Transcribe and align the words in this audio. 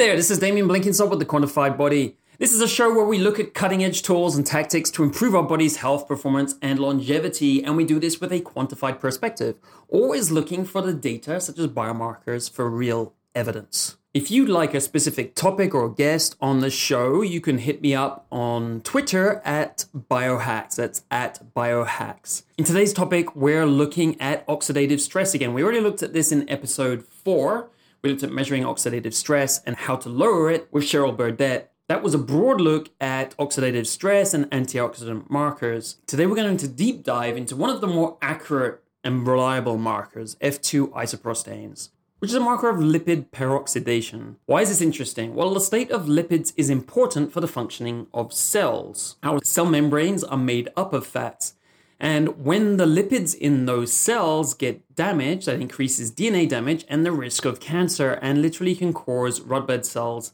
there, 0.00 0.16
this 0.16 0.30
is 0.30 0.38
Damien 0.38 0.66
Blenkinsopp 0.66 1.10
with 1.10 1.18
The 1.18 1.26
Quantified 1.26 1.76
Body. 1.76 2.16
This 2.38 2.54
is 2.54 2.62
a 2.62 2.66
show 2.66 2.90
where 2.90 3.04
we 3.04 3.18
look 3.18 3.38
at 3.38 3.52
cutting 3.52 3.84
edge 3.84 4.00
tools 4.00 4.34
and 4.34 4.46
tactics 4.46 4.90
to 4.92 5.02
improve 5.02 5.34
our 5.34 5.42
body's 5.42 5.76
health, 5.76 6.08
performance, 6.08 6.54
and 6.62 6.78
longevity, 6.78 7.62
and 7.62 7.76
we 7.76 7.84
do 7.84 8.00
this 8.00 8.18
with 8.18 8.32
a 8.32 8.40
quantified 8.40 8.98
perspective, 8.98 9.58
always 9.90 10.30
looking 10.30 10.64
for 10.64 10.80
the 10.80 10.94
data, 10.94 11.38
such 11.38 11.58
as 11.58 11.66
biomarkers, 11.66 12.50
for 12.50 12.70
real 12.70 13.12
evidence. 13.34 13.98
If 14.14 14.30
you'd 14.30 14.48
like 14.48 14.72
a 14.72 14.80
specific 14.80 15.34
topic 15.34 15.74
or 15.74 15.90
guest 15.90 16.34
on 16.40 16.60
the 16.60 16.70
show, 16.70 17.20
you 17.20 17.42
can 17.42 17.58
hit 17.58 17.82
me 17.82 17.94
up 17.94 18.26
on 18.32 18.80
Twitter 18.80 19.42
at 19.44 19.84
biohacks. 19.94 20.76
That's 20.76 21.04
at 21.10 21.52
biohacks. 21.54 22.44
In 22.56 22.64
today's 22.64 22.94
topic, 22.94 23.36
we're 23.36 23.66
looking 23.66 24.18
at 24.18 24.46
oxidative 24.46 25.00
stress 25.00 25.34
again. 25.34 25.52
We 25.52 25.62
already 25.62 25.80
looked 25.80 26.02
at 26.02 26.14
this 26.14 26.32
in 26.32 26.48
episode 26.48 27.04
four. 27.06 27.68
We 28.02 28.10
looked 28.10 28.22
at 28.22 28.32
measuring 28.32 28.62
oxidative 28.62 29.12
stress 29.12 29.62
and 29.64 29.76
how 29.76 29.96
to 29.96 30.08
lower 30.08 30.50
it 30.50 30.68
with 30.70 30.84
Cheryl 30.84 31.14
Burdette. 31.14 31.66
That 31.88 32.02
was 32.02 32.14
a 32.14 32.18
broad 32.18 32.60
look 32.60 32.88
at 33.00 33.36
oxidative 33.36 33.86
stress 33.86 34.32
and 34.32 34.50
antioxidant 34.50 35.28
markers. 35.28 35.98
Today 36.06 36.24
we're 36.24 36.36
going 36.36 36.56
to 36.56 36.68
deep 36.68 37.02
dive 37.02 37.36
into 37.36 37.56
one 37.56 37.68
of 37.68 37.82
the 37.82 37.86
more 37.86 38.16
accurate 38.22 38.82
and 39.04 39.26
reliable 39.26 39.76
markers, 39.76 40.36
F2 40.36 40.90
isoprostanes, 40.92 41.90
which 42.20 42.30
is 42.30 42.36
a 42.36 42.40
marker 42.40 42.70
of 42.70 42.78
lipid 42.78 43.28
peroxidation. 43.30 44.36
Why 44.46 44.62
is 44.62 44.70
this 44.70 44.80
interesting? 44.80 45.34
Well, 45.34 45.52
the 45.52 45.60
state 45.60 45.90
of 45.90 46.06
lipids 46.06 46.54
is 46.56 46.70
important 46.70 47.32
for 47.32 47.40
the 47.40 47.48
functioning 47.48 48.06
of 48.14 48.32
cells. 48.32 49.16
Our 49.22 49.40
cell 49.44 49.66
membranes 49.66 50.24
are 50.24 50.38
made 50.38 50.70
up 50.76 50.94
of 50.94 51.06
fats. 51.06 51.54
And 52.02 52.42
when 52.42 52.78
the 52.78 52.86
lipids 52.86 53.34
in 53.34 53.66
those 53.66 53.92
cells 53.92 54.54
get 54.54 54.96
damaged, 54.96 55.46
that 55.46 55.60
increases 55.60 56.10
DNA 56.10 56.48
damage 56.48 56.86
and 56.88 57.04
the 57.04 57.12
risk 57.12 57.44
of 57.44 57.60
cancer, 57.60 58.12
and 58.22 58.40
literally 58.40 58.74
can 58.74 58.94
cause 58.94 59.42
red 59.42 59.66
blood 59.66 59.84
cells 59.84 60.32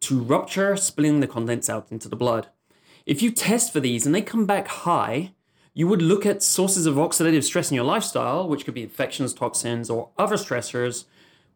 to 0.00 0.20
rupture, 0.20 0.76
spilling 0.76 1.20
the 1.20 1.26
contents 1.26 1.70
out 1.70 1.88
into 1.90 2.10
the 2.10 2.16
blood. 2.16 2.48
If 3.06 3.22
you 3.22 3.30
test 3.30 3.72
for 3.72 3.80
these 3.80 4.04
and 4.04 4.14
they 4.14 4.20
come 4.20 4.44
back 4.44 4.68
high, 4.68 5.32
you 5.72 5.88
would 5.88 6.02
look 6.02 6.26
at 6.26 6.42
sources 6.42 6.84
of 6.84 6.96
oxidative 6.96 7.42
stress 7.42 7.70
in 7.70 7.74
your 7.76 7.84
lifestyle, 7.84 8.46
which 8.46 8.66
could 8.66 8.74
be 8.74 8.82
infections, 8.82 9.32
toxins, 9.32 9.88
or 9.88 10.10
other 10.18 10.36
stressors. 10.36 11.04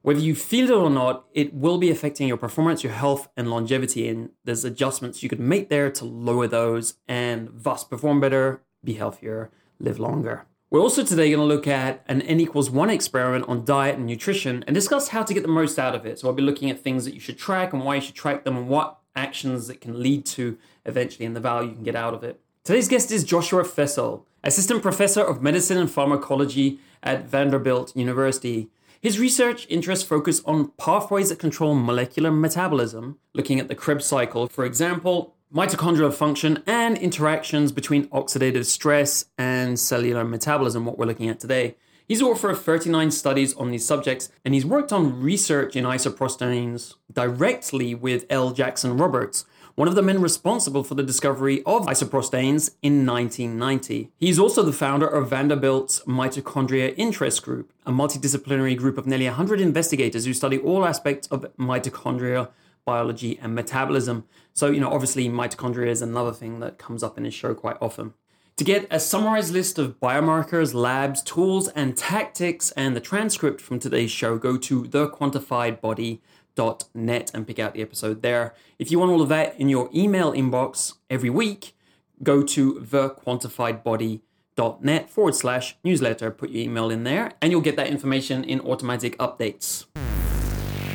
Whether 0.00 0.20
you 0.20 0.34
feel 0.34 0.70
it 0.70 0.74
or 0.74 0.88
not, 0.88 1.26
it 1.34 1.52
will 1.52 1.76
be 1.76 1.90
affecting 1.90 2.26
your 2.26 2.38
performance, 2.38 2.82
your 2.82 2.92
health, 2.94 3.28
and 3.36 3.50
longevity. 3.50 4.08
And 4.08 4.30
there's 4.44 4.64
adjustments 4.64 5.22
you 5.22 5.28
could 5.28 5.40
make 5.40 5.68
there 5.68 5.90
to 5.90 6.04
lower 6.06 6.48
those 6.48 6.94
and 7.06 7.50
thus 7.52 7.84
perform 7.84 8.20
better, 8.20 8.62
be 8.84 8.94
healthier, 8.94 9.50
live 9.78 9.98
longer. 9.98 10.46
We're 10.70 10.80
also 10.80 11.04
today 11.04 11.30
going 11.30 11.46
to 11.46 11.54
look 11.54 11.66
at 11.66 12.02
an 12.08 12.22
N 12.22 12.40
equals 12.40 12.70
one 12.70 12.88
experiment 12.88 13.44
on 13.46 13.64
diet 13.64 13.96
and 13.96 14.06
nutrition 14.06 14.64
and 14.66 14.74
discuss 14.74 15.08
how 15.08 15.22
to 15.22 15.34
get 15.34 15.42
the 15.42 15.48
most 15.48 15.78
out 15.78 15.94
of 15.94 16.06
it. 16.06 16.18
So 16.18 16.28
I'll 16.28 16.34
be 16.34 16.42
looking 16.42 16.70
at 16.70 16.80
things 16.80 17.04
that 17.04 17.12
you 17.12 17.20
should 17.20 17.36
track 17.36 17.74
and 17.74 17.84
why 17.84 17.96
you 17.96 18.00
should 18.00 18.14
track 18.14 18.44
them 18.44 18.56
and 18.56 18.68
what 18.68 18.98
actions 19.14 19.68
it 19.68 19.82
can 19.82 20.02
lead 20.02 20.24
to 20.24 20.56
eventually 20.86 21.26
and 21.26 21.36
the 21.36 21.40
value 21.40 21.68
you 21.68 21.74
can 21.74 21.84
get 21.84 21.94
out 21.94 22.14
of 22.14 22.24
it. 22.24 22.40
Today's 22.64 22.88
guest 22.88 23.10
is 23.10 23.22
Joshua 23.22 23.64
Fessel, 23.64 24.26
Assistant 24.44 24.82
Professor 24.82 25.20
of 25.20 25.42
Medicine 25.42 25.76
and 25.76 25.90
Pharmacology 25.90 26.78
at 27.02 27.26
Vanderbilt 27.26 27.94
University. 27.94 28.70
His 29.00 29.18
research 29.18 29.66
interests 29.68 30.06
focus 30.06 30.40
on 30.44 30.70
pathways 30.78 31.28
that 31.28 31.38
control 31.38 31.74
molecular 31.74 32.30
metabolism, 32.30 33.18
looking 33.34 33.60
at 33.60 33.68
the 33.68 33.74
Krebs 33.74 34.06
cycle, 34.06 34.46
for 34.46 34.64
example, 34.64 35.34
mitochondrial 35.54 36.14
function, 36.14 36.62
and 36.66 36.96
interactions 36.96 37.72
between 37.72 38.06
oxidative 38.08 38.64
stress 38.64 39.26
and 39.36 39.78
cellular 39.78 40.24
metabolism, 40.24 40.86
what 40.86 40.96
we're 40.96 41.06
looking 41.06 41.28
at 41.28 41.38
today. 41.38 41.76
He's 42.08 42.22
author 42.22 42.50
of 42.50 42.62
39 42.62 43.10
studies 43.10 43.54
on 43.54 43.70
these 43.70 43.84
subjects, 43.84 44.30
and 44.44 44.54
he's 44.54 44.66
worked 44.66 44.92
on 44.92 45.22
research 45.22 45.76
in 45.76 45.84
isoprostanes 45.84 46.94
directly 47.12 47.94
with 47.94 48.24
L. 48.30 48.52
Jackson 48.52 48.96
Roberts, 48.96 49.44
one 49.74 49.88
of 49.88 49.94
the 49.94 50.02
men 50.02 50.20
responsible 50.20 50.84
for 50.84 50.94
the 50.94 51.02
discovery 51.02 51.62
of 51.64 51.86
isoprostanes 51.86 52.74
in 52.82 53.06
1990. 53.06 54.10
He's 54.18 54.38
also 54.38 54.62
the 54.62 54.72
founder 54.72 55.06
of 55.06 55.30
Vanderbilt's 55.30 56.00
Mitochondria 56.00 56.94
Interest 56.96 57.42
Group, 57.42 57.72
a 57.86 57.92
multidisciplinary 57.92 58.76
group 58.76 58.98
of 58.98 59.06
nearly 59.06 59.26
100 59.26 59.60
investigators 59.60 60.24
who 60.24 60.34
study 60.34 60.58
all 60.58 60.84
aspects 60.84 61.28
of 61.28 61.46
mitochondria 61.58 62.48
biology, 62.84 63.38
and 63.40 63.54
metabolism. 63.54 64.24
So, 64.52 64.70
you 64.70 64.80
know, 64.80 64.90
obviously, 64.90 65.26
mitochondria 65.28 65.86
is 65.88 66.02
another 66.02 66.32
thing 66.32 66.58
that 66.60 66.78
comes 66.78 67.02
up 67.02 67.18
in 67.18 67.24
his 67.24 67.34
show 67.34 67.54
quite 67.54 67.76
often. 67.80 68.14
To 68.58 68.64
get 68.64 68.86
a 68.90 69.00
summarized 69.00 69.50
list 69.52 69.78
of 69.78 69.98
biomarkers, 69.98 70.74
labs, 70.74 71.22
tools, 71.22 71.68
and 71.68 71.96
tactics, 71.96 72.70
and 72.72 72.94
the 72.94 73.00
transcript 73.00 73.62
from 73.62 73.78
today's 73.78 74.10
show, 74.10 74.36
go 74.36 74.58
to 74.58 74.82
thequantifiedbody.net 74.84 77.30
and 77.32 77.46
pick 77.46 77.58
out 77.58 77.72
the 77.72 77.80
episode 77.80 78.20
there. 78.20 78.54
If 78.78 78.90
you 78.90 78.98
want 78.98 79.10
all 79.10 79.22
of 79.22 79.30
that 79.30 79.58
in 79.58 79.70
your 79.70 79.88
email 79.94 80.32
inbox 80.32 80.96
every 81.08 81.30
week, 81.30 81.74
go 82.22 82.42
to 82.42 82.74
thequantifiedbody.net 82.74 85.08
forward 85.08 85.34
slash 85.34 85.76
newsletter, 85.82 86.30
put 86.30 86.50
your 86.50 86.64
email 86.64 86.90
in 86.90 87.04
there, 87.04 87.32
and 87.40 87.50
you'll 87.50 87.62
get 87.62 87.76
that 87.76 87.86
information 87.86 88.44
in 88.44 88.60
automatic 88.60 89.16
updates. 89.16 89.86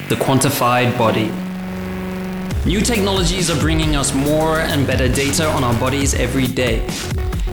The 0.10 0.16
Quantified 0.16 0.96
Body. 0.98 1.47
New 2.66 2.82
technologies 2.82 3.50
are 3.50 3.60
bringing 3.60 3.96
us 3.96 4.14
more 4.14 4.60
and 4.60 4.86
better 4.86 5.08
data 5.08 5.48
on 5.48 5.64
our 5.64 5.78
bodies 5.80 6.14
every 6.14 6.48
day. 6.48 6.86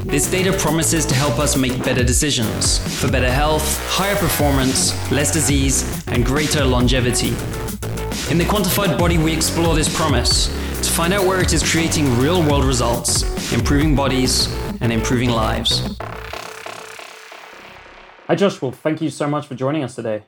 This 0.04 0.30
data 0.30 0.52
promises 0.52 1.06
to 1.06 1.14
help 1.14 1.38
us 1.38 1.56
make 1.56 1.76
better 1.84 2.02
decisions 2.02 2.78
for 3.00 3.10
better 3.10 3.30
health, 3.30 3.78
higher 3.90 4.16
performance, 4.16 4.92
less 5.12 5.32
disease, 5.32 6.04
and 6.08 6.24
greater 6.24 6.64
longevity. 6.64 7.28
In 8.30 8.38
the 8.38 8.44
quantified 8.44 8.98
body, 8.98 9.18
we 9.18 9.32
explore 9.32 9.74
this 9.74 9.94
promise 9.94 10.46
to 10.78 10.90
find 10.90 11.12
out 11.12 11.26
where 11.26 11.40
it 11.40 11.52
is 11.52 11.62
creating 11.62 12.18
real 12.18 12.42
world 12.42 12.64
results, 12.64 13.22
improving 13.52 13.94
bodies, 13.94 14.52
and 14.80 14.92
improving 14.92 15.30
lives. 15.30 15.96
Hi, 18.26 18.34
Josh. 18.34 18.60
Well, 18.60 18.72
thank 18.72 19.00
you 19.00 19.10
so 19.10 19.28
much 19.28 19.46
for 19.46 19.54
joining 19.54 19.84
us 19.84 19.94
today. 19.94 20.24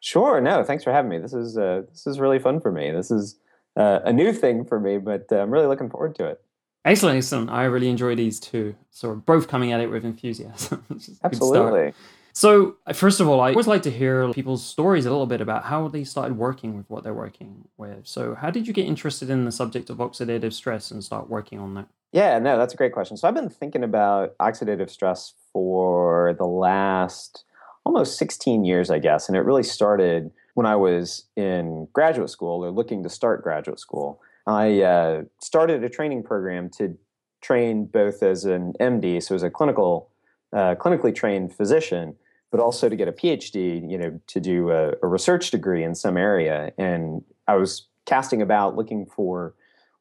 Sure. 0.00 0.40
No, 0.40 0.62
thanks 0.62 0.84
for 0.84 0.92
having 0.92 1.10
me. 1.10 1.18
This 1.18 1.32
is 1.32 1.56
uh, 1.56 1.82
this 1.88 2.06
is 2.06 2.20
really 2.20 2.38
fun 2.38 2.60
for 2.60 2.70
me. 2.70 2.90
This 2.90 3.10
is 3.10 3.36
uh, 3.76 4.00
a 4.04 4.12
new 4.12 4.32
thing 4.32 4.64
for 4.64 4.80
me, 4.80 4.98
but 4.98 5.26
uh, 5.30 5.36
I'm 5.36 5.50
really 5.50 5.66
looking 5.66 5.90
forward 5.90 6.14
to 6.16 6.26
it. 6.26 6.40
Excellent, 6.84 7.18
excellent. 7.18 7.50
I 7.50 7.64
really 7.64 7.88
enjoy 7.88 8.14
these 8.14 8.38
too. 8.38 8.76
So 8.90 9.08
we're 9.08 9.14
both 9.16 9.48
coming 9.48 9.72
at 9.72 9.80
it 9.80 9.90
with 9.90 10.04
enthusiasm. 10.04 10.84
Absolutely. 11.24 11.92
So, 12.32 12.76
uh, 12.86 12.92
first 12.92 13.18
of 13.18 13.28
all, 13.28 13.40
I 13.40 13.50
always 13.50 13.66
like 13.66 13.82
to 13.84 13.90
hear 13.90 14.30
people's 14.32 14.62
stories 14.62 15.06
a 15.06 15.10
little 15.10 15.26
bit 15.26 15.40
about 15.40 15.64
how 15.64 15.88
they 15.88 16.04
started 16.04 16.36
working 16.36 16.76
with 16.76 16.88
what 16.90 17.02
they're 17.02 17.14
working 17.14 17.66
with. 17.78 18.06
So, 18.06 18.34
how 18.34 18.50
did 18.50 18.66
you 18.66 18.74
get 18.74 18.84
interested 18.84 19.30
in 19.30 19.46
the 19.46 19.50
subject 19.52 19.88
of 19.88 19.96
oxidative 19.98 20.52
stress 20.52 20.90
and 20.90 21.02
start 21.02 21.30
working 21.30 21.58
on 21.58 21.74
that? 21.74 21.88
Yeah, 22.12 22.38
no, 22.38 22.58
that's 22.58 22.74
a 22.74 22.76
great 22.76 22.92
question. 22.92 23.16
So, 23.16 23.26
I've 23.26 23.34
been 23.34 23.48
thinking 23.48 23.82
about 23.82 24.36
oxidative 24.36 24.90
stress 24.90 25.32
for 25.50 26.34
the 26.38 26.44
last 26.44 27.44
almost 27.86 28.18
16 28.18 28.66
years, 28.66 28.90
I 28.90 28.98
guess. 28.98 29.28
And 29.28 29.36
it 29.36 29.40
really 29.40 29.62
started 29.62 30.30
when 30.56 30.64
I 30.64 30.74
was 30.74 31.26
in 31.36 31.86
graduate 31.92 32.30
school 32.30 32.64
or 32.64 32.70
looking 32.70 33.02
to 33.02 33.10
start 33.10 33.42
graduate 33.42 33.78
school, 33.78 34.22
I 34.46 34.80
uh, 34.80 35.22
started 35.38 35.84
a 35.84 35.90
training 35.90 36.22
program 36.22 36.70
to 36.78 36.96
train 37.42 37.84
both 37.84 38.22
as 38.22 38.46
an 38.46 38.72
MD, 38.80 39.22
so 39.22 39.34
as 39.34 39.42
a 39.42 39.50
clinical, 39.50 40.08
uh, 40.54 40.74
clinically 40.76 41.14
trained 41.14 41.54
physician, 41.54 42.16
but 42.50 42.58
also 42.58 42.88
to 42.88 42.96
get 42.96 43.06
a 43.06 43.12
PhD, 43.12 43.86
you 43.90 43.98
know, 43.98 44.18
to 44.28 44.40
do 44.40 44.70
a, 44.70 44.94
a 45.02 45.06
research 45.06 45.50
degree 45.50 45.84
in 45.84 45.94
some 45.94 46.16
area. 46.16 46.72
And 46.78 47.22
I 47.46 47.56
was 47.56 47.86
casting 48.06 48.40
about 48.40 48.76
looking 48.76 49.04
for 49.04 49.52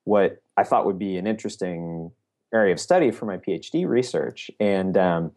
what 0.05 0.41
I 0.55 0.63
thought 0.63 0.85
would 0.85 0.97
be 0.97 1.17
an 1.17 1.27
interesting 1.27 2.11
area 2.53 2.71
of 2.71 2.79
study 2.79 3.11
for 3.11 3.25
my 3.25 3.35
PhD 3.35 3.85
research. 3.85 4.49
And 4.61 4.95
um, 4.95 5.33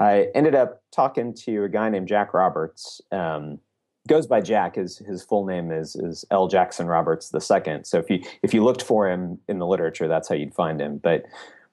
I 0.00 0.26
ended 0.34 0.56
up 0.56 0.82
talking 0.92 1.34
to 1.44 1.62
a 1.62 1.68
guy 1.68 1.88
named 1.88 2.08
Jack 2.08 2.34
Roberts. 2.34 3.00
Um, 3.12 3.60
goes 4.06 4.26
by 4.26 4.40
Jack. 4.40 4.76
His 4.76 4.98
his 4.98 5.22
full 5.22 5.44
name 5.44 5.70
is 5.70 5.96
is 5.96 6.24
L. 6.30 6.48
Jackson 6.48 6.86
Roberts 6.86 7.32
II. 7.34 7.80
So 7.82 7.98
if 7.98 8.10
you 8.10 8.22
if 8.42 8.54
you 8.54 8.64
looked 8.64 8.82
for 8.82 9.08
him 9.08 9.38
in 9.48 9.58
the 9.58 9.66
literature, 9.66 10.08
that's 10.08 10.28
how 10.28 10.34
you'd 10.34 10.54
find 10.54 10.80
him. 10.80 10.98
But 10.98 11.24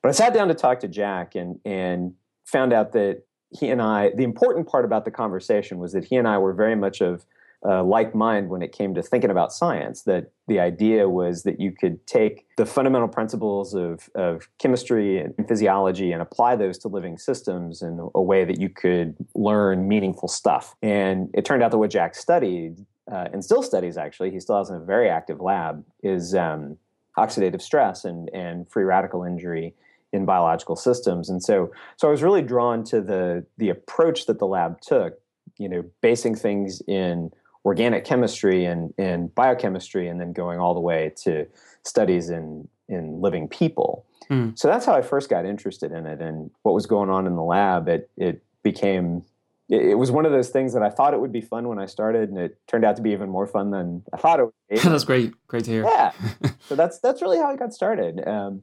but 0.01 0.09
I 0.09 0.11
sat 0.11 0.33
down 0.33 0.47
to 0.49 0.53
talk 0.53 0.79
to 0.81 0.87
Jack 0.87 1.35
and 1.35 1.59
and 1.65 2.13
found 2.45 2.73
out 2.73 2.91
that 2.93 3.23
he 3.49 3.69
and 3.69 3.81
I 3.81 4.11
the 4.15 4.23
important 4.23 4.67
part 4.67 4.85
about 4.85 5.05
the 5.05 5.11
conversation 5.11 5.77
was 5.77 5.93
that 5.93 6.05
he 6.05 6.15
and 6.15 6.27
I 6.27 6.37
were 6.37 6.53
very 6.53 6.75
much 6.75 7.01
of 7.01 7.25
uh, 7.65 7.83
like 7.83 8.13
mind 8.13 8.49
when 8.49 8.61
it 8.61 8.71
came 8.71 8.93
to 8.93 9.01
thinking 9.01 9.29
about 9.29 9.53
science. 9.53 10.03
That 10.03 10.31
the 10.47 10.59
idea 10.59 11.07
was 11.07 11.43
that 11.43 11.59
you 11.59 11.71
could 11.71 12.05
take 12.05 12.45
the 12.57 12.65
fundamental 12.65 13.07
principles 13.07 13.73
of, 13.73 14.09
of 14.15 14.49
chemistry 14.59 15.19
and 15.19 15.33
physiology 15.47 16.11
and 16.11 16.21
apply 16.21 16.55
those 16.55 16.77
to 16.79 16.87
living 16.87 17.17
systems 17.17 17.81
in 17.81 18.09
a 18.13 18.21
way 18.21 18.43
that 18.43 18.59
you 18.59 18.69
could 18.69 19.15
learn 19.35 19.87
meaningful 19.87 20.27
stuff. 20.27 20.75
And 20.81 21.29
it 21.33 21.45
turned 21.45 21.63
out 21.63 21.71
that 21.71 21.77
what 21.77 21.89
Jack 21.89 22.15
studied, 22.15 22.85
uh, 23.11 23.27
and 23.31 23.43
still 23.43 23.63
studies 23.63 23.97
actually, 23.97 24.31
he 24.31 24.39
still 24.39 24.57
has 24.57 24.69
a 24.69 24.79
very 24.79 25.09
active 25.09 25.39
lab, 25.39 25.83
is 26.03 26.35
um, 26.35 26.77
oxidative 27.17 27.61
stress 27.61 28.05
and, 28.05 28.29
and 28.33 28.69
free 28.69 28.83
radical 28.83 29.23
injury 29.23 29.73
in 30.11 30.25
biological 30.25 30.75
systems. 30.75 31.29
And 31.29 31.41
so, 31.41 31.71
so 31.97 32.07
I 32.07 32.11
was 32.11 32.21
really 32.21 32.41
drawn 32.41 32.83
to 32.85 33.01
the 33.01 33.45
the 33.57 33.69
approach 33.69 34.27
that 34.27 34.37
the 34.39 34.45
lab 34.45 34.79
took, 34.81 35.19
you 35.57 35.67
know, 35.67 35.83
basing 36.01 36.35
things 36.35 36.81
in 36.87 37.31
organic 37.65 38.05
chemistry 38.05 38.65
and, 38.65 38.93
and 38.97 39.33
biochemistry, 39.33 40.07
and 40.07 40.19
then 40.19 40.33
going 40.33 40.59
all 40.59 40.73
the 40.73 40.79
way 40.79 41.13
to 41.23 41.47
studies 41.83 42.29
in, 42.29 42.67
in 42.87 43.21
living 43.21 43.47
people. 43.47 44.05
Mm. 44.29 44.57
So 44.57 44.67
that's 44.67 44.85
how 44.85 44.93
I 44.93 45.01
first 45.01 45.29
got 45.29 45.45
interested 45.45 45.91
in 45.91 46.05
it. 46.05 46.21
And 46.21 46.51
what 46.63 46.73
was 46.73 46.85
going 46.85 47.09
on 47.09 47.27
in 47.27 47.35
the 47.35 47.43
lab, 47.43 47.87
it, 47.87 48.09
it 48.17 48.43
became 48.63 49.23
it 49.69 49.97
was 49.97 50.11
one 50.11 50.25
of 50.25 50.31
those 50.31 50.49
things 50.49 50.73
that 50.73 50.83
I 50.83 50.89
thought 50.89 51.13
it 51.13 51.21
would 51.21 51.31
be 51.31 51.41
fun 51.41 51.67
when 51.67 51.79
I 51.79 51.85
started, 51.85 52.29
and 52.29 52.37
it 52.37 52.59
turned 52.67 52.83
out 52.83 52.95
to 52.97 53.01
be 53.01 53.11
even 53.11 53.29
more 53.29 53.47
fun 53.47 53.71
than 53.71 54.03
I 54.11 54.17
thought 54.17 54.39
it 54.39 54.43
would 54.43 54.53
be. 54.69 54.77
that's 54.89 55.05
great, 55.05 55.33
great 55.47 55.63
to 55.65 55.71
hear. 55.71 55.83
Yeah, 55.83 56.11
so 56.67 56.75
that's 56.75 56.99
that's 56.99 57.21
really 57.21 57.37
how 57.37 57.49
I 57.49 57.55
got 57.55 57.73
started, 57.73 58.25
um, 58.27 58.61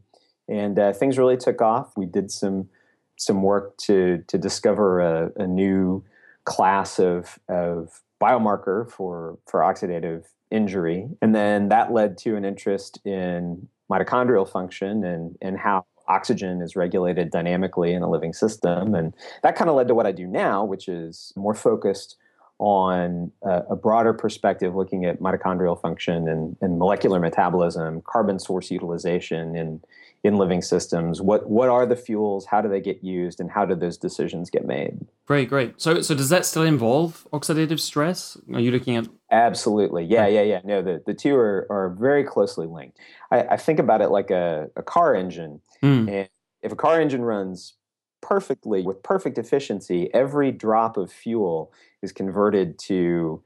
and 0.48 0.78
uh, 0.78 0.92
things 0.92 1.18
really 1.18 1.36
took 1.36 1.62
off. 1.62 1.96
We 1.96 2.06
did 2.06 2.30
some 2.30 2.68
some 3.16 3.42
work 3.42 3.76
to 3.78 4.22
to 4.28 4.38
discover 4.38 5.00
a, 5.00 5.30
a 5.36 5.46
new 5.46 6.04
class 6.44 6.98
of 6.98 7.38
of 7.48 8.02
biomarker 8.20 8.90
for 8.90 9.38
for 9.46 9.60
oxidative 9.60 10.24
injury, 10.50 11.08
and 11.22 11.34
then 11.34 11.68
that 11.68 11.92
led 11.92 12.18
to 12.18 12.36
an 12.36 12.44
interest 12.44 13.00
in 13.04 13.68
mitochondrial 13.90 14.48
function 14.48 15.04
and 15.04 15.36
and 15.40 15.58
how 15.58 15.84
oxygen 16.08 16.60
is 16.60 16.74
regulated 16.74 17.30
dynamically 17.30 17.92
in 17.92 18.02
a 18.02 18.10
living 18.10 18.32
system. 18.32 18.94
And 18.94 19.14
that 19.42 19.54
kind 19.54 19.70
of 19.70 19.76
led 19.76 19.88
to 19.88 19.94
what 19.94 20.06
I 20.06 20.12
do 20.12 20.26
now, 20.26 20.64
which 20.64 20.88
is 20.88 21.32
more 21.36 21.54
focused 21.54 22.16
on 22.58 23.32
a, 23.42 23.62
a 23.70 23.76
broader 23.76 24.12
perspective, 24.12 24.74
looking 24.74 25.06
at 25.06 25.20
mitochondrial 25.20 25.80
function 25.80 26.28
and, 26.28 26.56
and, 26.60 26.78
molecular 26.78 27.18
metabolism, 27.18 28.02
carbon 28.02 28.38
source 28.38 28.70
utilization 28.70 29.56
in, 29.56 29.80
in 30.22 30.36
living 30.36 30.60
systems. 30.60 31.20
What, 31.22 31.48
what 31.48 31.68
are 31.68 31.86
the 31.86 31.96
fuels? 31.96 32.46
How 32.46 32.60
do 32.60 32.68
they 32.68 32.80
get 32.80 33.02
used? 33.02 33.40
And 33.40 33.50
how 33.50 33.64
do 33.64 33.74
those 33.74 33.96
decisions 33.96 34.50
get 34.50 34.66
made? 34.66 35.06
Great, 35.26 35.48
great. 35.48 35.80
So, 35.80 36.02
so 36.02 36.14
does 36.14 36.28
that 36.28 36.44
still 36.44 36.62
involve 36.62 37.26
oxidative 37.32 37.80
stress? 37.80 38.36
Are 38.52 38.60
you 38.60 38.70
looking 38.70 38.96
at? 38.96 39.08
Absolutely. 39.30 40.04
Yeah, 40.04 40.26
yeah, 40.26 40.42
yeah. 40.42 40.60
No, 40.62 40.82
the, 40.82 41.02
the 41.06 41.14
two 41.14 41.36
are, 41.36 41.66
are 41.70 41.96
very 41.98 42.24
closely 42.24 42.66
linked. 42.66 42.98
I, 43.30 43.42
I 43.42 43.56
think 43.56 43.78
about 43.78 44.02
it 44.02 44.10
like 44.10 44.30
a, 44.30 44.68
a 44.76 44.82
car 44.82 45.14
engine 45.14 45.60
Mm. 45.82 46.10
And 46.10 46.28
if 46.62 46.72
a 46.72 46.76
car 46.76 47.00
engine 47.00 47.22
runs 47.22 47.74
perfectly 48.20 48.82
with 48.82 49.02
perfect 49.02 49.38
efficiency, 49.38 50.12
every 50.12 50.52
drop 50.52 50.96
of 50.96 51.10
fuel 51.10 51.72
is 52.02 52.12
converted 52.12 52.78
to 52.78 53.42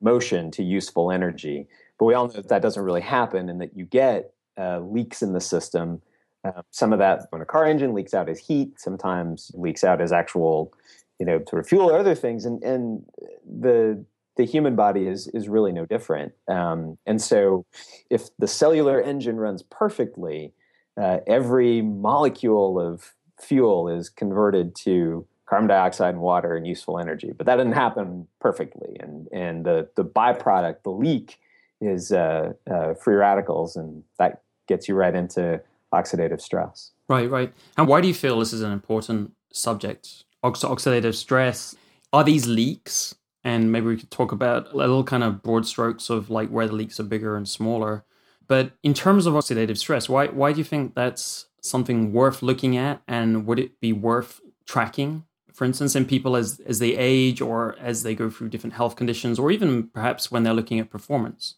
motion, 0.00 0.50
to 0.52 0.62
useful 0.62 1.10
energy. 1.10 1.68
But 1.98 2.06
we 2.06 2.14
all 2.14 2.26
know 2.26 2.34
that 2.34 2.48
that 2.48 2.62
doesn't 2.62 2.82
really 2.82 3.00
happen 3.00 3.48
and 3.48 3.60
that 3.60 3.76
you 3.76 3.84
get 3.84 4.32
uh, 4.58 4.80
leaks 4.80 5.22
in 5.22 5.32
the 5.32 5.40
system. 5.40 6.00
Uh, 6.44 6.62
some 6.70 6.92
of 6.92 6.98
that 6.98 7.26
when 7.30 7.42
a 7.42 7.46
car 7.46 7.66
engine 7.66 7.92
leaks 7.92 8.14
out 8.14 8.28
as 8.28 8.38
heat, 8.38 8.78
sometimes 8.78 9.50
leaks 9.54 9.82
out 9.82 10.00
as 10.00 10.12
actual, 10.12 10.72
you 11.18 11.26
know, 11.26 11.42
sort 11.48 11.60
of 11.60 11.68
fuel 11.68 11.90
or 11.90 11.98
other 11.98 12.14
things. 12.14 12.44
And, 12.44 12.62
and 12.62 13.04
the 13.44 14.04
the 14.36 14.44
human 14.44 14.76
body 14.76 15.06
is 15.06 15.28
is 15.28 15.48
really 15.48 15.72
no 15.72 15.86
different. 15.86 16.32
Um, 16.48 16.98
and 17.06 17.20
so, 17.20 17.64
if 18.10 18.28
the 18.38 18.46
cellular 18.46 19.00
engine 19.00 19.36
runs 19.36 19.62
perfectly, 19.62 20.52
uh, 21.00 21.18
every 21.26 21.82
molecule 21.82 22.78
of 22.80 23.14
fuel 23.40 23.88
is 23.88 24.08
converted 24.08 24.74
to 24.74 25.26
carbon 25.46 25.68
dioxide 25.68 26.14
and 26.14 26.20
water 26.20 26.56
and 26.56 26.66
useful 26.66 26.98
energy. 26.98 27.32
But 27.36 27.46
that 27.46 27.56
didn't 27.56 27.72
happen 27.72 28.28
perfectly, 28.40 28.96
and 29.00 29.26
and 29.32 29.64
the 29.64 29.88
the 29.96 30.04
byproduct, 30.04 30.82
the 30.82 30.90
leak, 30.90 31.38
is 31.80 32.12
uh, 32.12 32.52
uh, 32.70 32.94
free 32.94 33.14
radicals, 33.14 33.76
and 33.76 34.02
that 34.18 34.42
gets 34.66 34.88
you 34.88 34.94
right 34.94 35.14
into 35.14 35.60
oxidative 35.92 36.40
stress. 36.40 36.92
Right, 37.08 37.30
right. 37.30 37.52
And 37.76 37.86
why 37.86 38.00
do 38.00 38.08
you 38.08 38.14
feel 38.14 38.38
this 38.38 38.52
is 38.52 38.62
an 38.62 38.72
important 38.72 39.32
subject? 39.52 40.24
Ox- 40.42 40.62
oxidative 40.62 41.14
stress. 41.14 41.76
Are 42.12 42.24
these 42.24 42.46
leaks? 42.46 43.14
And 43.44 43.70
maybe 43.70 43.86
we 43.86 43.96
could 43.96 44.10
talk 44.10 44.32
about 44.32 44.72
a 44.72 44.76
little 44.76 45.04
kind 45.04 45.22
of 45.22 45.42
broad 45.42 45.66
strokes 45.66 46.10
of 46.10 46.30
like 46.30 46.48
where 46.48 46.66
the 46.66 46.74
leaks 46.74 46.98
are 46.98 47.04
bigger 47.04 47.36
and 47.36 47.48
smaller. 47.48 48.04
But 48.48 48.72
in 48.82 48.94
terms 48.94 49.26
of 49.26 49.34
oxidative 49.34 49.78
stress, 49.78 50.08
why 50.08 50.26
why 50.26 50.52
do 50.52 50.58
you 50.58 50.64
think 50.64 50.94
that's 50.94 51.46
something 51.60 52.12
worth 52.12 52.42
looking 52.42 52.76
at, 52.76 53.02
and 53.08 53.46
would 53.46 53.58
it 53.58 53.80
be 53.80 53.92
worth 53.92 54.40
tracking? 54.66 55.24
For 55.52 55.64
instance, 55.64 55.96
in 55.96 56.04
people 56.04 56.36
as 56.36 56.60
as 56.66 56.78
they 56.78 56.96
age, 56.96 57.40
or 57.40 57.76
as 57.80 58.02
they 58.02 58.14
go 58.14 58.30
through 58.30 58.50
different 58.50 58.74
health 58.74 58.96
conditions, 58.96 59.38
or 59.38 59.50
even 59.50 59.88
perhaps 59.88 60.30
when 60.30 60.42
they're 60.42 60.54
looking 60.54 60.78
at 60.78 60.90
performance. 60.90 61.56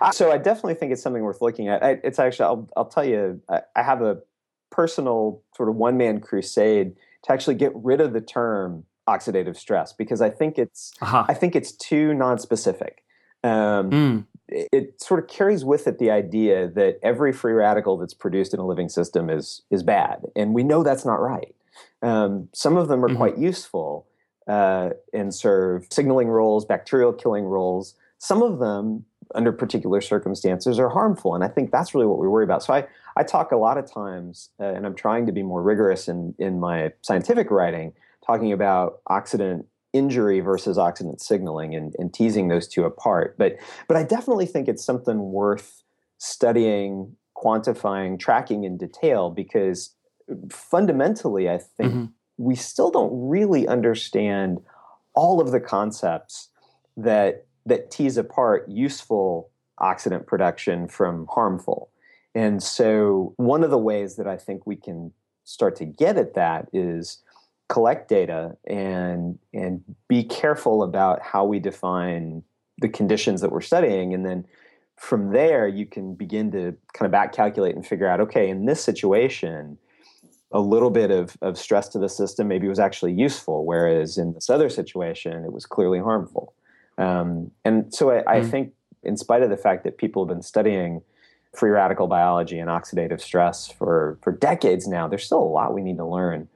Uh, 0.00 0.10
so 0.10 0.32
I 0.32 0.38
definitely 0.38 0.74
think 0.74 0.92
it's 0.92 1.02
something 1.02 1.22
worth 1.22 1.40
looking 1.40 1.68
at. 1.68 1.82
I, 1.82 1.90
it's 2.02 2.18
actually 2.18 2.46
I'll 2.46 2.68
I'll 2.76 2.88
tell 2.88 3.04
you 3.04 3.40
I, 3.48 3.60
I 3.76 3.82
have 3.82 4.02
a 4.02 4.18
personal 4.70 5.42
sort 5.56 5.68
of 5.68 5.76
one 5.76 5.96
man 5.96 6.20
crusade 6.20 6.94
to 7.24 7.32
actually 7.32 7.56
get 7.56 7.72
rid 7.74 8.00
of 8.00 8.12
the 8.12 8.20
term 8.20 8.84
oxidative 9.08 9.56
stress 9.56 9.92
because 9.92 10.20
I 10.20 10.30
think 10.30 10.58
it's 10.58 10.92
uh-huh. 11.00 11.24
I 11.28 11.34
think 11.34 11.54
it's 11.56 11.72
too 11.72 12.10
nonspecific. 12.10 12.98
Um, 13.42 13.90
mm 13.90 14.24
it 14.50 15.00
sort 15.00 15.20
of 15.20 15.28
carries 15.28 15.64
with 15.64 15.86
it 15.86 15.98
the 15.98 16.10
idea 16.10 16.68
that 16.68 16.98
every 17.02 17.32
free 17.32 17.52
radical 17.52 17.96
that's 17.96 18.14
produced 18.14 18.52
in 18.52 18.60
a 18.60 18.66
living 18.66 18.88
system 18.88 19.30
is 19.30 19.62
is 19.70 19.82
bad, 19.82 20.24
and 20.36 20.54
we 20.54 20.62
know 20.62 20.82
that's 20.82 21.04
not 21.04 21.20
right. 21.20 21.54
Um, 22.02 22.48
some 22.52 22.76
of 22.76 22.88
them 22.88 23.04
are 23.04 23.08
mm-hmm. 23.08 23.16
quite 23.16 23.38
useful 23.38 24.06
uh, 24.46 24.90
and 25.12 25.34
serve 25.34 25.86
signaling 25.90 26.28
roles, 26.28 26.64
bacterial 26.64 27.12
killing 27.12 27.44
roles. 27.44 27.94
Some 28.18 28.42
of 28.42 28.58
them, 28.58 29.04
under 29.34 29.52
particular 29.52 30.00
circumstances, 30.00 30.78
are 30.78 30.88
harmful, 30.88 31.34
and 31.34 31.44
I 31.44 31.48
think 31.48 31.70
that's 31.70 31.94
really 31.94 32.06
what 32.06 32.18
we 32.18 32.28
worry 32.28 32.44
about. 32.44 32.62
So 32.62 32.74
I 32.74 32.86
I 33.16 33.22
talk 33.22 33.52
a 33.52 33.56
lot 33.56 33.78
of 33.78 33.90
times, 33.90 34.50
uh, 34.60 34.64
and 34.64 34.86
I'm 34.86 34.94
trying 34.94 35.26
to 35.26 35.32
be 35.32 35.42
more 35.42 35.62
rigorous 35.62 36.08
in 36.08 36.34
in 36.38 36.60
my 36.60 36.92
scientific 37.02 37.50
writing, 37.50 37.92
talking 38.26 38.52
about 38.52 39.00
oxidant 39.08 39.64
injury 39.92 40.40
versus 40.40 40.76
oxidant 40.76 41.20
signaling 41.20 41.74
and, 41.74 41.94
and 41.98 42.14
teasing 42.14 42.48
those 42.48 42.68
two 42.68 42.84
apart. 42.84 43.36
But 43.38 43.56
but 43.88 43.96
I 43.96 44.04
definitely 44.04 44.46
think 44.46 44.68
it's 44.68 44.84
something 44.84 45.32
worth 45.32 45.82
studying, 46.18 47.16
quantifying, 47.36 48.18
tracking 48.18 48.64
in 48.64 48.76
detail 48.76 49.30
because 49.30 49.94
fundamentally, 50.50 51.48
I 51.48 51.58
think 51.58 51.92
mm-hmm. 51.92 52.04
we 52.36 52.54
still 52.54 52.90
don't 52.90 53.28
really 53.28 53.66
understand 53.66 54.60
all 55.14 55.40
of 55.40 55.50
the 55.50 55.60
concepts 55.60 56.48
that 56.96 57.46
that 57.66 57.90
tease 57.90 58.16
apart 58.16 58.68
useful 58.68 59.50
oxidant 59.80 60.26
production 60.26 60.88
from 60.88 61.26
harmful. 61.30 61.90
And 62.34 62.62
so 62.62 63.34
one 63.36 63.64
of 63.64 63.70
the 63.70 63.78
ways 63.78 64.16
that 64.16 64.26
I 64.26 64.36
think 64.36 64.66
we 64.66 64.76
can 64.76 65.12
start 65.44 65.76
to 65.76 65.84
get 65.84 66.16
at 66.16 66.34
that 66.34 66.68
is 66.72 67.18
collect 67.68 68.08
data 68.08 68.56
and 68.66 69.38
and 69.54 69.82
be 70.08 70.24
careful 70.24 70.82
about 70.82 71.22
how 71.22 71.44
we 71.44 71.60
define 71.60 72.42
the 72.78 72.88
conditions 72.88 73.40
that 73.40 73.52
we're 73.52 73.60
studying 73.60 74.12
and 74.12 74.26
then 74.26 74.44
from 74.96 75.32
there 75.32 75.68
you 75.68 75.86
can 75.86 76.14
begin 76.14 76.50
to 76.50 76.76
kind 76.92 77.06
of 77.06 77.12
back 77.12 77.32
calculate 77.32 77.76
and 77.76 77.86
figure 77.86 78.08
out 78.08 78.20
okay 78.20 78.48
in 78.50 78.66
this 78.66 78.82
situation 78.82 79.78
a 80.52 80.58
little 80.58 80.90
bit 80.90 81.12
of, 81.12 81.36
of 81.42 81.56
stress 81.56 81.88
to 81.88 81.98
the 82.00 82.08
system 82.08 82.48
maybe 82.48 82.66
was 82.66 82.80
actually 82.80 83.12
useful 83.12 83.64
whereas 83.64 84.18
in 84.18 84.32
this 84.32 84.50
other 84.50 84.68
situation 84.68 85.44
it 85.44 85.52
was 85.52 85.64
clearly 85.64 86.00
harmful 86.00 86.52
um, 87.00 87.50
and 87.64 87.92
so 87.94 88.10
I, 88.10 88.14
mm. 88.14 88.24
I 88.26 88.42
think 88.42 88.72
in 89.02 89.16
spite 89.16 89.42
of 89.42 89.50
the 89.50 89.56
fact 89.56 89.84
that 89.84 89.98
people 89.98 90.24
have 90.24 90.28
been 90.28 90.42
studying 90.42 91.02
free 91.54 91.70
radical 91.70 92.06
biology 92.06 92.58
and 92.58 92.70
oxidative 92.70 93.20
stress 93.20 93.68
for, 93.68 94.18
for 94.22 94.30
decades 94.32 94.86
now 94.86 95.08
there's 95.08 95.24
still 95.24 95.42
a 95.42 95.42
lot 95.42 95.74
we 95.74 95.82
need 95.82 95.96
to 95.96 96.06
learn 96.06 96.48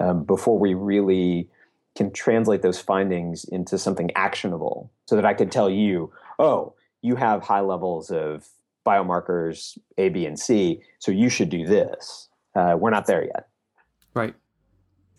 um, 0.00 0.24
before 0.24 0.58
we 0.58 0.74
really 0.74 1.48
can 1.94 2.10
translate 2.10 2.62
those 2.62 2.80
findings 2.80 3.44
into 3.44 3.78
something 3.78 4.10
actionable 4.16 4.90
so 5.06 5.16
that 5.16 5.24
I 5.24 5.34
could 5.34 5.52
tell 5.52 5.68
you, 5.68 6.12
oh, 6.38 6.74
you 7.02 7.16
have 7.16 7.42
high 7.42 7.60
levels 7.60 8.10
of 8.10 8.48
biomarkers 8.86 9.78
A, 9.98 10.08
B, 10.08 10.26
and 10.26 10.38
C, 10.38 10.80
so 10.98 11.12
you 11.12 11.28
should 11.28 11.50
do 11.50 11.66
this. 11.66 12.28
Uh, 12.54 12.76
we're 12.78 12.90
not 12.90 13.06
there 13.06 13.24
yet. 13.24 13.48
Right. 14.14 14.34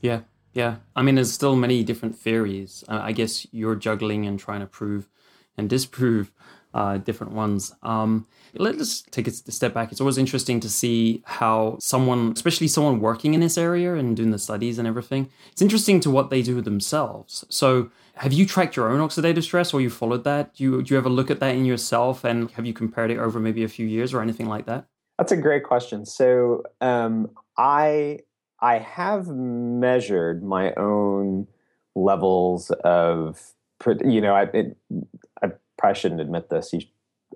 Yeah. 0.02 0.22
Yeah. 0.54 0.78
I 0.96 1.02
mean, 1.02 1.16
there's 1.16 1.34
still 1.34 1.56
many 1.56 1.84
different 1.84 2.16
theories. 2.16 2.84
Uh, 2.88 3.00
I 3.02 3.12
guess 3.12 3.48
you're 3.52 3.76
juggling 3.76 4.26
and 4.26 4.40
trying 4.40 4.60
to 4.62 4.68
prove 4.68 5.10
and 5.58 5.70
disprove 5.70 6.32
uh, 6.74 6.98
different 6.98 7.34
ones. 7.34 7.74
Um, 7.84 8.28
let's 8.56 9.02
take 9.02 9.28
a 9.28 9.32
step 9.32 9.74
back. 9.74 9.92
It's 9.92 10.02
always 10.02 10.18
interesting 10.18 10.60
to 10.62 10.70
see 10.70 11.22
how 11.26 11.78
someone, 11.80 12.34
especially 12.36 12.68
someone 12.68 13.00
working 13.00 13.34
in 13.34 13.42
this 13.42 13.58
area 13.58 13.96
and 13.96 14.16
doing 14.16 14.32
the 14.32 14.40
studies 14.40 14.80
and 14.80 14.88
everything, 14.88 15.30
it's 15.52 15.62
interesting 15.62 16.00
to 16.02 16.10
what 16.10 16.30
they 16.30 16.42
do 16.42 16.62
themselves. 16.62 17.46
So, 17.50 17.90
have 18.18 18.32
you 18.32 18.46
tracked 18.46 18.76
your 18.76 18.92
own 18.92 19.00
oxidative 19.00 19.42
stress 19.42 19.74
or 19.74 19.82
you 19.82 19.90
followed 19.90 20.24
that? 20.24 20.54
Do 20.54 20.64
you, 20.64 20.84
do 20.84 20.94
you 20.94 21.00
ever 21.00 21.10
look 21.10 21.32
at 21.32 21.40
that 21.40 21.56
in 21.56 21.66
yourself 21.66 22.24
and 22.24 22.50
have 22.52 22.66
you 22.66 22.74
compared 22.74 23.10
it 23.10 23.18
over 23.18 23.40
maybe 23.40 23.64
a 23.64 23.68
few 23.68 23.88
years 23.88 24.14
or 24.14 24.22
anything 24.22 24.48
like 24.48 24.68
that? 24.68 24.86
That's 25.18 25.32
a 25.32 25.38
great 25.38 25.64
question. 25.64 26.06
So, 26.06 26.64
um, 26.82 27.32
I 27.58 28.20
I 28.64 28.80
have 28.80 29.28
measured 29.28 30.42
my 30.42 30.74
own 30.76 31.48
levels 31.96 32.72
of 32.84 33.54
you 34.04 34.22
know 34.22 34.34
I 34.34 34.44
it, 34.44 34.78
I 35.44 35.52
probably 35.78 36.00
shouldn't 36.00 36.22
admit 36.22 36.50
this. 36.50 36.72
You 36.72 36.82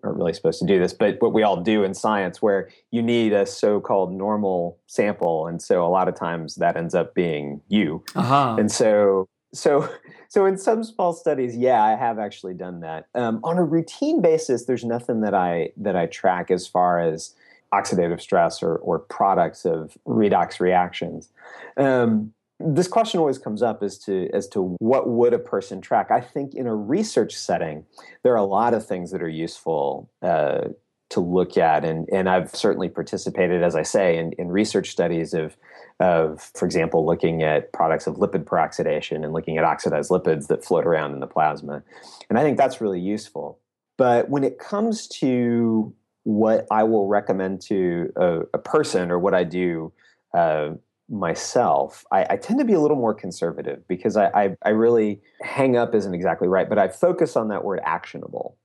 aren't 0.04 0.18
really 0.18 0.34
supposed 0.34 0.60
to 0.60 0.66
do 0.66 0.80
this, 0.80 0.94
but 0.94 1.22
what 1.22 1.34
we 1.34 1.44
all 1.44 1.62
do 1.62 1.84
in 1.84 1.94
science, 1.94 2.42
where 2.42 2.70
you 2.92 3.02
need 3.02 3.34
a 3.34 3.46
so-called 3.46 4.14
normal 4.14 4.80
sample, 4.88 5.48
and 5.48 5.62
so 5.62 5.86
a 5.86 5.90
lot 5.90 6.08
of 6.08 6.16
times 6.16 6.56
that 6.56 6.78
ends 6.78 6.96
up 6.96 7.14
being 7.14 7.62
you. 7.68 8.04
Uh-huh. 8.16 8.56
And 8.58 8.72
so 8.72 9.28
so 9.54 9.90
so 10.30 10.46
in 10.46 10.58
some 10.58 10.84
small 10.84 11.14
studies 11.14 11.56
yeah 11.56 11.82
i 11.82 11.96
have 11.96 12.20
actually 12.20 12.54
done 12.54 12.82
that 12.82 13.08
um, 13.16 13.40
on 13.46 13.58
a 13.58 13.64
routine 13.64 14.22
basis 14.22 14.66
there's 14.66 14.84
nothing 14.84 15.22
that 15.22 15.34
i 15.34 15.70
that 15.78 15.96
i 15.96 16.06
track 16.06 16.52
as 16.52 16.68
far 16.68 17.00
as 17.00 17.34
oxidative 17.74 18.22
stress 18.22 18.64
or, 18.64 18.76
or 18.78 19.00
products 19.00 19.66
of 19.66 19.98
redox 20.08 20.60
reactions. 20.60 21.30
Um, 21.76 22.34
this 22.60 22.88
question 22.88 23.20
always 23.20 23.38
comes 23.38 23.62
up 23.62 23.84
as 23.84 23.98
to 24.00 24.30
as 24.34 24.48
to 24.48 24.76
what 24.80 25.10
would 25.10 25.34
a 25.34 25.40
person 25.40 25.80
track. 25.80 26.10
I 26.10 26.22
think 26.22 26.56
in 26.56 26.66
a 26.66 26.76
research 26.76 27.36
setting 27.36 27.86
there 28.24 28.34
are 28.34 28.38
a 28.38 28.44
lot 28.44 28.74
of 28.74 28.86
things 28.86 29.12
that 29.12 29.22
are 29.22 29.30
useful 29.30 30.10
uh, 30.24 30.70
to 31.10 31.20
look 31.20 31.58
at. 31.58 31.86
And 31.86 32.10
and 32.12 32.28
i've 32.28 32.50
certainly 32.56 32.90
participated 32.90 33.64
as 33.64 33.76
i 33.76 33.84
say 33.84 34.18
in, 34.18 34.34
in 34.34 34.50
research 34.50 34.90
studies 34.90 35.34
of 35.34 35.56
of 36.00 36.42
for 36.56 36.66
example 36.66 37.06
looking 37.06 37.44
at 37.44 37.72
products 37.74 38.08
of 38.08 38.16
lipid 38.16 38.44
peroxidation 38.46 39.24
and 39.24 39.34
looking 39.34 39.58
at 39.58 39.64
oxidized 39.64 40.10
lipids 40.10 40.48
that 40.48 40.66
float 40.66 40.86
around 40.86 41.14
in 41.14 41.20
the 41.20 41.28
plasma. 41.28 41.84
And 42.30 42.40
i 42.40 42.44
think 42.44 42.58
that's 42.58 42.82
really 42.82 43.00
useful. 43.00 43.60
But 43.98 44.30
when 44.30 44.44
it 44.44 44.60
comes 44.60 45.08
to 45.20 45.94
what 46.28 46.68
i 46.72 46.84
will 46.84 47.08
recommend 47.08 47.62
to 47.62 48.12
a, 48.18 48.40
a 48.54 48.58
person 48.58 49.10
or 49.12 49.18
what 49.18 49.34
i 49.34 49.46
do 49.46 49.92
uh, 50.34 50.72
myself, 51.10 52.06
I, 52.12 52.26
I, 52.32 52.36
tend 52.38 52.60
to 52.60 52.66
be 52.66 52.74
a 52.74 52.82
little 52.82 52.98
more 52.98 53.14
conservative 53.14 53.88
because 53.88 54.18
I, 54.18 54.26
I, 54.28 54.56
I, 54.64 54.70
really 54.70 55.22
hang 55.42 55.78
up 55.78 55.96
isn't 55.96 56.14
exactly 56.14 56.50
right, 56.50 56.68
but 56.68 56.78
I 56.78 56.90
focus 56.90 57.38
on 57.38 57.48
that 57.48 57.64
word 57.64 57.80
actionable 57.86 58.58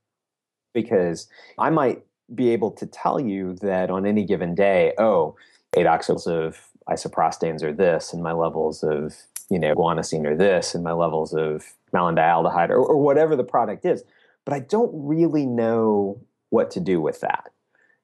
because 0.73 1.29
I 1.57 1.69
might 1.69 2.03
be 2.35 2.49
able 2.49 2.71
to 2.71 2.85
tell 2.85 3.19
you 3.19 3.55
that 3.61 3.89
on 3.89 4.05
any 4.05 4.25
given 4.25 4.55
day, 4.55 4.93
oh, 4.97 5.37
eight 5.77 5.85
oxals 5.85 6.27
of 6.27 6.59
isoprostanes 6.89 7.63
are 7.63 7.71
this, 7.71 8.11
and 8.11 8.21
my 8.21 8.33
levels 8.33 8.83
of 8.83 9.15
you 9.49 9.57
know 9.57 9.73
guanosine 9.73 10.25
are 10.25 10.35
this, 10.35 10.75
and 10.75 10.83
my 10.83 10.91
levels 10.91 11.33
of 11.33 11.63
malondialdehyde 11.93 12.69
or, 12.69 12.79
or 12.79 12.97
whatever 12.97 13.37
the 13.37 13.43
product 13.43 13.85
is, 13.85 14.03
but 14.43 14.53
I 14.53 14.59
don't 14.59 14.91
really 14.93 15.45
know 15.45 16.19
what 16.49 16.71
to 16.71 16.81
do 16.81 16.99
with 16.99 17.21
that. 17.21 17.52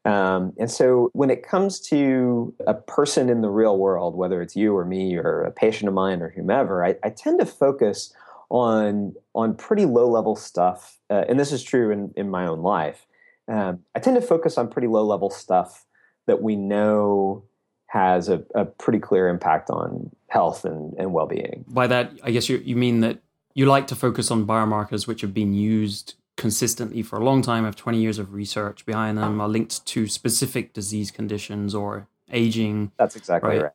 Um, 0.06 0.54
and 0.58 0.72
so 0.72 1.10
when 1.14 1.30
it 1.30 1.46
comes 1.48 1.80
to 1.82 2.54
a 2.66 2.74
person 2.74 3.30
in 3.30 3.42
the 3.42 3.50
real 3.50 3.78
world, 3.78 4.16
whether 4.16 4.42
it's 4.42 4.56
you 4.56 4.76
or 4.76 4.86
me 4.86 5.18
or 5.18 5.44
a 5.44 5.52
patient 5.52 5.88
of 5.88 5.94
mine 5.94 6.22
or 6.22 6.30
whomever, 6.30 6.86
I, 6.86 6.96
I 7.04 7.10
tend 7.10 7.40
to 7.40 7.46
focus 7.46 8.14
on 8.50 9.14
on 9.36 9.56
pretty 9.56 9.86
low 9.86 10.10
level 10.10 10.36
stuff. 10.36 10.98
Uh, 11.10 11.26
and 11.28 11.40
this 11.40 11.52
is 11.52 11.64
true 11.64 11.92
in, 11.92 12.14
in 12.16 12.30
my 12.30 12.48
own 12.48 12.62
life. 12.62 13.06
Um, 13.48 13.80
I 13.96 14.00
tend 14.00 14.16
to 14.16 14.22
focus 14.22 14.58
on 14.58 14.70
pretty 14.70 14.88
low 14.88 15.04
level 15.04 15.30
stuff 15.30 15.86
that 16.28 16.42
we 16.42 16.56
know 16.56 17.44
has 17.88 18.30
a, 18.30 18.44
a 18.54 18.66
pretty 18.66 19.00
clear 19.00 19.28
impact 19.28 19.70
on 19.70 20.12
health 20.28 20.64
and, 20.64 20.94
and 20.98 21.12
well 21.12 21.26
being. 21.26 21.66
By 21.68 21.88
that, 21.88 22.12
I 22.24 22.32
guess 22.32 22.48
you, 22.48 22.58
you 22.58 22.76
mean 22.76 23.02
that 23.02 23.20
you 23.56 23.66
like 23.66 23.88
to 23.88 23.96
focus 23.96 24.30
on 24.30 24.46
biomarkers 24.46 25.08
which 25.08 25.22
have 25.22 25.34
been 25.34 25.54
used 25.54 26.14
consistently 26.40 27.04
for 27.04 27.20
a 27.20 27.24
long 27.24 27.42
time, 27.42 27.66
have 27.66 27.76
20 27.76 28.00
years 28.00 28.18
of 28.18 28.34
research 28.34 28.86
behind 28.86 29.18
them, 29.18 29.42
are 29.42 29.50
linked 29.50 29.86
to 29.86 30.08
specific 30.08 30.74
disease 30.74 31.12
conditions 31.12 31.76
or 31.76 32.08
aging. 32.32 32.92
That's 32.98 33.16
exactly 33.16 33.60
right. 33.60 33.72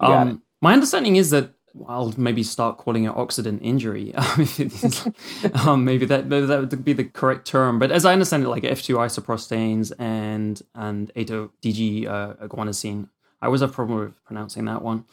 right. 0.00 0.20
Um, 0.20 0.42
my 0.60 0.72
understanding 0.72 1.16
is 1.16 1.30
that 1.30 1.50
I'll 1.86 2.14
maybe 2.16 2.42
start 2.42 2.78
calling 2.78 3.04
it 3.04 3.12
oxidant 3.12 3.60
injury. 3.62 4.14
um, 5.66 5.84
maybe 5.84 6.06
that 6.06 6.26
maybe 6.26 6.46
that 6.46 6.60
would 6.60 6.84
be 6.84 6.94
the 6.94 7.04
correct 7.04 7.46
term. 7.46 7.78
But 7.78 7.92
as 7.92 8.04
I 8.04 8.12
understand 8.12 8.44
it, 8.44 8.48
like 8.48 8.62
F2 8.62 8.96
isoprostanes 8.96 9.92
and 9.98 10.62
and 10.74 11.12
8-DG 11.14 12.06
uh, 12.06 12.46
guanosine, 12.46 13.08
I 13.42 13.46
always 13.46 13.60
have 13.60 13.70
a 13.70 13.72
problem 13.72 13.98
with 13.98 14.24
pronouncing 14.24 14.64
that 14.66 14.82
one. 14.82 15.04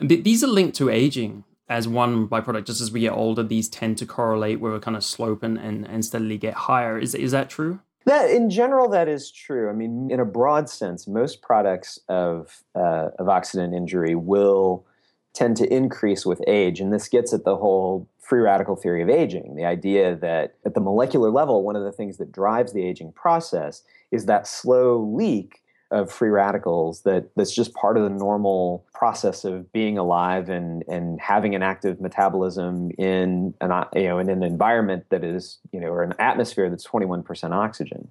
Th- 0.00 0.24
these 0.24 0.42
are 0.42 0.48
linked 0.48 0.76
to 0.78 0.88
aging 0.88 1.44
as 1.68 1.88
one 1.88 2.28
byproduct, 2.28 2.66
just 2.66 2.80
as 2.80 2.92
we 2.92 3.00
get 3.00 3.12
older, 3.12 3.42
these 3.42 3.68
tend 3.68 3.98
to 3.98 4.06
correlate 4.06 4.60
with 4.60 4.74
a 4.74 4.80
kind 4.80 4.96
of 4.96 5.04
slope 5.04 5.42
and, 5.42 5.58
and, 5.58 5.86
and 5.86 6.04
steadily 6.04 6.38
get 6.38 6.54
higher. 6.54 6.98
Is, 6.98 7.14
is 7.14 7.32
that 7.32 7.48
true? 7.48 7.80
That 8.06 8.30
in 8.30 8.50
general, 8.50 8.88
that 8.90 9.08
is 9.08 9.30
true. 9.30 9.70
I 9.70 9.72
mean, 9.72 10.10
in 10.10 10.20
a 10.20 10.26
broad 10.26 10.68
sense, 10.68 11.08
most 11.08 11.40
products 11.40 11.98
of 12.08 12.62
uh, 12.74 13.08
of 13.18 13.26
oxidant 13.28 13.74
injury 13.74 14.14
will 14.14 14.84
tend 15.32 15.56
to 15.56 15.74
increase 15.74 16.26
with 16.26 16.42
age, 16.46 16.80
and 16.80 16.92
this 16.92 17.08
gets 17.08 17.32
at 17.32 17.44
the 17.44 17.56
whole 17.56 18.06
free 18.20 18.40
radical 18.40 18.76
theory 18.76 19.02
of 19.02 19.08
aging. 19.08 19.56
The 19.56 19.64
idea 19.64 20.16
that 20.16 20.56
at 20.66 20.74
the 20.74 20.80
molecular 20.80 21.30
level, 21.30 21.62
one 21.62 21.76
of 21.76 21.82
the 21.82 21.92
things 21.92 22.18
that 22.18 22.30
drives 22.30 22.74
the 22.74 22.84
aging 22.84 23.12
process 23.12 23.82
is 24.10 24.26
that 24.26 24.46
slow 24.46 24.98
leak 24.98 25.62
of 25.90 26.10
free 26.10 26.30
radicals 26.30 27.02
that 27.02 27.28
that's 27.36 27.54
just 27.54 27.74
part 27.74 27.96
of 27.96 28.02
the 28.02 28.10
normal 28.10 28.84
process 28.94 29.44
of 29.44 29.70
being 29.72 29.98
alive 29.98 30.48
and 30.48 30.82
and 30.88 31.20
having 31.20 31.54
an 31.54 31.62
active 31.62 32.00
metabolism 32.00 32.90
in 32.98 33.54
an 33.60 33.84
you 33.94 34.04
know 34.04 34.18
in 34.18 34.28
an 34.30 34.42
environment 34.42 35.04
that 35.10 35.22
is 35.22 35.58
you 35.72 35.80
know 35.80 35.88
or 35.88 36.02
an 36.02 36.14
atmosphere 36.18 36.70
that's 36.70 36.86
21% 36.86 37.52
oxygen. 37.52 38.08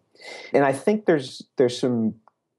And 0.54 0.66
i 0.66 0.72
think 0.72 1.06
there's 1.06 1.42
there's 1.58 1.78
some 1.78 2.16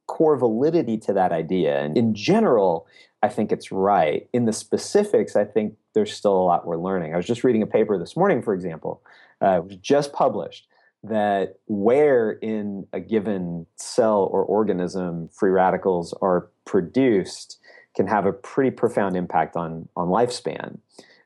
core 0.07 0.37
validity 0.37 0.99
to 0.99 1.13
that 1.15 1.33
idea. 1.33 1.81
And 1.81 1.97
in 1.97 2.15
general 2.15 2.87
i 3.23 3.29
think 3.29 3.53
it's 3.53 3.71
right. 3.71 4.29
In 4.33 4.47
the 4.47 4.53
specifics 4.53 5.37
i 5.37 5.45
think 5.45 5.75
there's 5.95 6.13
still 6.13 6.37
a 6.37 6.45
lot 6.45 6.67
we're 6.67 6.77
learning. 6.77 7.15
I 7.15 7.17
was 7.17 7.27
just 7.27 7.45
reading 7.45 7.63
a 7.63 7.67
paper 7.67 7.99
this 7.99 8.17
morning 8.17 8.43
for 8.43 8.53
example 8.53 9.03
uh, 9.41 9.59
it 9.59 9.65
was 9.65 9.77
just 9.77 10.13
published 10.13 10.67
that 11.05 11.57
where 11.67 12.33
in 12.33 12.87
a 12.93 13.01
given 13.01 13.67
cell 13.77 14.29
or 14.33 14.43
organism 14.43 15.29
free 15.29 15.51
radicals 15.51 16.15
are 16.23 16.49
produced 16.65 17.59
can 17.95 18.07
have 18.07 18.27
a 18.27 18.33
pretty 18.33 18.71
profound 18.71 19.17
impact 19.17 19.55
on, 19.55 19.89
on 19.97 20.09
lifespan. 20.09 20.79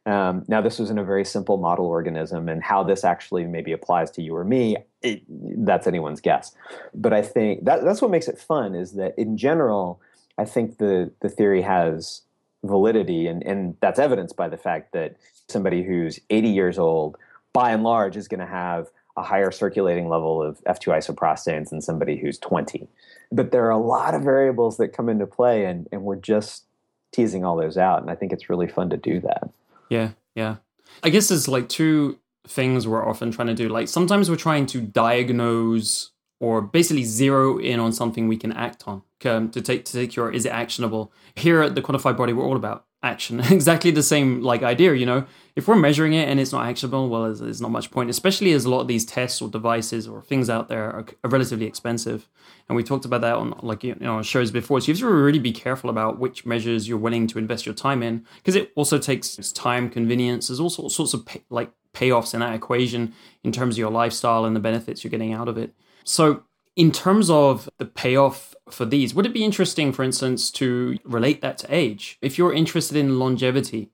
Um, 0.04 0.44
now, 0.48 0.60
this 0.60 0.78
was 0.78 0.90
in 0.90 0.98
a 0.98 1.04
very 1.04 1.24
simple 1.24 1.58
model 1.58 1.86
organism, 1.86 2.48
and 2.48 2.62
how 2.62 2.82
this 2.82 3.04
actually 3.04 3.44
maybe 3.44 3.72
applies 3.72 4.10
to 4.12 4.22
you 4.22 4.34
or 4.34 4.44
me, 4.44 4.76
it, 5.02 5.22
that's 5.28 5.86
anyone's 5.86 6.20
guess. 6.20 6.54
But 6.94 7.12
I 7.12 7.22
think 7.22 7.64
that, 7.64 7.84
that's 7.84 8.00
what 8.00 8.10
makes 8.10 8.26
it 8.26 8.38
fun 8.38 8.74
is 8.74 8.92
that 8.92 9.14
in 9.18 9.36
general, 9.36 10.00
I 10.38 10.44
think 10.44 10.78
the, 10.78 11.12
the 11.20 11.28
theory 11.28 11.62
has 11.62 12.22
validity, 12.64 13.26
and, 13.26 13.42
and 13.44 13.76
that's 13.80 13.98
evidenced 13.98 14.36
by 14.36 14.48
the 14.48 14.56
fact 14.56 14.92
that 14.92 15.16
somebody 15.48 15.84
who's 15.84 16.18
80 16.30 16.48
years 16.48 16.78
old, 16.78 17.16
by 17.52 17.72
and 17.72 17.82
large, 17.82 18.16
is 18.16 18.28
going 18.28 18.40
to 18.40 18.46
have 18.46 18.88
a 19.18 19.22
higher 19.22 19.50
circulating 19.50 20.08
level 20.08 20.42
of 20.42 20.62
F2 20.64 20.96
isoprostanes 20.96 21.70
than 21.70 21.80
somebody 21.80 22.16
who's 22.16 22.38
20. 22.38 22.88
But 23.32 23.50
there 23.50 23.66
are 23.66 23.70
a 23.70 23.78
lot 23.78 24.14
of 24.14 24.22
variables 24.22 24.76
that 24.78 24.92
come 24.92 25.08
into 25.08 25.26
play, 25.26 25.64
and, 25.64 25.88
and 25.92 26.02
we're 26.02 26.16
just 26.16 26.64
teasing 27.12 27.44
all 27.44 27.56
those 27.56 27.76
out. 27.76 28.00
And 28.00 28.10
I 28.10 28.14
think 28.14 28.32
it's 28.32 28.48
really 28.48 28.68
fun 28.68 28.90
to 28.90 28.96
do 28.96 29.20
that. 29.20 29.50
Yeah, 29.88 30.10
yeah. 30.34 30.56
I 31.02 31.10
guess 31.10 31.28
there's 31.28 31.48
like 31.48 31.68
two 31.68 32.18
things 32.46 32.86
we're 32.86 33.06
often 33.06 33.30
trying 33.30 33.48
to 33.48 33.54
do. 33.54 33.68
Like 33.68 33.88
sometimes 33.88 34.30
we're 34.30 34.36
trying 34.36 34.66
to 34.66 34.80
diagnose 34.80 36.10
or 36.40 36.60
basically 36.60 37.04
zero 37.04 37.58
in 37.58 37.80
on 37.80 37.92
something 37.92 38.28
we 38.28 38.36
can 38.36 38.52
act 38.52 38.84
on 38.86 39.02
um, 39.24 39.50
to 39.50 39.60
take 39.60 39.84
to 39.84 39.92
take 39.92 40.14
your 40.14 40.32
is 40.32 40.46
it 40.46 40.50
actionable. 40.50 41.12
Here 41.34 41.62
at 41.62 41.74
the 41.74 41.82
quantified 41.82 42.16
body, 42.16 42.32
we're 42.32 42.44
all 42.44 42.56
about 42.56 42.84
action. 43.02 43.40
exactly 43.50 43.90
the 43.90 44.02
same 44.02 44.42
like 44.42 44.62
idea, 44.62 44.94
you 44.94 45.06
know. 45.06 45.26
If 45.56 45.66
we're 45.66 45.76
measuring 45.76 46.12
it 46.12 46.28
and 46.28 46.38
it's 46.38 46.52
not 46.52 46.66
actionable, 46.68 47.08
well, 47.08 47.24
there's, 47.24 47.40
there's, 47.40 47.60
not 47.60 47.72
much 47.72 47.90
point. 47.90 48.10
Especially 48.10 48.52
as 48.52 48.64
a 48.64 48.70
lot 48.70 48.80
of 48.80 48.86
these 48.86 49.04
tests 49.04 49.42
or 49.42 49.48
devices 49.48 50.06
or 50.06 50.22
things 50.22 50.48
out 50.48 50.68
there 50.68 50.84
are, 50.84 51.06
are 51.24 51.30
relatively 51.30 51.66
expensive, 51.66 52.28
and 52.68 52.76
we 52.76 52.84
talked 52.84 53.04
about 53.04 53.22
that 53.22 53.34
on 53.34 53.58
like 53.62 53.82
you 53.82 53.96
know 54.00 54.22
shows 54.22 54.50
before. 54.50 54.80
So 54.80 54.88
you 54.88 54.94
have 54.94 55.00
to 55.00 55.08
really 55.08 55.40
be 55.40 55.52
careful 55.52 55.90
about 55.90 56.18
which 56.18 56.46
measures 56.46 56.88
you're 56.88 56.98
willing 56.98 57.26
to 57.28 57.38
invest 57.38 57.66
your 57.66 57.74
time 57.74 58.02
in, 58.02 58.24
because 58.36 58.54
it 58.54 58.70
also 58.76 58.98
takes 58.98 59.36
time, 59.52 59.90
convenience. 59.90 60.48
There's 60.48 60.60
all 60.60 60.70
sorts 60.70 61.14
of 61.14 61.26
pay, 61.26 61.42
like 61.50 61.72
payoffs 61.94 62.34
in 62.34 62.40
that 62.40 62.54
equation 62.54 63.12
in 63.42 63.50
terms 63.50 63.74
of 63.74 63.78
your 63.78 63.90
lifestyle 63.90 64.44
and 64.44 64.54
the 64.54 64.60
benefits 64.60 65.02
you're 65.02 65.10
getting 65.10 65.32
out 65.32 65.48
of 65.48 65.58
it. 65.58 65.74
So 66.08 66.44
in 66.74 66.90
terms 66.90 67.28
of 67.28 67.68
the 67.76 67.84
payoff 67.84 68.54
for 68.70 68.86
these, 68.86 69.14
would 69.14 69.26
it 69.26 69.34
be 69.34 69.44
interesting, 69.44 69.92
for 69.92 70.02
instance, 70.02 70.50
to 70.52 70.96
relate 71.04 71.42
that 71.42 71.58
to 71.58 71.74
age? 71.74 72.16
If 72.22 72.38
you're 72.38 72.54
interested 72.54 72.96
in 72.96 73.18
longevity, 73.18 73.90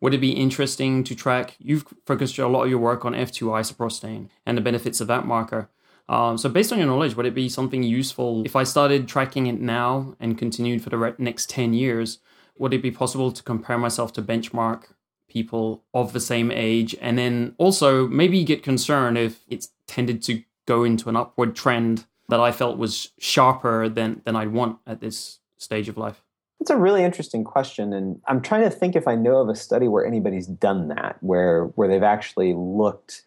would 0.00 0.14
it 0.14 0.20
be 0.20 0.30
interesting 0.30 1.02
to 1.02 1.16
track? 1.16 1.56
You've 1.58 1.84
focused 2.06 2.38
a 2.38 2.46
lot 2.46 2.62
of 2.62 2.70
your 2.70 2.78
work 2.78 3.04
on 3.04 3.12
F2 3.12 3.48
isoprostane 3.48 4.28
and 4.46 4.56
the 4.56 4.62
benefits 4.62 5.00
of 5.00 5.08
that 5.08 5.26
marker. 5.26 5.68
Um, 6.08 6.38
so, 6.38 6.48
based 6.48 6.72
on 6.72 6.78
your 6.78 6.86
knowledge, 6.86 7.16
would 7.16 7.26
it 7.26 7.34
be 7.34 7.48
something 7.48 7.82
useful 7.82 8.44
if 8.44 8.54
I 8.54 8.62
started 8.62 9.08
tracking 9.08 9.48
it 9.48 9.60
now 9.60 10.14
and 10.20 10.38
continued 10.38 10.82
for 10.82 10.90
the 10.90 11.14
next 11.18 11.50
10 11.50 11.74
years? 11.74 12.18
Would 12.58 12.72
it 12.72 12.82
be 12.82 12.92
possible 12.92 13.32
to 13.32 13.42
compare 13.42 13.78
myself 13.78 14.12
to 14.12 14.22
benchmark 14.22 14.84
people 15.28 15.82
of 15.92 16.12
the 16.12 16.20
same 16.20 16.52
age? 16.52 16.94
And 17.00 17.18
then 17.18 17.56
also 17.58 18.06
maybe 18.06 18.44
get 18.44 18.62
concerned 18.62 19.18
if 19.18 19.40
it's 19.48 19.70
tended 19.88 20.22
to 20.22 20.44
go 20.68 20.84
into 20.84 21.08
an 21.08 21.16
upward 21.16 21.56
trend 21.56 22.04
that 22.28 22.38
I 22.38 22.52
felt 22.52 22.76
was 22.76 23.10
sharper 23.18 23.88
than 23.88 24.20
than 24.24 24.36
I'd 24.36 24.52
want 24.52 24.78
at 24.86 25.00
this 25.00 25.40
stage 25.56 25.88
of 25.88 25.96
life? 25.96 26.22
That's 26.60 26.70
a 26.70 26.76
really 26.76 27.04
interesting 27.04 27.44
question, 27.44 27.92
and 27.92 28.20
I'm 28.26 28.42
trying 28.42 28.62
to 28.62 28.70
think 28.70 28.94
if 28.94 29.08
I 29.08 29.14
know 29.14 29.38
of 29.40 29.48
a 29.48 29.54
study 29.54 29.88
where 29.88 30.04
anybody's 30.04 30.46
done 30.46 30.88
that, 30.88 31.16
where 31.20 31.64
where 31.76 31.88
they've 31.88 32.02
actually 32.02 32.52
looked 32.54 33.22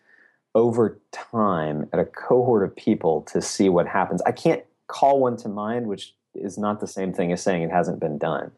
over 0.54 1.00
time 1.12 1.90
at 1.94 2.00
a 2.00 2.06
cohort 2.06 2.64
of 2.64 2.76
people 2.76 3.22
to 3.32 3.42
see 3.42 3.70
what 3.70 3.88
happens. 3.88 4.22
I 4.24 4.34
can't 4.34 4.64
call 4.88 5.22
one 5.22 5.38
to 5.38 5.50
mind, 5.50 5.88
which 5.88 6.14
is 6.36 6.58
not 6.58 6.80
the 6.80 6.88
same 6.88 7.14
thing 7.14 7.32
as 7.32 7.42
saying 7.42 7.64
it 7.64 7.72
hasn't 7.72 8.00
been 8.00 8.18
done. 8.18 8.52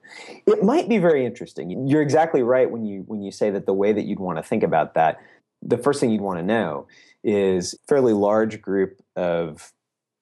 It 0.45 0.63
might 0.63 0.89
be 0.89 0.97
very 0.97 1.25
interesting. 1.25 1.87
You're 1.87 2.01
exactly 2.01 2.43
right 2.43 2.69
when 2.69 2.85
you 2.85 3.03
when 3.07 3.21
you 3.21 3.31
say 3.31 3.49
that 3.51 3.65
the 3.65 3.73
way 3.73 3.93
that 3.93 4.03
you'd 4.03 4.19
want 4.19 4.37
to 4.37 4.43
think 4.43 4.63
about 4.63 4.93
that, 4.95 5.19
the 5.65 5.77
first 5.77 5.99
thing 5.99 6.11
you'd 6.11 6.21
want 6.21 6.39
to 6.39 6.43
know 6.43 6.87
is 7.23 7.75
fairly 7.87 8.13
large 8.13 8.61
group 8.61 9.01
of 9.15 9.71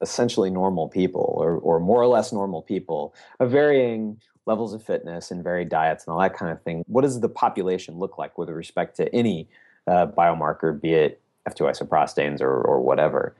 essentially 0.01 0.49
normal 0.49 0.87
people 0.87 1.35
or, 1.37 1.57
or 1.57 1.79
more 1.79 2.01
or 2.01 2.07
less 2.07 2.31
normal 2.31 2.61
people 2.61 3.13
of 3.39 3.51
varying 3.51 4.19
levels 4.45 4.73
of 4.73 4.83
fitness 4.83 5.31
and 5.31 5.43
varied 5.43 5.69
diets 5.69 6.05
and 6.05 6.13
all 6.13 6.19
that 6.19 6.35
kind 6.35 6.51
of 6.51 6.61
thing. 6.63 6.83
What 6.87 7.01
does 7.01 7.19
the 7.19 7.29
population 7.29 7.99
look 7.99 8.17
like 8.17 8.37
with 8.37 8.49
respect 8.49 8.97
to 8.97 9.13
any 9.13 9.47
uh, 9.87 10.07
biomarker, 10.07 10.79
be 10.79 10.93
it 10.93 11.21
F2 11.47 11.71
isoprostanes 11.71 12.41
or, 12.41 12.61
or 12.61 12.81
whatever? 12.81 13.35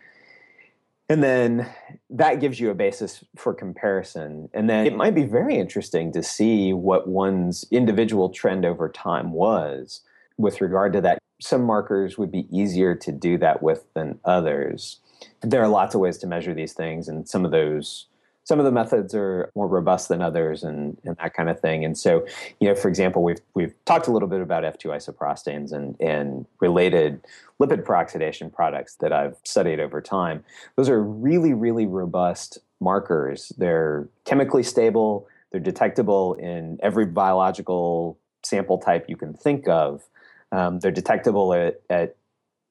And 1.09 1.21
then 1.21 1.67
that 2.09 2.39
gives 2.39 2.59
you 2.59 2.69
a 2.69 2.73
basis 2.73 3.23
for 3.35 3.53
comparison. 3.53 4.47
And 4.53 4.69
then 4.69 4.85
it 4.85 4.95
might 4.95 5.13
be 5.13 5.25
very 5.25 5.57
interesting 5.57 6.13
to 6.13 6.23
see 6.23 6.71
what 6.71 7.07
one's 7.07 7.65
individual 7.69 8.29
trend 8.29 8.63
over 8.63 8.87
time 8.87 9.33
was 9.33 10.01
with 10.37 10.61
regard 10.61 10.93
to 10.93 11.01
that. 11.01 11.19
Some 11.41 11.63
markers 11.63 12.17
would 12.17 12.31
be 12.31 12.47
easier 12.55 12.95
to 12.95 13.11
do 13.11 13.37
that 13.39 13.61
with 13.61 13.83
than 13.93 14.19
others. 14.23 14.99
There 15.41 15.61
are 15.61 15.67
lots 15.67 15.95
of 15.95 16.01
ways 16.01 16.17
to 16.19 16.27
measure 16.27 16.53
these 16.53 16.73
things, 16.73 17.07
and 17.07 17.27
some 17.27 17.45
of 17.45 17.51
those 17.51 18.07
some 18.43 18.59
of 18.59 18.65
the 18.65 18.71
methods 18.71 19.13
are 19.13 19.51
more 19.55 19.67
robust 19.67 20.09
than 20.09 20.21
others 20.21 20.63
and, 20.63 20.97
and 21.03 21.15
that 21.17 21.33
kind 21.33 21.49
of 21.49 21.59
thing. 21.59 21.85
And 21.85 21.97
so, 21.97 22.25
you 22.59 22.67
know, 22.67 22.75
for 22.75 22.87
example, 22.87 23.23
we've 23.23 23.39
we've 23.53 23.73
talked 23.85 24.07
a 24.07 24.11
little 24.11 24.27
bit 24.27 24.41
about 24.41 24.63
F2 24.63 24.85
isoprostanes 24.95 25.71
and, 25.71 25.95
and 25.99 26.45
related 26.59 27.21
lipid 27.59 27.83
peroxidation 27.83 28.51
products 28.51 28.95
that 28.95 29.13
I've 29.13 29.37
studied 29.43 29.79
over 29.79 30.01
time. 30.01 30.43
Those 30.75 30.89
are 30.89 31.03
really, 31.03 31.53
really 31.53 31.85
robust 31.85 32.57
markers. 32.79 33.51
They're 33.57 34.09
chemically 34.25 34.63
stable, 34.63 35.27
they're 35.51 35.61
detectable 35.61 36.33
in 36.35 36.79
every 36.81 37.05
biological 37.05 38.17
sample 38.43 38.79
type 38.79 39.05
you 39.07 39.15
can 39.15 39.33
think 39.33 39.67
of. 39.67 40.03
Um, 40.51 40.79
they're 40.79 40.91
detectable 40.91 41.53
at, 41.53 41.81
at 41.89 42.15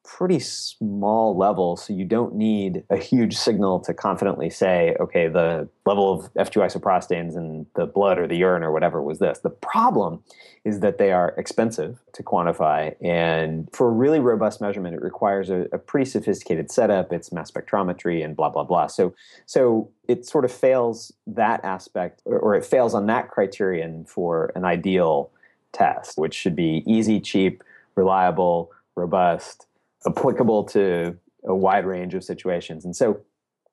pretty 0.03 0.41
small 0.41 1.37
level, 1.37 1.77
so 1.77 1.93
you 1.93 2.05
don't 2.05 2.35
need 2.35 2.83
a 2.91 2.97
huge 2.97 3.37
signal 3.37 3.81
to 3.81 3.93
confidently 3.93 4.49
say, 4.51 4.97
okay, 4.99 5.29
the 5.29 5.69
level 5.85 6.13
of 6.13 6.33
F2 6.35 6.63
isoprostanes 6.65 7.37
in 7.37 7.67
the 7.77 7.87
blood 7.87 8.19
or 8.19 8.27
the 8.27 8.37
urine 8.37 8.63
or 8.63 8.73
whatever 8.73 9.03
was 9.03 9.19
this. 9.19 9.41
The 9.41 9.51
problem 9.51 10.23
is 10.65 10.81
that 10.81 10.99
they 10.99 11.13
are 11.13 11.35
expensive 11.37 12.01
to 12.15 12.23
quantify, 12.23 12.95
and 13.03 13.69
for 13.73 13.89
a 13.89 13.93
really 13.93 14.21
robust 14.21 14.61
measurement, 14.61 14.95
it 14.95 15.03
requires 15.03 15.51
a, 15.51 15.67
a 15.73 15.79
pretty 15.79 16.09
sophisticated 16.11 16.71
setup. 16.71 17.13
It's 17.13 17.31
mass 17.31 17.51
spectrometry 17.51 18.25
and 18.25 18.35
blah 18.35 18.51
blah 18.51 18.65
blah. 18.65 18.87
So, 18.87 19.15
so 19.47 19.91
it 20.09 20.27
sort 20.27 20.45
of 20.45 20.53
fails 20.53 21.13
that 21.27 21.65
aspect, 21.65 22.23
or, 22.25 22.39
or 22.39 22.55
it 22.55 22.65
fails 22.65 22.95
on 22.95 23.07
that 23.07 23.31
criterion 23.31 24.05
for 24.07 24.51
an 24.55 24.65
ideal 24.65 25.31
test, 25.73 26.19
which 26.19 26.35
should 26.35 26.57
be 26.57 26.83
easy, 26.87 27.21
cheap, 27.21 27.63
reliable, 28.01 28.71
robust 28.97 29.67
applicable 30.07 30.65
to 30.65 31.17
a 31.45 31.55
wide 31.55 31.87
range 31.87 32.15
of 32.15 32.25
situations. 32.25 32.85
And 32.85 32.95
so 32.97 33.21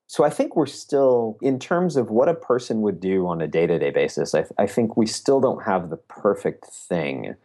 so 0.09 0.23
I 0.23 0.29
think 0.29 0.55
we're 0.55 0.67
still, 0.67 1.37
in 1.41 1.59
terms 1.59 1.97
of 1.97 2.09
what 2.09 2.29
a 2.29 2.33
person 2.33 2.79
would 2.81 3.01
do 3.01 3.27
on 3.27 3.41
a 3.41 3.47
day-to-day 3.47 3.89
basis, 3.89 4.33
I, 4.33 4.45
I, 4.57 4.65
think 4.65 4.95
we 4.95 5.05
still 5.05 5.41
don't 5.41 5.65
have 5.65 5.89
the 5.89 5.97
perfect 5.97 6.65
thing 6.67 7.35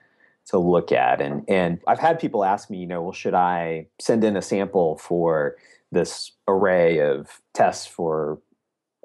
to 0.47 0.59
look 0.59 0.93
at. 0.93 1.21
And 1.21 1.45
and 1.49 1.81
I've 1.89 1.99
had 1.99 2.21
people 2.21 2.45
ask 2.45 2.71
me, 2.71 2.79
you 2.79 2.87
know, 2.87 3.03
well, 3.03 3.13
should 3.13 3.35
I 3.35 3.89
send 4.01 4.23
in 4.23 4.37
a 4.37 4.43
sample 4.43 4.97
for 4.99 5.57
this 5.91 6.31
array 6.47 7.01
of 7.01 7.41
tests 7.53 7.87
for 7.87 8.39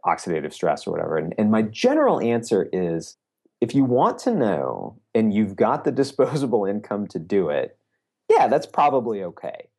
oxidative 0.05 0.53
stress 0.53 0.86
or 0.86 0.91
whatever? 0.91 1.17
And, 1.17 1.34
and 1.39 1.50
my 1.50 1.63
general 1.63 2.19
answer 2.22 2.69
is, 2.72 3.17
if 3.62 3.74
you 3.74 3.84
want 3.84 4.20
to 4.20 4.34
know 4.34 5.00
and 5.14 5.34
you've 5.34 5.56
got 5.56 5.84
the 5.84 5.92
disposable 6.04 6.66
income 6.66 7.08
to 7.08 7.20
do 7.20 7.50
it, 7.50 7.78
yeah, 8.30 8.48
that's 8.48 8.66
probably 8.66 9.24
okay. 9.24 9.70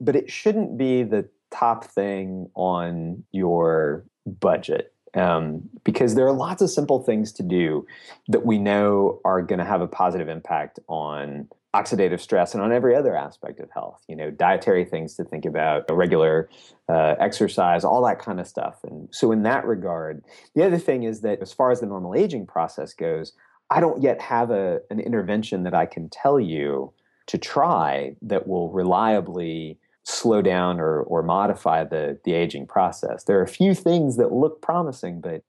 But 0.00 0.16
it 0.16 0.30
shouldn't 0.30 0.78
be 0.78 1.02
the 1.02 1.28
top 1.50 1.84
thing 1.84 2.50
on 2.54 3.24
your 3.32 4.04
budget 4.26 4.92
um, 5.14 5.68
because 5.84 6.14
there 6.14 6.26
are 6.26 6.32
lots 6.32 6.62
of 6.62 6.70
simple 6.70 7.02
things 7.02 7.32
to 7.32 7.42
do 7.42 7.86
that 8.28 8.44
we 8.44 8.58
know 8.58 9.20
are 9.24 9.42
going 9.42 9.58
to 9.58 9.64
have 9.64 9.80
a 9.80 9.86
positive 9.86 10.28
impact 10.28 10.78
on 10.88 11.48
oxidative 11.78 12.20
stress 12.20 12.54
and 12.54 12.62
on 12.62 12.72
every 12.72 12.94
other 12.94 13.16
aspect 13.16 13.60
of 13.60 13.70
health 13.70 14.02
you 14.08 14.16
know 14.16 14.30
dietary 14.30 14.84
things 14.84 15.14
to 15.14 15.24
think 15.24 15.44
about 15.44 15.84
regular 15.90 16.48
uh, 16.88 17.14
exercise 17.18 17.84
all 17.84 18.04
that 18.04 18.18
kind 18.18 18.40
of 18.40 18.46
stuff 18.46 18.80
and 18.84 19.08
so 19.12 19.32
in 19.32 19.42
that 19.42 19.64
regard 19.64 20.24
the 20.54 20.64
other 20.64 20.78
thing 20.78 21.02
is 21.02 21.20
that 21.20 21.40
as 21.40 21.52
far 21.52 21.70
as 21.70 21.80
the 21.80 21.86
normal 21.86 22.14
aging 22.14 22.46
process 22.46 22.92
goes 22.94 23.32
i 23.70 23.80
don't 23.80 24.02
yet 24.02 24.20
have 24.20 24.50
a, 24.50 24.80
an 24.90 25.00
intervention 25.00 25.62
that 25.62 25.74
i 25.74 25.86
can 25.86 26.08
tell 26.08 26.40
you 26.40 26.92
to 27.26 27.38
try 27.38 28.16
that 28.22 28.48
will 28.48 28.70
reliably 28.70 29.78
slow 30.08 30.40
down 30.40 30.80
or, 30.80 31.02
or 31.02 31.22
modify 31.22 31.84
the, 31.84 32.18
the 32.24 32.32
aging 32.32 32.66
process. 32.66 33.24
There 33.24 33.38
are 33.38 33.42
a 33.42 33.48
few 33.48 33.74
things 33.74 34.16
that 34.16 34.32
look 34.32 34.62
promising, 34.62 35.20
but 35.20 35.42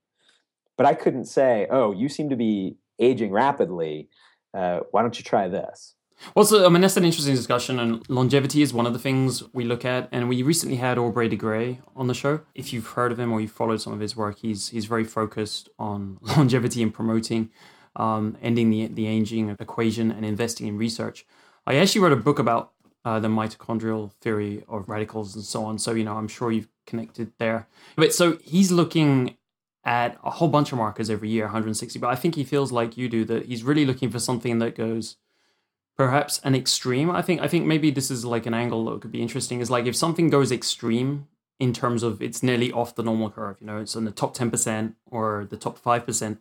but 0.77 0.85
I 0.85 0.93
couldn't 0.93 1.25
say, 1.25 1.67
oh, 1.69 1.91
you 1.91 2.07
seem 2.07 2.29
to 2.29 2.37
be 2.37 2.77
aging 2.99 3.31
rapidly. 3.31 4.07
Uh, 4.53 4.79
why 4.91 5.01
don't 5.01 5.17
you 5.17 5.25
try 5.25 5.49
this? 5.49 5.95
Well, 6.35 6.45
so 6.45 6.65
I 6.65 6.69
mean 6.69 6.81
that's 6.81 6.97
an 6.97 7.05
interesting 7.05 7.35
discussion, 7.35 7.79
and 7.79 8.07
longevity 8.09 8.61
is 8.61 8.73
one 8.73 8.85
of 8.85 8.93
the 8.93 8.99
things 8.99 9.43
we 9.53 9.65
look 9.65 9.85
at. 9.85 10.09
And 10.11 10.29
we 10.29 10.43
recently 10.43 10.77
had 10.77 10.97
Aubrey 10.97 11.29
de 11.29 11.35
Grey 11.35 11.79
on 11.95 12.07
the 12.07 12.13
show. 12.13 12.41
If 12.55 12.73
you've 12.73 12.87
heard 12.87 13.11
of 13.11 13.19
him 13.19 13.31
or 13.31 13.41
you've 13.41 13.51
followed 13.51 13.81
some 13.81 13.93
of 13.93 13.99
his 13.99 14.15
work, 14.15 14.39
he's 14.39 14.69
he's 14.69 14.85
very 14.85 15.03
focused 15.03 15.69
on 15.79 16.17
longevity 16.21 16.83
and 16.83 16.93
promoting 16.93 17.49
um, 17.95 18.37
ending 18.41 18.69
the 18.69 18.87
the 18.87 19.07
aging 19.07 19.55
equation 19.59 20.11
and 20.11 20.25
investing 20.25 20.67
in 20.67 20.77
research. 20.77 21.25
I 21.65 21.75
actually 21.75 22.01
wrote 22.01 22.13
a 22.13 22.17
book 22.17 22.39
about 22.39 22.73
uh, 23.05 23.19
the 23.19 23.27
mitochondrial 23.27 24.11
theory 24.21 24.63
of 24.67 24.89
radicals 24.89 25.35
and 25.35 25.43
so 25.43 25.63
on. 25.65 25.79
So, 25.79 25.93
you 25.93 26.03
know, 26.03 26.17
I'm 26.17 26.27
sure 26.27 26.51
you've 26.51 26.67
connected 26.85 27.31
there. 27.37 27.67
But 27.95 28.13
so 28.13 28.37
he's 28.43 28.71
looking 28.71 29.37
at 29.85 30.17
a 30.23 30.29
whole 30.29 30.49
bunch 30.49 30.71
of 30.71 30.77
markers 30.77 31.09
every 31.09 31.29
year, 31.29 31.45
160. 31.45 31.99
But 31.99 32.09
I 32.09 32.15
think 32.15 32.35
he 32.35 32.43
feels 32.43 32.71
like 32.71 32.97
you 32.97 33.07
do 33.07 33.23
that 33.25 33.45
he's 33.45 33.63
really 33.63 33.85
looking 33.85 34.09
for 34.09 34.19
something 34.19 34.59
that 34.59 34.75
goes 34.75 35.15
perhaps 35.99 36.39
an 36.45 36.55
extreme. 36.55 37.11
I 37.11 37.21
think 37.21 37.41
I 37.41 37.49
think 37.49 37.65
maybe 37.65 37.91
this 37.91 38.09
is 38.09 38.23
like 38.23 38.45
an 38.45 38.53
angle 38.53 38.85
that 38.85 39.01
could 39.01 39.11
be 39.11 39.21
interesting. 39.21 39.59
Is 39.59 39.69
like 39.69 39.85
if 39.85 39.97
something 39.97 40.29
goes 40.29 40.49
extreme 40.49 41.27
in 41.59 41.73
terms 41.73 42.03
of 42.03 42.21
it's 42.21 42.41
nearly 42.41 42.71
off 42.71 42.95
the 42.95 43.03
normal 43.03 43.29
curve, 43.29 43.57
you 43.59 43.67
know, 43.67 43.79
it's 43.79 43.95
in 43.97 44.05
the 44.05 44.11
top 44.11 44.33
10% 44.33 44.93
or 45.07 45.45
the 45.49 45.57
top 45.57 45.77
5%, 45.77 46.37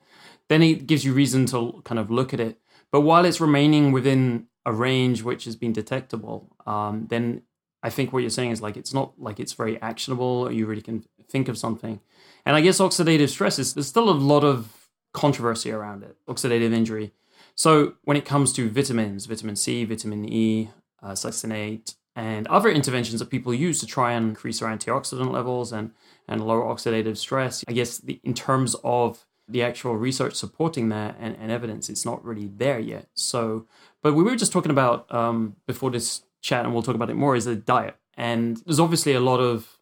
then 0.49 0.63
it 0.63 0.87
gives 0.87 1.05
you 1.05 1.13
reason 1.13 1.45
to 1.47 1.83
kind 1.85 1.99
of 1.99 2.09
look 2.09 2.33
at 2.33 2.39
it. 2.39 2.61
But 2.93 3.01
while 3.01 3.25
it's 3.25 3.41
remaining 3.41 3.91
within 3.91 4.47
a 4.65 4.73
range 4.73 5.25
which 5.25 5.45
has 5.45 5.57
been 5.57 5.73
detectable, 5.73 6.55
um, 6.65 7.09
then 7.11 7.43
I 7.83 7.91
think 7.91 8.13
what 8.13 8.21
you're 8.21 8.31
saying 8.31 8.53
is 8.53 8.63
like 8.63 8.77
it's 8.77 8.95
not 8.95 9.15
like 9.19 9.41
it's 9.41 9.55
very 9.55 9.83
actionable. 9.83 10.53
You 10.53 10.67
really 10.67 10.83
can 10.83 11.05
think 11.29 11.49
of 11.49 11.59
something. 11.59 11.99
And 12.47 12.55
I 12.55 12.61
guess 12.61 12.79
oxidative 12.79 13.31
stress 13.31 13.59
is 13.59 13.75
there's 13.75 13.89
still 13.89 14.09
a 14.09 14.21
lot 14.33 14.45
of 14.45 14.89
controversy 15.13 15.73
around 15.73 16.05
it, 16.05 16.17
oxidative 16.29 16.73
injury. 16.73 17.13
So 17.59 17.95
when 18.05 18.17
it 18.17 18.25
comes 18.25 18.53
to 18.53 18.71
vitamins, 18.71 19.27
vitamin 19.27 19.57
C, 19.57 19.85
vitamin 19.85 20.33
E, 20.33 20.71
uh, 21.03 21.11
succinate, 21.11 21.97
and 22.15 22.47
other 22.47 22.69
interventions 22.69 23.19
that 23.19 23.31
people 23.31 23.53
use 23.53 23.81
to 23.81 23.87
try 23.87 24.13
and 24.13 24.29
increase 24.29 24.61
their 24.61 24.69
antioxidant 24.69 25.33
levels 25.33 25.73
and 25.73 25.91
and 26.29 26.47
lower 26.47 26.63
oxidative 26.63 27.17
stress, 27.17 27.65
I 27.67 27.73
guess 27.73 27.99
the, 27.99 28.21
in 28.23 28.35
terms 28.35 28.77
of 28.85 29.27
the 29.49 29.65
actual 29.65 29.97
research 29.97 30.35
supporting 30.35 30.89
that 30.91 31.17
and, 31.19 31.37
and 31.41 31.51
evidence, 31.51 31.89
it's 31.89 32.05
not 32.05 32.25
really 32.25 32.47
there 32.47 32.79
yet. 32.79 33.09
So, 33.15 33.67
but 34.03 34.15
we 34.15 34.23
were 34.23 34.37
just 34.37 34.53
talking 34.53 34.71
about 34.71 35.13
um, 35.13 35.57
before 35.67 35.91
this 35.91 36.23
chat, 36.41 36.65
and 36.65 36.73
we'll 36.73 36.85
talk 36.85 36.95
about 36.95 37.11
it 37.11 37.17
more, 37.17 37.35
is 37.35 37.47
the 37.47 37.57
diet. 37.57 37.97
And 38.17 38.59
there's 38.59 38.79
obviously 38.79 39.15
a 39.15 39.21
lot 39.21 39.41
of 39.41 39.79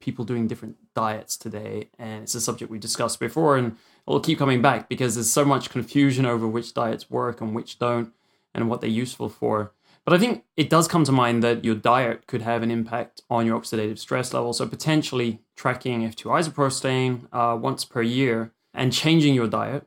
people 0.00 0.24
doing 0.24 0.48
different 0.48 0.78
diets 0.96 1.36
today, 1.36 1.90
and 1.96 2.24
it's 2.24 2.34
a 2.34 2.40
subject 2.40 2.72
we 2.72 2.78
discussed 2.80 3.20
before, 3.20 3.56
and 3.56 3.76
it'll 4.06 4.20
keep 4.20 4.38
coming 4.38 4.62
back 4.62 4.88
because 4.88 5.14
there's 5.14 5.30
so 5.30 5.44
much 5.44 5.70
confusion 5.70 6.26
over 6.26 6.46
which 6.46 6.74
diets 6.74 7.10
work 7.10 7.40
and 7.40 7.54
which 7.54 7.78
don't, 7.78 8.12
and 8.54 8.68
what 8.68 8.80
they're 8.80 8.90
useful 8.90 9.28
for. 9.28 9.72
But 10.04 10.14
I 10.14 10.18
think 10.18 10.44
it 10.56 10.70
does 10.70 10.88
come 10.88 11.04
to 11.04 11.12
mind 11.12 11.42
that 11.42 11.64
your 11.64 11.74
diet 11.74 12.26
could 12.26 12.42
have 12.42 12.62
an 12.62 12.70
impact 12.70 13.22
on 13.28 13.46
your 13.46 13.60
oxidative 13.60 13.98
stress 13.98 14.32
level. 14.32 14.52
So 14.52 14.66
potentially 14.66 15.40
tracking 15.56 16.02
F2 16.08 16.24
isoprostane 16.24 17.26
uh, 17.32 17.56
once 17.56 17.84
per 17.84 18.02
year 18.02 18.52
and 18.72 18.92
changing 18.92 19.34
your 19.34 19.46
diet, 19.46 19.86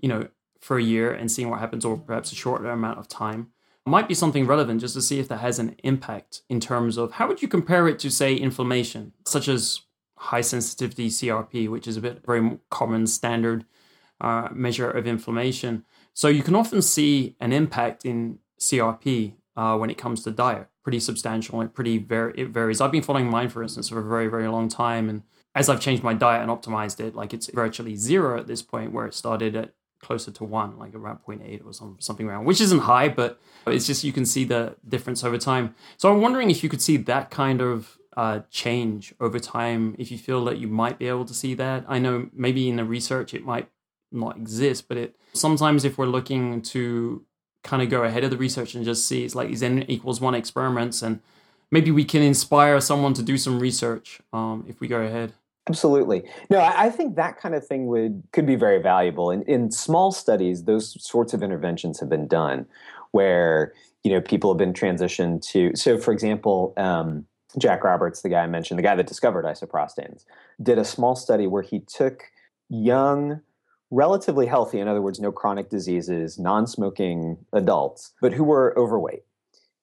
you 0.00 0.08
know, 0.08 0.28
for 0.60 0.78
a 0.78 0.82
year 0.82 1.12
and 1.12 1.30
seeing 1.30 1.48
what 1.48 1.60
happens, 1.60 1.84
or 1.84 1.96
perhaps 1.96 2.32
a 2.32 2.34
shorter 2.34 2.68
amount 2.68 2.98
of 2.98 3.08
time, 3.08 3.48
might 3.84 4.08
be 4.08 4.14
something 4.14 4.46
relevant 4.46 4.80
just 4.80 4.94
to 4.94 5.02
see 5.02 5.18
if 5.18 5.28
that 5.28 5.38
has 5.38 5.58
an 5.58 5.74
impact 5.82 6.42
in 6.48 6.60
terms 6.60 6.96
of 6.96 7.12
how 7.12 7.26
would 7.26 7.42
you 7.42 7.48
compare 7.48 7.88
it 7.88 7.98
to, 7.98 8.10
say, 8.10 8.34
inflammation, 8.34 9.12
such 9.26 9.48
as 9.48 9.80
high 10.22 10.40
sensitivity 10.40 11.08
CRP, 11.08 11.68
which 11.68 11.88
is 11.88 11.96
a 11.96 12.00
bit 12.00 12.24
very 12.24 12.58
common 12.70 13.06
standard 13.06 13.64
uh, 14.20 14.48
measure 14.52 14.88
of 14.88 15.06
inflammation. 15.06 15.84
So 16.14 16.28
you 16.28 16.42
can 16.44 16.54
often 16.54 16.80
see 16.80 17.36
an 17.40 17.52
impact 17.52 18.04
in 18.04 18.38
CRP 18.60 19.34
uh, 19.56 19.76
when 19.76 19.90
it 19.90 19.98
comes 19.98 20.22
to 20.22 20.30
diet, 20.30 20.68
pretty 20.84 21.00
substantial 21.00 21.60
and 21.60 21.74
pretty 21.74 21.98
var- 21.98 22.32
it 22.36 22.48
varies. 22.50 22.80
I've 22.80 22.92
been 22.92 23.02
following 23.02 23.28
mine, 23.28 23.48
for 23.48 23.62
instance, 23.62 23.88
for 23.88 23.98
a 23.98 24.08
very 24.08 24.28
very 24.28 24.46
long 24.46 24.68
time, 24.68 25.08
and 25.08 25.22
as 25.54 25.68
I've 25.68 25.80
changed 25.80 26.04
my 26.04 26.14
diet 26.14 26.42
and 26.42 26.50
optimized 26.50 27.00
it, 27.00 27.14
like 27.16 27.34
it's 27.34 27.50
virtually 27.50 27.96
zero 27.96 28.38
at 28.38 28.46
this 28.46 28.62
point, 28.62 28.92
where 28.92 29.06
it 29.06 29.14
started 29.14 29.56
at 29.56 29.74
closer 30.00 30.30
to 30.30 30.44
one, 30.44 30.78
like 30.78 30.94
around 30.94 31.18
0.8 31.26 31.64
or 31.64 31.72
some, 31.72 31.96
something 32.00 32.26
around, 32.26 32.44
which 32.44 32.60
isn't 32.60 32.80
high, 32.80 33.08
but 33.08 33.40
it's 33.66 33.86
just 33.86 34.02
you 34.02 34.12
can 34.12 34.26
see 34.26 34.44
the 34.44 34.74
difference 34.88 35.22
over 35.22 35.38
time. 35.38 35.74
So 35.96 36.12
I'm 36.12 36.20
wondering 36.20 36.50
if 36.50 36.62
you 36.62 36.68
could 36.68 36.82
see 36.82 36.96
that 36.96 37.30
kind 37.30 37.60
of 37.60 37.98
uh, 38.16 38.40
change 38.50 39.14
over 39.20 39.38
time, 39.38 39.94
if 39.98 40.10
you 40.10 40.18
feel 40.18 40.44
that 40.44 40.58
you 40.58 40.68
might 40.68 40.98
be 40.98 41.08
able 41.08 41.24
to 41.24 41.34
see 41.34 41.54
that. 41.54 41.84
I 41.88 41.98
know 41.98 42.28
maybe 42.32 42.68
in 42.68 42.76
the 42.76 42.84
research 42.84 43.34
it 43.34 43.44
might 43.44 43.68
not 44.10 44.36
exist, 44.36 44.88
but 44.88 44.96
it 44.96 45.16
sometimes 45.32 45.84
if 45.84 45.96
we're 45.96 46.06
looking 46.06 46.62
to 46.62 47.24
kind 47.64 47.82
of 47.82 47.88
go 47.88 48.02
ahead 48.02 48.24
of 48.24 48.30
the 48.30 48.36
research 48.36 48.74
and 48.74 48.84
just 48.84 49.06
see 49.06 49.24
it's 49.24 49.34
like 49.34 49.48
these 49.48 49.62
n 49.62 49.84
equals 49.88 50.20
one 50.20 50.34
experiments 50.34 51.00
and 51.00 51.20
maybe 51.70 51.90
we 51.90 52.04
can 52.04 52.20
inspire 52.20 52.80
someone 52.80 53.14
to 53.14 53.22
do 53.22 53.38
some 53.38 53.58
research 53.58 54.20
um, 54.32 54.64
if 54.68 54.80
we 54.80 54.88
go 54.88 55.00
ahead. 55.00 55.32
Absolutely. 55.68 56.24
No, 56.50 56.60
I, 56.60 56.90
think 56.90 57.14
that 57.14 57.38
kind 57.38 57.54
of 57.54 57.64
thing 57.64 57.86
would 57.86 58.24
could 58.32 58.46
be 58.46 58.56
very 58.56 58.82
valuable. 58.82 59.30
In, 59.30 59.42
in 59.42 59.70
small 59.70 60.10
studies, 60.10 60.64
those 60.64 61.00
sorts 61.02 61.34
of 61.34 61.42
interventions 61.42 62.00
have 62.00 62.08
been 62.08 62.26
done, 62.26 62.66
where 63.12 63.72
you 64.02 64.10
know 64.10 64.20
people 64.20 64.52
have 64.52 64.58
been 64.58 64.72
transitioned 64.72 65.40
to. 65.52 65.70
So, 65.76 65.98
for 65.98 66.12
example, 66.12 66.74
um, 66.76 67.26
Jack 67.58 67.84
Roberts, 67.84 68.22
the 68.22 68.28
guy 68.28 68.42
I 68.42 68.46
mentioned, 68.46 68.78
the 68.78 68.82
guy 68.82 68.94
that 68.94 69.06
discovered 69.06 69.44
isoprostanes, 69.44 70.24
did 70.62 70.78
a 70.78 70.84
small 70.84 71.14
study 71.14 71.46
where 71.46 71.62
he 71.62 71.80
took 71.80 72.24
young, 72.68 73.40
relatively 73.90 74.46
healthy, 74.46 74.78
in 74.78 74.88
other 74.88 75.02
words, 75.02 75.20
no 75.20 75.32
chronic 75.32 75.68
diseases, 75.68 76.38
non-smoking 76.38 77.38
adults, 77.52 78.12
but 78.20 78.32
who 78.32 78.44
were 78.44 78.76
overweight 78.78 79.24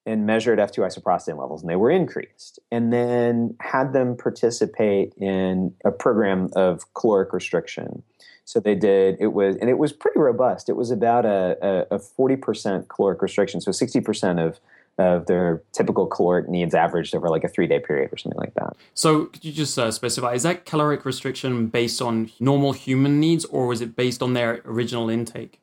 and 0.05 0.25
measured 0.25 0.57
F2 0.57 0.79
isoprostane 0.79 1.37
levels, 1.37 1.61
and 1.61 1.69
they 1.69 1.75
were 1.75 1.91
increased, 1.91 2.59
and 2.71 2.91
then 2.91 3.55
had 3.59 3.93
them 3.93 4.17
participate 4.17 5.13
in 5.17 5.73
a 5.85 5.91
program 5.91 6.49
of 6.55 6.91
caloric 6.95 7.31
restriction. 7.31 8.01
So 8.45 8.59
they 8.59 8.73
did, 8.73 9.17
it 9.19 9.33
was, 9.33 9.55
and 9.57 9.69
it 9.69 9.77
was 9.77 9.93
pretty 9.93 10.19
robust. 10.19 10.69
It 10.69 10.75
was 10.75 10.89
about 10.89 11.25
a, 11.25 11.85
a, 11.91 11.95
a 11.95 11.99
40% 11.99 12.87
caloric 12.89 13.21
restriction, 13.21 13.61
so 13.61 13.69
60% 13.69 14.43
of 14.43 14.59
of 14.99 15.25
their 15.27 15.63
typical 15.71 16.05
caloric 16.05 16.49
needs 16.49 16.75
averaged 16.75 17.15
over 17.15 17.29
like 17.29 17.43
a 17.43 17.47
three 17.47 17.67
day 17.67 17.79
period 17.79 18.11
or 18.11 18.17
something 18.17 18.39
like 18.39 18.53
that. 18.55 18.75
So, 18.93 19.25
could 19.25 19.43
you 19.45 19.51
just 19.51 19.79
uh, 19.79 19.91
specify 19.91 20.33
is 20.33 20.43
that 20.43 20.65
caloric 20.65 21.05
restriction 21.05 21.67
based 21.67 22.01
on 22.01 22.31
normal 22.39 22.73
human 22.73 23.19
needs 23.19 23.45
or 23.45 23.67
was 23.67 23.81
it 23.81 23.95
based 23.95 24.21
on 24.21 24.33
their 24.33 24.61
original 24.65 25.09
intake? 25.09 25.59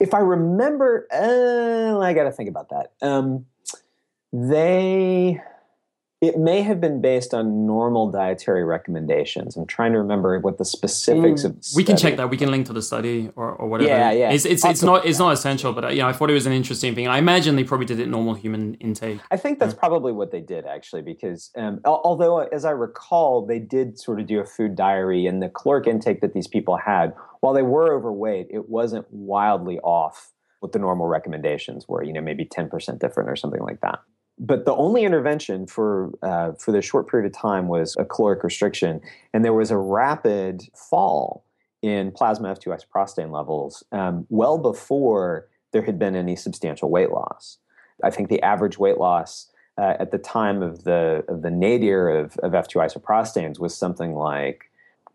If 0.00 0.14
I 0.14 0.20
remember, 0.20 1.06
uh, 1.12 1.98
I 2.00 2.14
got 2.14 2.24
to 2.24 2.32
think 2.32 2.48
about 2.48 2.70
that. 2.70 2.92
Um, 3.02 3.46
they 4.32 5.40
it 6.20 6.36
may 6.36 6.62
have 6.62 6.80
been 6.80 7.00
based 7.00 7.32
on 7.32 7.64
normal 7.64 8.10
dietary 8.10 8.64
recommendations. 8.64 9.56
I'm 9.56 9.66
trying 9.66 9.92
to 9.92 9.98
remember 9.98 10.40
what 10.40 10.58
the 10.58 10.64
specifics 10.64 11.44
of. 11.44 11.56
We 11.76 11.84
can 11.84 11.96
check 11.96 12.16
that. 12.16 12.28
We 12.28 12.36
can 12.36 12.50
link 12.50 12.66
to 12.66 12.72
the 12.72 12.82
study 12.82 13.30
or, 13.36 13.52
or 13.52 13.68
whatever. 13.68 13.88
Yeah, 13.88 14.10
yeah. 14.10 14.30
It's 14.30 14.44
it's, 14.44 14.64
it's 14.64 14.82
not 14.82 15.06
it's 15.06 15.20
not 15.20 15.32
essential, 15.32 15.72
but 15.72 15.84
uh, 15.84 15.88
you 15.88 16.00
know, 16.00 16.08
I 16.08 16.12
thought 16.12 16.28
it 16.28 16.34
was 16.34 16.46
an 16.46 16.52
interesting 16.52 16.96
thing. 16.96 17.06
I 17.06 17.18
imagine 17.18 17.54
they 17.54 17.62
probably 17.62 17.86
did 17.86 18.00
it 18.00 18.08
normal 18.08 18.34
human 18.34 18.74
intake. 18.74 19.20
I 19.30 19.36
think 19.36 19.60
that's 19.60 19.74
yeah. 19.74 19.78
probably 19.78 20.12
what 20.12 20.32
they 20.32 20.40
did 20.40 20.66
actually, 20.66 21.02
because 21.02 21.52
um, 21.56 21.80
although 21.84 22.40
as 22.40 22.64
I 22.64 22.72
recall, 22.72 23.46
they 23.46 23.60
did 23.60 24.00
sort 24.00 24.18
of 24.18 24.26
do 24.26 24.40
a 24.40 24.44
food 24.44 24.74
diary, 24.74 25.26
and 25.26 25.40
the 25.40 25.48
caloric 25.48 25.86
intake 25.86 26.20
that 26.22 26.34
these 26.34 26.48
people 26.48 26.76
had, 26.76 27.14
while 27.40 27.54
they 27.54 27.62
were 27.62 27.94
overweight, 27.94 28.48
it 28.50 28.68
wasn't 28.68 29.06
wildly 29.12 29.78
off 29.80 30.32
what 30.58 30.72
the 30.72 30.80
normal 30.80 31.06
recommendations 31.06 31.86
were. 31.86 32.02
You 32.02 32.12
know, 32.12 32.22
maybe 32.22 32.44
ten 32.44 32.68
percent 32.68 33.00
different 33.00 33.30
or 33.30 33.36
something 33.36 33.62
like 33.62 33.80
that 33.82 34.00
but 34.38 34.64
the 34.64 34.74
only 34.74 35.04
intervention 35.04 35.66
for 35.66 36.10
uh, 36.22 36.52
for 36.52 36.72
this 36.72 36.84
short 36.84 37.08
period 37.08 37.26
of 37.26 37.38
time 37.38 37.68
was 37.68 37.96
a 37.98 38.04
caloric 38.04 38.44
restriction, 38.44 39.00
and 39.32 39.44
there 39.44 39.52
was 39.52 39.70
a 39.70 39.76
rapid 39.76 40.62
fall 40.74 41.44
in 41.82 42.10
plasma 42.10 42.54
F2 42.54 42.76
isoprostane 42.76 43.30
levels 43.30 43.84
um, 43.92 44.26
well 44.30 44.58
before 44.58 45.46
there 45.72 45.82
had 45.82 45.98
been 45.98 46.16
any 46.16 46.34
substantial 46.34 46.90
weight 46.90 47.10
loss. 47.10 47.58
I 48.02 48.10
think 48.10 48.28
the 48.28 48.42
average 48.42 48.78
weight 48.78 48.98
loss 48.98 49.50
uh, 49.76 49.94
at 50.00 50.10
the 50.10 50.18
time 50.18 50.62
of 50.62 50.84
the 50.84 51.24
of 51.28 51.42
the 51.42 51.50
nadir 51.50 52.08
of, 52.08 52.36
of 52.38 52.52
F2 52.52 52.86
isoprostanes 52.86 53.58
was 53.58 53.76
something 53.76 54.14
like 54.14 54.70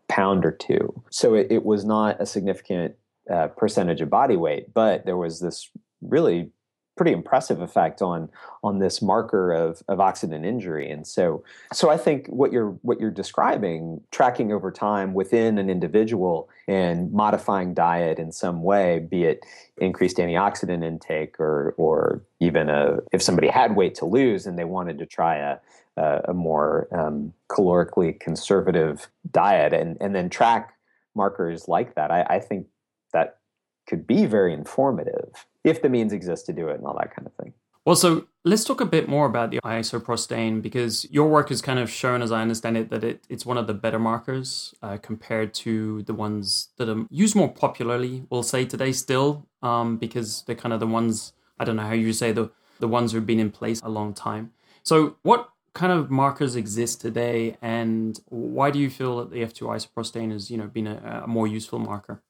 pound 0.08 0.44
or 0.44 0.52
two. 0.52 1.02
So 1.10 1.34
it, 1.34 1.48
it 1.50 1.64
was 1.64 1.84
not 1.84 2.20
a 2.20 2.26
significant 2.26 2.94
uh, 3.30 3.48
percentage 3.48 4.00
of 4.00 4.10
body 4.10 4.36
weight, 4.36 4.72
but 4.74 5.06
there 5.06 5.16
was 5.16 5.40
this 5.40 5.70
really 6.02 6.50
pretty 6.96 7.12
impressive 7.12 7.60
effect 7.60 8.00
on 8.02 8.28
on 8.62 8.78
this 8.78 9.02
marker 9.02 9.52
of, 9.52 9.82
of 9.88 9.98
oxidant 9.98 10.44
injury. 10.44 10.90
And 10.90 11.06
so 11.06 11.42
so 11.72 11.90
i 11.90 11.96
think 11.96 12.26
what 12.28 12.52
you're 12.52 12.70
what 12.82 13.00
you're 13.00 13.10
describing 13.10 14.00
tracking 14.10 14.52
over 14.52 14.70
time 14.70 15.14
within 15.14 15.58
an 15.58 15.70
individual 15.70 16.48
and 16.68 17.12
modifying 17.12 17.74
diet 17.74 18.18
in 18.18 18.32
some 18.32 18.62
way 18.62 18.98
be 18.98 19.24
it 19.24 19.44
increased 19.78 20.16
antioxidant 20.18 20.84
intake 20.84 21.38
or 21.38 21.74
or 21.76 22.22
even 22.40 22.68
a 22.68 22.98
if 23.12 23.22
somebody 23.22 23.48
had 23.48 23.76
weight 23.76 23.94
to 23.94 24.04
lose 24.04 24.46
and 24.46 24.58
they 24.58 24.64
wanted 24.64 24.98
to 24.98 25.06
try 25.06 25.36
a 25.36 25.56
a, 25.96 26.34
more 26.34 26.88
um, 26.90 27.32
calorically 27.48 28.18
conservative 28.18 29.08
diet 29.30 29.72
and 29.72 29.96
and 30.00 30.14
then 30.14 30.28
track 30.28 30.74
markers 31.14 31.68
like 31.68 31.94
that 31.94 32.10
i, 32.10 32.22
I 32.28 32.38
think 32.40 32.66
that 33.12 33.38
could 33.86 34.06
be 34.06 34.26
very 34.26 34.52
informative 34.52 35.46
if 35.64 35.82
the 35.82 35.88
means 35.88 36.12
exist 36.12 36.46
to 36.46 36.52
do 36.52 36.68
it 36.68 36.76
and 36.76 36.86
all 36.86 36.96
that 36.98 37.14
kind 37.14 37.26
of 37.26 37.32
thing. 37.34 37.52
Well, 37.86 37.96
so 37.96 38.28
let's 38.44 38.64
talk 38.64 38.80
a 38.80 38.86
bit 38.86 39.08
more 39.08 39.26
about 39.26 39.50
the 39.50 39.60
isoprostane 39.62 40.62
because 40.62 41.06
your 41.10 41.28
work 41.28 41.50
has 41.50 41.60
kind 41.60 41.78
of 41.78 41.90
shown, 41.90 42.22
as 42.22 42.32
I 42.32 42.40
understand 42.40 42.78
it, 42.78 42.88
that 42.88 43.04
it, 43.04 43.24
it's 43.28 43.44
one 43.44 43.58
of 43.58 43.66
the 43.66 43.74
better 43.74 43.98
markers 43.98 44.74
uh, 44.82 44.96
compared 44.96 45.52
to 45.54 46.02
the 46.04 46.14
ones 46.14 46.68
that 46.78 46.88
are 46.88 47.04
used 47.10 47.36
more 47.36 47.52
popularly, 47.52 48.24
we'll 48.30 48.42
say 48.42 48.64
today 48.64 48.92
still, 48.92 49.46
um, 49.62 49.98
because 49.98 50.44
they're 50.46 50.56
kind 50.56 50.72
of 50.72 50.80
the 50.80 50.86
ones, 50.86 51.34
I 51.58 51.64
don't 51.64 51.76
know 51.76 51.82
how 51.82 51.92
you 51.92 52.14
say, 52.14 52.32
the, 52.32 52.50
the 52.80 52.88
ones 52.88 53.12
who've 53.12 53.26
been 53.26 53.40
in 53.40 53.50
place 53.50 53.82
a 53.82 53.90
long 53.90 54.14
time. 54.14 54.52
So, 54.82 55.16
what 55.22 55.50
kind 55.74 55.92
of 55.92 56.10
markers 56.10 56.56
exist 56.56 57.02
today, 57.02 57.58
and 57.60 58.18
why 58.28 58.70
do 58.70 58.78
you 58.78 58.88
feel 58.88 59.18
that 59.18 59.30
the 59.30 59.42
F2 59.42 59.62
isoprostane 59.68 60.32
has, 60.32 60.50
you 60.50 60.56
know, 60.56 60.68
been 60.68 60.86
a, 60.86 61.22
a 61.24 61.26
more 61.26 61.46
useful 61.46 61.78
marker? 61.78 62.22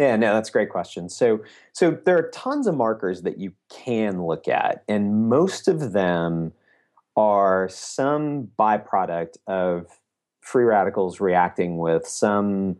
Yeah, 0.00 0.16
no, 0.16 0.32
that's 0.32 0.48
a 0.48 0.52
great 0.52 0.70
question. 0.70 1.10
So, 1.10 1.44
so 1.74 1.90
there 1.90 2.16
are 2.16 2.30
tons 2.30 2.66
of 2.66 2.74
markers 2.74 3.20
that 3.20 3.38
you 3.38 3.52
can 3.68 4.24
look 4.24 4.48
at, 4.48 4.82
and 4.88 5.28
most 5.28 5.68
of 5.68 5.92
them 5.92 6.54
are 7.18 7.68
some 7.68 8.48
byproduct 8.58 9.36
of 9.46 10.00
free 10.40 10.64
radicals 10.64 11.20
reacting 11.20 11.76
with 11.76 12.06
some 12.06 12.78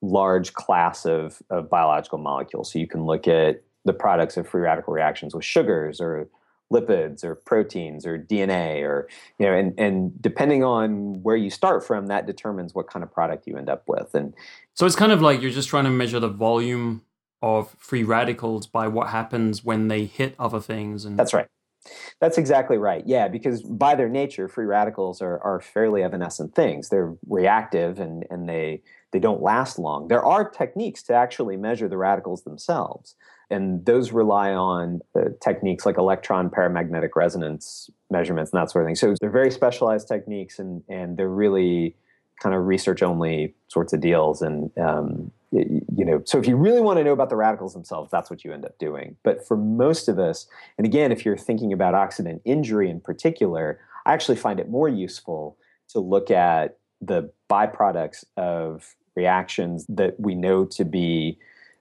large 0.00 0.54
class 0.54 1.04
of, 1.04 1.42
of 1.50 1.68
biological 1.68 2.16
molecules. 2.16 2.72
So 2.72 2.78
you 2.78 2.86
can 2.86 3.04
look 3.04 3.28
at 3.28 3.62
the 3.84 3.92
products 3.92 4.38
of 4.38 4.48
free 4.48 4.62
radical 4.62 4.94
reactions 4.94 5.34
with 5.34 5.44
sugars 5.44 6.00
or 6.00 6.26
lipids 6.72 7.22
or 7.22 7.34
proteins 7.34 8.06
or 8.06 8.18
DNA 8.18 8.82
or 8.82 9.08
you 9.38 9.46
know 9.46 9.52
and 9.52 9.78
and 9.78 10.20
depending 10.22 10.64
on 10.64 11.22
where 11.22 11.36
you 11.36 11.50
start 11.50 11.86
from 11.86 12.06
that 12.06 12.26
determines 12.26 12.74
what 12.74 12.88
kind 12.88 13.02
of 13.02 13.12
product 13.12 13.46
you 13.46 13.56
end 13.56 13.68
up 13.68 13.84
with 13.86 14.14
and 14.14 14.34
so 14.74 14.86
it's 14.86 14.96
kind 14.96 15.12
of 15.12 15.20
like 15.20 15.42
you're 15.42 15.50
just 15.50 15.68
trying 15.68 15.84
to 15.84 15.90
measure 15.90 16.18
the 16.18 16.28
volume 16.28 17.02
of 17.42 17.74
free 17.78 18.04
radicals 18.04 18.66
by 18.66 18.88
what 18.88 19.08
happens 19.08 19.64
when 19.64 19.88
they 19.88 20.04
hit 20.04 20.34
other 20.38 20.60
things 20.60 21.04
and 21.04 21.18
That's 21.18 21.34
right. 21.34 21.48
That's 22.20 22.38
exactly 22.38 22.78
right. 22.78 23.02
Yeah, 23.06 23.28
because 23.28 23.62
by 23.62 23.94
their 23.94 24.08
nature, 24.08 24.48
free 24.48 24.66
radicals 24.66 25.20
are, 25.20 25.40
are 25.40 25.60
fairly 25.60 26.02
evanescent 26.02 26.54
things. 26.54 26.88
They're 26.88 27.14
reactive 27.28 27.98
and, 27.98 28.24
and 28.30 28.48
they 28.48 28.82
they 29.10 29.18
don't 29.18 29.42
last 29.42 29.78
long. 29.78 30.08
There 30.08 30.24
are 30.24 30.48
techniques 30.48 31.02
to 31.04 31.12
actually 31.12 31.58
measure 31.58 31.86
the 31.86 31.98
radicals 31.98 32.44
themselves 32.44 33.14
and 33.52 33.84
those 33.84 34.12
rely 34.12 34.52
on 34.52 35.02
uh, 35.14 35.24
techniques 35.40 35.84
like 35.84 35.98
electron 35.98 36.48
paramagnetic 36.48 37.10
resonance 37.14 37.90
measurements 38.10 38.50
and 38.50 38.60
that 38.60 38.70
sort 38.70 38.84
of 38.84 38.88
thing. 38.88 38.94
So 38.94 39.14
they're 39.20 39.30
very 39.30 39.50
specialized 39.50 40.08
techniques, 40.08 40.58
and 40.58 40.82
and 40.88 41.16
they're 41.16 41.28
really 41.28 41.94
kind 42.42 42.56
of 42.56 42.66
research 42.66 43.02
only 43.02 43.54
sorts 43.68 43.92
of 43.92 44.00
deals. 44.00 44.40
And 44.40 44.76
um, 44.78 45.30
you 45.52 46.04
know, 46.04 46.22
so 46.24 46.38
if 46.38 46.48
you 46.48 46.56
really 46.56 46.80
want 46.80 46.98
to 46.98 47.04
know 47.04 47.12
about 47.12 47.28
the 47.28 47.36
radicals 47.36 47.74
themselves, 47.74 48.10
that's 48.10 48.30
what 48.30 48.42
you 48.42 48.52
end 48.52 48.64
up 48.64 48.78
doing. 48.78 49.16
But 49.22 49.46
for 49.46 49.56
most 49.56 50.08
of 50.08 50.18
us, 50.18 50.46
and 50.78 50.86
again, 50.86 51.12
if 51.12 51.24
you're 51.24 51.36
thinking 51.36 51.72
about 51.72 51.94
oxidant 51.94 52.40
injury 52.44 52.88
in 52.88 53.00
particular, 53.00 53.78
I 54.06 54.14
actually 54.14 54.36
find 54.36 54.58
it 54.58 54.70
more 54.70 54.88
useful 54.88 55.58
to 55.90 56.00
look 56.00 56.30
at 56.30 56.78
the 57.02 57.30
byproducts 57.50 58.24
of 58.36 58.94
reactions 59.14 59.84
that 59.88 60.18
we 60.18 60.34
know 60.34 60.64
to 60.64 60.84
be 60.84 61.38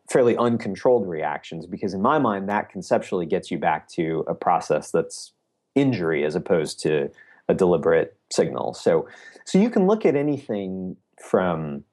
fairly 0.09 0.35
uncontrolled 0.35 1.07
reactions 1.07 1.65
because 1.65 1.93
in 1.93 2.01
my 2.01 2.19
mind 2.19 2.49
that 2.49 2.69
conceptually 2.69 3.25
gets 3.25 3.49
you 3.49 3.57
back 3.57 3.87
to 3.87 4.25
a 4.27 4.35
process 4.35 4.91
that's 4.91 5.31
injury 5.73 6.25
as 6.25 6.35
opposed 6.35 6.81
to 6.81 7.09
a 7.47 7.53
deliberate 7.53 8.17
signal 8.29 8.73
so 8.73 9.07
so 9.45 9.57
you 9.57 9.69
can 9.69 9.87
look 9.87 10.05
at 10.05 10.17
anything 10.17 10.97
from 11.23 11.85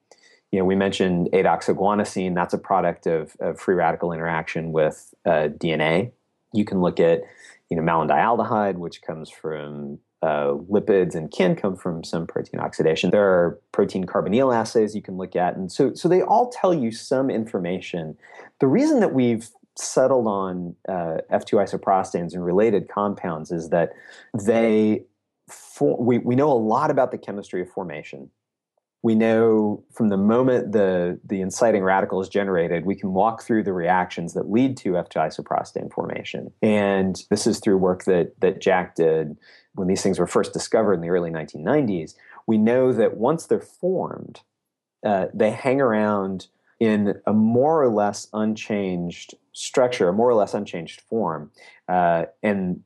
you 0.51 0.59
know 0.59 0.65
we 0.65 0.75
mentioned 0.75 1.29
adeoxyguanosine 1.33 2.35
that's 2.35 2.53
a 2.53 2.57
product 2.57 3.07
of, 3.07 3.35
of 3.39 3.59
free 3.59 3.75
radical 3.75 4.11
interaction 4.11 4.71
with 4.71 5.13
uh, 5.25 5.49
dna 5.59 6.11
you 6.53 6.65
can 6.65 6.81
look 6.81 6.99
at 6.99 7.21
you 7.69 7.77
know 7.77 7.83
malondialdehyde 7.83 8.75
which 8.75 9.01
comes 9.01 9.29
from 9.29 9.99
uh, 10.21 10.53
lipids 10.69 11.15
and 11.15 11.31
can 11.31 11.55
come 11.55 11.77
from 11.77 12.03
some 12.03 12.27
protein 12.27 12.59
oxidation. 12.59 13.09
There 13.09 13.23
are 13.23 13.59
protein 13.71 14.05
carbonyl 14.05 14.53
assays 14.53 14.93
you 14.93 15.01
can 15.01 15.15
look 15.15 15.35
at, 15.35 15.55
and 15.55 15.71
so 15.71 15.93
so 15.93 16.09
they 16.09 16.21
all 16.21 16.49
tell 16.49 16.73
you 16.73 16.91
some 16.91 17.29
information. 17.29 18.17
The 18.59 18.67
reason 18.67 18.99
that 18.99 19.13
we've 19.13 19.49
settled 19.77 20.27
on 20.27 20.75
uh, 20.89 21.19
F2 21.31 21.53
isoprostanes 21.63 22.33
and 22.33 22.43
related 22.43 22.89
compounds 22.89 23.51
is 23.51 23.69
that 23.69 23.93
they 24.45 25.05
for, 25.47 25.97
we, 25.97 26.19
we 26.19 26.35
know 26.35 26.51
a 26.51 26.53
lot 26.53 26.91
about 26.91 27.11
the 27.11 27.17
chemistry 27.17 27.61
of 27.61 27.69
formation. 27.69 28.29
We 29.01 29.15
know 29.15 29.83
from 29.93 30.09
the 30.09 30.17
moment 30.17 30.73
the, 30.73 31.19
the 31.23 31.39
inciting 31.39 31.83
radical 31.83 32.21
is 32.21 32.27
generated, 32.27 32.85
we 32.85 32.95
can 32.95 33.13
walk 33.13 33.43
through 33.43 33.63
the 33.63 33.71
reactions 33.71 34.33
that 34.33 34.51
lead 34.51 34.75
to 34.77 34.91
F2 34.91 35.13
isoprostane 35.13 35.91
formation. 35.91 36.51
And 36.61 37.21
this 37.29 37.47
is 37.47 37.59
through 37.59 37.77
work 37.77 38.03
that, 38.05 38.33
that 38.41 38.59
Jack 38.59 38.95
did 38.95 39.37
when 39.75 39.87
these 39.87 40.01
things 40.01 40.19
were 40.19 40.27
first 40.27 40.51
discovered 40.51 40.95
in 40.95 41.01
the 41.01 41.09
early 41.09 41.31
1990s. 41.31 42.15
We 42.45 42.57
know 42.57 42.91
that 42.91 43.15
once 43.15 43.45
they're 43.45 43.61
formed, 43.61 44.41
uh, 45.05 45.27
they 45.33 45.51
hang 45.51 45.79
around 45.79 46.47
in 46.79 47.21
a 47.25 47.33
more 47.33 47.81
or 47.81 47.89
less 47.89 48.27
unchanged 48.33 49.35
structure, 49.53 50.09
a 50.09 50.13
more 50.13 50.29
or 50.29 50.33
less 50.33 50.53
unchanged 50.53 51.01
form. 51.01 51.51
Uh, 51.87 52.25
and 52.41 52.83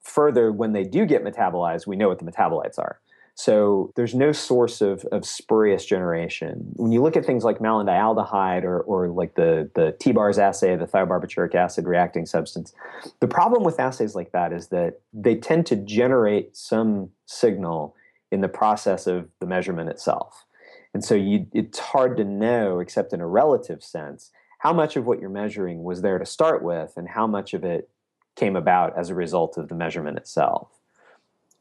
further, 0.00 0.52
when 0.52 0.72
they 0.72 0.84
do 0.84 1.04
get 1.04 1.24
metabolized, 1.24 1.86
we 1.86 1.96
know 1.96 2.08
what 2.08 2.18
the 2.18 2.24
metabolites 2.24 2.78
are. 2.78 3.00
So 3.38 3.92
there's 3.96 4.14
no 4.14 4.32
source 4.32 4.80
of, 4.80 5.04
of 5.12 5.26
spurious 5.26 5.84
generation. 5.84 6.72
When 6.72 6.90
you 6.90 7.02
look 7.02 7.18
at 7.18 7.26
things 7.26 7.44
like 7.44 7.58
malondialdehyde 7.58 8.64
or, 8.64 8.80
or 8.80 9.08
like 9.08 9.34
the, 9.34 9.70
the 9.74 9.94
TBARS 10.00 10.38
assay, 10.38 10.74
the 10.74 10.86
thiobarbituric 10.86 11.54
acid 11.54 11.86
reacting 11.86 12.24
substance, 12.24 12.72
the 13.20 13.28
problem 13.28 13.62
with 13.62 13.78
assays 13.78 14.14
like 14.14 14.32
that 14.32 14.54
is 14.54 14.68
that 14.68 15.00
they 15.12 15.34
tend 15.34 15.66
to 15.66 15.76
generate 15.76 16.56
some 16.56 17.10
signal 17.26 17.94
in 18.32 18.40
the 18.40 18.48
process 18.48 19.06
of 19.06 19.28
the 19.40 19.46
measurement 19.46 19.90
itself. 19.90 20.46
And 20.94 21.04
so 21.04 21.14
you, 21.14 21.46
it's 21.52 21.78
hard 21.78 22.16
to 22.16 22.24
know, 22.24 22.80
except 22.80 23.12
in 23.12 23.20
a 23.20 23.26
relative 23.26 23.84
sense, 23.84 24.30
how 24.60 24.72
much 24.72 24.96
of 24.96 25.04
what 25.04 25.20
you're 25.20 25.28
measuring 25.28 25.84
was 25.84 26.00
there 26.00 26.18
to 26.18 26.24
start 26.24 26.62
with 26.62 26.94
and 26.96 27.06
how 27.06 27.26
much 27.26 27.52
of 27.52 27.64
it 27.64 27.90
came 28.34 28.56
about 28.56 28.96
as 28.98 29.10
a 29.10 29.14
result 29.14 29.58
of 29.58 29.68
the 29.68 29.74
measurement 29.74 30.16
itself. 30.16 30.70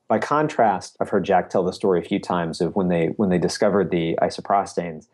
By 0.08 0.20
contrast, 0.20 0.98
I've 1.00 1.10
heard 1.10 1.26
Jack 1.26 1.50
tell 1.50 1.64
the 1.64 1.74
story 1.74 2.00
a 2.00 2.04
few 2.04 2.20
times 2.20 2.62
of 2.62 2.76
when 2.76 2.90
they 2.90 3.08
when 3.18 3.30
they 3.30 3.40
discovered 3.40 3.90
the 3.90 4.18
isoprostanes 4.22 5.08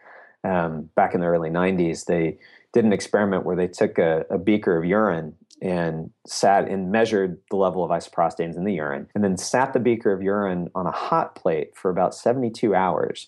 um, 0.43 0.89
back 0.95 1.13
in 1.13 1.21
the 1.21 1.27
early 1.27 1.49
90s. 1.49 2.06
They 2.06 2.38
did 2.73 2.84
an 2.84 2.93
experiment 2.93 3.45
where 3.45 3.56
they 3.56 3.67
took 3.67 3.97
a, 3.97 4.25
a 4.30 4.38
beaker 4.38 4.77
of 4.77 4.86
urine 4.86 5.36
and 5.62 6.10
sat 6.25 6.67
and 6.67 6.91
measured 6.91 7.38
the 7.51 7.56
level 7.56 7.84
of 7.84 7.91
isoprostanes 7.91 8.58
in 8.58 8.65
the 8.65 8.73
urine, 8.73 9.08
and 9.13 9.23
then 9.23 9.38
sat 9.38 9.73
the 9.73 9.80
beaker 9.80 10.12
of 10.12 10.21
urine 10.21 10.69
on 10.73 10.88
a 10.88 10.91
hot 10.91 11.36
plate 11.36 11.75
for 11.75 11.89
about 11.89 12.15
72 12.15 12.75
hours 12.75 13.27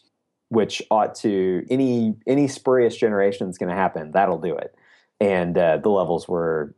which 0.49 0.83
ought 0.91 1.15
to 1.15 1.65
any 1.69 2.15
any 2.27 2.47
spurious 2.47 2.95
generation 2.95 3.47
that's 3.47 3.57
going 3.57 3.69
to 3.69 3.75
happen 3.75 4.11
that'll 4.11 4.39
do 4.39 4.55
it 4.55 4.75
and 5.19 5.57
uh, 5.57 5.77
the 5.77 5.89
levels 5.89 6.27
were 6.27 6.75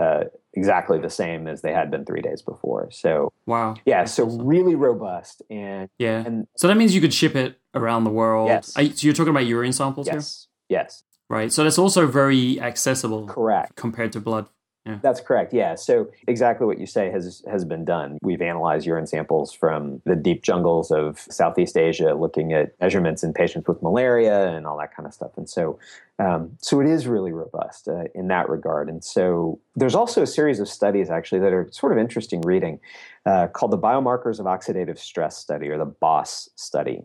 uh, 0.00 0.24
exactly 0.54 0.98
the 0.98 1.10
same 1.10 1.46
as 1.46 1.62
they 1.62 1.72
had 1.72 1.90
been 1.90 2.04
three 2.04 2.20
days 2.22 2.42
before. 2.42 2.90
So 2.90 3.32
wow. 3.46 3.74
yeah 3.84 4.04
so 4.04 4.24
really 4.24 4.74
robust 4.74 5.42
and 5.50 5.88
yeah. 5.98 6.22
and 6.24 6.46
so 6.56 6.68
that 6.68 6.76
means 6.76 6.94
you 6.94 7.00
could 7.00 7.14
ship 7.14 7.34
it 7.36 7.58
around 7.74 8.04
the 8.04 8.10
world. 8.10 8.48
Yes. 8.48 8.74
You- 8.76 8.92
so 8.92 9.06
you're 9.06 9.14
talking 9.14 9.30
about 9.30 9.46
urine 9.46 9.72
samples 9.72 10.06
here? 10.06 10.16
Yes. 10.16 10.48
Yes. 10.68 11.02
Right. 11.28 11.50
So 11.50 11.64
that's 11.64 11.78
also 11.78 12.06
very 12.06 12.60
accessible 12.60 13.26
correct. 13.26 13.76
compared 13.76 14.12
to 14.12 14.20
blood 14.20 14.48
That's 14.84 15.20
correct. 15.20 15.52
Yeah. 15.52 15.76
So 15.76 16.10
exactly 16.26 16.66
what 16.66 16.80
you 16.80 16.86
say 16.86 17.10
has 17.10 17.42
has 17.48 17.64
been 17.64 17.84
done. 17.84 18.18
We've 18.20 18.42
analyzed 18.42 18.84
urine 18.84 19.06
samples 19.06 19.52
from 19.52 20.02
the 20.04 20.16
deep 20.16 20.42
jungles 20.42 20.90
of 20.90 21.20
Southeast 21.20 21.76
Asia, 21.76 22.14
looking 22.14 22.52
at 22.52 22.74
measurements 22.80 23.22
in 23.22 23.32
patients 23.32 23.68
with 23.68 23.80
malaria 23.80 24.48
and 24.48 24.66
all 24.66 24.76
that 24.78 24.94
kind 24.94 25.06
of 25.06 25.14
stuff. 25.14 25.30
And 25.36 25.48
so, 25.48 25.78
um, 26.18 26.56
so 26.60 26.80
it 26.80 26.88
is 26.88 27.06
really 27.06 27.32
robust 27.32 27.86
uh, 27.86 28.04
in 28.14 28.26
that 28.28 28.48
regard. 28.48 28.88
And 28.88 29.04
so 29.04 29.60
there's 29.76 29.94
also 29.94 30.22
a 30.22 30.26
series 30.26 30.58
of 30.58 30.68
studies 30.68 31.10
actually 31.10 31.40
that 31.42 31.52
are 31.52 31.68
sort 31.70 31.92
of 31.92 31.98
interesting 31.98 32.40
reading. 32.40 32.80
Uh, 33.24 33.46
called 33.46 33.70
the 33.70 33.78
Biomarkers 33.78 34.40
of 34.40 34.46
Oxidative 34.46 34.98
Stress 34.98 35.36
Study, 35.36 35.68
or 35.68 35.78
the 35.78 35.84
BOSS 35.84 36.48
study. 36.56 37.02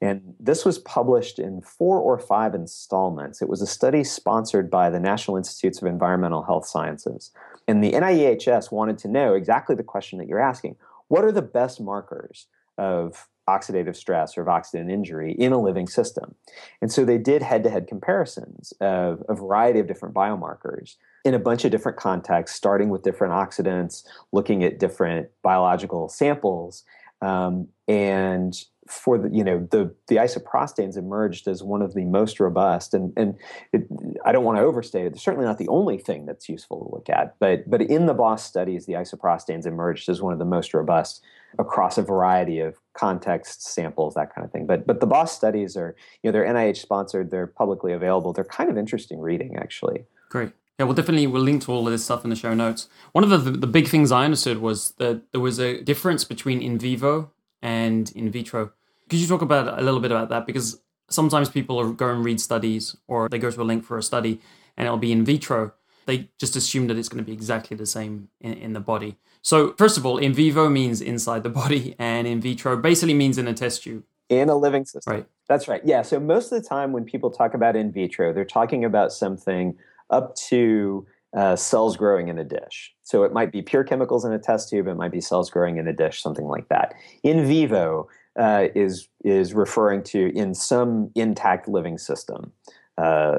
And 0.00 0.34
this 0.38 0.64
was 0.64 0.78
published 0.78 1.40
in 1.40 1.60
four 1.60 1.98
or 1.98 2.20
five 2.20 2.54
installments. 2.54 3.42
It 3.42 3.48
was 3.48 3.60
a 3.60 3.66
study 3.66 4.04
sponsored 4.04 4.70
by 4.70 4.90
the 4.90 5.00
National 5.00 5.36
Institutes 5.36 5.82
of 5.82 5.88
Environmental 5.88 6.44
Health 6.44 6.68
Sciences. 6.68 7.32
And 7.66 7.82
the 7.82 7.94
NIEHS 7.94 8.70
wanted 8.70 8.96
to 8.98 9.08
know 9.08 9.34
exactly 9.34 9.74
the 9.74 9.82
question 9.82 10.20
that 10.20 10.28
you're 10.28 10.38
asking 10.38 10.76
what 11.08 11.24
are 11.24 11.32
the 11.32 11.42
best 11.42 11.80
markers 11.80 12.46
of 12.78 13.28
oxidative 13.48 13.94
stress 13.94 14.36
or 14.36 14.42
of 14.42 14.48
oxidant 14.48 14.90
injury 14.90 15.32
in 15.32 15.52
a 15.52 15.60
living 15.60 15.86
system? 15.86 16.34
And 16.82 16.92
so 16.92 17.04
they 17.04 17.18
did 17.18 17.42
head 17.42 17.62
to 17.64 17.70
head 17.70 17.86
comparisons 17.86 18.72
of 18.80 19.22
a 19.28 19.34
variety 19.34 19.78
of 19.78 19.86
different 19.86 20.14
biomarkers 20.14 20.96
in 21.26 21.34
a 21.34 21.40
bunch 21.40 21.64
of 21.64 21.72
different 21.72 21.98
contexts, 21.98 22.56
starting 22.56 22.88
with 22.88 23.02
different 23.02 23.34
oxidants, 23.34 24.04
looking 24.30 24.62
at 24.62 24.78
different 24.78 25.28
biological 25.42 26.08
samples. 26.08 26.84
Um, 27.20 27.66
and 27.88 28.56
for 28.88 29.18
the 29.18 29.28
you 29.30 29.42
know 29.42 29.66
the 29.72 29.92
the 30.06 30.14
isoprostanes 30.14 30.96
emerged 30.96 31.48
as 31.48 31.64
one 31.64 31.82
of 31.82 31.94
the 31.94 32.04
most 32.04 32.38
robust 32.38 32.94
and 32.94 33.12
and 33.16 33.34
it, 33.72 33.88
I 34.24 34.30
don't 34.30 34.44
want 34.44 34.58
to 34.58 34.62
overstate 34.62 35.06
it. 35.06 35.14
It's 35.14 35.24
certainly 35.24 35.44
not 35.44 35.58
the 35.58 35.66
only 35.66 35.98
thing 35.98 36.26
that's 36.26 36.48
useful 36.48 36.84
to 36.84 36.94
look 36.94 37.10
at, 37.10 37.34
but 37.40 37.68
but 37.68 37.82
in 37.82 38.06
the 38.06 38.14
BOSS 38.14 38.44
studies, 38.44 38.86
the 38.86 38.92
isoprostanes 38.92 39.66
emerged 39.66 40.08
as 40.08 40.22
one 40.22 40.32
of 40.32 40.38
the 40.38 40.44
most 40.44 40.72
robust 40.72 41.24
across 41.58 41.98
a 41.98 42.02
variety 42.02 42.60
of 42.60 42.76
contexts, 42.92 43.74
samples, 43.74 44.14
that 44.14 44.32
kind 44.32 44.44
of 44.44 44.52
thing. 44.52 44.66
But 44.66 44.86
but 44.86 45.00
the 45.00 45.06
BOSS 45.08 45.32
studies 45.32 45.76
are 45.76 45.96
you 46.22 46.28
know 46.28 46.32
they're 46.32 46.46
NIH 46.46 46.76
sponsored, 46.76 47.32
they're 47.32 47.48
publicly 47.48 47.92
available, 47.92 48.32
they're 48.32 48.44
kind 48.44 48.70
of 48.70 48.78
interesting 48.78 49.18
reading 49.18 49.56
actually. 49.56 50.04
Great. 50.28 50.52
Yeah, 50.78 50.84
well, 50.84 50.94
definitely 50.94 51.26
we'll 51.26 51.42
link 51.42 51.62
to 51.64 51.72
all 51.72 51.86
of 51.86 51.92
this 51.92 52.04
stuff 52.04 52.22
in 52.24 52.30
the 52.30 52.36
show 52.36 52.52
notes. 52.52 52.88
One 53.12 53.24
of 53.24 53.30
the 53.30 53.50
the 53.50 53.66
big 53.66 53.88
things 53.88 54.12
I 54.12 54.24
understood 54.24 54.58
was 54.58 54.92
that 54.98 55.32
there 55.32 55.40
was 55.40 55.58
a 55.58 55.80
difference 55.80 56.24
between 56.24 56.60
in 56.60 56.78
vivo 56.78 57.32
and 57.62 58.12
in 58.12 58.30
vitro. 58.30 58.72
Could 59.08 59.18
you 59.18 59.26
talk 59.26 59.42
about 59.42 59.78
a 59.78 59.82
little 59.82 60.00
bit 60.00 60.10
about 60.10 60.28
that? 60.28 60.46
Because 60.46 60.80
sometimes 61.08 61.48
people 61.48 61.92
go 61.92 62.10
and 62.10 62.24
read 62.24 62.40
studies, 62.40 62.96
or 63.06 63.28
they 63.28 63.38
go 63.38 63.50
to 63.50 63.62
a 63.62 63.64
link 63.64 63.84
for 63.84 63.96
a 63.96 64.02
study, 64.02 64.40
and 64.76 64.86
it'll 64.86 64.98
be 64.98 65.12
in 65.12 65.24
vitro. 65.24 65.72
They 66.04 66.30
just 66.38 66.56
assume 66.56 66.86
that 66.88 66.98
it's 66.98 67.08
going 67.08 67.24
to 67.24 67.26
be 67.26 67.32
exactly 67.32 67.76
the 67.76 67.86
same 67.86 68.28
in, 68.40 68.52
in 68.54 68.72
the 68.74 68.80
body. 68.80 69.16
So, 69.42 69.74
first 69.78 69.96
of 69.96 70.04
all, 70.04 70.18
in 70.18 70.34
vivo 70.34 70.68
means 70.68 71.00
inside 71.00 71.42
the 71.42 71.48
body, 71.48 71.94
and 71.98 72.26
in 72.26 72.40
vitro 72.40 72.76
basically 72.76 73.14
means 73.14 73.38
in 73.38 73.48
a 73.48 73.54
test 73.54 73.84
tube. 73.84 74.04
In 74.28 74.48
a 74.48 74.56
living 74.56 74.84
system. 74.84 75.12
Right. 75.14 75.26
That's 75.48 75.68
right. 75.68 75.80
Yeah. 75.84 76.02
So 76.02 76.18
most 76.18 76.50
of 76.50 76.60
the 76.60 76.68
time 76.68 76.92
when 76.92 77.04
people 77.04 77.30
talk 77.30 77.54
about 77.54 77.76
in 77.76 77.92
vitro, 77.92 78.32
they're 78.32 78.44
talking 78.44 78.84
about 78.84 79.12
something 79.12 79.78
up 80.10 80.34
to 80.36 81.06
uh, 81.36 81.56
cells 81.56 81.96
growing 81.96 82.28
in 82.28 82.38
a 82.38 82.44
dish. 82.44 82.94
So 83.02 83.24
it 83.24 83.32
might 83.32 83.52
be 83.52 83.62
pure 83.62 83.84
chemicals 83.84 84.24
in 84.24 84.32
a 84.32 84.38
test 84.38 84.70
tube, 84.70 84.86
it 84.86 84.94
might 84.94 85.12
be 85.12 85.20
cells 85.20 85.50
growing 85.50 85.76
in 85.76 85.86
a 85.86 85.92
dish, 85.92 86.22
something 86.22 86.46
like 86.46 86.68
that. 86.68 86.94
In 87.22 87.46
vivo 87.46 88.08
uh, 88.38 88.68
is 88.74 89.08
is 89.24 89.54
referring 89.54 90.02
to 90.04 90.34
in 90.36 90.54
some 90.54 91.10
intact 91.14 91.68
living 91.68 91.98
system. 91.98 92.52
Uh, 92.96 93.38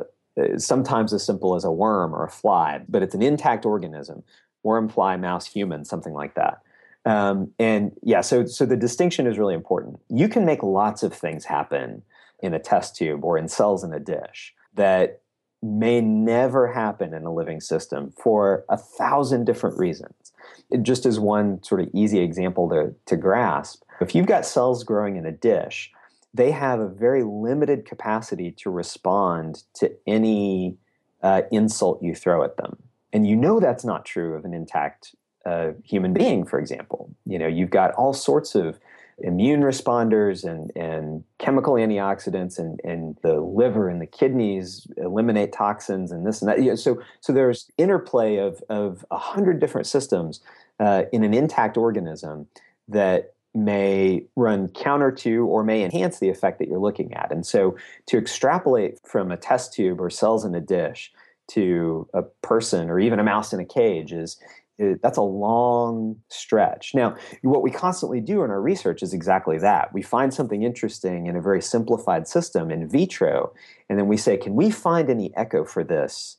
sometimes 0.58 1.14
as 1.14 1.26
simple 1.26 1.56
as 1.56 1.64
a 1.64 1.72
worm 1.72 2.14
or 2.14 2.24
a 2.24 2.30
fly, 2.30 2.82
but 2.88 3.02
it's 3.02 3.16
an 3.16 3.24
intact 3.24 3.66
organism 3.66 4.24
worm, 4.64 4.90
fly, 4.90 5.16
mouse, 5.16 5.46
human, 5.46 5.86
something 5.86 6.14
like 6.14 6.36
that. 6.36 6.62
Um, 7.06 7.52
and 7.58 7.94
yeah, 8.04 8.22
so 8.22 8.46
so 8.46 8.66
the 8.66 8.76
distinction 8.76 9.26
is 9.28 9.40
really 9.40 9.56
important. 9.56 10.00
You 10.10 10.28
can 10.28 10.46
make 10.46 10.62
lots 10.62 11.04
of 11.04 11.14
things 11.14 11.46
happen 11.46 12.04
in 12.44 12.54
a 12.54 12.60
test 12.60 12.96
tube 12.96 13.24
or 13.24 13.38
in 13.38 13.48
cells 13.48 13.84
in 13.84 13.94
a 13.94 14.00
dish 14.00 14.54
that 14.74 15.22
may 15.62 16.02
never 16.02 16.72
happen 16.72 17.14
in 17.14 17.24
a 17.24 17.34
living 17.34 17.60
system 17.60 18.12
for 18.12 18.64
a 18.70 18.78
thousand 18.78 19.46
different 19.46 19.78
reasons. 19.78 20.14
It 20.70 20.84
just 20.84 21.06
as 21.06 21.20
one 21.20 21.64
sort 21.64 21.82
of 21.82 21.90
easy 21.94 22.20
example 22.20 22.70
to, 22.70 22.94
to 23.06 23.18
grasp, 23.18 23.84
if 24.02 24.14
you've 24.14 24.28
got 24.28 24.46
cells 24.46 24.84
growing 24.84 25.16
in 25.16 25.26
a 25.26 25.32
dish, 25.32 25.92
they 26.34 26.52
have 26.52 26.80
a 26.80 26.88
very 26.88 27.24
limited 27.24 27.86
capacity 27.86 28.52
to 28.52 28.70
respond 28.70 29.64
to 29.76 29.92
any 30.06 30.78
uh, 31.24 31.42
insult 31.52 32.04
you 32.04 32.14
throw 32.14 32.44
at 32.44 32.58
them. 32.58 32.78
And 33.12 33.26
you 33.26 33.36
know 33.36 33.60
that's 33.60 33.86
not 33.86 34.06
true 34.06 34.36
of 34.36 34.46
an 34.46 34.54
intact 34.54 35.16
uh, 35.46 35.72
human 35.84 36.14
being, 36.14 36.46
for 36.46 36.60
example. 36.60 37.10
You 37.26 37.40
know, 37.40 37.48
you've 37.48 37.70
got 37.70 37.94
all 37.94 38.14
sorts 38.14 38.54
of 38.54 38.80
immune 39.20 39.62
responders 39.62 40.44
and, 40.44 40.72
and 40.76 41.24
chemical 41.40 41.74
antioxidants 41.74 42.60
and, 42.60 42.80
and 42.84 43.18
the 43.24 43.40
liver 43.40 43.90
and 43.90 44.00
the 44.00 44.06
kidneys 44.06 44.86
eliminate 44.98 45.52
toxins 45.52 46.12
and 46.12 46.26
this 46.26 46.42
and 46.42 46.50
that. 46.50 46.60
Know, 46.60 46.76
so, 46.76 47.02
so 47.20 47.34
there's 47.34 47.70
interplay 47.78 48.38
of, 48.38 48.62
of 48.70 49.04
a 49.10 49.18
hundred 49.18 49.60
different 49.60 49.88
systems 49.88 50.42
uh, 50.80 51.04
in 51.12 51.24
an 51.24 51.34
intact 51.34 51.78
organism 51.78 52.48
that 52.88 53.34
may 53.56 54.24
run 54.36 54.68
counter 54.70 55.12
to 55.12 55.46
or 55.48 55.64
may 55.64 55.84
enhance 55.84 56.20
the 56.20 56.30
effect 56.30 56.60
that 56.60 56.68
you're 56.68 56.78
looking 56.78 57.14
at. 57.14 57.32
And 57.32 57.46
so 57.46 57.76
to 58.06 58.18
extrapolate 58.18 59.00
from 59.04 59.32
a 59.32 59.38
test 59.38 59.74
tube 59.74 60.00
or 60.00 60.12
cells 60.12 60.46
in 60.46 60.54
a 60.54 60.62
dish 60.62 61.12
to 61.48 62.08
a 62.14 62.22
person 62.22 62.90
or 62.90 63.00
even 63.00 63.20
a 63.20 63.24
mouse 63.24 63.54
in 63.54 63.60
a 63.60 63.66
cage 63.66 64.14
is 64.14 64.38
it, 64.78 65.02
that's 65.02 65.18
a 65.18 65.22
long 65.22 66.18
stretch. 66.30 66.94
Now, 66.94 67.16
what 67.42 67.64
we 67.64 67.72
constantly 67.72 68.22
do 68.22 68.44
in 68.44 68.52
our 68.52 68.62
research 68.62 69.02
is 69.02 69.14
exactly 69.14 69.58
that. 69.60 69.94
We 69.94 70.02
find 70.02 70.34
something 70.34 70.64
interesting 70.64 71.28
in 71.28 71.36
a 71.36 71.42
very 71.42 71.62
simplified 71.62 72.28
system 72.28 72.72
in 72.72 72.88
vitro, 72.88 73.54
and 73.90 73.98
then 73.98 74.08
we 74.08 74.18
say, 74.18 74.38
can 74.38 74.56
we 74.56 74.70
find 74.70 75.10
any 75.10 75.36
echo 75.36 75.66
for 75.66 75.84
this 75.84 76.38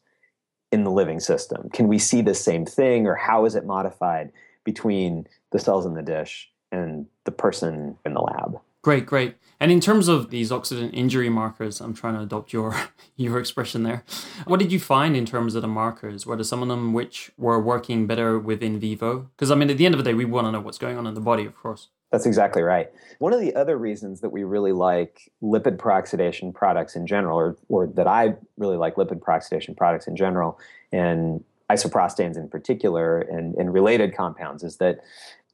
in 0.70 0.84
the 0.84 0.90
living 0.90 1.20
system? 1.20 1.68
Can 1.70 1.88
we 1.88 1.98
see 1.98 2.22
the 2.22 2.34
same 2.34 2.64
thing, 2.64 3.06
or 3.06 3.14
how 3.14 3.44
is 3.44 3.54
it 3.54 3.64
modified 3.64 4.32
between 4.64 5.26
the 5.50 5.58
cells 5.58 5.86
in 5.86 5.94
the 5.94 6.02
dish 6.02 6.50
and 6.70 7.06
the 7.24 7.32
person 7.32 7.96
in 8.04 8.14
the 8.14 8.20
lab? 8.20 8.60
Great, 8.88 9.04
great. 9.04 9.34
And 9.60 9.70
in 9.70 9.80
terms 9.80 10.08
of 10.08 10.30
these 10.30 10.50
oxidant 10.50 10.94
injury 10.94 11.28
markers, 11.28 11.82
I'm 11.82 11.92
trying 11.92 12.14
to 12.14 12.22
adopt 12.22 12.54
your 12.54 12.74
your 13.16 13.38
expression 13.38 13.82
there. 13.82 14.02
What 14.46 14.58
did 14.58 14.72
you 14.72 14.80
find 14.80 15.14
in 15.14 15.26
terms 15.26 15.54
of 15.54 15.60
the 15.60 15.68
markers? 15.68 16.24
Were 16.24 16.36
there 16.36 16.44
some 16.44 16.62
of 16.62 16.68
them 16.68 16.94
which 16.94 17.30
were 17.36 17.60
working 17.60 18.06
better 18.06 18.38
with 18.38 18.62
in 18.62 18.80
vivo? 18.80 19.28
Because 19.36 19.50
I 19.50 19.56
mean, 19.56 19.68
at 19.68 19.76
the 19.76 19.84
end 19.84 19.94
of 19.94 19.98
the 20.02 20.04
day, 20.04 20.14
we 20.14 20.24
want 20.24 20.46
to 20.46 20.52
know 20.52 20.60
what's 20.60 20.78
going 20.78 20.96
on 20.96 21.06
in 21.06 21.12
the 21.12 21.20
body, 21.20 21.44
of 21.44 21.54
course. 21.54 21.88
That's 22.10 22.24
exactly 22.24 22.62
right. 22.62 22.90
One 23.18 23.34
of 23.34 23.40
the 23.40 23.54
other 23.54 23.76
reasons 23.76 24.22
that 24.22 24.30
we 24.30 24.42
really 24.42 24.72
like 24.72 25.30
lipid 25.42 25.76
peroxidation 25.76 26.54
products 26.54 26.96
in 26.96 27.06
general, 27.06 27.38
or, 27.38 27.58
or 27.68 27.88
that 27.88 28.06
I 28.06 28.36
really 28.56 28.78
like 28.78 28.94
lipid 28.94 29.20
peroxidation 29.20 29.76
products 29.76 30.06
in 30.06 30.16
general, 30.16 30.58
and 30.92 31.44
isoprostanes 31.70 32.38
in 32.38 32.48
particular, 32.48 33.20
and, 33.20 33.54
and 33.56 33.70
related 33.70 34.16
compounds, 34.16 34.62
is 34.62 34.78
that 34.78 35.00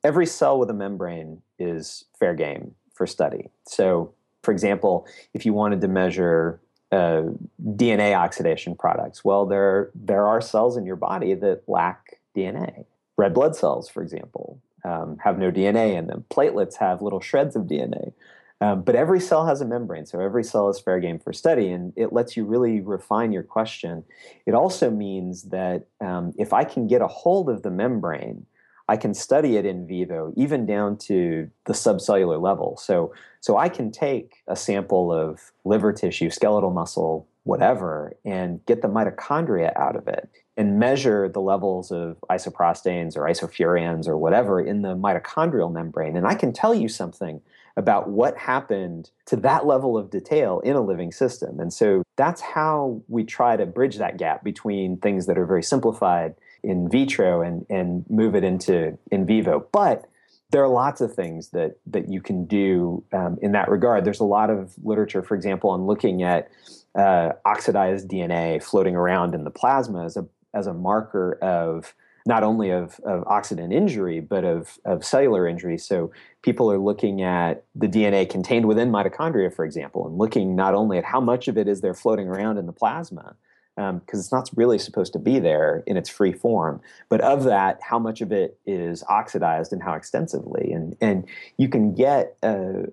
every 0.05 0.25
cell 0.25 0.57
with 0.57 0.71
a 0.71 0.75
membrane 0.75 1.43
is 1.59 2.05
fair 2.17 2.35
game 2.37 2.77
for 2.95 3.07
study. 3.07 3.51
So, 3.67 4.13
for 4.43 4.53
example, 4.53 5.07
if 5.35 5.45
you 5.45 5.53
wanted 5.53 5.81
to 5.83 5.89
measure 5.89 6.61
uh, 6.93 7.23
DNA 7.63 8.17
oxidation 8.17 8.75
products, 8.77 9.25
well, 9.25 9.47
there 9.47 9.91
there 9.95 10.27
are 10.27 10.41
cells 10.41 10.77
in 10.77 10.87
your 10.87 10.97
body 10.97 11.35
that 11.35 11.63
lack 11.69 12.21
DNA. 12.37 12.87
Red 13.17 13.35
blood 13.35 13.55
cells, 13.55 13.89
for 13.89 14.03
example, 14.03 14.61
um, 14.85 15.19
have 15.23 15.39
no 15.39 15.51
DNA 15.51 15.95
in 15.95 16.07
them. 16.07 16.25
Platelets 16.31 16.77
have 16.77 17.03
little 17.03 17.21
shreds 17.21 17.57
of 17.57 17.65
DNA. 17.65 18.13
Um, 18.61 18.83
but 18.83 18.95
every 18.95 19.21
cell 19.21 19.47
has 19.47 19.61
a 19.61 19.65
membrane, 19.67 20.07
so 20.07 20.21
every 20.21 20.45
cell 20.45 20.71
is 20.71 20.79
fair 20.79 21.01
game 21.01 21.19
for 21.19 21.33
study, 21.33 21.71
and 21.71 21.93
it 21.97 22.13
lets 22.13 22.37
you 22.37 22.45
really 22.45 22.81
refine 22.81 23.33
your 23.33 23.43
question. 23.43 24.05
It 24.47 24.55
also 24.55 24.91
means 24.91 25.45
that 25.45 25.89
um, 26.01 26.33
if 26.39 26.53
I 26.53 26.65
can 26.65 26.87
get 26.87 27.03
a 27.03 27.07
hold 27.09 27.51
of 27.51 27.63
the 27.63 27.71
membrane, 27.71 28.47
I 28.89 28.97
can 28.97 29.15
study 29.15 29.57
it 29.57 29.65
in 29.65 29.87
vivo, 29.87 30.33
even 30.37 30.67
down 30.67 30.99
to 30.99 31.51
the 31.65 31.73
subcellular 31.73 32.41
level. 32.41 32.77
So, 32.77 33.15
so 33.41 33.57
I 33.57 33.69
can 33.69 33.91
take 33.91 34.43
a 34.47 34.57
sample 34.57 35.13
of 35.13 35.53
liver 35.65 35.93
tissue, 35.93 36.31
skeletal 36.31 36.71
muscle, 36.71 37.27
whatever, 37.45 38.15
and 38.25 38.65
get 38.67 38.83
the 38.83 38.89
mitochondria 38.89 39.75
out 39.77 39.97
of 39.97 40.09
it 40.09 40.29
and 40.57 40.79
measure 40.79 41.29
the 41.29 41.41
levels 41.41 41.91
of 41.91 42.17
isoprostanes 42.31 43.17
or 43.17 43.23
isofurans 43.23 44.07
or 44.07 44.17
whatever 44.17 44.61
in 44.61 44.83
the 44.83 44.95
mitochondrial 44.95 45.73
membrane. 45.73 46.17
And 46.17 46.27
I 46.27 46.35
can 46.35 46.53
tell 46.53 46.75
you 46.75 46.89
something 46.89 47.41
about 47.77 48.09
what 48.09 48.37
happened 48.37 49.11
to 49.27 49.37
that 49.37 49.67
level 49.67 49.99
of 49.99 50.11
detail 50.11 50.61
in 50.61 50.77
a 50.77 50.81
living 50.81 51.11
system. 51.11 51.59
And 51.59 51.73
so 51.73 52.03
that's 52.17 52.41
how 52.41 53.03
we 53.09 53.25
try 53.25 53.57
to 53.57 53.67
bridge 53.67 53.97
that 53.97 54.17
gap 54.17 54.45
between 54.45 54.99
things 54.99 55.27
that 55.27 55.39
are 55.39 55.47
very 55.47 55.63
simplified 55.63 56.35
in 56.65 56.89
vitro 56.89 57.43
and 57.43 57.67
and 57.71 58.05
move 58.09 58.35
it 58.35 58.45
into 58.45 58.99
in 59.11 59.27
vivo. 59.27 59.67
But 59.73 60.07
there 60.51 60.63
are 60.63 60.69
lots 60.69 61.01
of 61.01 61.15
things 61.15 61.51
that 61.51 61.79
that 61.87 62.09
you 62.09 62.21
can 62.21 62.47
do 62.47 63.05
um, 63.13 63.39
in 63.43 63.53
that 63.53 63.69
regard. 63.69 64.05
There's 64.05 64.21
a 64.21 64.25
lot 64.25 64.51
of 64.51 64.75
literature, 64.83 65.23
for 65.23 65.35
example, 65.35 65.71
on 65.71 65.87
looking 65.87 66.23
at 66.23 66.49
uh, 66.95 67.33
oxidized 67.45 68.09
DNA 68.09 68.63
floating 68.63 68.97
around 68.97 69.35
in 69.35 69.45
the 69.45 69.51
plasma 69.51 70.05
as 70.05 70.17
a 70.17 70.27
as 70.53 70.67
a 70.67 70.75
marker 70.75 71.39
of 71.43 71.95
not 72.27 72.43
only 72.43 72.71
of, 72.71 72.99
of 73.05 73.23
oxidant 73.25 73.73
injury, 73.73 74.21
but 74.21 74.45
of, 74.45 74.79
of 74.85 75.05
cellular 75.05 75.47
injury. 75.47 75.77
So 75.77 76.11
people 76.43 76.73
are 76.73 76.79
looking 76.79 77.23
at 77.23 77.65
the 77.75 77.87
DNA 77.87 78.29
contained 78.29 78.67
within 78.67 78.91
mitochondria, 78.91 79.55
for 79.55 79.65
example, 79.65 80.07
and 80.07 80.17
looking 80.17 80.57
not 80.57 80.75
only 80.75 80.97
at 80.97 81.05
how 81.05 81.21
much 81.21 81.49
of 81.49 81.59
it 81.59 81.69
is 81.69 81.83
there 81.83 81.93
floating 81.93 82.27
around 82.29 82.57
in 82.57 82.67
the 82.67 82.73
plasma, 82.73 83.37
because 83.77 83.91
um, 83.91 84.03
it's 84.13 84.31
not 84.33 84.49
really 84.55 84.79
supposed 84.79 85.13
to 85.13 85.19
be 85.19 85.39
there 85.41 85.83
in 85.87 85.97
its 85.97 86.09
free 86.09 86.33
form. 86.33 86.81
But 87.09 87.21
of 87.21 87.45
that, 87.45 87.81
how 87.83 87.99
much 87.99 88.21
of 88.21 88.31
it 88.31 88.59
is 88.67 89.03
oxidized 89.09 89.73
and 89.73 89.83
how 89.83 89.95
extensively, 89.95 90.73
and 90.73 90.97
and 91.01 91.27
you 91.57 91.69
can 91.69 91.95
get 91.95 92.37
a, 92.43 92.87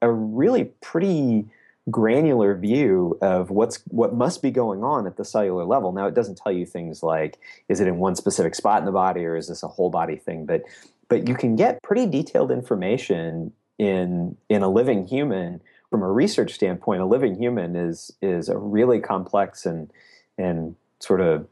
a 0.00 0.10
really 0.10 0.64
pretty 0.80 1.46
granular 1.90 2.54
view 2.54 3.18
of 3.20 3.50
what's 3.50 3.82
what 3.88 4.14
must 4.14 4.40
be 4.40 4.50
going 4.50 4.82
on 4.82 5.06
at 5.06 5.16
the 5.16 5.24
cellular 5.24 5.64
level. 5.64 5.92
Now, 5.92 6.06
it 6.06 6.14
doesn't 6.14 6.38
tell 6.38 6.52
you 6.52 6.64
things 6.64 7.02
like 7.02 7.38
is 7.68 7.80
it 7.80 7.88
in 7.88 7.98
one 7.98 8.16
specific 8.16 8.54
spot 8.54 8.78
in 8.78 8.86
the 8.86 8.92
body 8.92 9.24
or 9.24 9.36
is 9.36 9.48
this 9.48 9.62
a 9.62 9.68
whole 9.68 9.90
body 9.90 10.16
thing, 10.16 10.46
but 10.46 10.62
but 11.08 11.28
you 11.28 11.34
can 11.34 11.56
get 11.56 11.82
pretty 11.82 12.06
detailed 12.06 12.50
information 12.50 13.52
in 13.78 14.36
in 14.48 14.62
a 14.62 14.68
living 14.68 15.06
human 15.06 15.60
from 15.90 16.02
a 16.02 16.10
research 16.10 16.54
standpoint. 16.54 17.02
A 17.02 17.06
living 17.06 17.36
human 17.36 17.76
is 17.76 18.10
is 18.22 18.48
a 18.48 18.56
really 18.56 19.00
complex 19.00 19.66
and 19.66 19.90
and 20.38 20.76
sort 21.00 21.20
of 21.20 21.46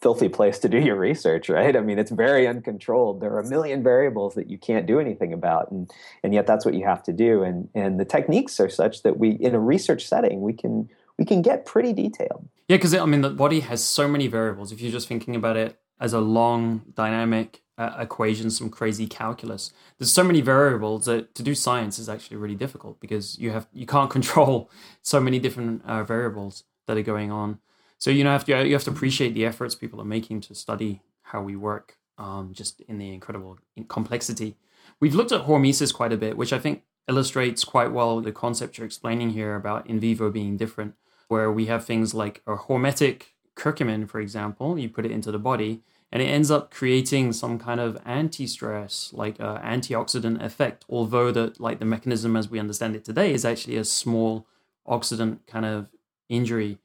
filthy 0.00 0.28
place 0.28 0.58
to 0.58 0.68
do 0.68 0.78
your 0.78 0.96
research, 0.96 1.48
right? 1.48 1.76
I 1.76 1.80
mean, 1.80 1.98
it's 1.98 2.10
very 2.10 2.48
uncontrolled. 2.48 3.20
There 3.20 3.32
are 3.32 3.40
a 3.40 3.48
million 3.48 3.82
variables 3.82 4.34
that 4.34 4.48
you 4.48 4.56
can't 4.56 4.86
do 4.86 4.98
anything 4.98 5.32
about, 5.32 5.70
and 5.70 5.90
and 6.22 6.32
yet 6.32 6.46
that's 6.46 6.64
what 6.64 6.74
you 6.74 6.84
have 6.84 7.02
to 7.04 7.12
do. 7.12 7.42
And 7.42 7.68
and 7.74 8.00
the 8.00 8.04
techniques 8.04 8.58
are 8.60 8.70
such 8.70 9.02
that 9.02 9.18
we, 9.18 9.30
in 9.30 9.54
a 9.54 9.60
research 9.60 10.06
setting, 10.06 10.40
we 10.40 10.52
can 10.52 10.88
we 11.18 11.24
can 11.24 11.42
get 11.42 11.66
pretty 11.66 11.92
detailed. 11.92 12.48
Yeah, 12.68 12.76
because 12.76 12.94
I 12.94 13.04
mean, 13.04 13.20
the 13.20 13.30
body 13.30 13.60
has 13.60 13.84
so 13.84 14.08
many 14.08 14.26
variables. 14.26 14.72
If 14.72 14.80
you're 14.80 14.92
just 14.92 15.08
thinking 15.08 15.36
about 15.36 15.56
it 15.56 15.78
as 16.00 16.14
a 16.14 16.20
long 16.20 16.82
dynamic 16.94 17.62
uh, 17.76 17.96
equation, 17.98 18.50
some 18.50 18.70
crazy 18.70 19.06
calculus, 19.06 19.72
there's 19.98 20.12
so 20.12 20.24
many 20.24 20.40
variables 20.40 21.04
that 21.04 21.34
to 21.34 21.42
do 21.42 21.54
science 21.54 21.98
is 21.98 22.08
actually 22.08 22.38
really 22.38 22.54
difficult 22.54 23.00
because 23.00 23.38
you 23.38 23.50
have 23.50 23.68
you 23.72 23.86
can't 23.86 24.10
control 24.18 24.70
so 25.02 25.20
many 25.20 25.38
different 25.38 25.84
uh, 25.84 26.02
variables 26.04 26.64
that 26.86 26.96
are 26.96 27.02
going 27.02 27.30
on. 27.30 27.58
So 28.00 28.10
you 28.10 28.24
know, 28.24 28.30
have 28.30 28.46
to, 28.46 28.66
you 28.66 28.72
have 28.72 28.84
to 28.84 28.90
appreciate 28.90 29.34
the 29.34 29.44
efforts 29.44 29.74
people 29.74 30.00
are 30.00 30.06
making 30.06 30.40
to 30.42 30.54
study 30.54 31.02
how 31.20 31.42
we 31.42 31.54
work, 31.54 31.98
um, 32.16 32.50
just 32.52 32.80
in 32.80 32.98
the 32.98 33.12
incredible 33.12 33.58
complexity. 33.88 34.56
We've 34.98 35.14
looked 35.14 35.32
at 35.32 35.46
hormesis 35.46 35.94
quite 35.94 36.12
a 36.12 36.16
bit, 36.16 36.36
which 36.38 36.52
I 36.52 36.58
think 36.58 36.82
illustrates 37.06 37.62
quite 37.62 37.92
well 37.92 38.20
the 38.22 38.32
concept 38.32 38.78
you're 38.78 38.86
explaining 38.86 39.30
here 39.30 39.54
about 39.54 39.86
in 39.86 40.00
vivo 40.00 40.30
being 40.30 40.56
different, 40.56 40.94
where 41.28 41.52
we 41.52 41.66
have 41.66 41.84
things 41.84 42.14
like 42.14 42.40
a 42.46 42.56
hormetic 42.56 43.34
curcumin, 43.54 44.08
for 44.08 44.18
example, 44.18 44.78
you 44.78 44.88
put 44.88 45.04
it 45.04 45.10
into 45.10 45.30
the 45.30 45.38
body, 45.38 45.82
and 46.10 46.22
it 46.22 46.26
ends 46.26 46.50
up 46.50 46.70
creating 46.70 47.34
some 47.34 47.58
kind 47.58 47.80
of 47.80 47.98
anti-stress, 48.06 49.12
like 49.12 49.36
antioxidant 49.38 50.42
effect. 50.42 50.86
Although 50.88 51.30
the 51.30 51.54
like 51.58 51.78
the 51.78 51.84
mechanism 51.84 52.34
as 52.34 52.48
we 52.48 52.58
understand 52.58 52.96
it 52.96 53.04
today 53.04 53.32
is 53.34 53.44
actually 53.44 53.76
a 53.76 53.84
small 53.84 54.46
oxidant 54.88 55.40
kind 55.46 55.66
of 55.66 55.90
injury 56.30 56.78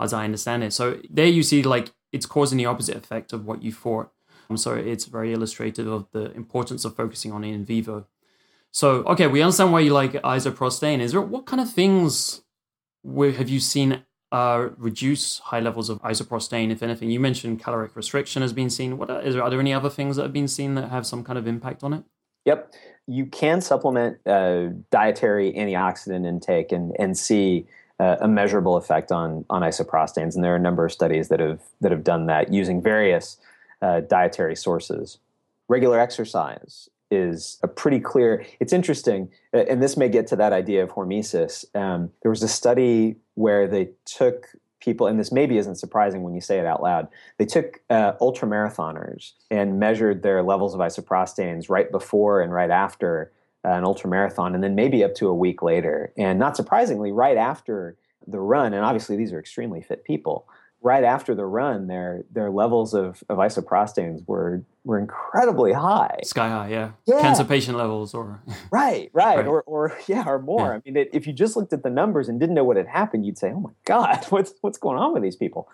as 0.00 0.12
I 0.12 0.24
understand 0.24 0.64
it. 0.64 0.72
So 0.72 1.00
there 1.10 1.26
you 1.26 1.42
see 1.42 1.62
like 1.62 1.92
it's 2.12 2.26
causing 2.26 2.58
the 2.58 2.66
opposite 2.66 2.96
effect 2.96 3.32
of 3.32 3.44
what 3.44 3.62
you 3.62 3.72
thought. 3.72 4.10
Um, 4.50 4.56
so 4.56 4.74
it's 4.74 5.06
very 5.06 5.32
illustrative 5.32 5.86
of 5.86 6.06
the 6.12 6.32
importance 6.32 6.84
of 6.84 6.94
focusing 6.96 7.32
on 7.32 7.44
in 7.44 7.64
vivo. 7.64 8.06
So 8.70 9.04
okay, 9.04 9.26
we 9.26 9.42
understand 9.42 9.72
why 9.72 9.80
you 9.80 9.92
like 9.92 10.12
isoprostane. 10.12 11.00
Is 11.00 11.12
there 11.12 11.20
what 11.20 11.46
kind 11.46 11.60
of 11.60 11.70
things 11.72 12.42
have 13.04 13.48
you 13.48 13.60
seen 13.60 14.02
uh, 14.32 14.70
reduce 14.76 15.38
high 15.38 15.60
levels 15.60 15.88
of 15.88 16.02
isoprostane, 16.02 16.70
if 16.70 16.82
anything? 16.82 17.10
You 17.10 17.20
mentioned 17.20 17.62
caloric 17.62 17.94
restriction 17.94 18.42
has 18.42 18.52
been 18.52 18.70
seen. 18.70 18.98
What 18.98 19.10
are, 19.10 19.22
is 19.22 19.34
there, 19.34 19.42
are 19.42 19.50
there 19.50 19.60
any 19.60 19.72
other 19.72 19.90
things 19.90 20.16
that 20.16 20.22
have 20.22 20.32
been 20.32 20.48
seen 20.48 20.74
that 20.74 20.90
have 20.90 21.06
some 21.06 21.22
kind 21.22 21.38
of 21.38 21.46
impact 21.46 21.84
on 21.84 21.92
it? 21.92 22.04
Yep, 22.44 22.74
you 23.06 23.26
can 23.26 23.60
supplement 23.60 24.18
uh, 24.26 24.68
dietary 24.90 25.52
antioxidant 25.52 26.26
intake 26.26 26.72
and 26.72 26.94
and 26.98 27.16
see 27.16 27.66
uh, 28.00 28.16
a 28.20 28.28
measurable 28.28 28.76
effect 28.76 29.12
on 29.12 29.44
on 29.50 29.62
isoprostanes, 29.62 30.34
and 30.34 30.42
there 30.42 30.52
are 30.52 30.56
a 30.56 30.60
number 30.60 30.84
of 30.84 30.92
studies 30.92 31.28
that 31.28 31.40
have 31.40 31.60
that 31.80 31.92
have 31.92 32.04
done 32.04 32.26
that 32.26 32.52
using 32.52 32.82
various 32.82 33.38
uh, 33.82 34.00
dietary 34.00 34.56
sources. 34.56 35.18
Regular 35.68 35.98
exercise 35.98 36.88
is 37.10 37.58
a 37.62 37.68
pretty 37.68 38.00
clear. 38.00 38.44
It's 38.60 38.72
interesting, 38.72 39.30
and 39.52 39.82
this 39.82 39.96
may 39.96 40.08
get 40.08 40.26
to 40.28 40.36
that 40.36 40.52
idea 40.52 40.82
of 40.82 40.90
hormesis. 40.90 41.64
Um, 41.76 42.10
there 42.22 42.30
was 42.30 42.42
a 42.42 42.48
study 42.48 43.16
where 43.34 43.68
they 43.68 43.90
took 44.04 44.48
people, 44.80 45.06
and 45.06 45.18
this 45.18 45.32
maybe 45.32 45.56
isn't 45.56 45.76
surprising 45.76 46.22
when 46.22 46.34
you 46.34 46.40
say 46.40 46.58
it 46.58 46.66
out 46.66 46.82
loud. 46.82 47.08
They 47.38 47.46
took 47.46 47.80
uh, 47.88 48.14
ultramarathoners 48.20 49.32
and 49.50 49.78
measured 49.78 50.22
their 50.22 50.42
levels 50.42 50.74
of 50.74 50.80
isoprostanes 50.80 51.70
right 51.70 51.90
before 51.90 52.42
and 52.42 52.52
right 52.52 52.70
after 52.70 53.32
an 53.64 53.84
ultra 53.84 54.08
marathon, 54.08 54.54
and 54.54 54.62
then 54.62 54.74
maybe 54.74 55.02
up 55.02 55.14
to 55.16 55.28
a 55.28 55.34
week 55.34 55.62
later. 55.62 56.12
And 56.16 56.38
not 56.38 56.56
surprisingly, 56.56 57.12
right 57.12 57.36
after 57.36 57.96
the 58.26 58.40
run, 58.40 58.72
and 58.74 58.84
obviously 58.84 59.16
these 59.16 59.32
are 59.32 59.38
extremely 59.38 59.82
fit 59.82 60.04
people, 60.04 60.46
right 60.84 61.02
after 61.02 61.34
the 61.34 61.46
run, 61.46 61.88
their 61.88 62.24
their 62.30 62.50
levels 62.50 62.94
of, 62.94 63.24
of 63.28 63.38
isoprostanes 63.38 64.26
were 64.28 64.62
were 64.84 64.98
incredibly 64.98 65.72
high. 65.72 66.18
Sky 66.22 66.48
high, 66.48 66.68
yeah. 66.68 66.90
yeah. 67.06 67.20
Cancer 67.20 67.44
patient 67.44 67.76
levels 67.76 68.14
or 68.14 68.42
Right, 68.70 69.10
right. 69.12 69.38
right. 69.38 69.46
Or 69.46 69.62
or 69.62 69.98
yeah, 70.06 70.24
or 70.28 70.38
more. 70.38 70.72
Yeah. 70.72 70.74
I 70.74 70.80
mean, 70.84 70.96
it, 70.96 71.10
if 71.12 71.26
you 71.26 71.32
just 71.32 71.56
looked 71.56 71.72
at 71.72 71.82
the 71.82 71.90
numbers 71.90 72.28
and 72.28 72.38
didn't 72.38 72.54
know 72.54 72.64
what 72.64 72.76
had 72.76 72.86
happened, 72.86 73.26
you'd 73.26 73.38
say, 73.38 73.50
"Oh 73.50 73.60
my 73.60 73.70
god, 73.84 74.24
what's 74.28 74.54
what's 74.60 74.78
going 74.78 74.98
on 74.98 75.12
with 75.12 75.22
these 75.22 75.36
people?" 75.36 75.68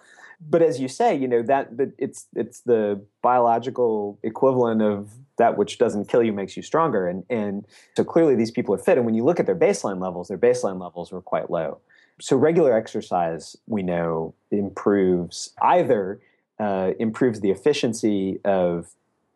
But 0.49 0.63
as 0.63 0.81
you 0.81 0.89
say, 0.89 1.15
you 1.15 1.29
know, 1.29 1.43
that, 1.43 1.77
that 1.77 1.93
it's 1.99 2.27
it's 2.35 2.61
the 2.61 3.05
biological 3.23 4.19
equivalent 4.23 4.83
of 4.83 5.11
that 5.37 5.57
which 5.57 5.79
doesn't 5.79 6.09
kill 6.09 6.23
you 6.23 6.33
makes 6.33 6.57
you 6.57 6.63
stronger. 6.63 7.07
And 7.07 7.25
and 7.29 7.67
so 7.97 8.05
clearly 8.05 8.35
these 8.35 8.51
people 8.51 8.75
are 8.75 8.79
fit. 8.79 8.97
And 8.97 9.07
when 9.07 9.15
you 9.15 9.25
look 9.25 9.41
at 9.41 9.47
their 9.47 9.57
baseline 9.57 10.01
levels, 10.01 10.29
their 10.29 10.39
baseline 10.39 10.81
levels 10.81 11.13
were 11.13 11.23
quite 11.23 11.51
low. 11.51 11.79
So 12.21 12.37
regular 12.37 12.77
exercise 12.77 13.57
we 13.67 13.83
know 13.83 14.35
improves 14.51 15.53
either 15.63 16.21
uh, 16.59 16.93
improves 16.99 17.41
the 17.41 17.51
efficiency 17.51 18.39
of 18.45 18.95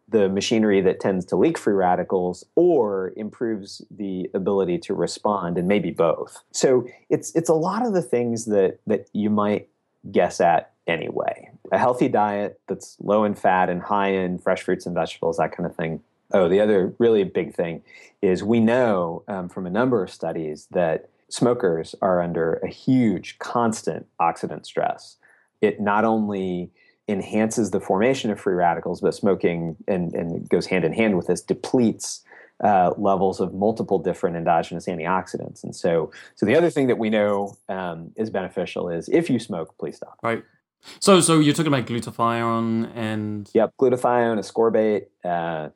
the 0.08 0.28
machinery 0.28 0.82
that 0.82 1.00
tends 1.00 1.24
to 1.24 1.36
leak 1.36 1.56
free 1.56 1.72
radicals 1.72 2.44
or 2.54 3.14
improves 3.16 3.82
the 3.90 4.30
ability 4.34 4.78
to 4.78 4.94
respond 4.94 5.56
and 5.56 5.66
maybe 5.66 5.90
both. 5.90 6.44
So 6.52 6.86
it's 7.08 7.34
it's 7.34 7.48
a 7.48 7.54
lot 7.54 7.86
of 7.86 7.94
the 7.94 8.02
things 8.02 8.44
that 8.46 8.78
that 8.86 9.08
you 9.12 9.30
might 9.30 9.68
guess 10.12 10.40
at 10.40 10.73
anyway 10.86 11.50
a 11.72 11.78
healthy 11.78 12.08
diet 12.08 12.60
that's 12.66 12.96
low 13.00 13.24
in 13.24 13.34
fat 13.34 13.70
and 13.70 13.82
high 13.82 14.08
in 14.08 14.38
fresh 14.38 14.62
fruits 14.62 14.86
and 14.86 14.94
vegetables 14.94 15.38
that 15.38 15.50
kind 15.50 15.68
of 15.68 15.74
thing 15.74 16.00
oh 16.32 16.48
the 16.48 16.60
other 16.60 16.94
really 16.98 17.24
big 17.24 17.54
thing 17.54 17.82
is 18.22 18.42
we 18.42 18.60
know 18.60 19.22
um, 19.28 19.48
from 19.48 19.66
a 19.66 19.70
number 19.70 20.02
of 20.02 20.10
studies 20.10 20.66
that 20.70 21.08
smokers 21.34 21.94
are 22.00 22.22
under 22.22 22.54
a 22.54 22.68
huge 22.68 23.38
constant 23.38 24.06
oxidant 24.20 24.64
stress. 24.64 25.16
It 25.60 25.80
not 25.80 26.04
only 26.04 26.70
enhances 27.08 27.70
the 27.70 27.80
formation 27.80 28.30
of 28.30 28.40
free 28.40 28.54
radicals, 28.54 29.00
but 29.00 29.14
smoking, 29.14 29.76
and, 29.88 30.14
and 30.14 30.48
goes 30.48 30.66
hand 30.66 30.84
in 30.84 30.92
hand 30.92 31.16
with 31.16 31.26
this, 31.26 31.42
depletes 31.42 32.22
uh, 32.62 32.92
levels 32.96 33.40
of 33.40 33.52
multiple 33.52 33.98
different 33.98 34.36
endogenous 34.36 34.86
antioxidants. 34.86 35.64
And 35.64 35.74
so, 35.74 36.12
so 36.36 36.46
the 36.46 36.54
other 36.54 36.70
thing 36.70 36.86
that 36.86 36.98
we 36.98 37.10
know 37.10 37.56
um, 37.68 38.12
is 38.16 38.30
beneficial 38.30 38.88
is 38.88 39.08
if 39.08 39.28
you 39.28 39.38
smoke, 39.38 39.76
please 39.76 39.96
stop. 39.96 40.18
Right. 40.22 40.44
So, 41.00 41.20
so 41.20 41.40
you're 41.40 41.54
talking 41.54 41.72
about 41.72 41.86
glutathione 41.86 42.90
and 42.94 43.50
yep, 43.54 43.72
glutathione, 43.80 44.38
ascorbate. 44.38 45.06
Uh, 45.24 45.70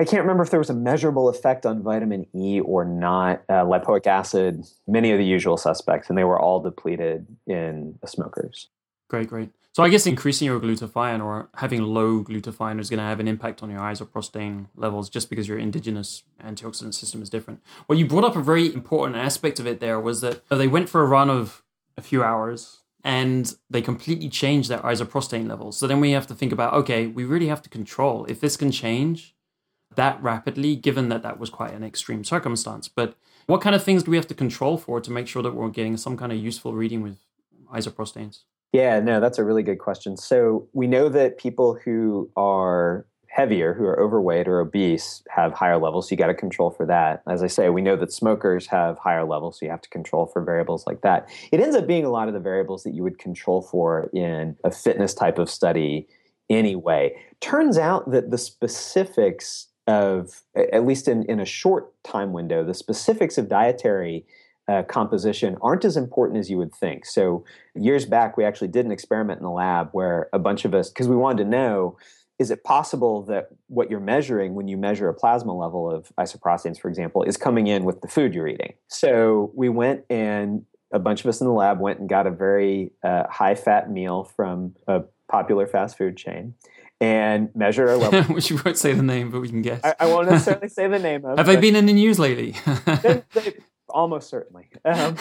I 0.00 0.04
can't 0.04 0.22
remember 0.22 0.42
if 0.42 0.50
there 0.50 0.60
was 0.60 0.70
a 0.70 0.74
measurable 0.74 1.28
effect 1.28 1.66
on 1.66 1.82
vitamin 1.82 2.26
E 2.34 2.60
or 2.60 2.84
not. 2.86 3.42
Uh, 3.48 3.64
lipoic 3.64 4.06
acid, 4.06 4.64
many 4.86 5.12
of 5.12 5.18
the 5.18 5.24
usual 5.24 5.58
suspects, 5.58 6.08
and 6.08 6.16
they 6.16 6.24
were 6.24 6.40
all 6.40 6.60
depleted 6.60 7.26
in 7.46 7.98
the 8.00 8.08
smokers. 8.08 8.68
Great, 9.08 9.28
great. 9.28 9.50
So 9.72 9.84
I 9.84 9.88
guess 9.88 10.06
increasing 10.06 10.46
your 10.46 10.58
glutathione 10.58 11.22
or 11.22 11.48
having 11.54 11.82
low 11.82 12.24
glutathione 12.24 12.80
is 12.80 12.90
going 12.90 12.98
to 12.98 13.04
have 13.04 13.20
an 13.20 13.28
impact 13.28 13.62
on 13.62 13.70
your 13.70 13.80
eyes 13.80 14.00
or 14.00 14.06
isoprostane 14.06 14.66
levels 14.74 15.08
just 15.08 15.30
because 15.30 15.46
your 15.46 15.58
indigenous 15.58 16.24
antioxidant 16.42 16.94
system 16.94 17.22
is 17.22 17.30
different. 17.30 17.60
Well, 17.86 17.98
you 17.98 18.06
brought 18.06 18.24
up 18.24 18.36
a 18.36 18.42
very 18.42 18.72
important 18.72 19.16
aspect 19.16 19.60
of 19.60 19.66
it 19.66 19.80
there 19.80 20.00
was 20.00 20.22
that 20.22 20.48
they 20.48 20.66
went 20.66 20.88
for 20.88 21.02
a 21.02 21.06
run 21.06 21.30
of 21.30 21.62
a 21.96 22.02
few 22.02 22.24
hours 22.24 22.79
and 23.04 23.54
they 23.68 23.82
completely 23.82 24.28
change 24.28 24.68
their 24.68 24.78
isoprostane 24.80 25.48
levels. 25.48 25.78
So 25.78 25.86
then 25.86 26.00
we 26.00 26.10
have 26.12 26.26
to 26.28 26.34
think 26.34 26.52
about, 26.52 26.74
okay, 26.74 27.06
we 27.06 27.24
really 27.24 27.48
have 27.48 27.62
to 27.62 27.70
control. 27.70 28.26
If 28.26 28.40
this 28.40 28.56
can 28.56 28.70
change, 28.70 29.34
that 29.96 30.22
rapidly, 30.22 30.76
given 30.76 31.08
that 31.08 31.22
that 31.22 31.38
was 31.38 31.50
quite 31.50 31.72
an 31.72 31.82
extreme 31.82 32.24
circumstance. 32.24 32.88
But 32.88 33.16
what 33.46 33.60
kind 33.60 33.74
of 33.74 33.82
things 33.82 34.04
do 34.04 34.10
we 34.10 34.16
have 34.16 34.28
to 34.28 34.34
control 34.34 34.78
for 34.78 35.00
to 35.00 35.10
make 35.10 35.26
sure 35.26 35.42
that 35.42 35.54
we're 35.54 35.68
getting 35.70 35.96
some 35.96 36.16
kind 36.16 36.30
of 36.32 36.38
useful 36.38 36.74
reading 36.74 37.02
with 37.02 37.18
isoprostanes? 37.72 38.40
Yeah, 38.72 39.00
no, 39.00 39.18
that's 39.18 39.38
a 39.38 39.44
really 39.44 39.64
good 39.64 39.78
question. 39.78 40.16
So 40.16 40.68
we 40.72 40.86
know 40.86 41.08
that 41.08 41.38
people 41.38 41.78
who 41.84 42.30
are 42.36 43.06
heavier, 43.40 43.72
who 43.72 43.84
are 43.84 43.98
overweight 43.98 44.46
or 44.46 44.60
obese, 44.60 45.22
have 45.30 45.54
higher 45.54 45.78
levels. 45.78 46.06
So 46.06 46.12
you 46.12 46.18
got 46.18 46.26
to 46.26 46.34
control 46.34 46.70
for 46.70 46.84
that. 46.84 47.22
As 47.26 47.42
I 47.42 47.46
say, 47.46 47.70
we 47.70 47.80
know 47.80 47.96
that 47.96 48.12
smokers 48.12 48.66
have 48.66 48.98
higher 48.98 49.24
levels, 49.24 49.58
so 49.58 49.64
you 49.64 49.70
have 49.70 49.80
to 49.80 49.88
control 49.88 50.26
for 50.26 50.44
variables 50.44 50.86
like 50.86 51.00
that. 51.00 51.26
It 51.50 51.58
ends 51.58 51.74
up 51.74 51.86
being 51.86 52.04
a 52.04 52.10
lot 52.10 52.28
of 52.28 52.34
the 52.34 52.40
variables 52.40 52.82
that 52.82 52.92
you 52.92 53.02
would 53.02 53.18
control 53.18 53.62
for 53.62 54.10
in 54.12 54.56
a 54.62 54.70
fitness 54.70 55.14
type 55.14 55.38
of 55.38 55.48
study 55.48 56.06
anyway. 56.50 57.16
Turns 57.40 57.78
out 57.78 58.10
that 58.10 58.30
the 58.30 58.36
specifics 58.36 59.68
of, 59.86 60.42
at 60.54 60.84
least 60.84 61.08
in, 61.08 61.24
in 61.24 61.40
a 61.40 61.46
short 61.46 61.94
time 62.04 62.34
window, 62.34 62.62
the 62.62 62.74
specifics 62.74 63.38
of 63.38 63.48
dietary 63.48 64.26
uh, 64.68 64.82
composition 64.82 65.56
aren't 65.62 65.86
as 65.86 65.96
important 65.96 66.38
as 66.38 66.50
you 66.50 66.58
would 66.58 66.74
think. 66.74 67.06
So, 67.06 67.44
years 67.74 68.04
back, 68.04 68.36
we 68.36 68.44
actually 68.44 68.68
did 68.68 68.84
an 68.84 68.92
experiment 68.92 69.40
in 69.40 69.44
the 69.44 69.50
lab 69.50 69.88
where 69.92 70.28
a 70.34 70.38
bunch 70.38 70.66
of 70.66 70.74
us, 70.74 70.90
because 70.90 71.08
we 71.08 71.16
wanted 71.16 71.44
to 71.44 71.50
know 71.50 71.96
is 72.40 72.50
it 72.50 72.64
possible 72.64 73.22
that 73.26 73.50
what 73.68 73.90
you're 73.90 74.00
measuring 74.00 74.54
when 74.54 74.66
you 74.66 74.78
measure 74.78 75.08
a 75.08 75.14
plasma 75.14 75.54
level 75.54 75.88
of 75.88 76.10
isoprostanes, 76.18 76.80
for 76.80 76.88
example, 76.88 77.22
is 77.22 77.36
coming 77.36 77.66
in 77.66 77.84
with 77.84 78.00
the 78.00 78.08
food 78.08 78.34
you're 78.34 78.48
eating? 78.48 78.72
So, 78.88 79.52
we 79.54 79.68
went 79.68 80.04
and 80.10 80.64
a 80.90 80.98
bunch 80.98 81.20
of 81.20 81.26
us 81.26 81.40
in 81.40 81.46
the 81.46 81.52
lab 81.52 81.78
went 81.78 82.00
and 82.00 82.08
got 82.08 82.26
a 82.26 82.30
very 82.30 82.92
uh, 83.04 83.24
high 83.28 83.54
fat 83.54 83.90
meal 83.90 84.24
from 84.24 84.74
a 84.88 85.02
popular 85.28 85.66
fast 85.66 85.96
food 85.96 86.16
chain 86.16 86.54
and 87.00 87.54
measure 87.54 87.88
our 87.88 87.96
level. 87.96 88.22
Which 88.34 88.50
you 88.50 88.58
won't 88.64 88.78
say 88.78 88.94
the 88.94 89.02
name, 89.02 89.30
but 89.30 89.40
we 89.40 89.48
can 89.48 89.62
guess. 89.62 89.82
I, 89.84 89.94
I 90.00 90.06
won't 90.06 90.28
necessarily 90.28 90.68
say 90.78 90.88
the 90.88 90.98
name 90.98 91.24
of. 91.26 91.36
Have 91.36 91.46
they 91.46 91.56
been 91.56 91.76
in 91.76 91.86
the 91.86 91.92
news 91.92 92.18
lately? 92.18 92.56
they, 93.02 93.22
they, 93.34 93.54
almost 93.88 94.28
certainly. 94.28 94.70
Um, 94.84 95.16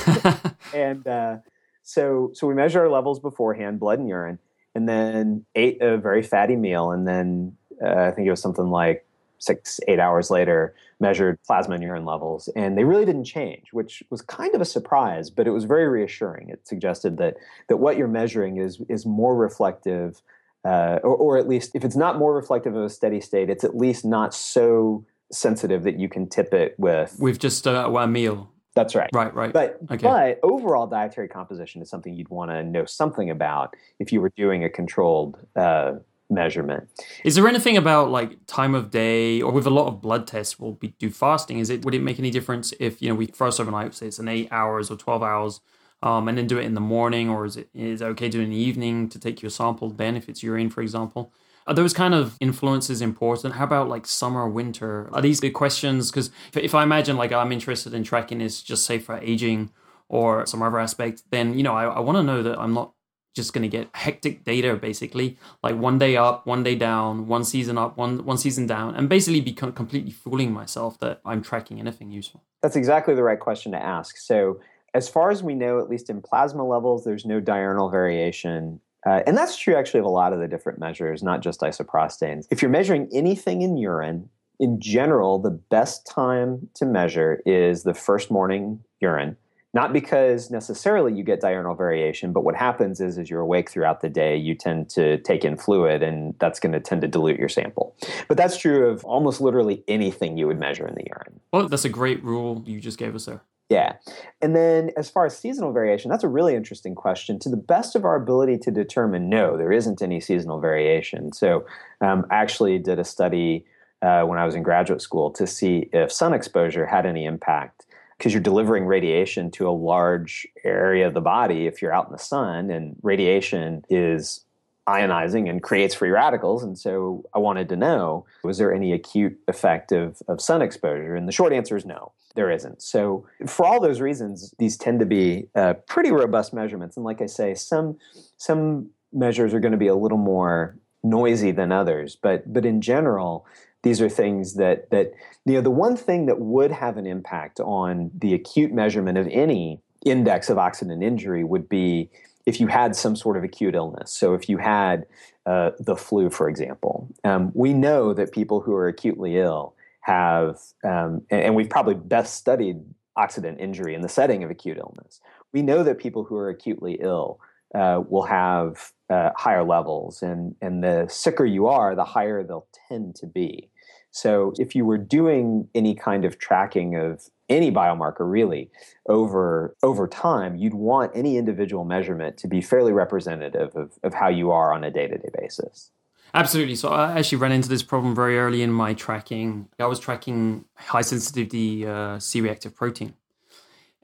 and 0.73 1.05
uh, 1.05 1.37
so, 1.83 2.31
so 2.33 2.47
we 2.47 2.53
measure 2.53 2.81
our 2.81 2.89
levels 2.89 3.19
beforehand, 3.19 3.79
blood 3.79 3.99
and 3.99 4.07
urine, 4.07 4.39
and 4.75 4.87
then 4.87 5.45
ate 5.55 5.81
a 5.81 5.97
very 5.97 6.23
fatty 6.23 6.55
meal, 6.55 6.91
and 6.91 7.07
then 7.07 7.55
uh, 7.83 7.95
I 7.95 8.11
think 8.11 8.27
it 8.27 8.31
was 8.31 8.41
something 8.41 8.69
like 8.69 9.05
six, 9.37 9.79
eight 9.87 9.99
hours 9.99 10.29
later, 10.29 10.75
measured 10.99 11.39
plasma 11.43 11.75
and 11.75 11.83
urine 11.83 12.05
levels, 12.05 12.49
and 12.55 12.77
they 12.77 12.83
really 12.83 13.05
didn't 13.05 13.25
change, 13.25 13.67
which 13.71 14.03
was 14.09 14.21
kind 14.21 14.53
of 14.53 14.61
a 14.61 14.65
surprise, 14.65 15.29
but 15.29 15.47
it 15.47 15.51
was 15.51 15.63
very 15.63 15.87
reassuring. 15.87 16.49
It 16.49 16.67
suggested 16.67 17.17
that 17.17 17.37
that 17.67 17.77
what 17.77 17.97
you're 17.97 18.07
measuring 18.07 18.57
is 18.57 18.81
is 18.89 19.05
more 19.05 19.35
reflective 19.35 20.21
uh, 20.65 20.99
or, 21.03 21.15
or 21.15 21.37
at 21.37 21.47
least 21.47 21.71
if 21.73 21.83
it's 21.83 21.95
not 21.95 22.17
more 22.17 22.33
reflective 22.33 22.75
of 22.75 22.83
a 22.83 22.89
steady 22.89 23.21
state, 23.21 23.49
it's 23.49 23.63
at 23.63 23.75
least 23.77 24.05
not 24.05 24.33
so 24.33 25.05
sensitive 25.31 25.83
that 25.83 25.99
you 25.99 26.09
can 26.09 26.27
tip 26.27 26.53
it 26.53 26.75
with. 26.77 27.15
With 27.19 27.39
just 27.39 27.67
uh, 27.67 27.87
one 27.87 28.11
meal. 28.11 28.51
That's 28.79 28.95
right. 28.95 29.09
Right, 29.11 29.33
right. 29.33 29.51
But 29.51 29.77
okay. 29.91 30.07
but 30.07 30.39
overall 30.41 30.87
dietary 30.87 31.27
composition 31.27 31.81
is 31.81 31.89
something 31.89 32.13
you'd 32.13 32.29
want 32.29 32.49
to 32.51 32.63
know 32.63 32.85
something 32.85 33.29
about 33.29 33.75
if 33.99 34.13
you 34.13 34.21
were 34.21 34.31
doing 34.37 34.63
a 34.63 34.69
controlled 34.69 35.37
uh, 35.57 35.95
measurement. 36.29 36.87
Is 37.25 37.35
there 37.35 37.45
anything 37.45 37.75
about 37.75 38.09
like 38.09 38.45
time 38.47 38.73
of 38.75 38.89
day 38.89 39.41
or 39.41 39.51
with 39.51 39.67
a 39.67 39.69
lot 39.69 39.87
of 39.87 40.01
blood 40.01 40.27
tests 40.27 40.57
will 40.57 40.75
be 40.75 40.89
do 40.97 41.09
fasting? 41.09 41.59
Is 41.59 41.69
it 41.69 41.83
would 41.83 41.93
it 41.93 42.01
make 42.01 42.19
any 42.19 42.31
difference 42.31 42.73
if 42.79 43.01
you 43.01 43.09
know 43.09 43.15
we 43.15 43.25
fast 43.27 43.59
overnight, 43.59 43.93
say 43.95 44.07
it's 44.07 44.19
an 44.19 44.29
eight 44.29 44.47
hours 44.49 44.89
or 44.89 44.95
twelve 44.95 45.21
hours 45.21 45.59
um, 46.01 46.29
and 46.29 46.37
then 46.37 46.47
do 46.47 46.57
it 46.57 46.63
in 46.63 46.73
the 46.73 46.81
morning, 46.81 47.29
or 47.29 47.45
is 47.45 47.57
it 47.57 47.69
is 47.73 48.01
it 48.01 48.05
okay 48.05 48.29
do 48.29 48.39
it 48.39 48.45
in 48.45 48.51
the 48.51 48.55
evening 48.55 49.09
to 49.09 49.19
take 49.19 49.41
your 49.41 49.49
sample 49.49 49.89
then 49.89 50.15
if 50.15 50.29
it's 50.29 50.41
urine, 50.41 50.69
for 50.69 50.81
example? 50.81 51.33
Are 51.67 51.73
those 51.73 51.93
kind 51.93 52.13
of 52.13 52.35
influences 52.39 53.01
important? 53.01 53.55
How 53.55 53.63
about 53.63 53.89
like 53.89 54.05
summer, 54.05 54.47
winter? 54.47 55.09
Are 55.13 55.21
these 55.21 55.39
big 55.39 55.53
questions? 55.53 56.11
Because 56.11 56.31
if 56.53 56.73
I 56.73 56.83
imagine 56.83 57.17
like 57.17 57.31
I'm 57.31 57.51
interested 57.51 57.93
in 57.93 58.03
tracking 58.03 58.39
this 58.39 58.61
just 58.61 58.85
say 58.85 58.99
for 58.99 59.17
aging 59.17 59.71
or 60.07 60.45
some 60.45 60.61
other 60.61 60.79
aspect, 60.79 61.23
then 61.31 61.55
you 61.55 61.63
know 61.63 61.75
I, 61.75 61.85
I 61.85 61.99
want 61.99 62.17
to 62.17 62.23
know 62.23 62.43
that 62.43 62.59
I'm 62.59 62.73
not 62.73 62.93
just 63.35 63.53
going 63.53 63.61
to 63.61 63.69
get 63.69 63.87
hectic 63.93 64.43
data 64.43 64.75
basically 64.75 65.37
like 65.61 65.75
one 65.75 65.99
day 65.99 66.17
up 66.17 66.47
one 66.47 66.63
day 66.63 66.73
down 66.73 67.27
one 67.27 67.43
season 67.43 67.77
up 67.77 67.95
one 67.95 68.25
one 68.25 68.37
season 68.37 68.65
down 68.65 68.95
and 68.95 69.07
basically 69.07 69.39
be 69.39 69.53
completely 69.53 70.09
fooling 70.09 70.51
myself 70.51 70.97
that 70.97 71.21
i'm 71.23 71.41
tracking 71.41 71.79
anything 71.79 72.09
useful 72.09 72.43
that's 72.63 72.75
exactly 72.75 73.13
the 73.13 73.21
right 73.21 73.39
question 73.39 73.71
to 73.71 73.77
ask 73.77 74.17
so 74.17 74.59
as 74.93 75.07
far 75.07 75.29
as 75.29 75.43
we 75.43 75.55
know, 75.55 75.79
at 75.79 75.89
least 75.89 76.09
in 76.09 76.21
plasma 76.21 76.67
levels, 76.67 77.03
there's 77.03 77.25
no 77.25 77.39
diurnal 77.39 77.89
variation. 77.89 78.79
Uh, 79.05 79.21
and 79.25 79.37
that's 79.37 79.57
true 79.57 79.75
actually 79.75 79.99
of 79.99 80.05
a 80.05 80.09
lot 80.09 80.33
of 80.33 80.39
the 80.39 80.47
different 80.47 80.79
measures, 80.79 81.23
not 81.23 81.41
just 81.41 81.61
isoprostanes. 81.61 82.45
If 82.51 82.61
you're 82.61 82.71
measuring 82.71 83.09
anything 83.13 83.61
in 83.61 83.77
urine, 83.77 84.29
in 84.59 84.79
general, 84.79 85.39
the 85.39 85.51
best 85.51 86.05
time 86.05 86.69
to 86.75 86.85
measure 86.85 87.41
is 87.45 87.83
the 87.83 87.93
first 87.93 88.29
morning 88.29 88.83
urine. 88.99 89.37
Not 89.73 89.93
because 89.93 90.49
necessarily 90.49 91.13
you 91.13 91.23
get 91.23 91.41
diurnal 91.41 91.75
variation, 91.75 92.33
but 92.33 92.43
what 92.43 92.55
happens 92.55 92.99
is 92.99 93.19
as 93.19 93.29
you're 93.29 93.39
awake 93.39 93.69
throughout 93.69 94.01
the 94.01 94.09
day, 94.09 94.35
you 94.35 94.55
tend 94.55 94.89
to 94.91 95.19
take 95.19 95.45
in 95.45 95.57
fluid, 95.57 96.01
and 96.01 96.33
that's 96.39 96.59
going 96.59 96.71
to 96.71 96.79
tend 96.79 97.01
to 97.01 97.07
dilute 97.07 97.37
your 97.37 97.49
sample. 97.49 97.95
But 98.27 98.35
that's 98.35 98.57
true 98.57 98.89
of 98.89 99.05
almost 99.05 99.41
literally 99.41 99.83
anything 99.87 100.37
you 100.37 100.47
would 100.47 100.59
measure 100.59 100.87
in 100.87 100.95
the 100.95 101.03
urine. 101.07 101.39
Well, 101.53 101.67
that's 101.67 101.85
a 101.85 101.89
great 101.89 102.23
rule 102.23 102.63
you 102.65 102.81
just 102.81 102.97
gave 102.97 103.13
us 103.13 103.25
there. 103.25 103.43
Yeah. 103.69 103.97
And 104.41 104.55
then 104.55 104.89
as 104.97 105.11
far 105.11 105.27
as 105.27 105.37
seasonal 105.37 105.71
variation, 105.71 106.09
that's 106.09 106.23
a 106.23 106.27
really 106.27 106.55
interesting 106.55 106.95
question. 106.95 107.37
To 107.39 107.49
the 107.49 107.57
best 107.57 107.95
of 107.95 108.03
our 108.03 108.15
ability 108.15 108.57
to 108.59 108.71
determine, 108.71 109.29
no, 109.29 109.57
there 109.57 109.71
isn't 109.71 110.01
any 110.01 110.19
seasonal 110.19 110.59
variation. 110.59 111.31
So 111.31 111.65
um, 112.01 112.25
I 112.31 112.37
actually 112.37 112.79
did 112.79 112.97
a 112.97 113.03
study 113.03 113.65
uh, 114.01 114.23
when 114.23 114.39
I 114.39 114.45
was 114.45 114.55
in 114.55 114.63
graduate 114.63 115.01
school 115.01 115.29
to 115.31 115.45
see 115.45 115.89
if 115.93 116.11
sun 116.11 116.33
exposure 116.33 116.85
had 116.87 117.05
any 117.05 117.25
impact 117.25 117.85
because 118.17 118.33
you're 118.33 118.41
delivering 118.41 118.85
radiation 118.85 119.49
to 119.51 119.69
a 119.69 119.71
large 119.71 120.45
area 120.65 121.07
of 121.07 121.13
the 121.13 121.21
body 121.21 121.67
if 121.67 121.81
you're 121.81 121.93
out 121.93 122.07
in 122.07 122.11
the 122.11 122.17
sun, 122.17 122.69
and 122.69 122.97
radiation 123.01 123.85
is 123.89 124.43
ionizing 124.87 125.49
and 125.49 125.63
creates 125.63 125.93
free 125.93 126.09
radicals. 126.09 126.63
And 126.63 126.77
so 126.77 127.23
I 127.33 127.39
wanted 127.39 127.69
to 127.69 127.77
know 127.77 128.25
was 128.43 128.57
there 128.57 128.73
any 128.73 128.91
acute 128.91 129.39
effect 129.47 129.91
of, 129.91 130.21
of 130.27 130.41
sun 130.41 130.61
exposure? 130.61 131.15
And 131.15 131.27
the 131.27 131.31
short 131.31 131.53
answer 131.53 131.77
is 131.77 131.85
no, 131.85 132.11
there 132.35 132.51
isn't. 132.51 132.81
So, 132.81 133.25
for 133.47 133.65
all 133.65 133.79
those 133.79 134.01
reasons, 134.01 134.53
these 134.59 134.77
tend 134.77 134.99
to 134.99 135.05
be 135.05 135.47
uh, 135.55 135.73
pretty 135.87 136.11
robust 136.11 136.53
measurements. 136.53 136.95
And 136.95 137.05
like 137.05 137.21
I 137.21 137.25
say, 137.25 137.55
some, 137.55 137.97
some 138.37 138.89
measures 139.11 139.53
are 139.53 139.59
going 139.59 139.71
to 139.71 139.77
be 139.77 139.87
a 139.87 139.95
little 139.95 140.17
more 140.17 140.77
noisy 141.03 141.51
than 141.51 141.71
others. 141.71 142.15
But, 142.15 142.51
but 142.51 142.65
in 142.65 142.81
general, 142.81 143.45
these 143.83 144.01
are 144.01 144.09
things 144.09 144.55
that, 144.55 144.89
that, 144.91 145.13
you 145.45 145.53
know, 145.53 145.61
the 145.61 145.71
one 145.71 145.95
thing 145.95 146.25
that 146.25 146.39
would 146.39 146.71
have 146.71 146.97
an 146.97 147.07
impact 147.07 147.59
on 147.59 148.11
the 148.13 148.33
acute 148.33 148.71
measurement 148.71 149.17
of 149.17 149.27
any 149.27 149.81
index 150.05 150.49
of 150.49 150.57
oxidant 150.57 151.03
injury 151.03 151.43
would 151.43 151.67
be 151.67 152.09
if 152.45 152.59
you 152.59 152.67
had 152.67 152.95
some 152.95 153.15
sort 153.15 153.37
of 153.37 153.43
acute 153.43 153.75
illness. 153.75 154.11
So 154.11 154.33
if 154.33 154.49
you 154.49 154.57
had 154.57 155.05
uh, 155.45 155.71
the 155.79 155.95
flu, 155.95 156.29
for 156.29 156.49
example, 156.49 157.07
um, 157.23 157.51
we 157.53 157.73
know 157.73 158.13
that 158.13 158.31
people 158.31 158.61
who 158.61 158.73
are 158.73 158.87
acutely 158.87 159.37
ill 159.37 159.75
have, 160.09 160.57
um, 160.83 161.21
and, 161.29 161.41
and 161.41 161.55
we've 161.55 161.69
probably 161.69 161.95
best 161.95 162.35
studied 162.35 162.77
oxidant 163.17 163.59
injury 163.59 163.93
in 163.93 164.01
the 164.01 164.09
setting 164.09 164.43
of 164.43 164.49
acute 164.49 164.77
illness. 164.77 165.21
We 165.53 165.61
know 165.61 165.83
that 165.83 165.97
people 165.99 166.23
who 166.23 166.35
are 166.35 166.49
acutely 166.49 166.97
ill 167.01 167.39
uh, 167.75 168.01
will 168.07 168.23
have 168.23 168.91
uh, 169.09 169.29
higher 169.35 169.63
levels, 169.63 170.23
and 170.23 170.55
and 170.61 170.83
the 170.83 171.07
sicker 171.09 171.45
you 171.45 171.67
are, 171.67 171.95
the 171.95 172.05
higher 172.05 172.43
they'll 172.43 172.67
tend 172.87 173.15
to 173.15 173.27
be. 173.27 173.69
So 174.11 174.53
if 174.57 174.73
you 174.75 174.85
were 174.85 174.97
doing 174.97 175.67
any 175.75 175.93
kind 175.93 176.25
of 176.25 176.39
tracking 176.39 176.95
of 176.95 177.29
any 177.49 177.71
biomarker 177.71 178.29
really 178.29 178.69
over 179.07 179.75
over 179.81 180.07
time 180.07 180.55
you'd 180.55 180.73
want 180.73 181.11
any 181.15 181.37
individual 181.37 181.83
measurement 181.83 182.37
to 182.37 182.47
be 182.47 182.61
fairly 182.61 182.93
representative 182.93 183.75
of, 183.75 183.91
of 184.03 184.13
how 184.13 184.29
you 184.29 184.51
are 184.51 184.71
on 184.71 184.83
a 184.83 184.91
day-to-day 184.91 185.29
basis 185.39 185.91
absolutely. 186.33 186.75
So 186.75 186.89
i 186.89 187.17
actually 187.17 187.37
ran 187.39 187.51
into 187.51 187.69
this 187.69 187.83
problem 187.83 188.15
very 188.15 188.37
early 188.37 188.61
in 188.61 188.71
my 188.71 188.93
tracking. 188.93 189.67
I 189.79 189.85
was 189.85 189.99
tracking 189.99 190.65
high 190.75 191.01
sensitivity 191.01 191.85
uh, 191.85 192.19
c-reactive 192.19 192.75
protein. 192.75 193.13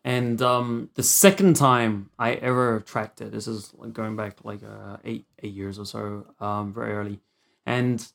And 0.04 0.40
um, 0.42 0.90
the 0.96 1.04
second 1.04 1.56
time 1.56 2.10
i 2.20 2.34
ever 2.34 2.82
tracked 2.82 3.22
it 3.22 3.32
this 3.32 3.48
is 3.48 3.74
going 3.92 4.16
back 4.16 4.44
like 4.44 4.62
uh, 4.64 4.98
eight 5.04 5.26
eight 5.42 5.54
years 5.54 5.80
or 5.80 5.86
so 5.86 6.28
um, 6.40 6.74
very 6.74 6.94
early. 6.94 7.20
And 7.66 8.06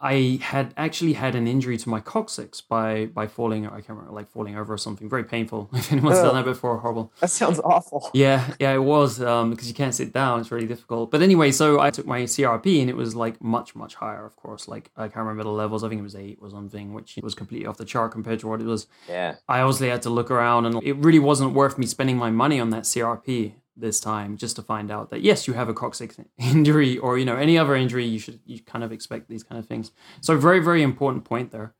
I 0.00 0.38
had 0.42 0.74
actually 0.76 1.14
had 1.14 1.34
an 1.34 1.46
injury 1.46 1.76
to 1.78 1.88
my 1.88 2.00
coccyx 2.00 2.60
by 2.60 3.06
by 3.06 3.26
falling. 3.26 3.66
I 3.66 3.80
can't 3.80 3.90
remember, 3.90 4.12
like 4.12 4.28
falling 4.30 4.56
over 4.56 4.74
or 4.74 4.78
something. 4.78 5.08
Very 5.08 5.24
painful. 5.24 5.70
If 5.78 5.92
anyone's 5.92 6.18
done 6.18 6.34
that 6.34 6.44
before, 6.44 6.76
horrible. 6.78 7.12
That 7.20 7.30
sounds 7.30 7.58
awful. 7.60 8.10
Yeah, 8.12 8.54
yeah, 8.60 8.74
it 8.74 8.82
was 8.82 9.22
um, 9.22 9.50
because 9.50 9.68
you 9.68 9.74
can't 9.74 9.94
sit 9.94 10.12
down. 10.12 10.40
It's 10.40 10.50
really 10.50 10.66
difficult. 10.66 11.10
But 11.10 11.22
anyway, 11.22 11.50
so 11.52 11.80
I 11.80 11.90
took 11.90 12.06
my 12.06 12.22
CRP 12.22 12.80
and 12.80 12.90
it 12.90 12.96
was 12.96 13.14
like 13.16 13.42
much 13.42 13.74
much 13.74 13.94
higher. 13.94 14.24
Of 14.24 14.36
course, 14.36 14.68
like 14.68 14.90
I 14.96 15.08
can't 15.08 15.26
remember 15.26 15.44
the 15.44 15.50
levels. 15.50 15.82
I 15.82 15.88
think 15.88 16.00
it 16.00 16.02
was 16.02 16.16
eight 16.16 16.38
or 16.42 16.50
something, 16.50 16.92
which 16.92 17.18
was 17.22 17.34
completely 17.34 17.66
off 17.66 17.78
the 17.78 17.84
chart 17.84 18.12
compared 18.12 18.40
to 18.40 18.48
what 18.48 18.60
it 18.60 18.66
was. 18.66 18.86
Yeah. 19.08 19.36
I 19.48 19.60
obviously 19.60 19.88
had 19.88 20.02
to 20.02 20.10
look 20.10 20.30
around, 20.30 20.66
and 20.66 20.82
it 20.82 20.96
really 20.96 21.18
wasn't 21.18 21.54
worth 21.54 21.78
me 21.78 21.86
spending 21.86 22.16
my 22.16 22.30
money 22.30 22.60
on 22.60 22.70
that 22.70 22.82
CRP 22.84 23.54
this 23.80 24.00
time 24.00 24.36
just 24.36 24.56
to 24.56 24.62
find 24.62 24.90
out 24.90 25.10
that 25.10 25.22
yes 25.22 25.46
you 25.46 25.54
have 25.54 25.68
a 25.68 25.74
coccyx 25.74 26.18
injury 26.38 26.98
or 26.98 27.18
you 27.18 27.24
know 27.24 27.36
any 27.36 27.58
other 27.58 27.74
injury 27.74 28.04
you 28.04 28.18
should 28.18 28.40
you 28.46 28.60
kind 28.60 28.84
of 28.84 28.92
expect 28.92 29.28
these 29.28 29.42
kind 29.42 29.58
of 29.58 29.66
things. 29.66 29.92
So 30.20 30.36
very 30.36 30.60
very 30.60 30.82
important 30.82 31.24
point 31.24 31.50
there. 31.50 31.74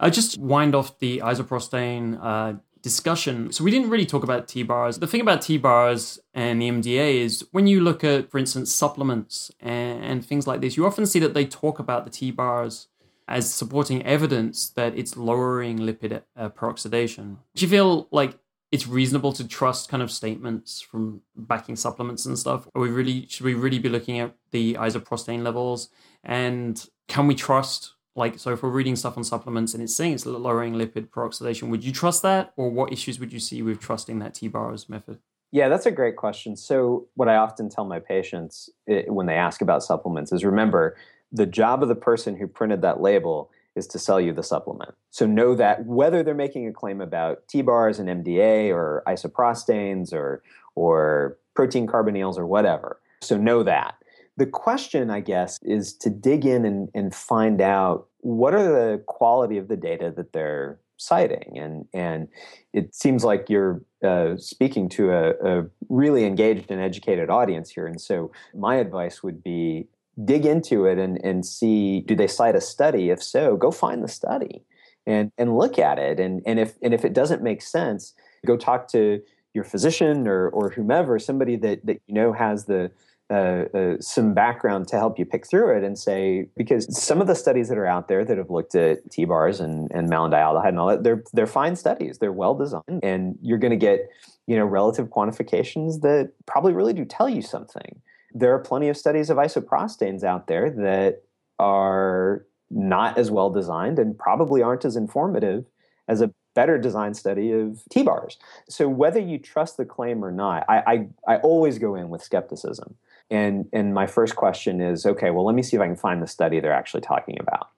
I 0.00 0.10
just 0.10 0.38
wind 0.38 0.74
off 0.74 0.98
the 0.98 1.18
isoprostane 1.18 2.18
uh, 2.20 2.54
discussion. 2.82 3.52
So 3.52 3.62
we 3.62 3.70
didn't 3.70 3.90
really 3.90 4.06
talk 4.06 4.24
about 4.24 4.48
TBARS. 4.48 4.98
The 4.98 5.06
thing 5.06 5.20
about 5.20 5.40
TBARS 5.40 6.18
and 6.34 6.60
the 6.60 6.68
mda 6.68 7.14
is 7.14 7.46
when 7.52 7.66
you 7.66 7.80
look 7.80 8.02
at 8.02 8.30
for 8.30 8.38
instance 8.38 8.74
supplements 8.74 9.52
and, 9.60 10.04
and 10.04 10.26
things 10.26 10.46
like 10.46 10.60
this 10.60 10.76
you 10.76 10.84
often 10.84 11.06
see 11.06 11.20
that 11.20 11.34
they 11.34 11.46
talk 11.46 11.78
about 11.78 12.04
the 12.04 12.10
TBARS 12.10 12.86
as 13.28 13.52
supporting 13.52 14.04
evidence 14.04 14.68
that 14.70 14.96
it's 14.98 15.16
lowering 15.16 15.78
lipid 15.78 16.22
uh, 16.36 16.48
peroxidation. 16.50 17.36
Do 17.54 17.64
you 17.64 17.68
feel 17.68 18.08
like 18.10 18.38
it's 18.72 18.88
reasonable 18.88 19.34
to 19.34 19.46
trust 19.46 19.90
kind 19.90 20.02
of 20.02 20.10
statements 20.10 20.80
from 20.80 21.20
backing 21.36 21.76
supplements 21.76 22.24
and 22.24 22.38
stuff? 22.38 22.66
Are 22.74 22.80
we 22.80 22.88
really 22.88 23.26
should 23.28 23.44
we 23.44 23.54
really 23.54 23.78
be 23.78 23.90
looking 23.90 24.18
at 24.18 24.34
the 24.50 24.74
isoprostane 24.74 25.42
levels? 25.42 25.90
And 26.24 26.84
can 27.06 27.26
we 27.26 27.34
trust 27.34 27.92
like 28.16 28.38
so 28.38 28.52
if 28.52 28.62
we're 28.62 28.70
reading 28.70 28.96
stuff 28.96 29.16
on 29.16 29.24
supplements 29.24 29.74
and 29.74 29.82
it's 29.82 29.94
saying 29.94 30.14
it's 30.14 30.26
lowering 30.26 30.72
lipid 30.74 31.10
peroxidation, 31.10 31.68
would 31.68 31.84
you 31.84 31.92
trust 31.92 32.22
that? 32.22 32.54
Or 32.56 32.70
what 32.70 32.92
issues 32.92 33.20
would 33.20 33.32
you 33.32 33.40
see 33.40 33.60
with 33.62 33.78
trusting 33.78 34.18
that 34.20 34.34
TBARS 34.34 34.88
method? 34.88 35.18
Yeah, 35.52 35.68
that's 35.68 35.84
a 35.84 35.90
great 35.90 36.16
question. 36.16 36.56
So, 36.56 37.08
what 37.14 37.28
I 37.28 37.36
often 37.36 37.68
tell 37.68 37.84
my 37.84 38.00
patients 38.00 38.70
eh, 38.88 39.02
when 39.06 39.26
they 39.26 39.34
ask 39.34 39.60
about 39.60 39.82
supplements 39.82 40.32
is 40.32 40.46
remember 40.46 40.96
the 41.30 41.46
job 41.46 41.82
of 41.82 41.90
the 41.90 41.94
person 41.94 42.36
who 42.36 42.46
printed 42.46 42.80
that 42.82 43.02
label 43.02 43.50
is 43.74 43.86
to 43.88 43.98
sell 43.98 44.20
you 44.20 44.32
the 44.32 44.42
supplement. 44.42 44.94
So 45.10 45.26
know 45.26 45.54
that 45.54 45.86
whether 45.86 46.22
they're 46.22 46.34
making 46.34 46.66
a 46.66 46.72
claim 46.72 47.00
about 47.00 47.46
TBARS 47.48 47.98
and 47.98 48.24
MDA 48.24 48.70
or 48.70 49.02
isoprostanes 49.06 50.12
or 50.12 50.42
or 50.74 51.36
protein 51.54 51.86
carbonyls 51.86 52.38
or 52.38 52.46
whatever. 52.46 53.00
So 53.20 53.36
know 53.36 53.62
that. 53.62 53.96
The 54.36 54.46
question, 54.46 55.10
I 55.10 55.20
guess, 55.20 55.58
is 55.62 55.92
to 55.98 56.10
dig 56.10 56.46
in 56.46 56.64
and, 56.64 56.88
and 56.94 57.14
find 57.14 57.60
out 57.60 58.08
what 58.18 58.54
are 58.54 58.62
the 58.62 59.02
quality 59.06 59.58
of 59.58 59.68
the 59.68 59.76
data 59.76 60.12
that 60.16 60.32
they're 60.32 60.78
citing. 60.96 61.58
And, 61.58 61.86
and 61.92 62.28
it 62.72 62.94
seems 62.94 63.24
like 63.24 63.50
you're 63.50 63.82
uh, 64.02 64.36
speaking 64.38 64.88
to 64.90 65.10
a, 65.10 65.30
a 65.30 65.66
really 65.88 66.24
engaged 66.24 66.70
and 66.70 66.80
educated 66.80 67.28
audience 67.28 67.70
here. 67.70 67.86
And 67.86 68.00
so 68.00 68.32
my 68.54 68.76
advice 68.76 69.22
would 69.22 69.42
be 69.42 69.88
dig 70.24 70.44
into 70.46 70.84
it 70.84 70.98
and, 70.98 71.18
and 71.24 71.44
see 71.46 72.00
do 72.00 72.14
they 72.14 72.26
cite 72.26 72.54
a 72.54 72.60
study? 72.60 73.10
If 73.10 73.22
so 73.22 73.56
go 73.56 73.70
find 73.70 74.02
the 74.02 74.08
study 74.08 74.64
and 75.06 75.30
and 75.38 75.56
look 75.56 75.78
at 75.78 75.98
it. 75.98 76.20
And 76.20 76.42
and 76.46 76.58
if 76.58 76.74
and 76.82 76.94
if 76.94 77.04
it 77.04 77.12
doesn't 77.12 77.42
make 77.42 77.62
sense 77.62 78.14
go 78.46 78.56
talk 78.56 78.88
to 78.88 79.20
your 79.54 79.64
physician 79.64 80.26
or 80.26 80.48
or 80.48 80.70
whomever 80.70 81.18
somebody 81.18 81.56
that 81.56 81.84
that 81.86 82.00
you 82.06 82.14
know 82.14 82.32
has 82.32 82.66
the 82.66 82.90
uh, 83.30 83.64
uh, 83.72 83.96
some 83.98 84.34
background 84.34 84.86
to 84.88 84.96
help 84.96 85.18
you 85.18 85.24
pick 85.24 85.48
through 85.48 85.74
it 85.74 85.82
and 85.82 85.98
say 85.98 86.46
because 86.54 86.86
some 86.94 87.18
of 87.18 87.26
the 87.26 87.34
studies 87.34 87.70
that 87.70 87.78
are 87.78 87.86
out 87.86 88.06
there 88.06 88.26
that 88.26 88.36
have 88.36 88.50
looked 88.50 88.74
at 88.74 89.08
TBARS 89.08 89.58
and, 89.58 89.90
and 89.90 90.10
malondialdehyde 90.10 90.68
and 90.68 90.78
all 90.78 90.88
that 90.88 91.02
they're 91.02 91.24
they're 91.32 91.46
fine 91.46 91.74
studies. 91.74 92.18
They're 92.18 92.32
well 92.32 92.54
designed 92.54 93.00
and 93.02 93.38
you're 93.40 93.58
going 93.58 93.70
to 93.70 93.76
get 93.76 94.10
you 94.46 94.56
know 94.56 94.66
relative 94.66 95.08
quantifications 95.08 96.02
that 96.02 96.32
probably 96.46 96.74
really 96.74 96.92
do 96.92 97.06
tell 97.06 97.28
you 97.28 97.40
something 97.40 98.02
there 98.34 98.54
are 98.54 98.58
plenty 98.58 98.88
of 98.88 98.96
studies 98.96 99.30
of 99.30 99.36
isoprostanes 99.36 100.24
out 100.24 100.46
there 100.46 100.70
that 100.70 101.22
are 101.58 102.46
not 102.70 103.18
as 103.18 103.30
well 103.30 103.50
designed 103.50 103.98
and 103.98 104.18
probably 104.18 104.62
aren't 104.62 104.84
as 104.84 104.96
informative 104.96 105.66
as 106.08 106.20
a 106.20 106.32
better 106.54 106.78
designed 106.78 107.16
study 107.16 107.52
of 107.52 107.82
TBARS. 107.94 108.36
So 108.68 108.88
whether 108.88 109.20
you 109.20 109.38
trust 109.38 109.76
the 109.76 109.84
claim 109.84 110.24
or 110.24 110.32
not, 110.32 110.64
I, 110.68 111.08
I, 111.26 111.34
I 111.34 111.36
always 111.38 111.78
go 111.78 111.94
in 111.94 112.08
with 112.08 112.22
skepticism. 112.22 112.96
And, 113.30 113.66
and 113.72 113.94
my 113.94 114.06
first 114.06 114.36
question 114.36 114.80
is, 114.80 115.06
okay, 115.06 115.30
well, 115.30 115.46
let 115.46 115.54
me 115.54 115.62
see 115.62 115.76
if 115.76 115.82
I 115.82 115.86
can 115.86 115.96
find 115.96 116.22
the 116.22 116.26
study 116.26 116.60
they're 116.60 116.72
actually 116.72 117.00
talking 117.00 117.38
about. 117.40 117.68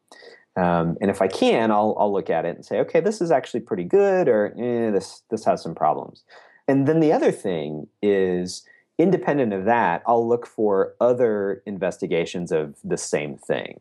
Um, 0.57 0.97
and 1.01 1.11
if 1.11 1.21
I 1.23 1.29
can, 1.29 1.71
I'll, 1.71 1.97
I'll 1.99 2.13
look 2.13 2.31
at 2.31 2.45
it 2.45 2.57
and 2.57 2.65
say, 2.65 2.79
okay, 2.81 3.01
this 3.01 3.21
is 3.21 3.31
actually 3.31 3.61
pretty 3.61 3.85
good, 3.85 4.29
or 4.29 4.55
eh, 4.59 4.91
this, 4.91 5.23
this 5.31 5.45
has 5.45 5.63
some 5.63 5.75
problems. 5.75 6.25
And 6.67 6.87
then 6.87 7.01
the 7.01 7.13
other 7.13 7.33
thing 7.33 7.89
is 8.03 8.65
independent 8.99 9.53
of 9.53 9.65
that, 9.65 10.03
I'll 10.07 10.27
look 10.27 10.47
for 10.47 10.95
other 11.01 11.63
investigations 11.67 12.53
of 12.53 12.77
the 12.85 12.97
same 12.97 13.37
thing. 13.37 13.81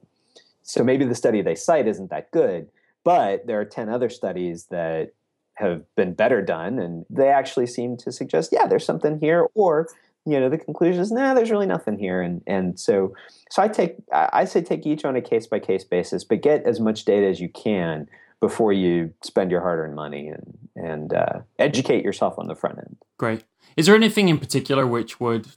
So 0.63 0.83
maybe 0.83 1.05
the 1.05 1.15
study 1.15 1.41
they 1.41 1.55
cite 1.55 1.87
isn't 1.87 2.09
that 2.09 2.31
good, 2.31 2.69
but 3.03 3.45
there 3.45 3.59
are 3.59 3.65
10 3.65 3.89
other 3.89 4.09
studies 4.09 4.65
that 4.71 5.13
have 5.55 5.83
been 5.95 6.13
better 6.13 6.41
done 6.41 6.79
and 6.79 7.05
they 7.09 7.27
actually 7.27 7.67
seem 7.67 7.97
to 7.97 8.11
suggest, 8.11 8.51
yeah, 8.51 8.65
there's 8.65 8.85
something 8.85 9.19
here, 9.19 9.47
or 9.53 9.87
you 10.25 10.39
know, 10.39 10.49
the 10.49 10.57
conclusion 10.57 11.01
is, 11.01 11.11
nah, 11.11 11.33
there's 11.33 11.51
really 11.51 11.65
nothing 11.65 11.99
here. 11.99 12.21
And 12.21 12.41
and 12.47 12.79
so 12.79 13.13
so 13.51 13.61
I 13.61 13.67
take 13.67 13.97
I 14.11 14.45
say 14.45 14.61
take 14.61 14.85
each 14.85 15.05
on 15.05 15.15
a 15.15 15.21
case 15.21 15.47
by 15.47 15.59
case 15.59 15.83
basis, 15.83 16.23
but 16.23 16.41
get 16.41 16.63
as 16.63 16.79
much 16.79 17.05
data 17.05 17.27
as 17.27 17.39
you 17.41 17.49
can 17.49 18.07
before 18.43 18.73
you 18.73 19.13
spend 19.23 19.49
your 19.49 19.61
hard 19.61 19.79
earned 19.79 19.95
money 19.95 20.27
and 20.27 20.57
and 20.75 21.13
uh, 21.13 21.39
educate 21.59 22.03
yourself 22.03 22.37
on 22.37 22.47
the 22.47 22.55
front 22.55 22.77
end. 22.77 22.97
Great. 23.17 23.45
Is 23.77 23.85
there 23.85 23.95
anything 23.95 24.27
in 24.27 24.37
particular 24.37 24.85
which 24.85 25.17
would, 25.21 25.47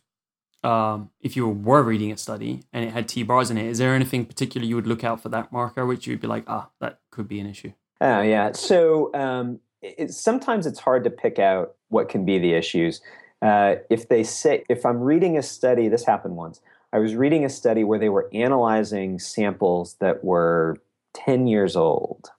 um, 0.62 1.10
if 1.20 1.34
you 1.34 1.48
were 1.48 1.82
reading 1.82 2.12
a 2.12 2.16
study 2.16 2.62
and 2.72 2.84
it 2.84 2.92
had 2.92 3.08
TBARS 3.08 3.50
in 3.50 3.58
it, 3.58 3.66
is 3.66 3.78
there 3.78 3.92
anything 3.92 4.24
particular 4.24 4.64
you 4.64 4.76
would 4.76 4.86
look 4.86 5.02
out 5.02 5.20
for 5.20 5.30
that 5.30 5.50
marker 5.50 5.84
which 5.84 6.06
you'd 6.06 6.20
be 6.20 6.28
like, 6.28 6.44
ah, 6.46 6.68
that 6.80 7.00
could 7.10 7.26
be 7.26 7.40
an 7.40 7.48
issue? 7.48 7.72
Oh, 8.00 8.20
yeah. 8.20 8.52
So 8.52 9.12
um, 9.14 9.58
it, 9.82 10.12
sometimes 10.12 10.64
it's 10.64 10.78
hard 10.78 11.02
to 11.04 11.10
pick 11.10 11.40
out 11.40 11.74
what 11.88 12.08
can 12.08 12.24
be 12.24 12.38
the 12.38 12.52
issues. 12.52 13.00
Uh, 13.42 13.76
if 13.90 14.08
they 14.08 14.22
say, 14.22 14.64
if 14.68 14.86
I'm 14.86 15.00
reading 15.00 15.36
a 15.36 15.42
study, 15.42 15.88
this 15.88 16.04
happened 16.04 16.36
once. 16.36 16.60
I 16.92 17.00
was 17.00 17.16
reading 17.16 17.44
a 17.44 17.48
study 17.48 17.82
where 17.82 17.98
they 17.98 18.10
were 18.10 18.28
analyzing 18.32 19.18
samples 19.18 19.96
that 20.00 20.22
were 20.22 20.76
10 21.14 21.48
years 21.48 21.74
old. 21.74 22.30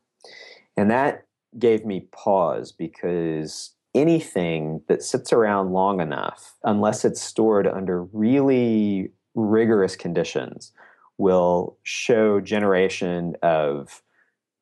And 0.78 0.91
that 0.91 1.25
gave 1.57 1.86
me 1.86 2.01
pause 2.11 2.71
because 2.71 3.71
anything 3.95 4.82
that 4.88 5.01
sits 5.01 5.34
around 5.34 5.73
long 5.73 5.99
enough, 5.99 6.55
unless 6.63 7.03
it's 7.03 7.21
stored 7.21 7.67
under 7.67 8.03
really 8.03 9.11
rigorous 9.34 9.95
conditions, 9.95 10.71
will 11.17 11.78
show 11.84 12.39
generation 12.39 13.36
of 13.41 14.03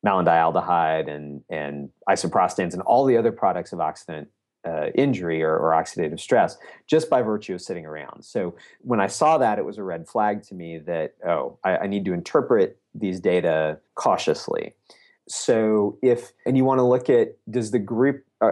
malondialdehyde 0.04 1.10
and, 1.10 1.42
and 1.50 1.90
isoprostanes 2.08 2.72
and 2.72 2.82
all 2.82 3.04
the 3.04 3.16
other 3.16 3.32
products 3.32 3.72
of 3.72 3.78
oxidant 3.78 4.26
uh, 4.66 4.88
injury 4.94 5.42
or, 5.42 5.56
or, 5.56 5.70
oxidative 5.70 6.18
stress 6.18 6.56
just 6.88 7.08
by 7.08 7.22
virtue 7.22 7.54
of 7.54 7.60
sitting 7.60 7.86
around. 7.86 8.24
So 8.24 8.56
when 8.80 9.00
I 9.00 9.06
saw 9.06 9.38
that, 9.38 9.60
it 9.60 9.64
was 9.64 9.78
a 9.78 9.84
red 9.84 10.08
flag 10.08 10.42
to 10.44 10.56
me 10.56 10.78
that, 10.78 11.14
oh, 11.24 11.58
I, 11.62 11.76
I 11.78 11.86
need 11.86 12.04
to 12.06 12.12
interpret 12.12 12.76
these 12.92 13.20
data 13.20 13.78
cautiously. 13.94 14.74
So 15.28 15.98
if, 16.02 16.32
and 16.44 16.56
you 16.56 16.64
want 16.64 16.78
to 16.78 16.84
look 16.84 17.10
at, 17.10 17.36
does 17.50 17.70
the 17.70 17.78
group, 17.78 18.24
uh, 18.40 18.50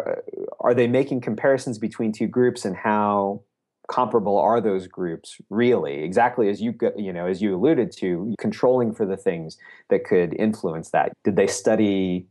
are 0.61 0.75
they 0.75 0.87
making 0.87 1.21
comparisons 1.21 1.79
between 1.79 2.13
two 2.13 2.27
groups 2.27 2.65
and 2.65 2.77
how 2.77 3.43
comparable 3.89 4.39
are 4.39 4.61
those 4.61 4.87
groups 4.87 5.39
really? 5.51 6.03
Exactly 6.03 6.49
as 6.49 6.61
you 6.61 6.75
you 6.97 7.13
know 7.13 7.27
as 7.27 7.43
you 7.43 7.55
alluded 7.55 7.93
to 7.99 8.35
controlling 8.39 8.95
for 8.95 9.05
the 9.07 9.17
things 9.17 9.59
that 9.91 10.05
could 10.05 10.35
influence 10.35 10.91
that. 10.91 11.13
Did 11.23 11.37
they 11.37 11.47
study 11.47 12.27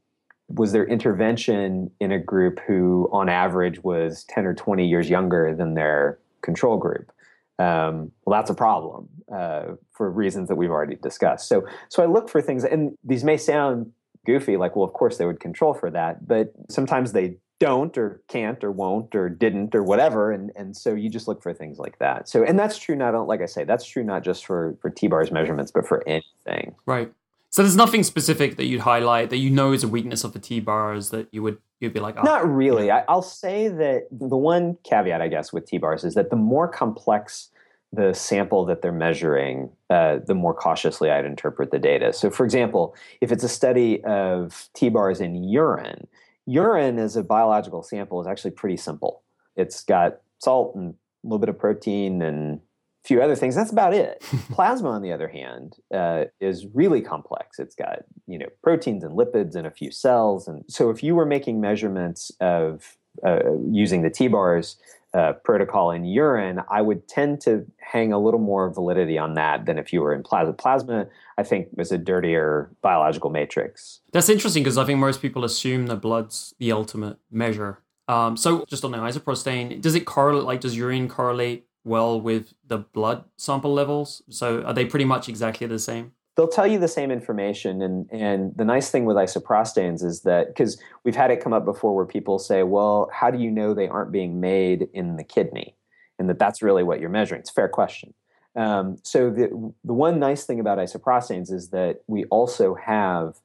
was 0.50 0.72
there 0.72 0.86
intervention 0.86 1.89
in 2.00 2.12
a 2.12 2.20
group 2.20 2.60
who 2.68 3.10
on 3.12 3.30
average 3.30 3.84
was 3.84 4.26
10 4.26 4.46
or 4.46 4.54
20 4.54 4.86
years 4.86 5.10
younger 5.10 5.56
than 5.56 5.74
their 5.74 6.20
control 6.41 6.78
group? 6.78 7.12
Um, 7.60 8.12
well 8.26 8.39
that's 8.39 8.50
a 8.50 8.56
problem 8.56 9.08
uh, 9.34 9.76
for 9.91 10.12
reasons 10.12 10.50
that 10.50 10.56
we've 10.56 10.72
already 10.72 10.96
discussed. 10.96 11.48
So 11.48 11.66
so 11.88 12.02
i 12.02 12.08
look 12.08 12.30
for 12.30 12.41
things 12.41 12.64
and 12.64 12.98
these 13.04 13.24
may 13.24 13.38
sound 13.38 13.91
goofy 14.26 14.58
like 14.58 14.76
well 14.76 14.86
of 14.86 14.94
course 14.94 15.18
they 15.18 15.26
would 15.26 15.40
control 15.40 15.74
for 15.74 15.90
that 15.90 16.28
but 16.28 16.54
sometimes 16.70 17.12
they 17.12 17.36
don't 17.64 17.98
or 17.98 18.22
can't 18.28 18.62
or 18.62 18.72
won't 18.74 19.16
or 19.16 19.30
didn't 19.30 19.74
or 19.74 19.84
whatever 19.84 20.32
and 20.32 20.52
and 20.58 20.76
so 20.76 20.94
you 20.94 21.10
just 21.10 21.30
look 21.30 21.42
for 21.42 21.54
things 21.54 21.80
like 21.80 21.98
that. 22.00 22.28
So 22.28 22.44
and 22.44 22.60
that's 22.60 22.78
true 22.78 22.94
not 22.94 23.14
like 23.26 23.42
i 23.42 23.46
say 23.46 23.64
that's 23.64 23.86
true 23.86 24.04
not 24.04 24.22
just 24.22 24.46
for 24.46 24.78
for 24.82 24.92
TBARS 24.92 25.32
measurements 25.32 25.72
but 25.72 25.88
for 25.88 26.06
anything. 26.06 26.76
Right. 26.86 27.14
So 27.52 27.62
there's 27.62 27.78
nothing 27.78 28.04
specific 28.04 28.58
that 28.58 28.66
you'd 28.66 28.82
highlight 28.82 29.30
that 29.30 29.38
you 29.38 29.50
know 29.50 29.72
is 29.72 29.84
a 29.84 29.88
weakness 29.88 30.26
of 30.26 30.34
the 30.34 30.40
TBARS 30.40 31.12
that 31.12 31.30
you 31.32 31.42
would 31.42 31.58
you'd 31.80 31.94
be 31.94 32.02
like 32.02 32.16
oh, 32.18 32.24
not 32.24 32.46
really. 32.46 32.88
yeah. 32.88 32.98
I, 32.98 33.06
i'll 33.08 33.22
say 33.22 33.70
that 33.70 34.08
the 34.12 34.36
one 34.36 34.78
caveat 34.84 35.22
i 35.22 35.30
guess 35.30 35.54
with 35.54 35.70
TBARS 35.70 36.04
is 36.04 36.16
that 36.16 36.32
the 36.32 36.36
more 36.36 36.68
complex 36.68 37.50
the 37.94 38.14
sample 38.14 38.66
that 38.66 38.82
they're 38.82 38.91
measuring, 38.91 39.70
uh, 39.91 40.18
the 40.26 40.34
more 40.34 40.54
cautiously 40.54 41.12
I'd 41.12 41.26
interpret 41.26 41.70
the 41.70 41.78
data. 41.78 42.12
So, 42.12 42.32
for 42.32 42.44
example, 42.44 42.96
if 43.22 43.32
it's 43.32 43.44
a 43.44 43.50
study 43.50 44.04
of 44.04 44.68
TBARS 44.76 45.22
in 45.22 45.44
urine, 45.44 46.08
urine 46.48 46.98
as 46.98 47.16
a 47.16 47.24
biological 47.24 47.84
sample 47.84 48.20
is 48.20 48.28
actually 48.28 48.52
pretty 48.52 48.78
simple. 48.78 49.22
It's 49.56 49.84
got 49.84 50.22
salt 50.39 50.76
and 50.76 50.96
a 50.96 51.28
little 51.28 51.38
bit 51.38 51.50
of 51.50 51.60
protein 51.60 52.24
and 52.24 52.58
a 52.58 53.08
few 53.08 53.22
other 53.22 53.36
things. 53.36 53.54
That's 53.54 53.72
about 53.72 53.94
it. 53.94 54.22
Plasma, 54.52 54.89
on 54.89 55.04
the 55.04 55.12
other 55.12 55.28
hand, 55.28 55.76
uh, 55.94 56.26
is 56.41 56.66
really 56.74 57.02
complex. 57.02 57.60
It's 57.60 57.76
got 57.76 58.00
you 58.26 58.39
know 58.39 58.48
proteins 58.64 59.04
and 59.04 59.16
lipids 59.16 59.56
and 59.56 59.68
a 59.68 59.72
few 59.72 59.91
cells. 59.91 60.48
And 60.48 60.64
so, 60.68 60.89
if 60.89 61.04
you 61.04 61.14
were 61.14 61.28
making 61.28 61.62
measurements 61.62 62.32
of 62.41 62.98
uh, 63.24 63.54
using 63.70 64.02
the 64.02 64.10
TBARS 64.10 64.78
uh, 65.14 65.34
protocol 65.43 65.91
in 65.91 66.05
urine, 66.05 66.61
I 66.70 66.82
would 66.82 67.07
tend 67.07 67.41
to 67.41 67.66
hang 67.80 68.11
a 68.11 68.20
little 68.20 68.39
more 68.39 68.70
validity 68.72 69.18
on 69.18 69.36
that 69.36 69.66
than 69.66 69.78
if 69.78 69.93
you 69.93 70.01
were 70.01 70.14
in 70.14 70.24
plasma. 70.24 70.53
Plasma, 70.53 71.07
I 71.38 71.43
think, 71.43 71.70
is 71.78 71.91
a 71.91 71.97
dirtier 71.97 72.72
biological 72.82 73.30
matrix. 73.30 74.01
That's 74.11 74.30
interesting 74.30 74.64
because 74.64 74.78
I 74.78 74.86
think 74.86 74.99
most 74.99 75.22
people 75.22 75.43
assume 75.43 75.88
that 75.88 75.97
blood's 75.97 76.55
the 76.59 76.72
ultimate 76.72 77.18
measure. 77.30 77.80
Um, 78.07 78.36
so, 78.36 78.66
just 78.66 78.84
on 78.84 78.91
the 78.91 78.97
isoprostane, 78.97 79.80
does 79.82 79.95
it 79.95 80.05
correlate? 80.05 80.43
Like, 80.45 80.61
does 80.61 80.76
urine 80.76 81.07
correlate 81.07 81.68
well 81.84 82.20
with 82.20 82.53
the 82.68 82.80
blood 82.80 83.26
sample 83.38 83.74
levels? 83.74 84.24
So, 84.30 84.64
are 84.64 84.74
they 84.74 84.86
pretty 84.86 85.05
much 85.05 85.30
exactly 85.30 85.68
the 85.68 85.80
same? 85.80 86.14
They'll 86.36 86.48
tell 86.48 86.68
you 86.68 86.80
the 86.80 86.88
same 86.88 87.12
information. 87.12 87.82
And 87.82 88.10
and 88.12 88.54
the 88.56 88.66
nice 88.66 88.90
thing 88.90 89.06
with 89.06 89.18
isoprostanes 89.18 90.04
is 90.04 90.22
that 90.22 90.48
because 90.48 90.82
we've 91.04 91.16
had 91.16 91.32
it 91.32 91.42
come 91.42 91.54
up 91.54 91.66
before 91.66 91.96
where 91.96 92.06
people 92.06 92.40
say 92.40 92.64
well 92.64 93.10
how 93.14 93.30
do 93.32 93.40
you 93.40 93.52
know 93.52 93.74
they 93.74 93.88
aren't 93.88 94.12
being 94.12 94.40
made 94.40 94.88
in 94.94 95.16
the 95.18 95.24
kidney? 95.24 95.76
And 96.20 96.30
that 96.30 96.40
that's 96.40 96.62
really 96.62 96.84
what 96.84 97.00
you're 97.00 97.10
measuring. 97.10 97.42
It's 97.42 97.50
a 97.50 97.54
fair 97.54 97.70
question. 97.70 98.14
Um, 98.56 98.98
so 99.04 99.32
the, 99.32 99.74
the 99.84 99.94
one 99.94 100.20
nice 100.20 100.44
thing 100.46 100.60
about 100.60 100.78
isoprostanes 100.78 101.52
is 101.52 101.70
that 101.70 102.04
we 102.06 102.26
also 102.26 102.76
have 102.76 103.40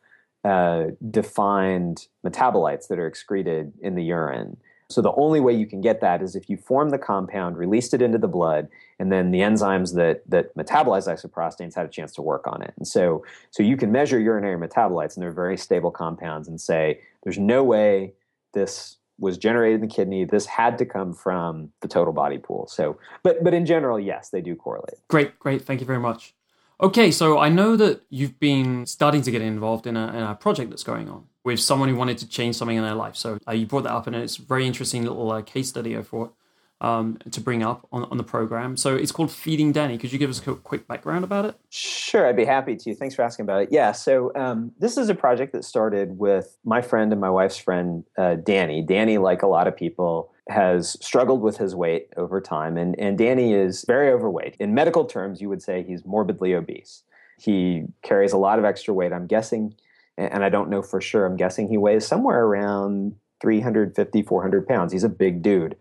uh, 0.44 0.88
defined 1.10 2.08
metabolites 2.24 2.88
that 2.88 2.98
are 2.98 3.06
excreted 3.06 3.72
in 3.80 3.94
the 3.94 4.04
urine 4.04 4.58
so 4.90 5.02
the 5.02 5.12
only 5.12 5.40
way 5.40 5.52
you 5.52 5.66
can 5.66 5.80
get 5.80 6.00
that 6.00 6.22
is 6.22 6.34
if 6.34 6.48
you 6.48 6.56
form 6.56 6.88
the 6.90 6.98
compound, 6.98 7.58
released 7.58 7.92
it 7.92 8.00
into 8.00 8.16
the 8.16 8.28
blood, 8.28 8.68
and 8.98 9.12
then 9.12 9.30
the 9.30 9.40
enzymes 9.40 9.94
that 9.94 10.22
that 10.28 10.56
metabolize 10.56 11.06
isoprostanes 11.06 11.74
had 11.74 11.84
a 11.84 11.90
chance 11.90 12.12
to 12.12 12.22
work 12.22 12.46
on 12.46 12.62
it. 12.62 12.72
And 12.76 12.88
so 12.88 13.24
so 13.50 13.62
you 13.62 13.76
can 13.76 13.92
measure 13.92 14.18
urinary 14.18 14.56
metabolites, 14.56 15.14
and 15.14 15.22
they're 15.22 15.30
very 15.30 15.58
stable 15.58 15.90
compounds, 15.90 16.48
and 16.48 16.60
say 16.60 17.00
there's 17.22 17.38
no 17.38 17.62
way 17.62 18.14
this 18.54 18.96
was 19.18 19.36
generated 19.36 19.82
in 19.82 19.88
the 19.88 19.94
kidney. 19.94 20.24
This 20.24 20.46
had 20.46 20.78
to 20.78 20.86
come 20.86 21.12
from 21.12 21.70
the 21.80 21.88
total 21.88 22.14
body 22.14 22.38
pool. 22.38 22.66
So, 22.68 22.98
but 23.22 23.44
but 23.44 23.52
in 23.52 23.66
general, 23.66 24.00
yes, 24.00 24.30
they 24.30 24.40
do 24.40 24.56
correlate. 24.56 24.94
Great, 25.08 25.38
great. 25.38 25.62
Thank 25.62 25.80
you 25.80 25.86
very 25.86 26.00
much. 26.00 26.34
Okay, 26.80 27.10
so 27.10 27.38
I 27.38 27.48
know 27.48 27.74
that 27.76 28.02
you've 28.08 28.38
been 28.38 28.86
starting 28.86 29.22
to 29.22 29.30
get 29.32 29.42
involved 29.42 29.86
in 29.86 29.96
a, 29.96 30.08
in 30.08 30.22
a 30.22 30.34
project 30.36 30.70
that's 30.70 30.84
going 30.84 31.08
on 31.08 31.24
with 31.44 31.58
someone 31.58 31.88
who 31.88 31.96
wanted 31.96 32.18
to 32.18 32.28
change 32.28 32.54
something 32.54 32.76
in 32.76 32.84
their 32.84 32.94
life. 32.94 33.16
So 33.16 33.38
uh, 33.48 33.52
you 33.52 33.66
brought 33.66 33.82
that 33.82 33.92
up, 33.92 34.06
and 34.06 34.14
it's 34.14 34.38
a 34.38 34.42
very 34.42 34.64
interesting 34.64 35.02
little 35.02 35.32
uh, 35.32 35.42
case 35.42 35.68
study 35.68 35.96
I 35.96 36.02
thought 36.02 36.34
um, 36.80 37.18
to 37.30 37.40
bring 37.40 37.62
up 37.62 37.88
on, 37.90 38.04
on 38.04 38.16
the 38.16 38.22
program. 38.22 38.76
So 38.76 38.94
it's 38.94 39.10
called 39.10 39.32
Feeding 39.32 39.72
Danny. 39.72 39.98
Could 39.98 40.12
you 40.12 40.18
give 40.18 40.30
us 40.30 40.46
a 40.46 40.54
quick 40.54 40.86
background 40.86 41.24
about 41.24 41.46
it? 41.46 41.56
Sure, 41.70 42.26
I'd 42.26 42.36
be 42.36 42.44
happy 42.44 42.76
to. 42.76 42.94
Thanks 42.94 43.14
for 43.14 43.22
asking 43.22 43.44
about 43.44 43.62
it. 43.62 43.68
Yeah, 43.72 43.92
so 43.92 44.32
um, 44.36 44.72
this 44.78 44.96
is 44.96 45.08
a 45.08 45.14
project 45.14 45.52
that 45.54 45.64
started 45.64 46.18
with 46.18 46.56
my 46.64 46.80
friend 46.80 47.10
and 47.10 47.20
my 47.20 47.30
wife's 47.30 47.58
friend, 47.58 48.04
uh, 48.16 48.36
Danny. 48.36 48.82
Danny, 48.82 49.18
like 49.18 49.42
a 49.42 49.48
lot 49.48 49.66
of 49.66 49.76
people, 49.76 50.32
has 50.48 50.96
struggled 51.04 51.42
with 51.42 51.58
his 51.58 51.74
weight 51.74 52.08
over 52.16 52.40
time, 52.40 52.76
and, 52.76 52.98
and 52.98 53.18
Danny 53.18 53.52
is 53.52 53.84
very 53.86 54.10
overweight. 54.10 54.56
In 54.58 54.74
medical 54.74 55.04
terms, 55.04 55.40
you 55.40 55.48
would 55.48 55.62
say 55.62 55.82
he's 55.82 56.04
morbidly 56.04 56.54
obese. 56.54 57.02
He 57.38 57.84
carries 58.02 58.32
a 58.32 58.38
lot 58.38 58.58
of 58.58 58.64
extra 58.64 58.94
weight. 58.94 59.12
I'm 59.12 59.26
guessing, 59.26 59.74
and 60.16 60.42
I 60.44 60.48
don't 60.48 60.70
know 60.70 60.82
for 60.82 61.00
sure, 61.00 61.26
I'm 61.26 61.36
guessing 61.36 61.68
he 61.68 61.76
weighs 61.76 62.06
somewhere 62.06 62.44
around 62.44 63.14
350, 63.40 64.22
400 64.22 64.66
pounds. 64.66 64.92
He's 64.92 65.04
a 65.04 65.08
big 65.08 65.42
dude 65.42 65.76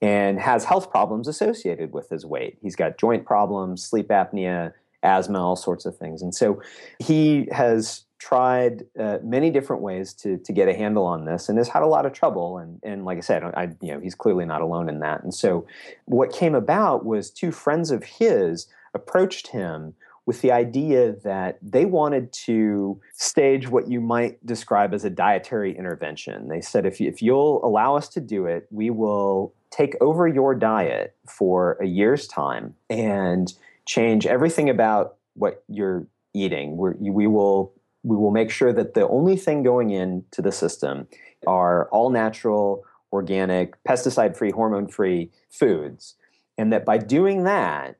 and 0.00 0.40
has 0.40 0.64
health 0.64 0.90
problems 0.90 1.28
associated 1.28 1.92
with 1.92 2.08
his 2.08 2.26
weight. 2.26 2.58
He's 2.60 2.74
got 2.74 2.98
joint 2.98 3.24
problems, 3.24 3.84
sleep 3.84 4.08
apnea, 4.08 4.72
asthma, 5.02 5.40
all 5.40 5.56
sorts 5.56 5.86
of 5.86 5.96
things. 5.96 6.22
And 6.22 6.34
so 6.34 6.60
he 6.98 7.48
has 7.52 8.04
tried 8.22 8.84
uh, 8.96 9.18
many 9.24 9.50
different 9.50 9.82
ways 9.82 10.14
to 10.14 10.38
to 10.38 10.52
get 10.52 10.68
a 10.68 10.74
handle 10.74 11.04
on 11.04 11.24
this 11.24 11.48
and 11.48 11.58
has 11.58 11.68
had 11.68 11.82
a 11.82 11.86
lot 11.86 12.06
of 12.06 12.12
trouble 12.12 12.56
and 12.56 12.78
and 12.84 13.04
like 13.04 13.18
I 13.18 13.20
said 13.20 13.42
I 13.42 13.70
you 13.80 13.92
know 13.92 13.98
he's 13.98 14.14
clearly 14.14 14.44
not 14.44 14.60
alone 14.60 14.88
in 14.88 15.00
that 15.00 15.24
and 15.24 15.34
so 15.34 15.66
what 16.04 16.32
came 16.32 16.54
about 16.54 17.04
was 17.04 17.30
two 17.30 17.50
friends 17.50 17.90
of 17.90 18.04
his 18.04 18.68
approached 18.94 19.48
him 19.48 19.94
with 20.24 20.40
the 20.40 20.52
idea 20.52 21.14
that 21.24 21.58
they 21.60 21.84
wanted 21.84 22.32
to 22.32 23.00
stage 23.12 23.68
what 23.68 23.90
you 23.90 24.00
might 24.00 24.44
describe 24.46 24.94
as 24.94 25.04
a 25.04 25.10
dietary 25.10 25.76
intervention. 25.76 26.46
They 26.46 26.60
said, 26.60 26.86
if, 26.86 27.00
you, 27.00 27.08
if 27.08 27.20
you'll 27.20 27.60
allow 27.64 27.96
us 27.96 28.08
to 28.10 28.20
do 28.20 28.46
it, 28.46 28.68
we 28.70 28.88
will 28.90 29.52
take 29.72 29.96
over 30.00 30.28
your 30.28 30.54
diet 30.54 31.16
for 31.26 31.76
a 31.80 31.86
year's 31.86 32.28
time 32.28 32.76
and 32.88 33.52
change 33.84 34.24
everything 34.24 34.70
about 34.70 35.16
what 35.34 35.64
you're 35.66 36.06
eating. 36.34 36.76
We're, 36.76 36.94
we 37.00 37.26
will 37.26 37.72
we 38.02 38.16
will 38.16 38.30
make 38.30 38.50
sure 38.50 38.72
that 38.72 38.94
the 38.94 39.06
only 39.08 39.36
thing 39.36 39.62
going 39.62 39.90
into 39.90 40.42
the 40.42 40.52
system 40.52 41.06
are 41.46 41.88
all 41.90 42.10
natural, 42.10 42.84
organic, 43.12 43.82
pesticide 43.84 44.36
free, 44.36 44.50
hormone 44.50 44.88
free 44.88 45.30
foods. 45.50 46.16
And 46.58 46.72
that 46.72 46.84
by 46.84 46.98
doing 46.98 47.44
that, 47.44 47.96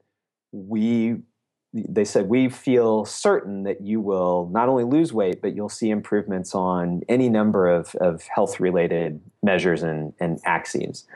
we 0.52 1.16
they 1.74 2.04
said 2.04 2.28
we 2.28 2.50
feel 2.50 3.04
certain 3.06 3.62
that 3.62 3.80
you 3.80 3.98
will 3.98 4.50
not 4.52 4.68
only 4.68 4.84
lose 4.84 5.10
weight 5.12 5.40
but 5.40 5.56
you'll 5.56 5.70
see 5.70 5.88
improvements 5.88 6.54
on 6.54 7.00
any 7.08 7.30
number 7.30 7.66
of, 7.66 7.94
of 7.94 8.22
health 8.24 8.60
related 8.60 9.20
measures 9.42 9.82
and, 9.82 10.12
and 10.20 10.38
axes 10.44 11.06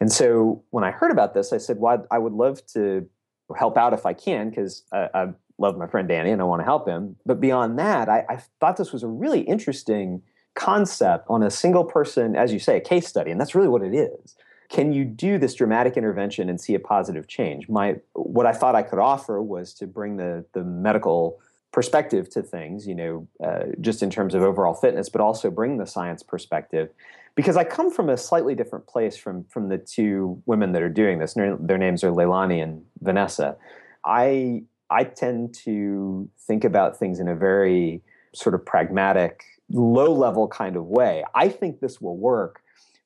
and 0.00 0.12
so 0.12 0.62
when 0.70 0.84
i 0.84 0.92
heard 0.92 1.10
about 1.10 1.34
this 1.34 1.52
i 1.52 1.58
said 1.58 1.78
well 1.78 2.06
i 2.12 2.18
would 2.18 2.32
love 2.32 2.64
to 2.66 3.08
help 3.56 3.76
out 3.76 3.92
if 3.92 4.06
i 4.06 4.12
can 4.12 4.50
because 4.50 4.84
I, 4.92 4.96
uh, 4.98 5.08
I 5.14 5.22
uh, 5.22 5.32
love 5.58 5.76
my 5.76 5.86
friend 5.86 6.08
Danny 6.08 6.30
and 6.30 6.40
I 6.40 6.44
want 6.44 6.60
to 6.60 6.64
help 6.64 6.88
him. 6.88 7.16
But 7.26 7.40
beyond 7.40 7.78
that, 7.78 8.08
I, 8.08 8.24
I, 8.28 8.42
thought 8.60 8.76
this 8.76 8.92
was 8.92 9.02
a 9.02 9.08
really 9.08 9.40
interesting 9.40 10.22
concept 10.54 11.26
on 11.28 11.42
a 11.42 11.50
single 11.50 11.84
person, 11.84 12.36
as 12.36 12.52
you 12.52 12.58
say, 12.58 12.76
a 12.76 12.80
case 12.80 13.06
study. 13.06 13.30
And 13.30 13.40
that's 13.40 13.54
really 13.54 13.68
what 13.68 13.82
it 13.82 13.94
is. 13.94 14.36
Can 14.68 14.92
you 14.92 15.04
do 15.04 15.38
this 15.38 15.54
dramatic 15.54 15.96
intervention 15.96 16.48
and 16.48 16.60
see 16.60 16.74
a 16.74 16.80
positive 16.80 17.26
change? 17.26 17.68
My 17.68 17.96
what 18.12 18.44
I 18.44 18.52
thought 18.52 18.74
I 18.74 18.82
could 18.82 18.98
offer 18.98 19.42
was 19.42 19.72
to 19.74 19.86
bring 19.86 20.16
the 20.18 20.44
the 20.52 20.62
medical 20.62 21.38
perspective 21.72 22.28
to 22.30 22.42
things, 22.42 22.86
you 22.86 22.94
know, 22.94 23.28
uh, 23.42 23.64
just 23.80 24.02
in 24.02 24.10
terms 24.10 24.34
of 24.34 24.42
overall 24.42 24.74
fitness, 24.74 25.08
but 25.08 25.20
also 25.20 25.50
bring 25.50 25.78
the 25.78 25.86
science 25.86 26.22
perspective. 26.22 26.90
Because 27.34 27.56
I 27.56 27.64
come 27.64 27.90
from 27.90 28.10
a 28.10 28.16
slightly 28.16 28.54
different 28.54 28.86
place 28.86 29.16
from 29.16 29.44
from 29.44 29.70
the 29.70 29.78
two 29.78 30.42
women 30.44 30.72
that 30.72 30.82
are 30.82 30.90
doing 30.90 31.18
this. 31.18 31.32
Their 31.34 31.78
names 31.78 32.04
are 32.04 32.10
Leilani 32.10 32.62
and 32.62 32.84
Vanessa. 33.00 33.56
I 34.04 34.64
I 34.90 35.04
tend 35.04 35.54
to 35.64 36.28
think 36.46 36.64
about 36.64 36.98
things 36.98 37.20
in 37.20 37.28
a 37.28 37.34
very 37.34 38.02
sort 38.34 38.54
of 38.54 38.64
pragmatic, 38.64 39.44
low 39.70 40.12
level 40.12 40.48
kind 40.48 40.76
of 40.76 40.86
way. 40.86 41.24
I 41.34 41.48
think 41.48 41.80
this 41.80 42.00
will 42.00 42.16
work 42.16 42.62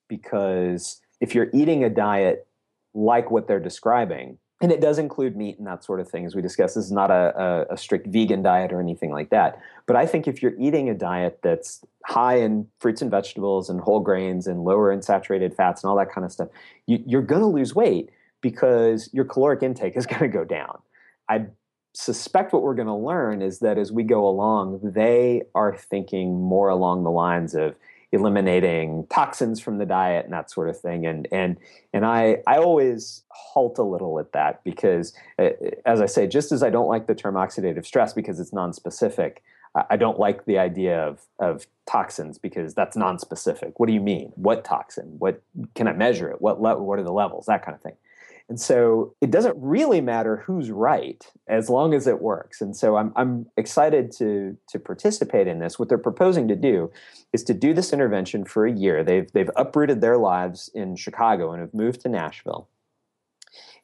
because 0.08 1.00
if 1.20 1.34
you're 1.34 1.50
eating 1.52 1.84
a 1.84 1.90
diet 1.90 2.46
like 2.94 3.30
what 3.30 3.48
they're 3.48 3.60
describing, 3.60 4.38
and 4.62 4.70
it 4.70 4.80
does 4.80 4.98
include 4.98 5.36
meat 5.36 5.58
and 5.58 5.66
that 5.66 5.82
sort 5.82 5.98
of 5.98 6.08
thing, 6.08 6.24
as 6.24 6.36
we 6.36 6.40
discussed. 6.40 6.76
This 6.76 6.84
is 6.84 6.92
not 6.92 7.10
a, 7.10 7.66
a, 7.70 7.74
a, 7.74 7.76
strict 7.76 8.06
vegan 8.06 8.42
diet 8.42 8.72
or 8.72 8.80
anything 8.80 9.10
like 9.10 9.30
that. 9.30 9.58
But 9.86 9.96
I 9.96 10.06
think 10.06 10.28
if 10.28 10.40
you're 10.40 10.54
eating 10.56 10.88
a 10.88 10.94
diet 10.94 11.40
that's 11.42 11.84
high 12.06 12.36
in 12.36 12.68
fruits 12.78 13.02
and 13.02 13.10
vegetables 13.10 13.68
and 13.68 13.80
whole 13.80 13.98
grains 13.98 14.46
and 14.46 14.62
lower 14.62 14.92
in 14.92 15.02
saturated 15.02 15.52
fats 15.52 15.82
and 15.82 15.90
all 15.90 15.96
that 15.96 16.12
kind 16.12 16.24
of 16.24 16.30
stuff, 16.30 16.48
you, 16.86 17.02
you're 17.04 17.22
going 17.22 17.40
to 17.40 17.48
lose 17.48 17.74
weight 17.74 18.10
because 18.40 19.10
your 19.12 19.24
caloric 19.24 19.64
intake 19.64 19.96
is 19.96 20.06
going 20.12 20.22
to 20.22 20.28
go 20.28 20.44
down. 20.44 20.78
I 21.28 21.46
suspect 21.94 22.52
what 22.52 22.62
we're 22.62 22.74
going 22.74 22.88
to 22.88 22.94
learn 22.94 23.42
is 23.42 23.58
that 23.60 23.78
as 23.78 23.92
we 23.92 24.02
go 24.02 24.26
along, 24.26 24.80
they 24.82 25.42
are 25.54 25.76
thinking 25.76 26.40
more 26.40 26.68
along 26.68 27.04
the 27.04 27.10
lines 27.10 27.54
of 27.54 27.76
eliminating 28.12 29.06
toxins 29.08 29.58
from 29.58 29.78
the 29.78 29.86
diet 29.86 30.24
and 30.24 30.34
that 30.34 30.50
sort 30.50 30.68
of 30.68 30.78
thing. 30.78 31.06
And 31.06 31.26
and 31.32 31.56
and 31.92 32.04
I 32.04 32.38
I 32.46 32.58
always 32.58 33.22
halt 33.30 33.78
a 33.78 33.82
little 33.82 34.18
at 34.18 34.32
that 34.32 34.62
because, 34.64 35.14
uh, 35.38 35.50
as 35.86 36.00
I 36.00 36.06
say, 36.06 36.26
just 36.26 36.52
as 36.52 36.62
I 36.62 36.70
don't 36.70 36.88
like 36.88 37.06
the 37.06 37.14
term 37.14 37.34
oxidative 37.34 37.86
stress 37.86 38.12
because 38.12 38.38
it's 38.38 38.50
nonspecific. 38.50 39.38
I 39.88 39.96
don't 39.96 40.18
like 40.18 40.44
the 40.44 40.58
idea 40.58 41.00
of, 41.00 41.20
of 41.38 41.66
toxins 41.86 42.36
because 42.36 42.74
that's 42.74 42.94
nonspecific. 42.94 43.72
What 43.78 43.86
do 43.86 43.94
you 43.94 44.02
mean? 44.02 44.30
What 44.34 44.64
toxin? 44.64 45.16
What 45.18 45.40
can 45.74 45.88
I 45.88 45.94
measure 45.94 46.28
it? 46.28 46.42
What 46.42 46.60
le- 46.60 46.82
what 46.82 46.98
are 46.98 47.02
the 47.02 47.12
levels? 47.12 47.46
That 47.46 47.64
kind 47.64 47.74
of 47.74 47.80
thing. 47.80 47.96
And 48.52 48.60
so 48.60 49.14
it 49.22 49.30
doesn't 49.30 49.56
really 49.58 50.02
matter 50.02 50.36
who's 50.36 50.70
right 50.70 51.24
as 51.48 51.70
long 51.70 51.94
as 51.94 52.06
it 52.06 52.20
works. 52.20 52.60
And 52.60 52.76
so 52.76 52.98
I'm, 52.98 53.10
I'm 53.16 53.46
excited 53.56 54.12
to, 54.18 54.58
to 54.68 54.78
participate 54.78 55.46
in 55.46 55.58
this. 55.58 55.78
What 55.78 55.88
they're 55.88 55.96
proposing 55.96 56.48
to 56.48 56.54
do 56.54 56.92
is 57.32 57.44
to 57.44 57.54
do 57.54 57.72
this 57.72 57.94
intervention 57.94 58.44
for 58.44 58.66
a 58.66 58.70
year. 58.70 59.02
They've, 59.02 59.32
they've 59.32 59.48
uprooted 59.56 60.02
their 60.02 60.18
lives 60.18 60.70
in 60.74 60.96
Chicago 60.96 61.52
and 61.52 61.62
have 61.62 61.72
moved 61.72 62.02
to 62.02 62.10
Nashville. 62.10 62.68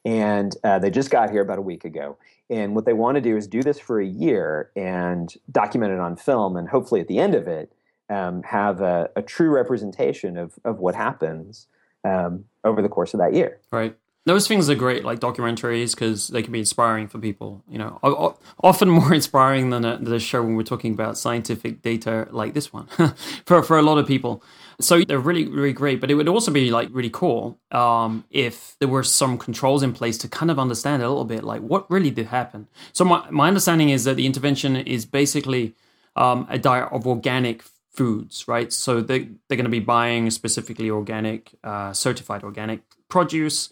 And 0.05 0.55
uh, 0.63 0.77
they 0.77 0.91
just 0.91 1.09
got 1.09 1.31
here 1.31 1.41
about 1.41 1.57
a 1.57 1.63
week 1.63 1.83
ago. 1.83 2.19
And 2.47 2.75
what 2.75 2.85
they 2.85 2.93
want 2.93 3.15
to 3.15 3.21
do 3.21 3.35
is 3.37 3.47
do 3.47 3.63
this 3.63 3.79
for 3.79 3.99
a 3.99 4.05
year 4.05 4.69
and 4.75 5.33
document 5.51 5.93
it 5.93 5.99
on 5.99 6.15
film. 6.15 6.55
And 6.55 6.69
hopefully 6.69 7.01
at 7.01 7.07
the 7.07 7.17
end 7.17 7.33
of 7.33 7.47
it, 7.47 7.73
um, 8.07 8.43
have 8.43 8.81
a, 8.81 9.09
a, 9.15 9.23
true 9.23 9.49
representation 9.49 10.37
of, 10.37 10.59
of 10.63 10.77
what 10.77 10.93
happens 10.93 11.65
um, 12.03 12.45
over 12.63 12.83
the 12.83 12.89
course 12.89 13.15
of 13.15 13.19
that 13.19 13.33
year. 13.33 13.57
Right 13.71 13.95
those 14.29 14.47
things 14.47 14.69
are 14.69 14.75
great, 14.75 15.03
like 15.03 15.19
documentaries, 15.19 15.95
because 15.95 16.27
they 16.27 16.43
can 16.43 16.51
be 16.51 16.59
inspiring 16.59 17.07
for 17.07 17.17
people. 17.17 17.63
You 17.67 17.79
know, 17.79 18.37
often 18.63 18.87
more 18.87 19.11
inspiring 19.21 19.71
than 19.71 20.03
the 20.03 20.19
show 20.19 20.43
when 20.43 20.55
we're 20.55 20.61
talking 20.63 20.93
about 20.93 21.17
scientific 21.17 21.81
data 21.81 22.27
like 22.29 22.53
this 22.53 22.71
one 22.71 22.85
for 23.45 23.63
for 23.63 23.79
a 23.79 23.81
lot 23.81 23.97
of 23.97 24.05
people. 24.05 24.43
So 24.79 25.01
they're 25.01 25.17
really 25.17 25.47
really 25.47 25.73
great. 25.73 25.99
But 25.99 26.11
it 26.11 26.13
would 26.13 26.27
also 26.27 26.51
be 26.51 26.69
like 26.69 26.89
really 26.91 27.09
cool 27.09 27.57
um, 27.71 28.23
if 28.29 28.75
there 28.79 28.87
were 28.87 29.01
some 29.01 29.39
controls 29.39 29.81
in 29.81 29.93
place 29.93 30.17
to 30.19 30.27
kind 30.27 30.51
of 30.51 30.59
understand 30.59 31.01
a 31.01 31.09
little 31.09 31.25
bit 31.25 31.43
like 31.43 31.61
what 31.61 31.89
really 31.89 32.11
did 32.11 32.27
happen. 32.27 32.67
So 32.93 33.03
my 33.03 33.27
my 33.31 33.47
understanding 33.47 33.89
is 33.89 34.03
that 34.03 34.15
the 34.15 34.27
intervention 34.27 34.75
is 34.75 35.07
basically 35.07 35.73
um, 36.15 36.45
a 36.51 36.59
diet 36.59 36.89
of 36.91 37.07
organic 37.07 37.63
foods, 37.89 38.47
right? 38.47 38.71
So 38.71 39.01
they 39.01 39.29
they're 39.47 39.57
going 39.57 39.71
to 39.73 39.79
be 39.81 39.85
buying 39.97 40.29
specifically 40.29 40.91
organic, 40.91 41.55
uh, 41.63 41.93
certified 41.93 42.43
organic 42.43 42.81
produce 43.09 43.69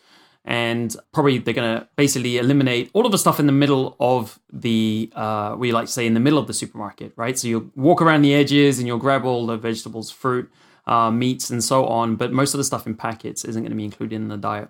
and 0.47 0.95
probably 1.13 1.37
they're 1.39 1.53
going 1.53 1.77
to 1.77 1.87
basically 1.97 2.37
eliminate 2.37 2.89
all 2.93 3.05
of 3.05 3.11
the 3.11 3.17
stuff 3.17 3.37
in 3.37 3.47
the 3.47 3.51
middle 3.51 3.97
of 3.99 4.39
the 4.51 5.11
uh, 5.13 5.53
we 5.59 5.73
like 5.73 5.87
to 5.87 5.91
say 5.91 6.07
in 6.07 6.13
the 6.13 6.21
middle 6.21 6.39
of 6.39 6.47
the 6.47 6.53
supermarket 6.53 7.11
right? 7.17 7.37
So 7.37 7.47
you'll 7.49 7.69
walk 7.75 8.01
around 8.01 8.21
the 8.21 8.33
edges 8.33 8.79
and 8.79 8.87
you'll 8.87 8.97
grab 8.97 9.25
all 9.25 9.45
the 9.45 9.57
vegetables 9.57 10.09
fruit 10.09 10.49
uh, 10.87 11.11
meats 11.11 11.49
and 11.49 11.61
so 11.61 11.85
on 11.85 12.15
but 12.15 12.31
most 12.31 12.53
of 12.53 12.57
the 12.57 12.63
stuff 12.63 12.87
in 12.87 12.95
packets 12.95 13.43
isn't 13.43 13.61
going 13.61 13.71
to 13.71 13.75
be 13.75 13.83
included 13.83 14.15
in 14.15 14.29
the 14.29 14.37
diet. 14.37 14.69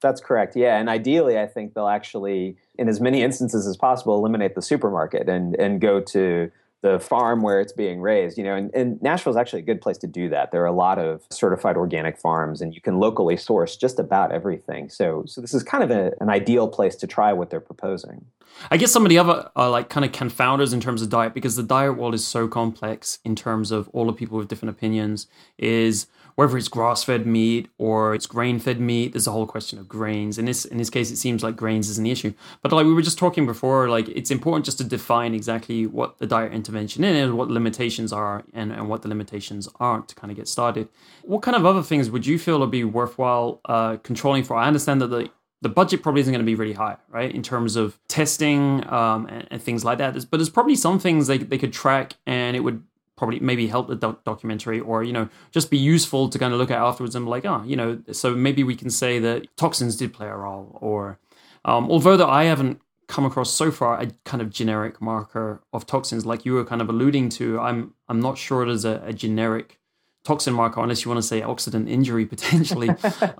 That's 0.00 0.20
correct 0.20 0.54
yeah 0.54 0.78
and 0.78 0.88
ideally 0.88 1.38
i 1.38 1.46
think 1.46 1.74
they'll 1.74 1.88
actually 1.88 2.56
in 2.78 2.88
as 2.88 3.00
many 3.00 3.22
instances 3.22 3.66
as 3.66 3.76
possible 3.76 4.16
eliminate 4.16 4.54
the 4.54 4.62
supermarket 4.62 5.28
and 5.28 5.56
and 5.56 5.80
go 5.80 6.00
to 6.00 6.52
the 6.82 7.00
farm 7.00 7.42
where 7.42 7.60
it's 7.60 7.72
being 7.72 8.00
raised. 8.00 8.38
You 8.38 8.44
know, 8.44 8.54
and, 8.54 8.70
and 8.74 9.00
Nashville 9.02 9.32
is 9.32 9.36
actually 9.36 9.60
a 9.60 9.64
good 9.64 9.80
place 9.80 9.98
to 9.98 10.06
do 10.06 10.28
that. 10.28 10.52
There 10.52 10.62
are 10.62 10.66
a 10.66 10.72
lot 10.72 10.98
of 10.98 11.22
certified 11.30 11.76
organic 11.76 12.18
farms, 12.18 12.60
and 12.60 12.74
you 12.74 12.80
can 12.80 12.98
locally 12.98 13.36
source 13.36 13.76
just 13.76 13.98
about 13.98 14.32
everything. 14.32 14.88
So, 14.88 15.24
so 15.26 15.40
this 15.40 15.54
is 15.54 15.62
kind 15.62 15.82
of 15.82 15.90
a, 15.90 16.12
an 16.20 16.30
ideal 16.30 16.68
place 16.68 16.96
to 16.96 17.06
try 17.06 17.32
what 17.32 17.50
they're 17.50 17.60
proposing. 17.60 18.24
I 18.70 18.76
guess 18.76 18.92
some 18.92 19.04
of 19.04 19.10
the 19.10 19.18
other 19.18 19.50
uh, 19.56 19.70
like 19.70 19.88
kind 19.88 20.04
of 20.04 20.12
confounders 20.12 20.72
in 20.72 20.80
terms 20.80 21.02
of 21.02 21.10
diet, 21.10 21.34
because 21.34 21.56
the 21.56 21.62
diet 21.62 21.96
world 21.96 22.14
is 22.14 22.26
so 22.26 22.48
complex 22.48 23.18
in 23.24 23.34
terms 23.34 23.70
of 23.70 23.88
all 23.92 24.06
the 24.06 24.12
people 24.12 24.38
with 24.38 24.48
different 24.48 24.70
opinions, 24.70 25.26
is 25.58 26.06
whether 26.36 26.56
it's 26.56 26.68
grass-fed 26.68 27.26
meat 27.26 27.68
or 27.78 28.14
it's 28.14 28.26
grain-fed 28.26 28.78
meat. 28.78 29.12
There's 29.12 29.26
a 29.26 29.32
whole 29.32 29.46
question 29.46 29.78
of 29.78 29.88
grains. 29.88 30.38
In 30.38 30.44
this 30.44 30.64
in 30.64 30.78
this 30.78 30.90
case, 30.90 31.10
it 31.10 31.16
seems 31.16 31.42
like 31.42 31.56
grains 31.56 31.88
isn't 31.90 32.04
the 32.04 32.10
issue. 32.10 32.32
But 32.62 32.72
like 32.72 32.86
we 32.86 32.94
were 32.94 33.02
just 33.02 33.18
talking 33.18 33.46
before, 33.46 33.88
like 33.88 34.08
it's 34.08 34.30
important 34.30 34.64
just 34.64 34.78
to 34.78 34.84
define 34.84 35.34
exactly 35.34 35.86
what 35.86 36.18
the 36.18 36.26
diet 36.26 36.52
intervention 36.52 37.02
is, 37.04 37.32
what 37.32 37.48
limitations 37.48 38.12
are, 38.12 38.44
and, 38.52 38.70
and 38.70 38.88
what 38.88 39.02
the 39.02 39.08
limitations 39.08 39.68
aren't 39.80 40.08
to 40.08 40.14
kind 40.14 40.30
of 40.30 40.36
get 40.36 40.46
started. 40.46 40.88
What 41.22 41.42
kind 41.42 41.56
of 41.56 41.66
other 41.66 41.82
things 41.82 42.10
would 42.10 42.26
you 42.26 42.38
feel 42.38 42.60
would 42.60 42.70
be 42.70 42.84
worthwhile 42.84 43.60
uh, 43.64 43.96
controlling 43.96 44.44
for? 44.44 44.56
I 44.56 44.68
understand 44.68 45.00
that 45.00 45.08
the 45.08 45.30
the 45.62 45.70
budget 45.70 46.02
probably 46.02 46.20
isn't 46.20 46.32
going 46.32 46.44
to 46.44 46.46
be 46.46 46.54
really 46.54 46.74
high, 46.74 46.96
right, 47.08 47.34
in 47.34 47.42
terms 47.42 47.76
of 47.76 47.98
testing 48.08 48.86
um, 48.92 49.26
and, 49.26 49.48
and, 49.50 49.62
things 49.62 49.84
like 49.84 49.98
that. 49.98 50.12
But 50.30 50.36
there's 50.36 50.50
probably 50.50 50.76
some 50.76 50.98
things 50.98 51.26
they, 51.26 51.38
they 51.38 51.56
could 51.56 51.72
track 51.72 52.14
and 52.26 52.54
it 52.54 52.60
would 52.60 52.82
probably 53.16 53.40
maybe 53.40 53.66
help 53.66 53.88
the 53.88 53.96
doc- 53.96 54.22
documentary 54.24 54.80
or 54.80 55.02
you 55.02 55.12
know 55.12 55.28
just 55.50 55.70
be 55.70 55.78
useful 55.78 56.28
to 56.28 56.38
kind 56.38 56.52
of 56.52 56.58
look 56.58 56.70
at 56.70 56.78
afterwards 56.78 57.14
and 57.14 57.24
be 57.24 57.30
like 57.30 57.44
oh 57.44 57.62
you 57.64 57.76
know 57.76 58.00
so 58.12 58.34
maybe 58.34 58.62
we 58.62 58.76
can 58.76 58.90
say 58.90 59.18
that 59.18 59.44
toxins 59.56 59.96
did 59.96 60.12
play 60.12 60.26
a 60.26 60.36
role 60.36 60.78
or 60.80 61.18
um, 61.64 61.90
although 61.90 62.16
that 62.16 62.28
i 62.28 62.44
haven't 62.44 62.80
come 63.08 63.24
across 63.24 63.52
so 63.52 63.70
far 63.70 64.00
a 64.00 64.06
kind 64.24 64.42
of 64.42 64.50
generic 64.50 65.00
marker 65.00 65.62
of 65.72 65.86
toxins 65.86 66.26
like 66.26 66.44
you 66.44 66.52
were 66.52 66.64
kind 66.64 66.82
of 66.82 66.88
alluding 66.88 67.28
to 67.28 67.58
i'm 67.60 67.94
i'm 68.08 68.20
not 68.20 68.36
sure 68.36 68.66
there's 68.66 68.84
a, 68.84 69.02
a 69.06 69.12
generic 69.12 69.78
toxin 70.24 70.52
marker 70.52 70.80
unless 70.82 71.04
you 71.04 71.10
want 71.10 71.20
to 71.20 71.26
say 71.26 71.40
oxidant 71.40 71.88
injury 71.88 72.26
potentially 72.34 72.90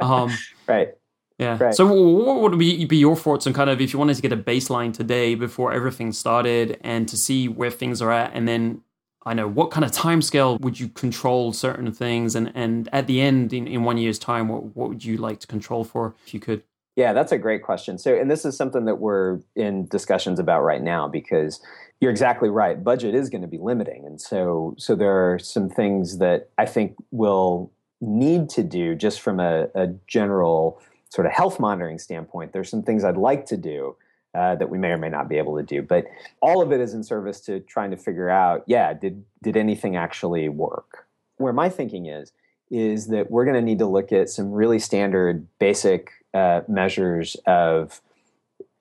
um, 0.01 0.31
right 0.67 0.95
yeah. 1.39 1.59
Right. 1.61 1.75
So, 1.75 1.87
what 1.87 2.41
would 2.41 2.59
be, 2.59 2.87
be 2.87 2.97
your 2.97 3.15
thoughts 3.15 3.47
on 3.47 3.53
kind 3.53 3.69
of 3.69 3.79
if 3.81 3.93
you 3.93 3.99
wanted 3.99 4.17
to 4.17 4.23
get 4.23 4.33
a 4.33 4.39
baseline 4.39 4.95
today 4.95 5.35
before 5.35 5.71
everything 5.71 6.13
started 6.13 6.79
and 6.81 7.07
to 7.09 7.17
see 7.17 7.47
where 7.47 7.71
things 7.71 8.01
are 8.01 8.11
at, 8.11 8.31
and 8.33 8.49
then 8.49 8.81
I 9.27 9.35
know 9.35 9.49
what 9.49 9.73
kind 9.73 9.85
of 9.85 9.91
time 9.91 10.23
scale 10.23 10.57
would 10.59 10.79
you 10.79 10.89
control 10.89 11.53
certain 11.53 11.93
things, 11.93 12.37
and 12.37 12.53
and 12.55 12.89
at 12.93 13.09
the 13.09 13.21
end, 13.21 13.53
in, 13.53 13.67
in 13.67 13.83
one 13.83 13.99
year's 13.99 14.21
time, 14.21 14.49
what 14.49 14.77
what 14.77 14.89
would 14.89 15.05
you 15.05 15.17
like 15.17 15.41
to 15.41 15.47
control 15.49 15.83
for 15.85 16.15
if 16.25 16.33
you 16.33 16.41
could? 16.41 16.63
Yeah, 16.95 17.13
that's 17.13 17.33
a 17.33 17.37
great 17.37 17.63
question. 17.63 17.99
So, 17.99 18.15
and 18.15 18.31
this 18.31 18.45
is 18.47 18.57
something 18.57 18.87
that 18.87 18.97
we're 18.97 19.41
in 19.55 19.87
discussions 19.89 20.39
about 20.39 20.63
right 20.63 20.81
now 20.81 21.09
because 21.09 21.61
you're 22.01 22.11
exactly 22.11 22.49
right. 22.49 22.83
Budget 22.83 23.15
is 23.15 23.29
going 23.29 23.43
to 23.43 23.49
be 23.49 23.59
limiting, 23.59 24.07
and 24.07 24.21
so 24.21 24.75
so 24.79 24.95
there 24.95 25.33
are 25.33 25.39
some 25.41 25.69
things 25.69 26.19
that 26.19 26.49
I 26.57 26.65
think 26.65 26.95
will 27.11 27.73
need 28.01 28.49
to 28.51 28.63
do 28.63 28.95
just 28.95 29.21
from 29.21 29.41
a, 29.41 29.69
a 29.75 29.89
general 30.07 30.81
sort 31.11 31.27
of 31.27 31.33
health 31.33 31.59
monitoring 31.59 31.99
standpoint. 31.99 32.53
There's 32.53 32.71
some 32.71 32.83
things 32.83 33.03
I'd 33.03 33.17
like 33.17 33.47
to 33.47 33.57
do 33.57 33.97
uh, 34.37 34.55
that 34.57 34.69
we 34.69 34.77
may 34.77 34.89
or 34.89 34.99
may 34.99 35.09
not 35.09 35.29
be 35.29 35.39
able 35.39 35.57
to 35.57 35.63
do. 35.63 35.81
But 35.81 36.07
all 36.41 36.61
of 36.61 36.71
it 36.71 36.81
is 36.81 36.93
in 36.93 37.03
service 37.03 37.41
to 37.43 37.61
trying 37.61 37.91
to 37.91 37.97
figure 37.97 38.29
out, 38.29 38.65
yeah, 38.67 38.93
did 38.93 39.25
did 39.43 39.57
anything 39.57 39.97
actually 39.97 40.49
work? 40.49 41.07
Where 41.39 41.53
my 41.53 41.69
thinking 41.69 42.07
is 42.07 42.33
is 42.71 43.07
that 43.07 43.31
we're 43.31 43.45
going 43.45 43.55
to 43.55 43.63
need 43.63 43.79
to 43.79 43.87
look 43.87 44.13
at 44.13 44.29
some 44.29 44.51
really 44.51 44.79
standard, 44.79 45.47
basic 45.61 46.11
uh, 46.35 46.63
measures 46.67 47.37
of 47.47 48.01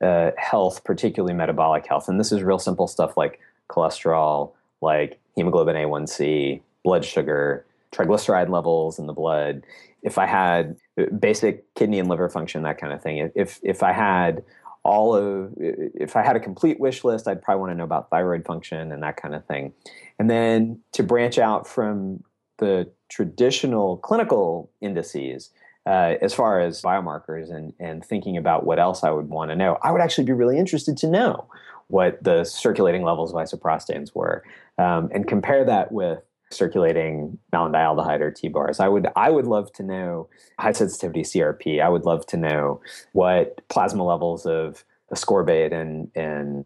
uh, 0.01 0.31
health, 0.37 0.83
particularly 0.83 1.35
metabolic 1.35 1.87
health, 1.87 2.09
and 2.09 2.19
this 2.19 2.31
is 2.31 2.43
real 2.43 2.59
simple 2.59 2.87
stuff 2.87 3.15
like 3.15 3.39
cholesterol, 3.69 4.51
like 4.81 5.19
hemoglobin 5.35 5.75
A1C, 5.75 6.61
blood 6.83 7.05
sugar, 7.05 7.65
triglyceride 7.93 8.49
levels 8.49 8.99
in 8.99 9.05
the 9.05 9.13
blood. 9.13 9.63
If 10.01 10.17
I 10.17 10.25
had 10.25 10.75
uh, 10.99 11.05
basic 11.17 11.73
kidney 11.75 11.99
and 11.99 12.09
liver 12.09 12.27
function, 12.27 12.63
that 12.63 12.77
kind 12.77 12.91
of 12.91 13.01
thing. 13.01 13.31
If 13.35 13.59
if 13.63 13.83
I 13.83 13.93
had 13.93 14.43
all 14.85 15.15
of 15.15 15.51
if 15.57 16.15
I 16.15 16.23
had 16.23 16.35
a 16.35 16.39
complete 16.39 16.79
wish 16.79 17.03
list, 17.03 17.27
I'd 17.27 17.41
probably 17.41 17.59
want 17.59 17.71
to 17.71 17.75
know 17.75 17.83
about 17.83 18.11
thyroid 18.11 18.45
function 18.45 18.91
and 18.91 19.01
that 19.01 19.17
kind 19.17 19.33
of 19.33 19.43
thing. 19.45 19.73
And 20.19 20.29
then 20.29 20.79
to 20.93 21.01
branch 21.01 21.39
out 21.39 21.67
from 21.67 22.23
the 22.59 22.89
traditional 23.09 23.97
clinical 23.97 24.69
indices, 24.81 25.49
uh, 25.87 26.15
as 26.21 26.35
far 26.35 26.59
as 26.59 26.83
biomarkers 26.83 27.51
and, 27.51 27.73
and 27.79 28.05
thinking 28.05 28.37
about 28.37 28.65
what 28.65 28.77
else 28.77 29.03
I 29.03 29.09
would 29.09 29.29
want 29.29 29.49
to 29.49 29.55
know, 29.55 29.79
I 29.81 29.91
would 29.91 30.01
actually 30.01 30.25
be 30.25 30.33
really 30.33 30.59
interested 30.59 30.97
to 30.97 31.07
know 31.07 31.47
what 31.87 32.23
the 32.23 32.43
circulating 32.43 33.03
levels 33.03 33.33
of 33.33 33.37
isoprostanes 33.37 34.13
were, 34.13 34.43
um, 34.77 35.09
and 35.13 35.27
compare 35.27 35.65
that 35.65 35.91
with 35.91 36.19
circulating 36.51 37.37
malondialdehyde 37.53 38.21
or 38.21 38.31
TBARS. 38.31 38.79
I 38.79 38.87
would 38.87 39.07
I 39.15 39.29
would 39.29 39.47
love 39.47 39.71
to 39.73 39.83
know 39.83 40.29
high 40.59 40.71
sensitivity 40.71 41.21
CRP. 41.21 41.81
I 41.81 41.89
would 41.89 42.05
love 42.05 42.25
to 42.27 42.37
know 42.37 42.81
what 43.13 43.67
plasma 43.69 44.03
levels 44.03 44.45
of 44.45 44.83
ascorbate 45.13 45.71
and 45.73 46.09
and 46.15 46.65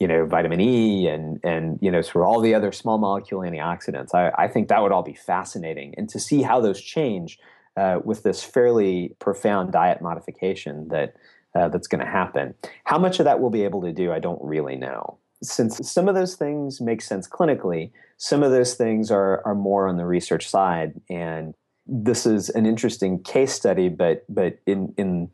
you 0.00 0.08
know 0.08 0.26
vitamin 0.26 0.60
E 0.60 1.06
and 1.08 1.40
and 1.44 1.78
you 1.80 1.90
know 1.90 2.02
sort 2.02 2.24
of 2.24 2.28
all 2.28 2.40
the 2.40 2.54
other 2.54 2.72
small 2.72 2.98
molecule 2.98 3.40
antioxidants. 3.40 4.14
I, 4.14 4.32
I 4.38 4.48
think 4.48 4.68
that 4.68 4.82
would 4.82 4.92
all 4.92 5.02
be 5.02 5.14
fascinating, 5.14 5.94
and 5.96 6.08
to 6.10 6.18
see 6.20 6.42
how 6.42 6.60
those 6.60 6.80
change 6.80 7.38
uh, 7.76 8.00
with 8.04 8.22
this 8.22 8.42
fairly 8.42 9.14
profound 9.18 9.72
diet 9.72 10.00
modification 10.00 10.88
that 10.88 11.14
uh, 11.54 11.68
that's 11.68 11.88
going 11.88 12.04
to 12.04 12.10
happen. 12.10 12.54
How 12.84 12.98
much 12.98 13.18
of 13.18 13.24
that 13.24 13.40
we'll 13.40 13.50
be 13.50 13.64
able 13.64 13.82
to 13.82 13.92
do, 13.92 14.12
I 14.12 14.18
don't 14.18 14.40
really 14.42 14.76
know. 14.76 15.18
Since 15.50 15.90
some 15.90 16.08
of 16.08 16.14
those 16.14 16.34
things 16.34 16.80
make 16.80 17.02
sense 17.02 17.28
clinically, 17.28 17.90
some 18.16 18.42
of 18.42 18.50
those 18.50 18.74
things 18.74 19.10
are 19.10 19.42
are 19.44 19.54
more 19.54 19.88
on 19.88 19.96
the 19.96 20.06
research 20.06 20.48
side, 20.48 21.00
and 21.08 21.54
this 21.86 22.26
is 22.26 22.48
an 22.50 22.66
interesting 22.66 23.22
case 23.22 23.52
study. 23.52 23.88
But 23.88 24.24
but 24.28 24.58
in 24.66 24.94
in 24.96 25.30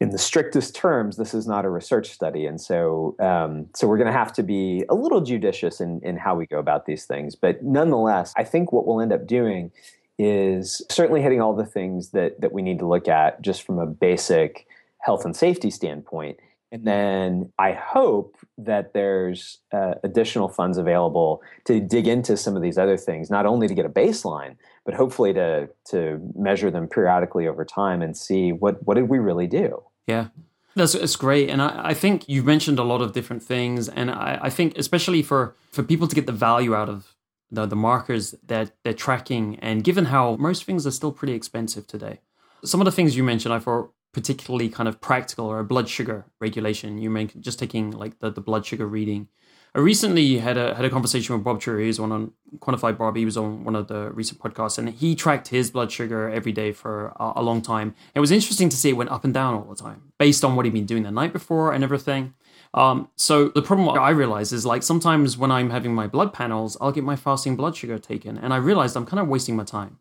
in 0.00 0.10
the 0.10 0.18
strictest 0.18 0.76
terms, 0.76 1.16
this 1.16 1.34
is 1.34 1.46
not 1.46 1.64
a 1.64 1.70
research 1.70 2.10
study, 2.10 2.46
and 2.46 2.60
so 2.60 3.16
um, 3.18 3.66
so 3.74 3.88
we're 3.88 3.96
going 3.96 4.06
to 4.06 4.12
have 4.12 4.32
to 4.34 4.42
be 4.42 4.84
a 4.88 4.94
little 4.94 5.20
judicious 5.20 5.80
in 5.80 6.00
in 6.02 6.16
how 6.16 6.34
we 6.34 6.46
go 6.46 6.58
about 6.58 6.86
these 6.86 7.04
things. 7.04 7.34
But 7.34 7.62
nonetheless, 7.64 8.32
I 8.36 8.44
think 8.44 8.72
what 8.72 8.86
we'll 8.86 9.00
end 9.00 9.12
up 9.12 9.26
doing 9.26 9.72
is 10.18 10.82
certainly 10.90 11.22
hitting 11.22 11.40
all 11.40 11.54
the 11.54 11.64
things 11.64 12.10
that 12.10 12.40
that 12.40 12.52
we 12.52 12.62
need 12.62 12.78
to 12.80 12.86
look 12.86 13.08
at 13.08 13.40
just 13.42 13.62
from 13.62 13.78
a 13.78 13.86
basic 13.86 14.66
health 15.00 15.24
and 15.24 15.34
safety 15.34 15.70
standpoint. 15.70 16.38
And 16.70 16.84
then 16.84 17.52
I 17.58 17.72
hope 17.72 18.36
that 18.58 18.92
there's 18.92 19.58
uh, 19.72 19.94
additional 20.04 20.48
funds 20.48 20.76
available 20.76 21.42
to 21.64 21.80
dig 21.80 22.06
into 22.06 22.36
some 22.36 22.56
of 22.56 22.62
these 22.62 22.76
other 22.76 22.96
things, 22.96 23.30
not 23.30 23.46
only 23.46 23.68
to 23.68 23.74
get 23.74 23.86
a 23.86 23.88
baseline, 23.88 24.56
but 24.84 24.94
hopefully 24.94 25.32
to 25.32 25.68
to 25.90 26.20
measure 26.34 26.70
them 26.70 26.86
periodically 26.86 27.48
over 27.48 27.64
time 27.64 28.02
and 28.02 28.16
see 28.16 28.52
what 28.52 28.86
what 28.86 28.94
did 28.94 29.08
we 29.08 29.18
really 29.18 29.46
do. 29.46 29.82
Yeah. 30.06 30.28
That's, 30.76 30.92
that's 30.92 31.16
great. 31.16 31.50
And 31.50 31.60
I, 31.60 31.88
I 31.90 31.94
think 31.94 32.28
you've 32.28 32.44
mentioned 32.44 32.78
a 32.78 32.84
lot 32.84 33.00
of 33.00 33.12
different 33.12 33.42
things. 33.42 33.88
And 33.88 34.10
I, 34.10 34.38
I 34.42 34.50
think 34.50 34.78
especially 34.78 35.22
for, 35.22 35.56
for 35.72 35.82
people 35.82 36.06
to 36.06 36.14
get 36.14 36.26
the 36.26 36.32
value 36.32 36.74
out 36.74 36.88
of 36.88 37.16
the, 37.50 37.66
the 37.66 37.74
markers 37.76 38.34
that 38.46 38.72
they're 38.84 38.92
tracking, 38.92 39.58
and 39.60 39.82
given 39.82 40.04
how 40.06 40.36
most 40.36 40.64
things 40.64 40.86
are 40.86 40.90
still 40.92 41.12
pretty 41.12 41.32
expensive 41.32 41.86
today. 41.86 42.20
Some 42.62 42.80
of 42.80 42.84
the 42.84 42.92
things 42.92 43.16
you 43.16 43.24
mentioned 43.24 43.54
I 43.54 43.58
thought 43.58 43.92
particularly 44.18 44.68
kind 44.68 44.88
of 44.88 45.00
practical 45.00 45.46
or 45.46 45.60
a 45.60 45.64
blood 45.64 45.88
sugar 45.88 46.26
regulation. 46.40 46.98
You 46.98 47.08
make 47.08 47.40
just 47.40 47.60
taking 47.60 47.92
like 47.92 48.18
the, 48.18 48.30
the 48.32 48.40
blood 48.40 48.66
sugar 48.66 48.84
reading. 48.84 49.28
I 49.76 49.78
recently 49.78 50.38
had 50.38 50.56
a 50.58 50.74
had 50.74 50.84
a 50.84 50.90
conversation 50.90 51.36
with 51.36 51.44
Bob 51.44 51.60
Troia, 51.60 51.84
who's 51.84 52.00
on 52.00 52.32
Quantified 52.58 52.98
Bob. 52.98 53.14
He 53.14 53.24
was 53.24 53.36
on 53.36 53.62
one 53.62 53.76
of 53.76 53.86
the 53.86 54.10
recent 54.10 54.40
podcasts, 54.40 54.76
and 54.76 54.88
he 54.88 55.14
tracked 55.14 55.48
his 55.48 55.70
blood 55.70 55.92
sugar 55.92 56.28
every 56.28 56.50
day 56.50 56.72
for 56.72 57.12
a, 57.14 57.34
a 57.36 57.42
long 57.42 57.62
time. 57.62 57.94
It 58.12 58.18
was 58.18 58.32
interesting 58.32 58.68
to 58.70 58.76
see 58.76 58.88
it 58.88 58.94
went 58.94 59.10
up 59.10 59.22
and 59.22 59.32
down 59.32 59.54
all 59.54 59.68
the 59.72 59.76
time, 59.76 60.10
based 60.18 60.44
on 60.44 60.56
what 60.56 60.64
he'd 60.64 60.74
been 60.74 60.92
doing 60.92 61.04
the 61.04 61.12
night 61.12 61.32
before 61.32 61.72
and 61.72 61.84
everything. 61.84 62.34
Um, 62.74 63.08
so 63.14 63.50
the 63.50 63.62
problem 63.62 63.88
I 63.90 64.10
realize 64.10 64.52
is 64.52 64.66
like 64.66 64.82
sometimes 64.82 65.38
when 65.38 65.52
I'm 65.52 65.70
having 65.70 65.94
my 65.94 66.08
blood 66.08 66.32
panels, 66.32 66.76
I'll 66.80 66.92
get 66.92 67.04
my 67.04 67.14
fasting 67.14 67.54
blood 67.54 67.76
sugar 67.76 67.98
taken, 67.98 68.36
and 68.36 68.52
I 68.52 68.56
realized 68.56 68.96
I'm 68.96 69.06
kind 69.06 69.20
of 69.20 69.28
wasting 69.28 69.54
my 69.54 69.64
time 69.64 69.98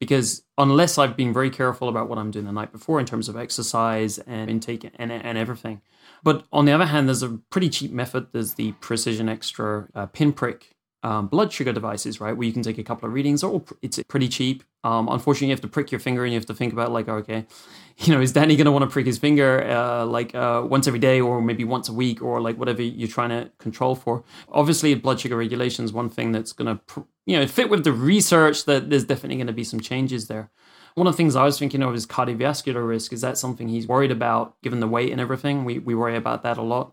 because 0.00 0.42
unless 0.58 0.98
I've 0.98 1.16
been 1.16 1.32
very 1.32 1.50
careful 1.50 1.88
about 1.88 2.08
what 2.08 2.18
I'm 2.18 2.30
doing 2.30 2.46
the 2.46 2.52
night 2.52 2.72
before 2.72 2.98
in 2.98 3.06
terms 3.06 3.28
of 3.28 3.36
exercise 3.36 4.18
and 4.18 4.50
intake 4.50 4.90
and, 4.96 5.12
and 5.12 5.38
everything. 5.38 5.82
But 6.24 6.46
on 6.52 6.64
the 6.64 6.72
other 6.72 6.86
hand, 6.86 7.06
there's 7.06 7.22
a 7.22 7.38
pretty 7.50 7.68
cheap 7.68 7.92
method. 7.92 8.28
There's 8.32 8.54
the 8.54 8.72
Precision 8.72 9.28
Xtra 9.28 9.88
uh, 9.94 10.06
pinprick 10.06 10.74
um, 11.02 11.28
blood 11.28 11.52
sugar 11.52 11.72
devices, 11.72 12.20
right? 12.20 12.36
Where 12.36 12.46
you 12.46 12.52
can 12.52 12.62
take 12.62 12.78
a 12.78 12.82
couple 12.82 13.06
of 13.06 13.14
readings. 13.14 13.42
Or 13.42 13.62
it's 13.82 14.00
pretty 14.08 14.28
cheap. 14.28 14.64
Um, 14.84 15.08
unfortunately, 15.08 15.48
you 15.48 15.52
have 15.52 15.60
to 15.62 15.68
prick 15.68 15.92
your 15.92 15.98
finger 15.98 16.24
and 16.24 16.32
you 16.32 16.38
have 16.38 16.46
to 16.46 16.54
think 16.54 16.72
about 16.72 16.92
like, 16.92 17.08
okay, 17.08 17.46
you 17.98 18.14
know, 18.14 18.20
is 18.20 18.32
Danny 18.32 18.56
going 18.56 18.66
to 18.66 18.72
want 18.72 18.82
to 18.82 18.90
prick 18.90 19.06
his 19.06 19.18
finger 19.18 19.62
uh, 19.62 20.04
like 20.06 20.34
uh, 20.34 20.62
once 20.64 20.86
every 20.86 20.98
day 20.98 21.20
or 21.20 21.40
maybe 21.42 21.64
once 21.64 21.88
a 21.88 21.92
week 21.92 22.22
or 22.22 22.40
like 22.40 22.56
whatever 22.56 22.82
you're 22.82 23.08
trying 23.08 23.30
to 23.30 23.50
control 23.58 23.94
for? 23.94 24.24
Obviously, 24.50 24.94
blood 24.94 25.20
sugar 25.20 25.36
regulation 25.36 25.84
is 25.84 25.92
one 25.92 26.08
thing 26.08 26.32
that's 26.32 26.52
going 26.52 26.78
to, 26.78 27.06
you 27.30 27.38
know, 27.38 27.46
fit 27.46 27.70
with 27.70 27.84
the 27.84 27.92
research 27.92 28.64
that 28.64 28.90
there's 28.90 29.04
definitely 29.04 29.36
going 29.36 29.46
to 29.46 29.52
be 29.52 29.62
some 29.62 29.78
changes 29.78 30.26
there. 30.26 30.50
One 30.96 31.06
of 31.06 31.12
the 31.12 31.16
things 31.16 31.36
I 31.36 31.44
was 31.44 31.60
thinking 31.60 31.80
of 31.80 31.94
is 31.94 32.04
cardiovascular 32.04 32.86
risk. 32.86 33.12
Is 33.12 33.20
that 33.20 33.38
something 33.38 33.68
he's 33.68 33.86
worried 33.86 34.10
about 34.10 34.60
given 34.62 34.80
the 34.80 34.88
weight 34.88 35.12
and 35.12 35.20
everything? 35.20 35.64
We, 35.64 35.78
we 35.78 35.94
worry 35.94 36.16
about 36.16 36.42
that 36.42 36.58
a 36.58 36.62
lot. 36.62 36.92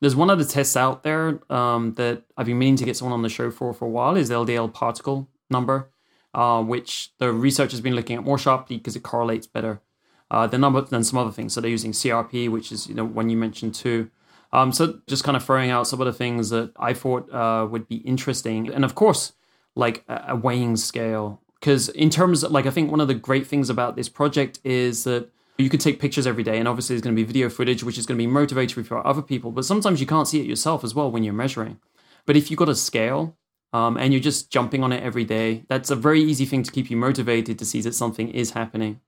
There's 0.00 0.16
one 0.16 0.30
of 0.30 0.38
the 0.38 0.46
tests 0.46 0.74
out 0.74 1.02
there 1.02 1.38
um, 1.52 1.92
that 1.94 2.22
I've 2.34 2.46
been 2.46 2.58
meaning 2.58 2.76
to 2.76 2.86
get 2.86 2.96
someone 2.96 3.12
on 3.12 3.20
the 3.20 3.28
show 3.28 3.50
for 3.50 3.74
for 3.74 3.84
a 3.84 3.90
while 3.90 4.16
is 4.16 4.30
LDL 4.30 4.72
particle 4.72 5.28
number, 5.50 5.90
uh, 6.32 6.62
which 6.62 7.12
the 7.18 7.30
research 7.30 7.72
has 7.72 7.82
been 7.82 7.94
looking 7.94 8.16
at 8.16 8.24
more 8.24 8.38
sharply 8.38 8.78
because 8.78 8.96
it 8.96 9.02
correlates 9.02 9.46
better 9.46 9.82
uh, 10.30 10.46
than 10.46 10.62
number 10.62 10.80
than 10.80 11.04
some 11.04 11.18
other 11.18 11.30
things. 11.30 11.52
So 11.52 11.60
they're 11.60 11.70
using 11.70 11.92
CRP, 11.92 12.50
which 12.50 12.72
is 12.72 12.86
you 12.86 12.94
know 12.94 13.04
one 13.04 13.28
you 13.28 13.36
mentioned 13.36 13.74
too. 13.74 14.10
Um, 14.50 14.72
so 14.72 15.00
just 15.06 15.24
kind 15.24 15.36
of 15.36 15.44
throwing 15.44 15.70
out 15.70 15.86
some 15.86 16.00
of 16.00 16.06
the 16.06 16.12
things 16.14 16.48
that 16.48 16.72
I 16.78 16.94
thought 16.94 17.30
uh, 17.30 17.66
would 17.70 17.86
be 17.86 17.96
interesting, 17.96 18.72
and 18.72 18.82
of 18.82 18.94
course, 18.94 19.32
like 19.76 20.04
a 20.08 20.36
weighing 20.36 20.76
scale. 20.76 21.40
Because 21.60 21.88
in 21.88 22.10
terms 22.10 22.42
of, 22.42 22.52
like 22.52 22.66
I 22.66 22.70
think 22.70 22.90
one 22.90 23.00
of 23.00 23.08
the 23.08 23.14
great 23.14 23.46
things 23.46 23.70
about 23.70 23.96
this 23.96 24.08
project 24.08 24.60
is 24.64 25.04
that 25.04 25.30
you 25.56 25.70
can 25.70 25.80
take 25.80 26.00
pictures 26.00 26.26
every 26.26 26.42
day, 26.42 26.58
and 26.58 26.66
obviously 26.66 26.94
there's 26.94 27.02
going 27.02 27.14
to 27.14 27.20
be 27.20 27.26
video 27.26 27.48
footage, 27.48 27.82
which 27.84 27.96
is 27.96 28.06
going 28.06 28.18
to 28.18 28.26
be 28.26 28.30
motivatory 28.30 28.84
for 28.84 29.06
other 29.06 29.22
people. 29.22 29.50
But 29.50 29.64
sometimes 29.64 30.00
you 30.00 30.06
can't 30.06 30.28
see 30.28 30.40
it 30.40 30.46
yourself 30.46 30.84
as 30.84 30.94
well 30.94 31.10
when 31.10 31.24
you're 31.24 31.32
measuring. 31.32 31.78
But 32.26 32.36
if 32.36 32.50
you've 32.50 32.58
got 32.58 32.68
a 32.68 32.74
scale 32.74 33.36
um, 33.72 33.96
and 33.96 34.12
you're 34.12 34.20
just 34.20 34.50
jumping 34.50 34.82
on 34.82 34.92
it 34.92 35.02
every 35.02 35.24
day, 35.24 35.64
that's 35.68 35.90
a 35.90 35.96
very 35.96 36.22
easy 36.22 36.44
thing 36.44 36.62
to 36.64 36.72
keep 36.72 36.90
you 36.90 36.96
motivated 36.96 37.58
to 37.58 37.64
see 37.64 37.80
that 37.82 37.94
something 37.94 38.30
is 38.30 38.50
happening. 38.50 39.00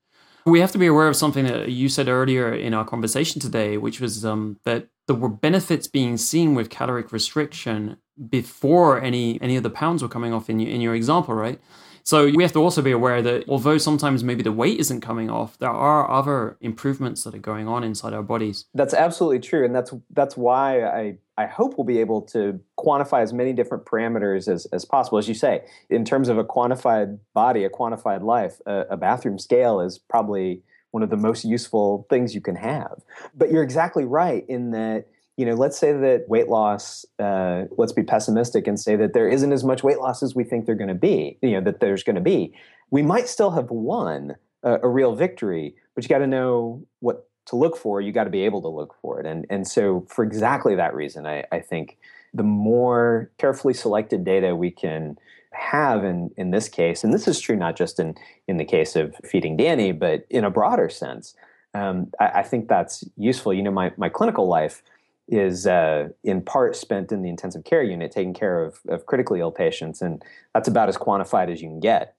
We 0.45 0.61
have 0.61 0.71
to 0.71 0.77
be 0.77 0.87
aware 0.87 1.09
of 1.09 1.17
something 1.17 1.45
that 1.45 1.69
you 1.69 1.89
said 1.89 2.07
earlier 2.07 2.53
in 2.53 2.73
our 2.73 2.85
conversation 2.85 3.41
today, 3.41 3.77
which 3.77 3.99
was 3.99 4.23
um, 4.23 4.57
that 4.63 4.87
there 5.07 5.15
were 5.15 5.29
benefits 5.29 5.87
being 5.87 6.15
seen 6.15 6.55
with 6.55 6.69
caloric 6.69 7.11
restriction 7.11 7.97
before 8.29 9.01
any 9.01 9.39
any 9.41 9.55
of 9.55 9.63
the 9.63 9.69
pounds 9.69 10.01
were 10.01 10.09
coming 10.09 10.33
off 10.33 10.49
in 10.49 10.59
your, 10.59 10.69
in 10.69 10.81
your 10.81 10.95
example, 10.95 11.33
right? 11.33 11.59
So 12.07 12.31
we 12.33 12.41
have 12.41 12.53
to 12.53 12.59
also 12.59 12.81
be 12.81 12.91
aware 12.91 13.21
that 13.21 13.43
although 13.49 13.77
sometimes 13.77 14.23
maybe 14.23 14.41
the 14.41 14.53
weight 14.53 14.79
isn't 14.79 15.01
coming 15.01 15.29
off, 15.29 15.57
there 15.59 15.69
are 15.69 16.09
other 16.09 16.55
improvements 16.61 17.25
that 17.25 17.35
are 17.35 17.39
going 17.39 17.67
on 17.67 17.83
inside 17.83 18.13
our 18.13 18.23
bodies. 18.23 18.63
That's 18.73 18.93
absolutely 18.93 19.39
true, 19.39 19.65
and 19.65 19.75
that's 19.75 19.93
that's 20.11 20.37
why 20.37 20.85
I 20.85 21.17
I 21.37 21.47
hope 21.47 21.77
we'll 21.77 21.85
be 21.85 21.99
able 21.99 22.21
to 22.27 22.61
quantify 22.79 23.21
as 23.21 23.33
many 23.33 23.51
different 23.51 23.83
parameters 23.83 24.47
as, 24.47 24.65
as 24.67 24.85
possible. 24.85 25.17
As 25.17 25.27
you 25.27 25.33
say, 25.33 25.65
in 25.89 26.05
terms 26.05 26.29
of 26.29 26.37
a 26.37 26.45
quantified 26.45 27.19
body, 27.33 27.65
a 27.65 27.69
quantified 27.69 28.23
life, 28.23 28.61
a, 28.65 28.85
a 28.91 28.97
bathroom 28.97 29.37
scale 29.37 29.81
is 29.81 29.99
probably 29.99 30.63
one 30.91 31.03
of 31.03 31.09
the 31.09 31.17
most 31.17 31.43
useful 31.43 32.07
things 32.09 32.33
you 32.33 32.39
can 32.41 32.55
have. 32.55 33.03
But 33.35 33.51
you're 33.51 33.63
exactly 33.63 34.05
right 34.05 34.45
in 34.47 34.71
that 34.71 35.07
you 35.37 35.45
know, 35.45 35.53
let's 35.53 35.77
say 35.77 35.93
that 35.93 36.27
weight 36.27 36.47
loss, 36.47 37.05
uh, 37.19 37.65
let's 37.77 37.93
be 37.93 38.01
pessimistic 38.01 38.67
and 38.67 38.79
say 38.79 38.95
that 38.95 39.13
there 39.13 39.29
isn't 39.29 39.53
as 39.53 39.63
much 39.63 39.83
weight 39.83 39.99
loss 39.99 40.23
as 40.23 40.35
we 40.35 40.43
think 40.43 40.65
there 40.65 40.75
going 40.75 40.87
to 40.87 40.95
be, 40.95 41.37
you 41.41 41.51
know, 41.51 41.61
that 41.61 41.79
there's 41.79 42.03
going 42.03 42.15
to 42.15 42.21
be. 42.21 42.55
We 42.89 43.03
might 43.03 43.27
still 43.29 43.51
have 43.51 43.69
won 43.69 44.35
a, 44.63 44.79
a 44.81 44.89
real 44.89 45.15
victory, 45.15 45.75
but 45.93 46.03
you 46.03 46.09
got 46.09 46.19
to 46.19 46.27
know 46.27 46.83
what 46.99 47.29
to 47.45 47.55
look 47.55 47.77
for. 47.77 48.01
You 48.01 48.11
got 48.11 48.23
to 48.23 48.31
be 48.31 48.43
able 48.43 48.63
to 48.63 48.67
look 48.67 48.95
for 48.99 49.19
it. 49.19 49.27
And, 49.27 49.45
and 49.49 49.67
so, 49.67 50.05
for 50.09 50.23
exactly 50.23 50.75
that 50.75 50.95
reason, 50.95 51.27
I, 51.27 51.43
I 51.51 51.59
think 51.59 51.97
the 52.33 52.43
more 52.43 53.31
carefully 53.37 53.75
selected 53.75 54.25
data 54.25 54.55
we 54.55 54.71
can 54.71 55.17
have 55.51 56.03
in, 56.03 56.31
in 56.35 56.49
this 56.49 56.67
case, 56.67 57.03
and 57.03 57.13
this 57.13 57.27
is 57.27 57.39
true 57.39 57.55
not 57.55 57.75
just 57.75 57.99
in, 57.99 58.15
in 58.47 58.57
the 58.57 58.65
case 58.65 58.95
of 58.95 59.15
feeding 59.23 59.55
Danny, 59.55 59.91
but 59.91 60.25
in 60.29 60.43
a 60.43 60.49
broader 60.49 60.89
sense, 60.89 61.35
um, 61.73 62.11
I, 62.19 62.27
I 62.39 62.43
think 62.43 62.67
that's 62.67 63.03
useful. 63.17 63.53
You 63.53 63.63
know, 63.63 63.71
my, 63.71 63.91
my 63.97 64.09
clinical 64.09 64.47
life, 64.47 64.81
is 65.27 65.67
uh, 65.67 66.09
in 66.23 66.41
part 66.41 66.75
spent 66.75 67.11
in 67.11 67.21
the 67.21 67.29
intensive 67.29 67.63
care 67.63 67.83
unit 67.83 68.11
taking 68.11 68.33
care 68.33 68.63
of, 68.63 68.79
of 68.87 69.05
critically 69.05 69.39
ill 69.39 69.51
patients, 69.51 70.01
and 70.01 70.23
that's 70.53 70.67
about 70.67 70.89
as 70.89 70.97
quantified 70.97 71.51
as 71.51 71.61
you 71.61 71.67
can 71.67 71.79
get 71.79 72.15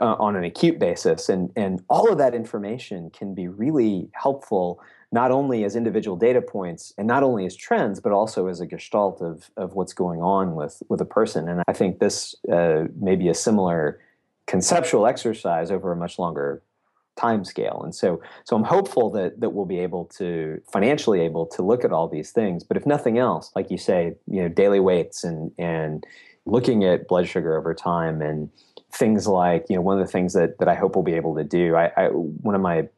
uh, 0.00 0.16
on 0.18 0.36
an 0.36 0.44
acute 0.44 0.78
basis. 0.78 1.28
And 1.28 1.50
and 1.56 1.82
all 1.88 2.10
of 2.10 2.18
that 2.18 2.34
information 2.34 3.10
can 3.10 3.34
be 3.34 3.48
really 3.48 4.08
helpful, 4.12 4.80
not 5.12 5.30
only 5.30 5.64
as 5.64 5.76
individual 5.76 6.16
data 6.16 6.42
points 6.42 6.92
and 6.98 7.06
not 7.06 7.22
only 7.22 7.46
as 7.46 7.56
trends, 7.56 8.00
but 8.00 8.12
also 8.12 8.46
as 8.46 8.60
a 8.60 8.66
gestalt 8.66 9.20
of 9.20 9.50
of 9.56 9.74
what's 9.74 9.92
going 9.92 10.22
on 10.22 10.54
with 10.54 10.82
with 10.88 11.00
a 11.00 11.06
person. 11.06 11.48
And 11.48 11.62
I 11.68 11.72
think 11.72 11.98
this 11.98 12.34
uh, 12.52 12.84
may 12.98 13.16
be 13.16 13.28
a 13.28 13.34
similar 13.34 14.00
conceptual 14.46 15.06
exercise 15.06 15.70
over 15.70 15.92
a 15.92 15.96
much 15.96 16.18
longer 16.18 16.62
time 17.16 17.44
scale. 17.44 17.80
And 17.82 17.94
so 17.94 18.20
so 18.44 18.56
I'm 18.56 18.64
hopeful 18.64 19.10
that 19.10 19.40
that 19.40 19.50
we'll 19.50 19.66
be 19.66 19.80
able 19.80 20.04
to 20.16 20.60
financially 20.70 21.20
able 21.20 21.46
to 21.46 21.62
look 21.62 21.84
at 21.84 21.92
all 21.92 22.08
these 22.08 22.30
things. 22.30 22.62
But 22.64 22.76
if 22.76 22.86
nothing 22.86 23.18
else, 23.18 23.50
like 23.56 23.70
you 23.70 23.78
say, 23.78 24.14
you 24.28 24.42
know, 24.42 24.48
daily 24.48 24.80
weights 24.80 25.24
and 25.24 25.52
and 25.58 26.06
looking 26.44 26.84
at 26.84 27.08
blood 27.08 27.26
sugar 27.28 27.56
over 27.56 27.74
time 27.74 28.22
and 28.22 28.50
things 28.92 29.26
like, 29.26 29.66
you 29.68 29.76
know, 29.76 29.82
one 29.82 29.98
of 29.98 30.06
the 30.06 30.10
things 30.10 30.32
that 30.34 30.58
that 30.58 30.68
I 30.68 30.74
hope 30.74 30.94
we'll 30.94 31.02
be 31.02 31.14
able 31.14 31.34
to 31.36 31.44
do. 31.44 31.74
I, 31.74 31.90
I 31.96 32.08
one 32.08 32.54
of 32.54 32.60
my 32.60 32.88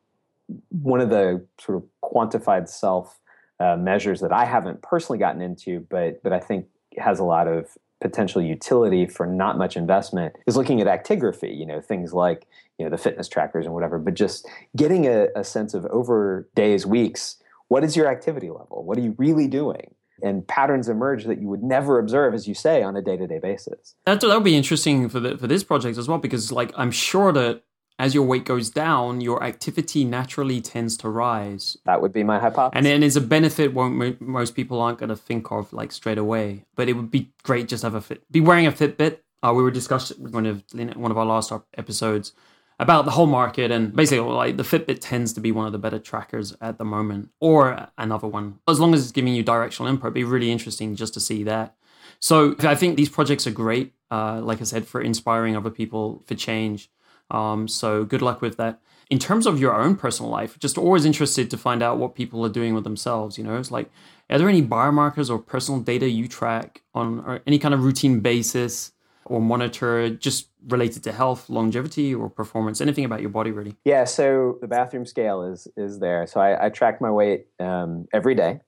one 0.70 1.00
of 1.00 1.10
the 1.10 1.44
sort 1.60 1.76
of 1.76 1.84
quantified 2.02 2.68
self 2.68 3.18
uh, 3.60 3.76
measures 3.76 4.20
that 4.20 4.32
I 4.32 4.44
haven't 4.44 4.82
personally 4.82 5.18
gotten 5.18 5.42
into, 5.42 5.80
but 5.88 6.22
but 6.22 6.32
I 6.32 6.40
think 6.40 6.66
has 6.96 7.18
a 7.18 7.24
lot 7.24 7.48
of 7.48 7.76
potential 8.00 8.40
utility 8.40 9.06
for 9.06 9.26
not 9.26 9.58
much 9.58 9.76
investment 9.76 10.36
is 10.46 10.56
looking 10.56 10.80
at 10.80 10.86
actigraphy. 10.86 11.56
You 11.56 11.66
know, 11.66 11.80
things 11.80 12.12
like 12.12 12.46
you 12.78 12.84
know 12.84 12.90
the 12.90 12.98
fitness 12.98 13.28
trackers 13.28 13.64
and 13.64 13.74
whatever, 13.74 13.98
but 13.98 14.14
just 14.14 14.48
getting 14.76 15.06
a, 15.06 15.28
a 15.34 15.44
sense 15.44 15.74
of 15.74 15.84
over 15.86 16.48
days, 16.54 16.86
weeks. 16.86 17.36
What 17.68 17.84
is 17.84 17.96
your 17.96 18.06
activity 18.06 18.48
level? 18.48 18.82
What 18.84 18.96
are 18.96 19.02
you 19.02 19.14
really 19.18 19.46
doing? 19.46 19.94
and 20.22 20.46
patterns 20.46 20.88
emerge 20.88 21.24
that 21.24 21.40
you 21.40 21.48
would 21.48 21.62
never 21.62 21.98
observe, 21.98 22.34
as 22.34 22.48
you 22.48 22.54
say, 22.54 22.82
on 22.82 22.96
a 22.96 23.02
day 23.02 23.16
to 23.16 23.26
day 23.26 23.38
basis. 23.38 23.94
That 24.04 24.20
that 24.20 24.28
would 24.28 24.44
be 24.44 24.56
interesting 24.56 25.08
for 25.08 25.20
the, 25.20 25.38
for 25.38 25.46
this 25.46 25.62
project 25.64 25.98
as 25.98 26.08
well, 26.08 26.18
because 26.18 26.50
like 26.50 26.72
I'm 26.76 26.90
sure 26.90 27.32
that 27.32 27.62
as 27.98 28.14
your 28.14 28.24
weight 28.24 28.44
goes 28.44 28.70
down, 28.70 29.20
your 29.20 29.42
activity 29.42 30.04
naturally 30.04 30.60
tends 30.60 30.96
to 30.98 31.08
rise. 31.08 31.76
That 31.84 32.00
would 32.00 32.12
be 32.12 32.22
my 32.22 32.38
hypothesis. 32.38 32.76
And 32.76 32.86
then 32.86 33.02
it's 33.02 33.16
a 33.16 33.20
benefit 33.20 33.74
won't 33.74 34.20
most 34.20 34.54
people 34.54 34.80
aren't 34.80 34.98
going 34.98 35.08
to 35.08 35.16
think 35.16 35.50
of 35.50 35.72
like 35.72 35.90
straight 35.90 36.18
away. 36.18 36.64
But 36.76 36.88
it 36.88 36.94
would 36.94 37.10
be 37.10 37.32
great 37.42 37.68
just 37.68 37.80
to 37.80 37.86
have 37.86 37.94
a 37.94 38.00
fit, 38.00 38.30
be 38.30 38.40
wearing 38.40 38.66
a 38.66 38.72
Fitbit. 38.72 39.18
Uh, 39.42 39.52
we 39.54 39.62
were 39.62 39.70
discussing 39.70 40.30
one 40.32 40.46
of 40.46 40.64
one 40.96 41.10
of 41.10 41.18
our 41.18 41.26
last 41.26 41.52
episodes 41.76 42.32
about 42.80 43.04
the 43.04 43.10
whole 43.10 43.26
market 43.26 43.70
and 43.70 43.94
basically 43.94 44.24
like 44.24 44.56
the 44.56 44.62
Fitbit 44.62 44.98
tends 45.00 45.32
to 45.32 45.40
be 45.40 45.50
one 45.50 45.66
of 45.66 45.72
the 45.72 45.78
better 45.78 45.98
trackers 45.98 46.54
at 46.60 46.78
the 46.78 46.84
moment 46.84 47.30
or 47.40 47.88
another 47.98 48.28
one 48.28 48.58
as 48.68 48.78
long 48.78 48.94
as 48.94 49.02
it's 49.02 49.12
giving 49.12 49.34
you 49.34 49.42
directional 49.42 49.90
input 49.90 50.06
it'd 50.06 50.14
be 50.14 50.24
really 50.24 50.50
interesting 50.50 50.94
just 50.94 51.14
to 51.14 51.20
see 51.20 51.42
that 51.42 51.74
so 52.20 52.54
I 52.60 52.74
think 52.74 52.96
these 52.96 53.08
projects 53.08 53.46
are 53.46 53.50
great 53.50 53.94
uh, 54.10 54.40
like 54.40 54.60
I 54.60 54.64
said 54.64 54.86
for 54.86 55.00
inspiring 55.00 55.56
other 55.56 55.70
people 55.70 56.22
for 56.26 56.34
change 56.36 56.88
um, 57.30 57.68
so 57.68 58.04
good 58.04 58.22
luck 58.22 58.40
with 58.40 58.56
that 58.56 58.80
in 59.10 59.18
terms 59.18 59.46
of 59.46 59.58
your 59.58 59.74
own 59.74 59.96
personal 59.96 60.30
life 60.30 60.58
just 60.58 60.78
always 60.78 61.04
interested 61.04 61.50
to 61.50 61.56
find 61.56 61.82
out 61.82 61.98
what 61.98 62.14
people 62.14 62.44
are 62.44 62.50
doing 62.50 62.74
with 62.74 62.84
themselves 62.84 63.38
you 63.38 63.44
know 63.44 63.56
it's 63.56 63.70
like 63.70 63.90
are 64.30 64.38
there 64.38 64.48
any 64.48 64.62
biomarkers 64.62 65.30
or 65.30 65.38
personal 65.38 65.80
data 65.80 66.08
you 66.08 66.28
track 66.28 66.82
on 66.94 67.40
any 67.46 67.58
kind 67.58 67.72
of 67.72 67.84
routine 67.84 68.20
basis 68.20 68.92
or 69.24 69.40
monitor 69.40 70.10
just 70.10 70.48
related 70.66 71.02
to 71.04 71.12
health, 71.12 71.48
longevity, 71.48 72.14
or 72.14 72.28
performance? 72.28 72.80
Anything 72.80 73.04
about 73.04 73.20
your 73.20 73.30
body, 73.30 73.52
really? 73.52 73.76
Yeah. 73.84 74.04
So 74.04 74.58
the 74.60 74.66
bathroom 74.66 75.06
scale 75.06 75.42
is 75.42 75.68
is 75.76 75.98
there. 75.98 76.26
So 76.26 76.40
I, 76.40 76.66
I 76.66 76.68
track 76.68 77.00
my 77.00 77.10
weight 77.10 77.46
um, 77.58 78.06
every 78.12 78.34
day, 78.34 78.60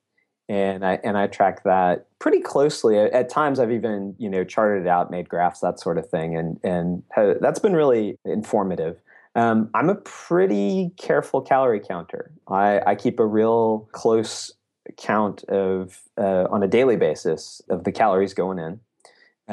and 0.51 0.85
I 0.85 0.99
and 1.05 1.17
I 1.17 1.29
track 1.29 1.63
that 1.63 2.07
pretty 2.19 2.41
closely. 2.41 2.99
At, 2.99 3.29
times, 3.29 3.61
I've 3.61 3.71
even 3.71 4.17
you 4.19 4.29
know 4.29 4.43
charted 4.43 4.83
it 4.83 4.89
out, 4.89 5.09
made 5.09 5.29
graphs, 5.29 5.61
that 5.61 5.79
sort 5.79 5.97
of 5.97 6.11
thing, 6.11 6.37
and 6.37 6.59
and 6.65 7.05
that's 7.41 7.61
been 7.61 7.75
really 7.75 8.19
informative. 8.25 8.97
Um, 9.37 9.71
I'm 9.75 9.89
a 9.89 9.95
pretty 9.95 10.91
careful 10.97 11.41
calorie 11.41 11.79
counter. 11.79 12.33
I, 12.49 12.81
I 12.85 12.95
keep 12.97 13.21
a 13.21 13.27
real 13.27 13.89
close 13.93 14.53
count 14.97 15.45
of 15.45 16.01
uh, 16.19 16.49
on 16.51 16.65
a 16.65 16.67
daily 16.67 16.97
basis 16.97 17.63
of 17.71 17.85
the 17.85 17.93
calories 17.93 18.35
going 18.35 18.59
in. 18.59 18.81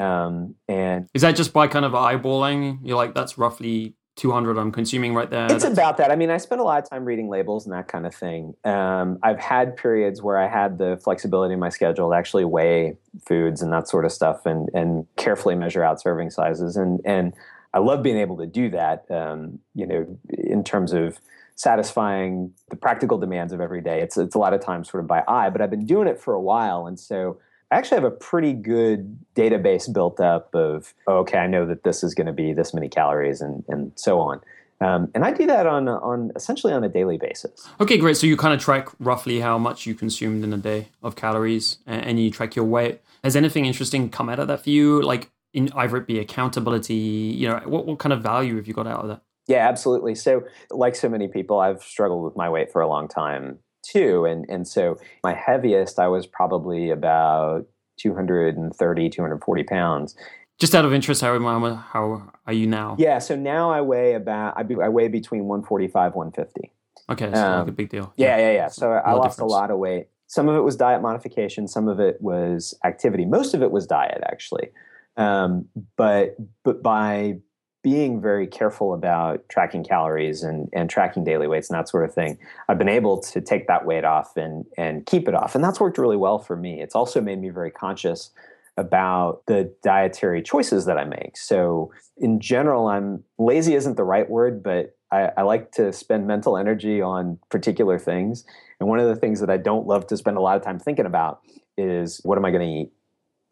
Um, 0.02 0.56
and 0.68 1.08
is 1.14 1.22
that 1.22 1.36
just 1.36 1.52
by 1.52 1.68
kind 1.68 1.84
of 1.84 1.92
eyeballing? 1.92 2.80
You're 2.82 2.96
like, 2.96 3.14
that's 3.14 3.38
roughly 3.38 3.94
200 4.18 4.58
I'm 4.58 4.72
consuming 4.72 5.14
right 5.14 5.30
there. 5.30 5.50
It's 5.50 5.64
about 5.64 5.96
that. 5.98 6.10
I 6.10 6.16
mean, 6.16 6.28
I 6.28 6.36
spend 6.36 6.60
a 6.60 6.64
lot 6.64 6.82
of 6.82 6.90
time 6.90 7.04
reading 7.04 7.28
labels 7.28 7.64
and 7.64 7.72
that 7.72 7.88
kind 7.88 8.06
of 8.06 8.14
thing. 8.14 8.54
Um, 8.64 9.18
I've 9.22 9.38
had 9.38 9.76
periods 9.76 10.20
where 10.20 10.36
I 10.36 10.48
had 10.48 10.78
the 10.78 11.00
flexibility 11.02 11.54
in 11.54 11.60
my 11.60 11.68
schedule 11.68 12.10
to 12.10 12.14
actually 12.14 12.44
weigh 12.44 12.96
foods 13.26 13.62
and 13.62 13.72
that 13.72 13.88
sort 13.88 14.04
of 14.04 14.12
stuff 14.12 14.44
and, 14.44 14.68
and 14.74 15.06
carefully 15.16 15.54
measure 15.54 15.82
out 15.82 16.00
serving 16.00 16.30
sizes. 16.30 16.76
And, 16.76 17.00
and 17.04 17.32
I 17.72 17.78
love 17.78 18.02
being 18.02 18.18
able 18.18 18.36
to 18.38 18.46
do 18.46 18.68
that, 18.70 19.08
um, 19.10 19.60
you 19.74 19.86
know, 19.86 20.18
in 20.30 20.64
terms 20.64 20.92
of 20.92 21.18
satisfying 21.54 22.52
the 22.70 22.76
practical 22.76 23.18
demands 23.18 23.52
of 23.52 23.60
every 23.60 23.80
day. 23.80 24.00
It's, 24.00 24.16
it's 24.16 24.34
a 24.34 24.38
lot 24.38 24.52
of 24.52 24.60
times 24.60 24.90
sort 24.90 25.02
of 25.02 25.08
by 25.08 25.22
eye, 25.28 25.50
but 25.50 25.60
I've 25.60 25.70
been 25.70 25.86
doing 25.86 26.08
it 26.08 26.20
for 26.20 26.34
a 26.34 26.40
while. 26.40 26.86
And 26.86 26.98
so 26.98 27.38
I 27.70 27.76
actually 27.76 27.96
have 27.96 28.04
a 28.04 28.10
pretty 28.10 28.54
good 28.54 29.18
database 29.34 29.92
built 29.92 30.20
up 30.20 30.54
of, 30.54 30.94
oh, 31.06 31.18
okay, 31.18 31.38
I 31.38 31.46
know 31.46 31.66
that 31.66 31.84
this 31.84 32.02
is 32.02 32.14
going 32.14 32.26
to 32.26 32.32
be 32.32 32.52
this 32.52 32.72
many 32.72 32.88
calories 32.88 33.40
and, 33.40 33.62
and 33.68 33.92
so 33.94 34.20
on. 34.20 34.40
Um, 34.80 35.10
and 35.14 35.24
I 35.24 35.32
do 35.32 35.44
that 35.46 35.66
on 35.66 35.88
on 35.88 36.30
essentially 36.36 36.72
on 36.72 36.84
a 36.84 36.88
daily 36.88 37.18
basis. 37.18 37.68
Okay, 37.80 37.98
great. 37.98 38.16
So 38.16 38.28
you 38.28 38.36
kind 38.36 38.54
of 38.54 38.60
track 38.60 38.88
roughly 39.00 39.40
how 39.40 39.58
much 39.58 39.86
you 39.86 39.94
consumed 39.94 40.44
in 40.44 40.52
a 40.52 40.56
day 40.56 40.88
of 41.02 41.16
calories, 41.16 41.78
and, 41.84 42.04
and 42.04 42.20
you 42.20 42.30
track 42.30 42.54
your 42.54 42.64
weight. 42.64 43.00
Has 43.24 43.34
anything 43.34 43.66
interesting 43.66 44.08
come 44.08 44.28
out 44.28 44.38
of 44.38 44.46
that 44.46 44.62
for 44.62 44.70
you? 44.70 45.02
Like 45.02 45.32
in 45.52 45.72
either 45.74 45.96
it 45.96 46.06
be 46.06 46.20
accountability, 46.20 46.94
you 46.94 47.48
know, 47.48 47.60
what 47.64 47.86
what 47.86 47.98
kind 47.98 48.12
of 48.12 48.22
value 48.22 48.54
have 48.56 48.68
you 48.68 48.74
got 48.74 48.86
out 48.86 49.00
of 49.00 49.08
that? 49.08 49.22
Yeah, 49.48 49.68
absolutely. 49.68 50.14
So, 50.14 50.44
like 50.70 50.94
so 50.94 51.08
many 51.08 51.26
people, 51.26 51.58
I've 51.58 51.82
struggled 51.82 52.22
with 52.22 52.36
my 52.36 52.48
weight 52.48 52.70
for 52.70 52.80
a 52.80 52.88
long 52.88 53.08
time 53.08 53.58
too. 53.88 54.24
And, 54.24 54.44
and 54.48 54.66
so 54.66 54.98
my 55.22 55.34
heaviest, 55.34 55.98
I 55.98 56.08
was 56.08 56.26
probably 56.26 56.90
about 56.90 57.66
230, 57.98 59.10
240 59.10 59.62
pounds. 59.64 60.16
Just 60.58 60.74
out 60.74 60.84
of 60.84 60.92
interest, 60.92 61.20
how, 61.20 61.38
how 61.38 62.32
are 62.46 62.52
you 62.52 62.66
now? 62.66 62.96
Yeah, 62.98 63.18
so 63.18 63.36
now 63.36 63.70
I 63.70 63.80
weigh 63.80 64.14
about, 64.14 64.56
I, 64.56 64.64
I 64.82 64.88
weigh 64.88 65.08
between 65.08 65.44
145, 65.44 66.14
150. 66.14 66.72
Okay, 67.10 67.32
so 67.32 67.44
um, 67.44 67.58
like 67.60 67.68
a 67.68 67.72
big 67.72 67.88
deal. 67.88 68.12
Yeah, 68.16 68.36
yeah, 68.36 68.42
yeah. 68.42 68.52
yeah. 68.52 68.68
So 68.68 68.90
I 68.90 69.12
lost 69.12 69.36
difference. 69.36 69.52
a 69.52 69.56
lot 69.56 69.70
of 69.70 69.78
weight. 69.78 70.08
Some 70.26 70.48
of 70.48 70.56
it 70.56 70.60
was 70.60 70.76
diet 70.76 71.00
modification, 71.00 71.66
some 71.68 71.88
of 71.88 72.00
it 72.00 72.20
was 72.20 72.74
activity. 72.84 73.24
Most 73.24 73.54
of 73.54 73.62
it 73.62 73.70
was 73.70 73.86
diet, 73.86 74.22
actually. 74.26 74.68
Um, 75.16 75.66
but 75.96 76.36
but 76.64 76.82
by 76.82 77.38
being 77.82 78.20
very 78.20 78.46
careful 78.46 78.92
about 78.92 79.48
tracking 79.48 79.84
calories 79.84 80.42
and, 80.42 80.68
and 80.72 80.90
tracking 80.90 81.24
daily 81.24 81.46
weights 81.46 81.70
and 81.70 81.78
that 81.78 81.88
sort 81.88 82.04
of 82.04 82.12
thing, 82.12 82.38
I've 82.68 82.78
been 82.78 82.88
able 82.88 83.20
to 83.22 83.40
take 83.40 83.66
that 83.68 83.86
weight 83.86 84.04
off 84.04 84.36
and, 84.36 84.64
and 84.76 85.06
keep 85.06 85.28
it 85.28 85.34
off. 85.34 85.54
And 85.54 85.62
that's 85.62 85.78
worked 85.78 85.98
really 85.98 86.16
well 86.16 86.38
for 86.38 86.56
me. 86.56 86.80
It's 86.80 86.94
also 86.94 87.20
made 87.20 87.40
me 87.40 87.50
very 87.50 87.70
conscious 87.70 88.30
about 88.76 89.42
the 89.46 89.72
dietary 89.82 90.42
choices 90.42 90.86
that 90.86 90.98
I 90.98 91.04
make. 91.04 91.36
So, 91.36 91.92
in 92.16 92.40
general, 92.40 92.86
I'm 92.86 93.24
lazy 93.36 93.74
isn't 93.74 93.96
the 93.96 94.04
right 94.04 94.28
word, 94.28 94.62
but 94.62 94.96
I, 95.10 95.30
I 95.36 95.42
like 95.42 95.72
to 95.72 95.92
spend 95.92 96.26
mental 96.26 96.56
energy 96.56 97.00
on 97.00 97.38
particular 97.50 97.98
things. 97.98 98.44
And 98.78 98.88
one 98.88 99.00
of 99.00 99.08
the 99.08 99.16
things 99.16 99.40
that 99.40 99.50
I 99.50 99.56
don't 99.56 99.86
love 99.86 100.06
to 100.08 100.16
spend 100.16 100.36
a 100.36 100.40
lot 100.40 100.56
of 100.56 100.62
time 100.62 100.78
thinking 100.78 101.06
about 101.06 101.40
is 101.76 102.20
what 102.24 102.38
am 102.38 102.44
I 102.44 102.50
going 102.50 102.66
to 102.66 102.80
eat 102.82 102.92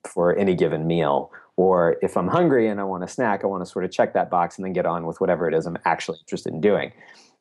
for 0.09 0.37
any 0.37 0.55
given 0.55 0.87
meal? 0.87 1.33
Or 1.57 1.97
if 2.03 2.17
I'm 2.17 2.29
hungry 2.29 2.69
and 2.69 2.81
I 2.81 2.85
want 2.85 3.03
a 3.03 3.09
snack, 3.09 3.43
I 3.43 3.47
want 3.47 3.65
to 3.65 3.71
sort 3.71 3.85
of 3.85 3.91
check 3.91 4.13
that 4.13 4.31
box 4.31 4.57
and 4.57 4.65
then 4.65 4.73
get 4.73 4.87
on 4.87 5.07
with 5.07 5.21
whatever 5.21 5.49
it 5.49 5.55
is 5.55 5.67
I'm 5.67 5.79
actually 5.85 6.19
interested 6.19 6.53
in 6.53 6.61
doing. 6.61 6.93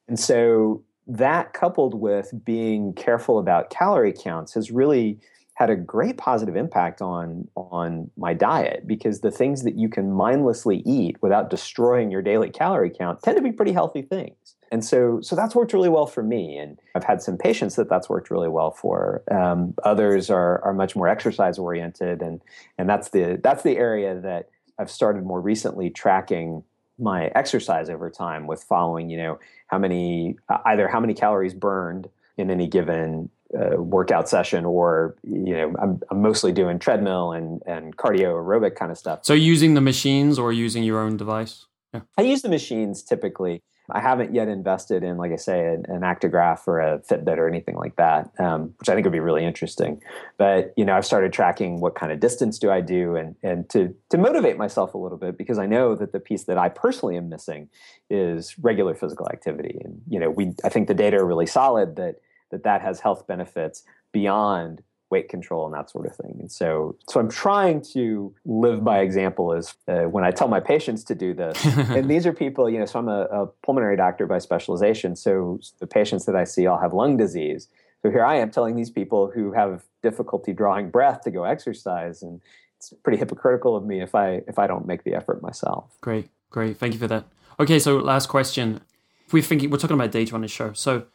And 0.08 0.20
so 0.20 0.84
that 1.08 1.54
coupled 1.54 2.00
with 2.00 2.34
being 2.46 2.94
careful 2.94 3.40
about 3.40 3.70
calorie 3.70 4.14
counts 4.14 4.54
has 4.54 4.72
really 4.72 5.20
had 5.56 5.70
a 5.70 5.76
great 5.76 6.18
positive 6.18 6.56
impact 6.56 7.02
on 7.02 7.48
on 7.56 8.12
my 8.18 8.34
diet 8.34 8.86
because 8.86 9.22
the 9.22 9.32
things 9.32 9.64
that 9.64 9.76
you 9.76 9.90
can 9.90 10.12
mindlessly 10.12 10.84
eat 10.86 11.18
without 11.22 11.50
destroying 11.50 12.12
your 12.12 12.22
daily 12.22 12.50
calorie 12.50 12.92
count 12.92 13.22
tend 13.24 13.38
to 13.38 13.42
be 13.42 13.52
pretty 13.52 13.72
healthy 13.72 14.02
things. 14.02 14.56
And 14.72 14.84
so 14.84 15.20
so 15.22 15.36
that's 15.36 15.56
worked 15.56 15.74
really 15.74 15.90
well 15.90 16.08
for 16.08 16.24
me 16.24 16.58
and 16.58 16.78
i've 16.94 17.04
had 17.04 17.22
some 17.22 17.38
patients 17.38 17.76
that 17.76 17.90
that's 17.90 18.10
worked 18.10 18.30
really 18.30 18.50
well 18.50 18.72
for. 18.72 19.24
Um, 19.32 19.74
others 19.84 20.30
are 20.30 20.62
are 20.64 20.74
much 20.74 20.96
more 20.96 21.08
exercise 21.08 21.58
oriented 21.58 22.22
and 22.22 22.42
and 22.78 22.90
that's 22.90 23.10
the 23.10 23.40
that's 23.42 23.64
the 23.64 23.78
area 23.78 24.20
that 24.20 24.50
i've 24.78 24.92
started 24.92 25.24
more 25.24 25.40
recently 25.40 25.90
tracking 25.90 26.64
my 27.00 27.28
exercise 27.36 27.90
over 27.90 28.10
time 28.10 28.48
with 28.48 28.64
following 28.64 29.10
you 29.10 29.18
know 29.18 29.40
how 29.68 29.78
many 29.78 30.38
either 30.66 30.88
how 30.88 31.00
many 31.00 31.14
calories 31.14 31.54
burned 31.54 32.10
in 32.38 32.50
any 32.50 32.68
given 32.68 33.30
uh, 33.58 33.82
workout 33.82 34.28
session 34.28 34.66
or 34.66 35.16
you 35.24 35.56
know 35.56 35.74
I'm, 35.80 36.02
I'm 36.12 36.22
mostly 36.22 36.52
doing 36.52 36.80
treadmill 36.80 37.32
and 37.32 37.62
and 37.66 37.96
cardio 37.96 38.34
aerobic 38.34 38.76
kind 38.76 38.92
of 38.92 38.98
stuff 38.98 39.20
so 39.24 39.34
using 39.34 39.74
the 39.74 39.82
machines 39.82 40.38
or 40.38 40.52
using 40.52 40.84
your 40.84 41.00
own 41.00 41.18
device 41.18 41.66
yeah. 41.94 42.02
i 42.18 42.22
use 42.22 42.42
the 42.42 42.50
machines 42.50 43.04
typically 43.04 43.62
I 43.90 44.00
haven't 44.00 44.34
yet 44.34 44.48
invested 44.48 45.04
in, 45.04 45.18
like 45.18 45.32
I 45.32 45.36
say, 45.36 45.74
an, 45.74 45.86
an 45.88 46.02
Actigraph 46.02 46.68
or 46.68 46.80
a 46.80 47.00
Fitbit 47.00 47.38
or 47.38 47.48
anything 47.48 47.76
like 47.76 47.98
that, 47.98 48.32
um, 48.40 48.74
which 48.80 48.90
I 48.90 48.96
think 48.96 49.06
would 49.06 49.14
be 49.14 49.20
really 49.20 49.46
interesting. 49.46 50.02
But 50.38 50.74
you 50.76 50.86
know, 50.86 50.96
I've 50.96 51.06
started 51.06 51.34
tracking 51.34 51.80
what 51.80 51.96
kind 51.96 52.12
of 52.12 52.20
distance 52.20 52.58
do 52.58 52.72
I 52.72 52.82
do, 52.82 53.16
and 53.16 53.36
and 53.44 53.70
to 53.70 53.94
to 54.10 54.18
motivate 54.18 54.58
myself 54.58 54.94
a 54.94 54.98
little 54.98 55.18
bit 55.18 55.38
because 55.38 55.60
I 55.60 55.68
know 55.68 55.96
that 55.96 56.14
the 56.14 56.20
piece 56.20 56.46
that 56.46 56.58
I 56.58 56.70
personally 56.70 57.16
am 57.18 57.30
missing 57.30 57.70
is 58.10 58.58
regular 58.60 58.96
physical 58.96 59.28
activity. 59.30 59.80
And 59.84 60.02
you 60.10 60.20
know, 60.20 60.32
we 60.32 60.54
I 60.64 60.70
think 60.70 60.88
the 60.88 60.96
data 60.96 61.18
are 61.18 61.26
really 61.26 61.48
solid 61.48 61.96
that 61.98 62.16
that 62.52 62.64
that 62.64 62.82
has 62.82 63.00
health 63.00 63.28
benefits 63.28 63.84
beyond 64.12 64.82
weight 65.12 65.30
control 65.30 65.66
and 65.66 65.74
that 65.74 65.90
sort 65.90 66.06
of 66.06 66.16
thing. 66.16 66.36
And 66.40 66.52
so, 66.52 66.96
so 67.10 67.20
I'm 67.20 67.30
trying 67.30 67.82
to 67.94 68.34
live 68.46 68.84
by 68.84 69.00
example 69.00 69.54
as 69.54 69.76
uh, 69.88 70.04
when 70.04 70.24
I 70.24 70.32
tell 70.32 70.48
my 70.48 70.60
patients 70.60 71.04
to 71.06 71.16
do 71.16 71.34
this. 71.34 71.64
and 71.98 72.10
these 72.10 72.26
are 72.26 72.34
people, 72.34 72.70
you 72.70 72.80
know, 72.80 72.86
so 72.86 73.00
I'm 73.00 73.08
a, 73.08 73.22
a, 73.26 73.48
pulmonary 73.64 73.98
doctor 73.98 74.26
by 74.26 74.40
specialization. 74.40 75.16
So 75.16 75.60
the 75.80 75.88
patients 75.88 76.26
that 76.26 76.36
I 76.36 76.44
see 76.44 76.66
all 76.66 76.80
have 76.80 76.94
lung 76.94 77.18
disease. 77.18 77.68
So 78.02 78.12
here 78.12 78.26
I 78.26 78.36
am 78.36 78.52
telling 78.52 78.76
these 78.76 78.90
people 78.90 79.32
who 79.34 79.52
have 79.54 79.84
difficulty 80.04 80.54
drawing 80.54 80.90
breath 80.90 81.22
to 81.22 81.32
go 81.32 81.44
exercise, 81.44 82.22
and 82.22 82.40
it's 82.78 82.94
pretty 83.04 83.18
hypocritical 83.18 83.76
of 83.76 83.84
me 83.84 84.00
if 84.02 84.14
I 84.14 84.44
if 84.48 84.60
I 84.60 84.68
don't 84.68 84.86
make 84.86 85.04
the 85.04 85.16
effort 85.16 85.42
myself. 85.42 85.98
Great, 86.02 86.30
great, 86.52 86.78
thank 86.78 86.94
you 86.94 87.00
for 87.00 87.08
that. 87.08 87.26
Okay, 87.60 87.80
so 87.80 87.98
last 87.98 88.28
question. 88.28 88.82
If 89.26 89.34
we're 89.34 89.42
thinking, 89.42 89.72
we're 89.72 89.80
talking 89.80 89.96
about 89.96 90.12
data 90.12 90.36
on 90.36 90.42
this 90.42 90.52
show. 90.52 90.74
So 90.74 91.06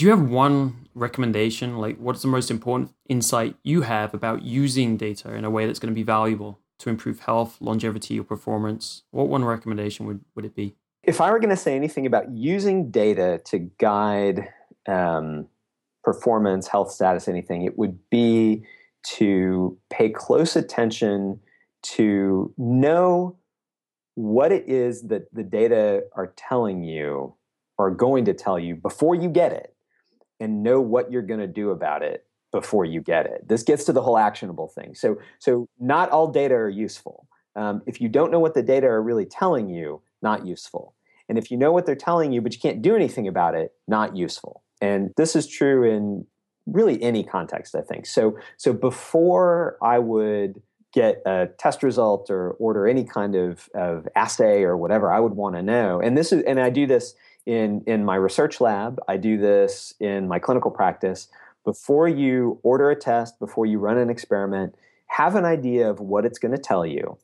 Do 0.00 0.06
you 0.06 0.12
have 0.12 0.30
one 0.30 0.88
recommendation? 0.94 1.76
Like, 1.76 1.98
what's 1.98 2.22
the 2.22 2.28
most 2.28 2.50
important 2.50 2.94
insight 3.10 3.56
you 3.62 3.82
have 3.82 4.14
about 4.14 4.40
using 4.42 4.96
data 4.96 5.34
in 5.34 5.44
a 5.44 5.50
way 5.50 5.66
that's 5.66 5.78
going 5.78 5.92
to 5.92 5.94
be 5.94 6.02
valuable 6.02 6.58
to 6.78 6.88
improve 6.88 7.20
health, 7.20 7.58
longevity, 7.60 8.18
or 8.18 8.24
performance? 8.24 9.02
What 9.10 9.28
one 9.28 9.44
recommendation 9.44 10.06
would, 10.06 10.24
would 10.34 10.46
it 10.46 10.54
be? 10.54 10.74
If 11.02 11.20
I 11.20 11.30
were 11.30 11.38
going 11.38 11.50
to 11.50 11.56
say 11.56 11.76
anything 11.76 12.06
about 12.06 12.30
using 12.30 12.90
data 12.90 13.42
to 13.44 13.58
guide 13.58 14.48
um, 14.88 15.48
performance, 16.02 16.66
health 16.66 16.90
status, 16.90 17.28
anything, 17.28 17.66
it 17.66 17.76
would 17.76 17.98
be 18.08 18.62
to 19.18 19.76
pay 19.90 20.08
close 20.08 20.56
attention 20.56 21.40
to 21.82 22.54
know 22.56 23.36
what 24.14 24.50
it 24.50 24.66
is 24.66 25.02
that 25.08 25.30
the 25.34 25.42
data 25.42 26.04
are 26.16 26.32
telling 26.38 26.84
you 26.84 27.34
or 27.76 27.90
going 27.90 28.24
to 28.24 28.32
tell 28.32 28.58
you 28.58 28.74
before 28.74 29.14
you 29.14 29.28
get 29.28 29.52
it 29.52 29.74
and 30.40 30.62
know 30.62 30.80
what 30.80 31.12
you're 31.12 31.22
going 31.22 31.40
to 31.40 31.46
do 31.46 31.70
about 31.70 32.02
it 32.02 32.24
before 32.52 32.84
you 32.84 33.00
get 33.00 33.26
it. 33.26 33.46
This 33.46 33.62
gets 33.62 33.84
to 33.84 33.92
the 33.92 34.02
whole 34.02 34.18
actionable 34.18 34.68
thing. 34.68 34.94
So, 34.94 35.18
so 35.38 35.68
not 35.78 36.10
all 36.10 36.28
data 36.28 36.54
are 36.54 36.68
useful. 36.68 37.28
Um, 37.54 37.82
if 37.86 38.00
you 38.00 38.08
don't 38.08 38.30
know 38.30 38.40
what 38.40 38.54
the 38.54 38.62
data 38.62 38.86
are 38.86 39.02
really 39.02 39.26
telling 39.26 39.68
you, 39.68 40.02
not 40.22 40.46
useful. 40.46 40.94
And 41.28 41.38
if 41.38 41.50
you 41.50 41.56
know 41.56 41.70
what 41.70 41.86
they're 41.86 41.94
telling 41.94 42.32
you, 42.32 42.40
but 42.40 42.52
you 42.52 42.60
can't 42.60 42.82
do 42.82 42.96
anything 42.96 43.28
about 43.28 43.54
it, 43.54 43.72
not 43.86 44.16
useful. 44.16 44.62
And 44.80 45.12
this 45.16 45.36
is 45.36 45.46
true 45.46 45.88
in 45.88 46.26
really 46.66 47.00
any 47.02 47.22
context, 47.22 47.74
I 47.74 47.82
think. 47.82 48.06
So, 48.06 48.38
so 48.56 48.72
before 48.72 49.76
I 49.82 49.98
would 49.98 50.60
get 50.92 51.22
a 51.24 51.48
test 51.58 51.82
result 51.82 52.30
or 52.30 52.52
order 52.52 52.86
any 52.88 53.04
kind 53.04 53.36
of, 53.36 53.68
of 53.74 54.08
assay 54.16 54.62
or 54.62 54.76
whatever, 54.76 55.12
I 55.12 55.20
would 55.20 55.34
want 55.34 55.54
to 55.54 55.62
know. 55.62 56.00
And 56.00 56.18
this 56.18 56.32
is, 56.32 56.42
and 56.44 56.58
I 56.58 56.70
do 56.70 56.86
this 56.86 57.14
in 57.46 57.82
in 57.86 58.04
my 58.04 58.16
research 58.16 58.60
lab. 58.60 59.00
I 59.08 59.16
do 59.16 59.38
this 59.38 59.94
in 60.00 60.28
my 60.28 60.38
clinical 60.38 60.70
practice. 60.70 61.28
Before 61.64 62.08
you 62.08 62.58
order 62.62 62.90
a 62.90 62.96
test, 62.96 63.38
before 63.38 63.66
you 63.66 63.78
run 63.78 63.98
an 63.98 64.10
experiment, 64.10 64.74
have 65.06 65.34
an 65.34 65.44
idea 65.44 65.90
of 65.90 66.00
what 66.00 66.24
it's 66.24 66.38
going 66.38 66.52
to 66.52 66.60
tell 66.60 66.86
you 66.86 67.18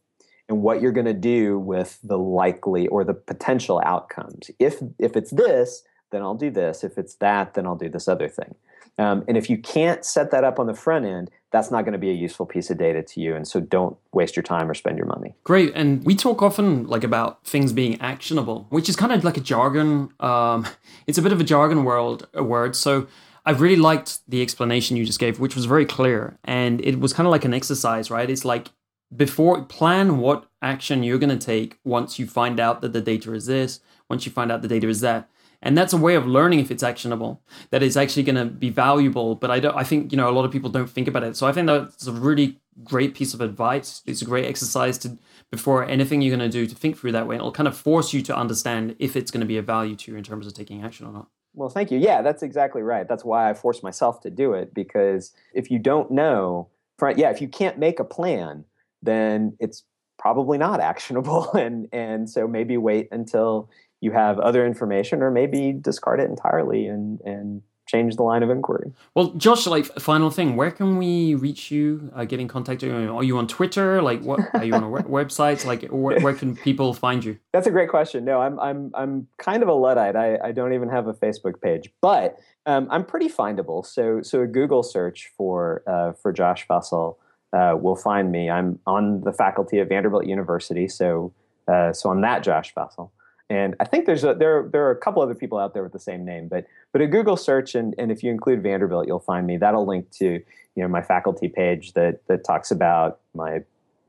and 0.48 0.62
what 0.62 0.80
you're 0.80 0.92
going 0.92 1.06
to 1.06 1.14
do 1.14 1.58
with 1.58 1.98
the 2.02 2.18
likely 2.18 2.86
or 2.88 3.04
the 3.04 3.14
potential 3.14 3.80
outcomes. 3.84 4.50
If 4.58 4.82
if 4.98 5.16
it's 5.16 5.30
this, 5.30 5.82
then 6.10 6.22
I'll 6.22 6.34
do 6.34 6.50
this. 6.50 6.84
If 6.84 6.98
it's 6.98 7.14
that, 7.16 7.54
then 7.54 7.66
I'll 7.66 7.76
do 7.76 7.88
this 7.88 8.08
other 8.08 8.28
thing. 8.28 8.54
Um, 8.98 9.24
and 9.28 9.36
if 9.36 9.50
you 9.50 9.58
can't 9.58 10.04
set 10.04 10.30
that 10.30 10.44
up 10.44 10.58
on 10.58 10.66
the 10.66 10.74
front 10.74 11.04
end, 11.04 11.30
that's 11.52 11.70
not 11.70 11.82
going 11.82 11.92
to 11.92 11.98
be 11.98 12.10
a 12.10 12.14
useful 12.14 12.44
piece 12.44 12.70
of 12.70 12.78
data 12.78 13.02
to 13.02 13.20
you. 13.20 13.34
And 13.34 13.46
so 13.46 13.60
don't 13.60 13.96
waste 14.12 14.36
your 14.36 14.42
time 14.42 14.68
or 14.70 14.74
spend 14.74 14.98
your 14.98 15.06
money. 15.06 15.34
Great. 15.44 15.72
And 15.74 16.04
we 16.04 16.14
talk 16.14 16.42
often 16.42 16.86
like 16.86 17.04
about 17.04 17.44
things 17.44 17.72
being 17.72 18.00
actionable, 18.00 18.66
which 18.70 18.88
is 18.88 18.96
kind 18.96 19.12
of 19.12 19.24
like 19.24 19.36
a 19.36 19.40
jargon. 19.40 20.10
Um, 20.20 20.66
it's 21.06 21.18
a 21.18 21.22
bit 21.22 21.32
of 21.32 21.40
a 21.40 21.44
jargon 21.44 21.84
world 21.84 22.28
a 22.34 22.42
word. 22.42 22.74
So 22.74 23.06
I 23.44 23.52
really 23.52 23.76
liked 23.76 24.18
the 24.28 24.42
explanation 24.42 24.96
you 24.96 25.06
just 25.06 25.20
gave, 25.20 25.38
which 25.38 25.54
was 25.54 25.66
very 25.66 25.86
clear. 25.86 26.36
And 26.44 26.84
it 26.84 26.98
was 26.98 27.12
kind 27.12 27.26
of 27.26 27.30
like 27.30 27.44
an 27.44 27.54
exercise, 27.54 28.10
right? 28.10 28.28
It's 28.28 28.44
like 28.44 28.68
before 29.14 29.62
plan 29.62 30.18
what 30.18 30.50
action 30.60 31.04
you're 31.04 31.18
going 31.18 31.36
to 31.36 31.46
take 31.46 31.78
once 31.84 32.18
you 32.18 32.26
find 32.26 32.58
out 32.58 32.80
that 32.80 32.92
the 32.92 33.00
data 33.00 33.32
is 33.32 33.46
this, 33.46 33.80
once 34.08 34.26
you 34.26 34.32
find 34.32 34.50
out 34.50 34.62
the 34.62 34.68
data 34.68 34.88
is 34.88 35.00
that 35.00 35.30
and 35.62 35.76
that's 35.76 35.92
a 35.92 35.96
way 35.96 36.14
of 36.14 36.26
learning 36.26 36.60
if 36.60 36.70
it's 36.70 36.82
actionable 36.82 37.40
that 37.70 37.82
is 37.82 37.96
actually 37.96 38.22
going 38.22 38.36
to 38.36 38.44
be 38.44 38.70
valuable 38.70 39.34
but 39.34 39.50
i 39.50 39.58
don't 39.60 39.76
i 39.76 39.84
think 39.84 40.12
you 40.12 40.16
know 40.16 40.28
a 40.28 40.32
lot 40.32 40.44
of 40.44 40.50
people 40.50 40.70
don't 40.70 40.90
think 40.90 41.08
about 41.08 41.22
it. 41.22 41.36
So 41.36 41.46
i 41.46 41.52
think 41.52 41.66
that's 41.66 42.06
a 42.06 42.12
really 42.12 42.58
great 42.84 43.14
piece 43.14 43.34
of 43.34 43.40
advice. 43.40 44.02
It's 44.06 44.22
a 44.22 44.24
great 44.24 44.44
exercise 44.44 44.98
to 44.98 45.18
before 45.50 45.84
anything 45.84 46.20
you're 46.20 46.36
going 46.36 46.50
to 46.50 46.52
do 46.52 46.66
to 46.66 46.74
think 46.74 46.98
through 46.98 47.12
that 47.12 47.26
way. 47.26 47.36
It'll 47.36 47.52
kind 47.52 47.68
of 47.68 47.76
force 47.76 48.12
you 48.12 48.20
to 48.22 48.36
understand 48.36 48.96
if 48.98 49.16
it's 49.16 49.30
going 49.30 49.40
to 49.40 49.46
be 49.46 49.56
a 49.56 49.62
value 49.62 49.96
to 49.96 50.12
you 50.12 50.18
in 50.18 50.24
terms 50.24 50.46
of 50.46 50.54
taking 50.54 50.82
action 50.82 51.06
or 51.06 51.12
not. 51.12 51.28
Well 51.54 51.68
thank 51.68 51.90
you. 51.90 51.98
Yeah 51.98 52.22
that's 52.22 52.42
exactly 52.42 52.82
right. 52.82 53.08
That's 53.08 53.24
why 53.24 53.50
i 53.50 53.54
force 53.54 53.82
myself 53.82 54.20
to 54.22 54.30
do 54.30 54.52
it 54.52 54.74
because 54.74 55.32
if 55.54 55.70
you 55.70 55.78
don't 55.78 56.10
know 56.10 56.68
yeah 57.16 57.30
if 57.30 57.40
you 57.40 57.48
can't 57.48 57.78
make 57.78 58.00
a 58.00 58.04
plan 58.04 58.64
then 59.02 59.56
it's 59.60 59.84
probably 60.18 60.58
not 60.58 60.80
actionable. 60.92 61.50
And 61.52 61.88
and 61.92 62.28
so 62.28 62.46
maybe 62.46 62.76
wait 62.76 63.08
until 63.12 63.70
you 64.00 64.12
have 64.12 64.38
other 64.38 64.66
information, 64.66 65.22
or 65.22 65.30
maybe 65.30 65.72
discard 65.72 66.20
it 66.20 66.28
entirely 66.28 66.86
and 66.86 67.20
and 67.20 67.62
change 67.86 68.16
the 68.16 68.22
line 68.22 68.42
of 68.42 68.50
inquiry. 68.50 68.92
Well, 69.14 69.28
Josh, 69.34 69.66
like 69.66 69.86
final 70.00 70.30
thing, 70.30 70.56
where 70.56 70.70
can 70.70 70.98
we 70.98 71.34
reach 71.36 71.70
you? 71.70 72.10
Uh, 72.14 72.24
get 72.24 72.40
in 72.40 72.48
contact? 72.48 72.82
Are 72.82 73.22
you 73.22 73.38
on 73.38 73.46
Twitter? 73.46 74.02
Like, 74.02 74.22
what 74.22 74.40
are 74.54 74.64
you 74.64 74.74
on 74.74 74.82
a 74.82 74.88
website? 75.04 75.64
Like, 75.64 75.84
where, 75.90 76.20
where, 76.20 76.34
can 76.34 76.56
people 76.56 76.92
find 76.92 77.24
you? 77.24 77.38
That's 77.52 77.66
a 77.66 77.70
great 77.70 77.88
question. 77.88 78.24
No, 78.24 78.40
I'm 78.40 78.58
I'm 78.58 78.90
I'm 78.94 79.28
kind 79.38 79.62
of 79.62 79.68
a 79.68 79.72
luddite. 79.72 80.16
I, 80.16 80.38
I 80.42 80.52
don't 80.52 80.72
even 80.72 80.88
have 80.88 81.06
a 81.06 81.14
Facebook 81.14 81.60
page, 81.60 81.90
but 82.02 82.36
um, 82.66 82.88
I'm 82.90 83.04
pretty 83.04 83.28
findable. 83.28 83.86
So 83.86 84.20
so 84.22 84.42
a 84.42 84.46
Google 84.46 84.82
search 84.82 85.30
for 85.36 85.82
uh, 85.86 86.12
for 86.20 86.32
Josh 86.32 86.66
Fessel 86.66 87.18
uh, 87.52 87.76
will 87.80 87.96
find 87.96 88.32
me. 88.32 88.50
I'm 88.50 88.78
on 88.86 89.22
the 89.22 89.32
faculty 89.32 89.78
at 89.78 89.88
Vanderbilt 89.88 90.26
University, 90.26 90.88
so 90.88 91.32
uh, 91.68 91.92
so 91.92 92.10
I'm 92.10 92.20
that 92.22 92.42
Josh 92.42 92.74
Fessel. 92.74 93.12
And 93.48 93.76
I 93.78 93.84
think 93.84 94.06
there's 94.06 94.24
a, 94.24 94.34
there 94.34 94.68
there 94.72 94.84
are 94.86 94.90
a 94.90 94.96
couple 94.96 95.22
other 95.22 95.34
people 95.34 95.58
out 95.58 95.72
there 95.72 95.82
with 95.82 95.92
the 95.92 96.00
same 96.00 96.24
name, 96.24 96.48
but 96.48 96.66
but 96.92 97.00
a 97.00 97.06
Google 97.06 97.36
search 97.36 97.74
and, 97.74 97.94
and 97.96 98.10
if 98.10 98.22
you 98.22 98.30
include 98.30 98.62
Vanderbilt, 98.62 99.06
you'll 99.06 99.20
find 99.20 99.46
me. 99.46 99.56
That'll 99.56 99.86
link 99.86 100.10
to 100.12 100.24
you 100.24 100.82
know 100.82 100.88
my 100.88 101.02
faculty 101.02 101.48
page 101.48 101.92
that 101.92 102.26
that 102.26 102.44
talks 102.44 102.70
about 102.70 103.20
my 103.34 103.60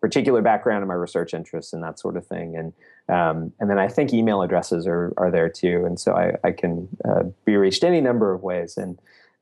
particular 0.01 0.41
background 0.41 0.79
and 0.79 0.87
my 0.87 0.93
research 0.93 1.33
interests 1.33 1.73
and 1.73 1.83
that 1.83 1.99
sort 1.99 2.17
of 2.17 2.25
thing. 2.25 2.55
And 2.55 2.73
um, 3.09 3.53
and 3.59 3.69
then 3.69 3.77
I 3.79 3.87
think 3.87 4.13
email 4.13 4.41
addresses 4.41 4.87
are 4.87 5.13
are 5.17 5.29
there 5.29 5.49
too, 5.49 5.83
and 5.85 5.99
so 5.99 6.13
I, 6.13 6.33
I 6.43 6.51
can 6.51 6.87
uh, 7.05 7.23
be 7.45 7.55
reached 7.57 7.83
any 7.83 8.01
number 8.01 8.33
of 8.33 8.41
ways. 8.41 8.75
And 8.75 8.97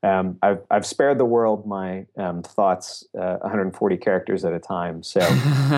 um, 0.06 0.38
I've, 0.43 0.60
I've 0.70 0.86
spared 0.86 1.18
the 1.18 1.26
world 1.26 1.66
my 1.66 2.06
um, 2.16 2.43
thoughts 2.43 3.03
uh, 3.18 3.38
140 3.41 3.97
characters 3.97 4.45
at 4.45 4.53
a 4.53 4.60
time. 4.60 5.01
So, 5.01 5.20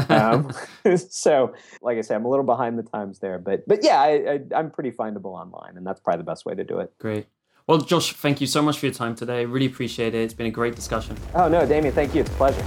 um, 0.09 0.51
so 1.09 1.53
like 1.82 1.97
I 1.97 2.01
say, 2.01 2.13
I'm 2.13 2.25
a 2.25 2.30
little 2.30 2.43
behind 2.43 2.78
the 2.78 2.84
times 2.84 3.19
there, 3.19 3.39
but 3.39 3.65
but 3.67 3.82
yeah, 3.84 4.01
I, 4.01 4.41
I, 4.53 4.59
am 4.59 4.69
pretty 4.69 4.91
findable 4.91 5.39
online, 5.39 5.78
and 5.78 5.88
that's 5.88 6.01
probably 6.01 6.17
the 6.19 6.25
best 6.25 6.45
way 6.45 6.55
to 6.55 6.65
do 6.65 6.80
it. 6.80 6.91
Great. 6.99 7.28
Well, 7.67 7.78
Josh, 7.80 8.11
thank 8.13 8.41
you 8.41 8.47
so 8.47 8.61
much 8.61 8.80
for 8.80 8.88
your 8.88 8.95
time 8.95 9.15
today. 9.15 9.45
Really 9.45 9.67
appreciate 9.67 10.13
it. 10.13 10.19
It's 10.19 10.34
been 10.34 10.47
a 10.47 10.51
great 10.51 10.75
discussion. 10.75 11.15
Oh 11.34 11.47
no, 11.47 11.65
Damien, 11.65 11.93
thank 11.93 12.13
you. 12.13 12.19
It's 12.21 12.30
a 12.30 12.34
pleasure. 12.34 12.65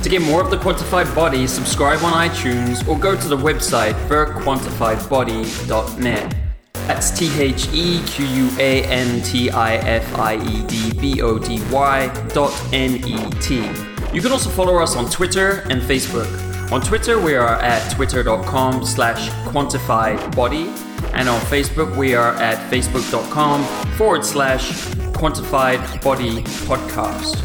To 0.00 0.08
get 0.08 0.22
more 0.22 0.40
of 0.42 0.50
the 0.50 0.58
Quantified 0.58 1.12
Body, 1.14 1.46
subscribe 1.48 2.04
on 2.04 2.12
iTunes 2.12 2.86
or 2.86 2.96
go 2.98 3.16
to 3.18 3.28
the 3.28 3.36
website 3.36 3.94
thequantifiedbody.net. 4.06 6.43
That's 6.86 7.10
T 7.10 7.30
H 7.40 7.68
E 7.72 8.02
Q 8.06 8.26
U 8.26 8.50
A 8.58 8.84
N 8.84 9.22
T 9.22 9.48
I 9.50 9.76
F 9.76 10.18
I 10.18 10.36
E 10.36 10.62
D 10.66 10.92
B 11.00 11.22
O 11.22 11.38
D 11.38 11.62
Y 11.70 12.08
dot 12.28 12.52
N 12.72 12.96
E 13.04 13.30
T. 13.40 13.66
You 14.12 14.20
can 14.20 14.32
also 14.32 14.50
follow 14.50 14.76
us 14.78 14.96
on 14.96 15.08
Twitter 15.10 15.62
and 15.70 15.80
Facebook. 15.82 16.28
On 16.70 16.80
Twitter, 16.80 17.18
we 17.20 17.34
are 17.34 17.56
at 17.60 17.90
twitter.com 17.92 18.84
slash 18.84 19.28
quantified 19.50 20.34
body, 20.34 20.68
and 21.12 21.28
on 21.28 21.40
Facebook, 21.42 21.94
we 21.96 22.14
are 22.14 22.34
at 22.36 22.58
facebook.com 22.70 23.64
forward 23.96 24.24
slash 24.24 24.70
quantified 25.12 25.78
body 26.02 26.42
podcast. 26.66 27.36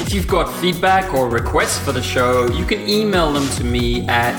If 0.00 0.12
you've 0.14 0.28
got 0.28 0.48
feedback 0.60 1.12
or 1.14 1.28
requests 1.28 1.78
for 1.78 1.92
the 1.92 2.02
show, 2.02 2.48
you 2.50 2.64
can 2.64 2.80
email 2.88 3.32
them 3.32 3.46
to 3.56 3.64
me 3.64 4.06
at 4.08 4.36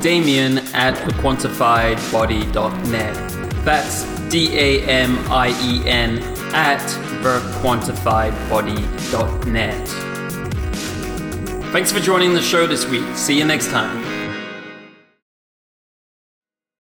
damien 0.00 0.58
at 0.74 0.94
thequantifiedbody.net. 0.96 3.39
That's 3.64 4.04
D 4.28 4.58
A 4.58 4.82
M 4.84 5.16
I 5.30 5.48
E 5.62 5.82
N 5.86 6.18
at 6.54 6.80
thequantifiedbody.net. 7.22 9.88
Thanks 11.72 11.92
for 11.92 12.00
joining 12.00 12.34
the 12.34 12.42
show 12.42 12.66
this 12.66 12.84
week. 12.86 13.04
See 13.16 13.38
you 13.38 13.44
next 13.44 13.70
time. 13.70 14.19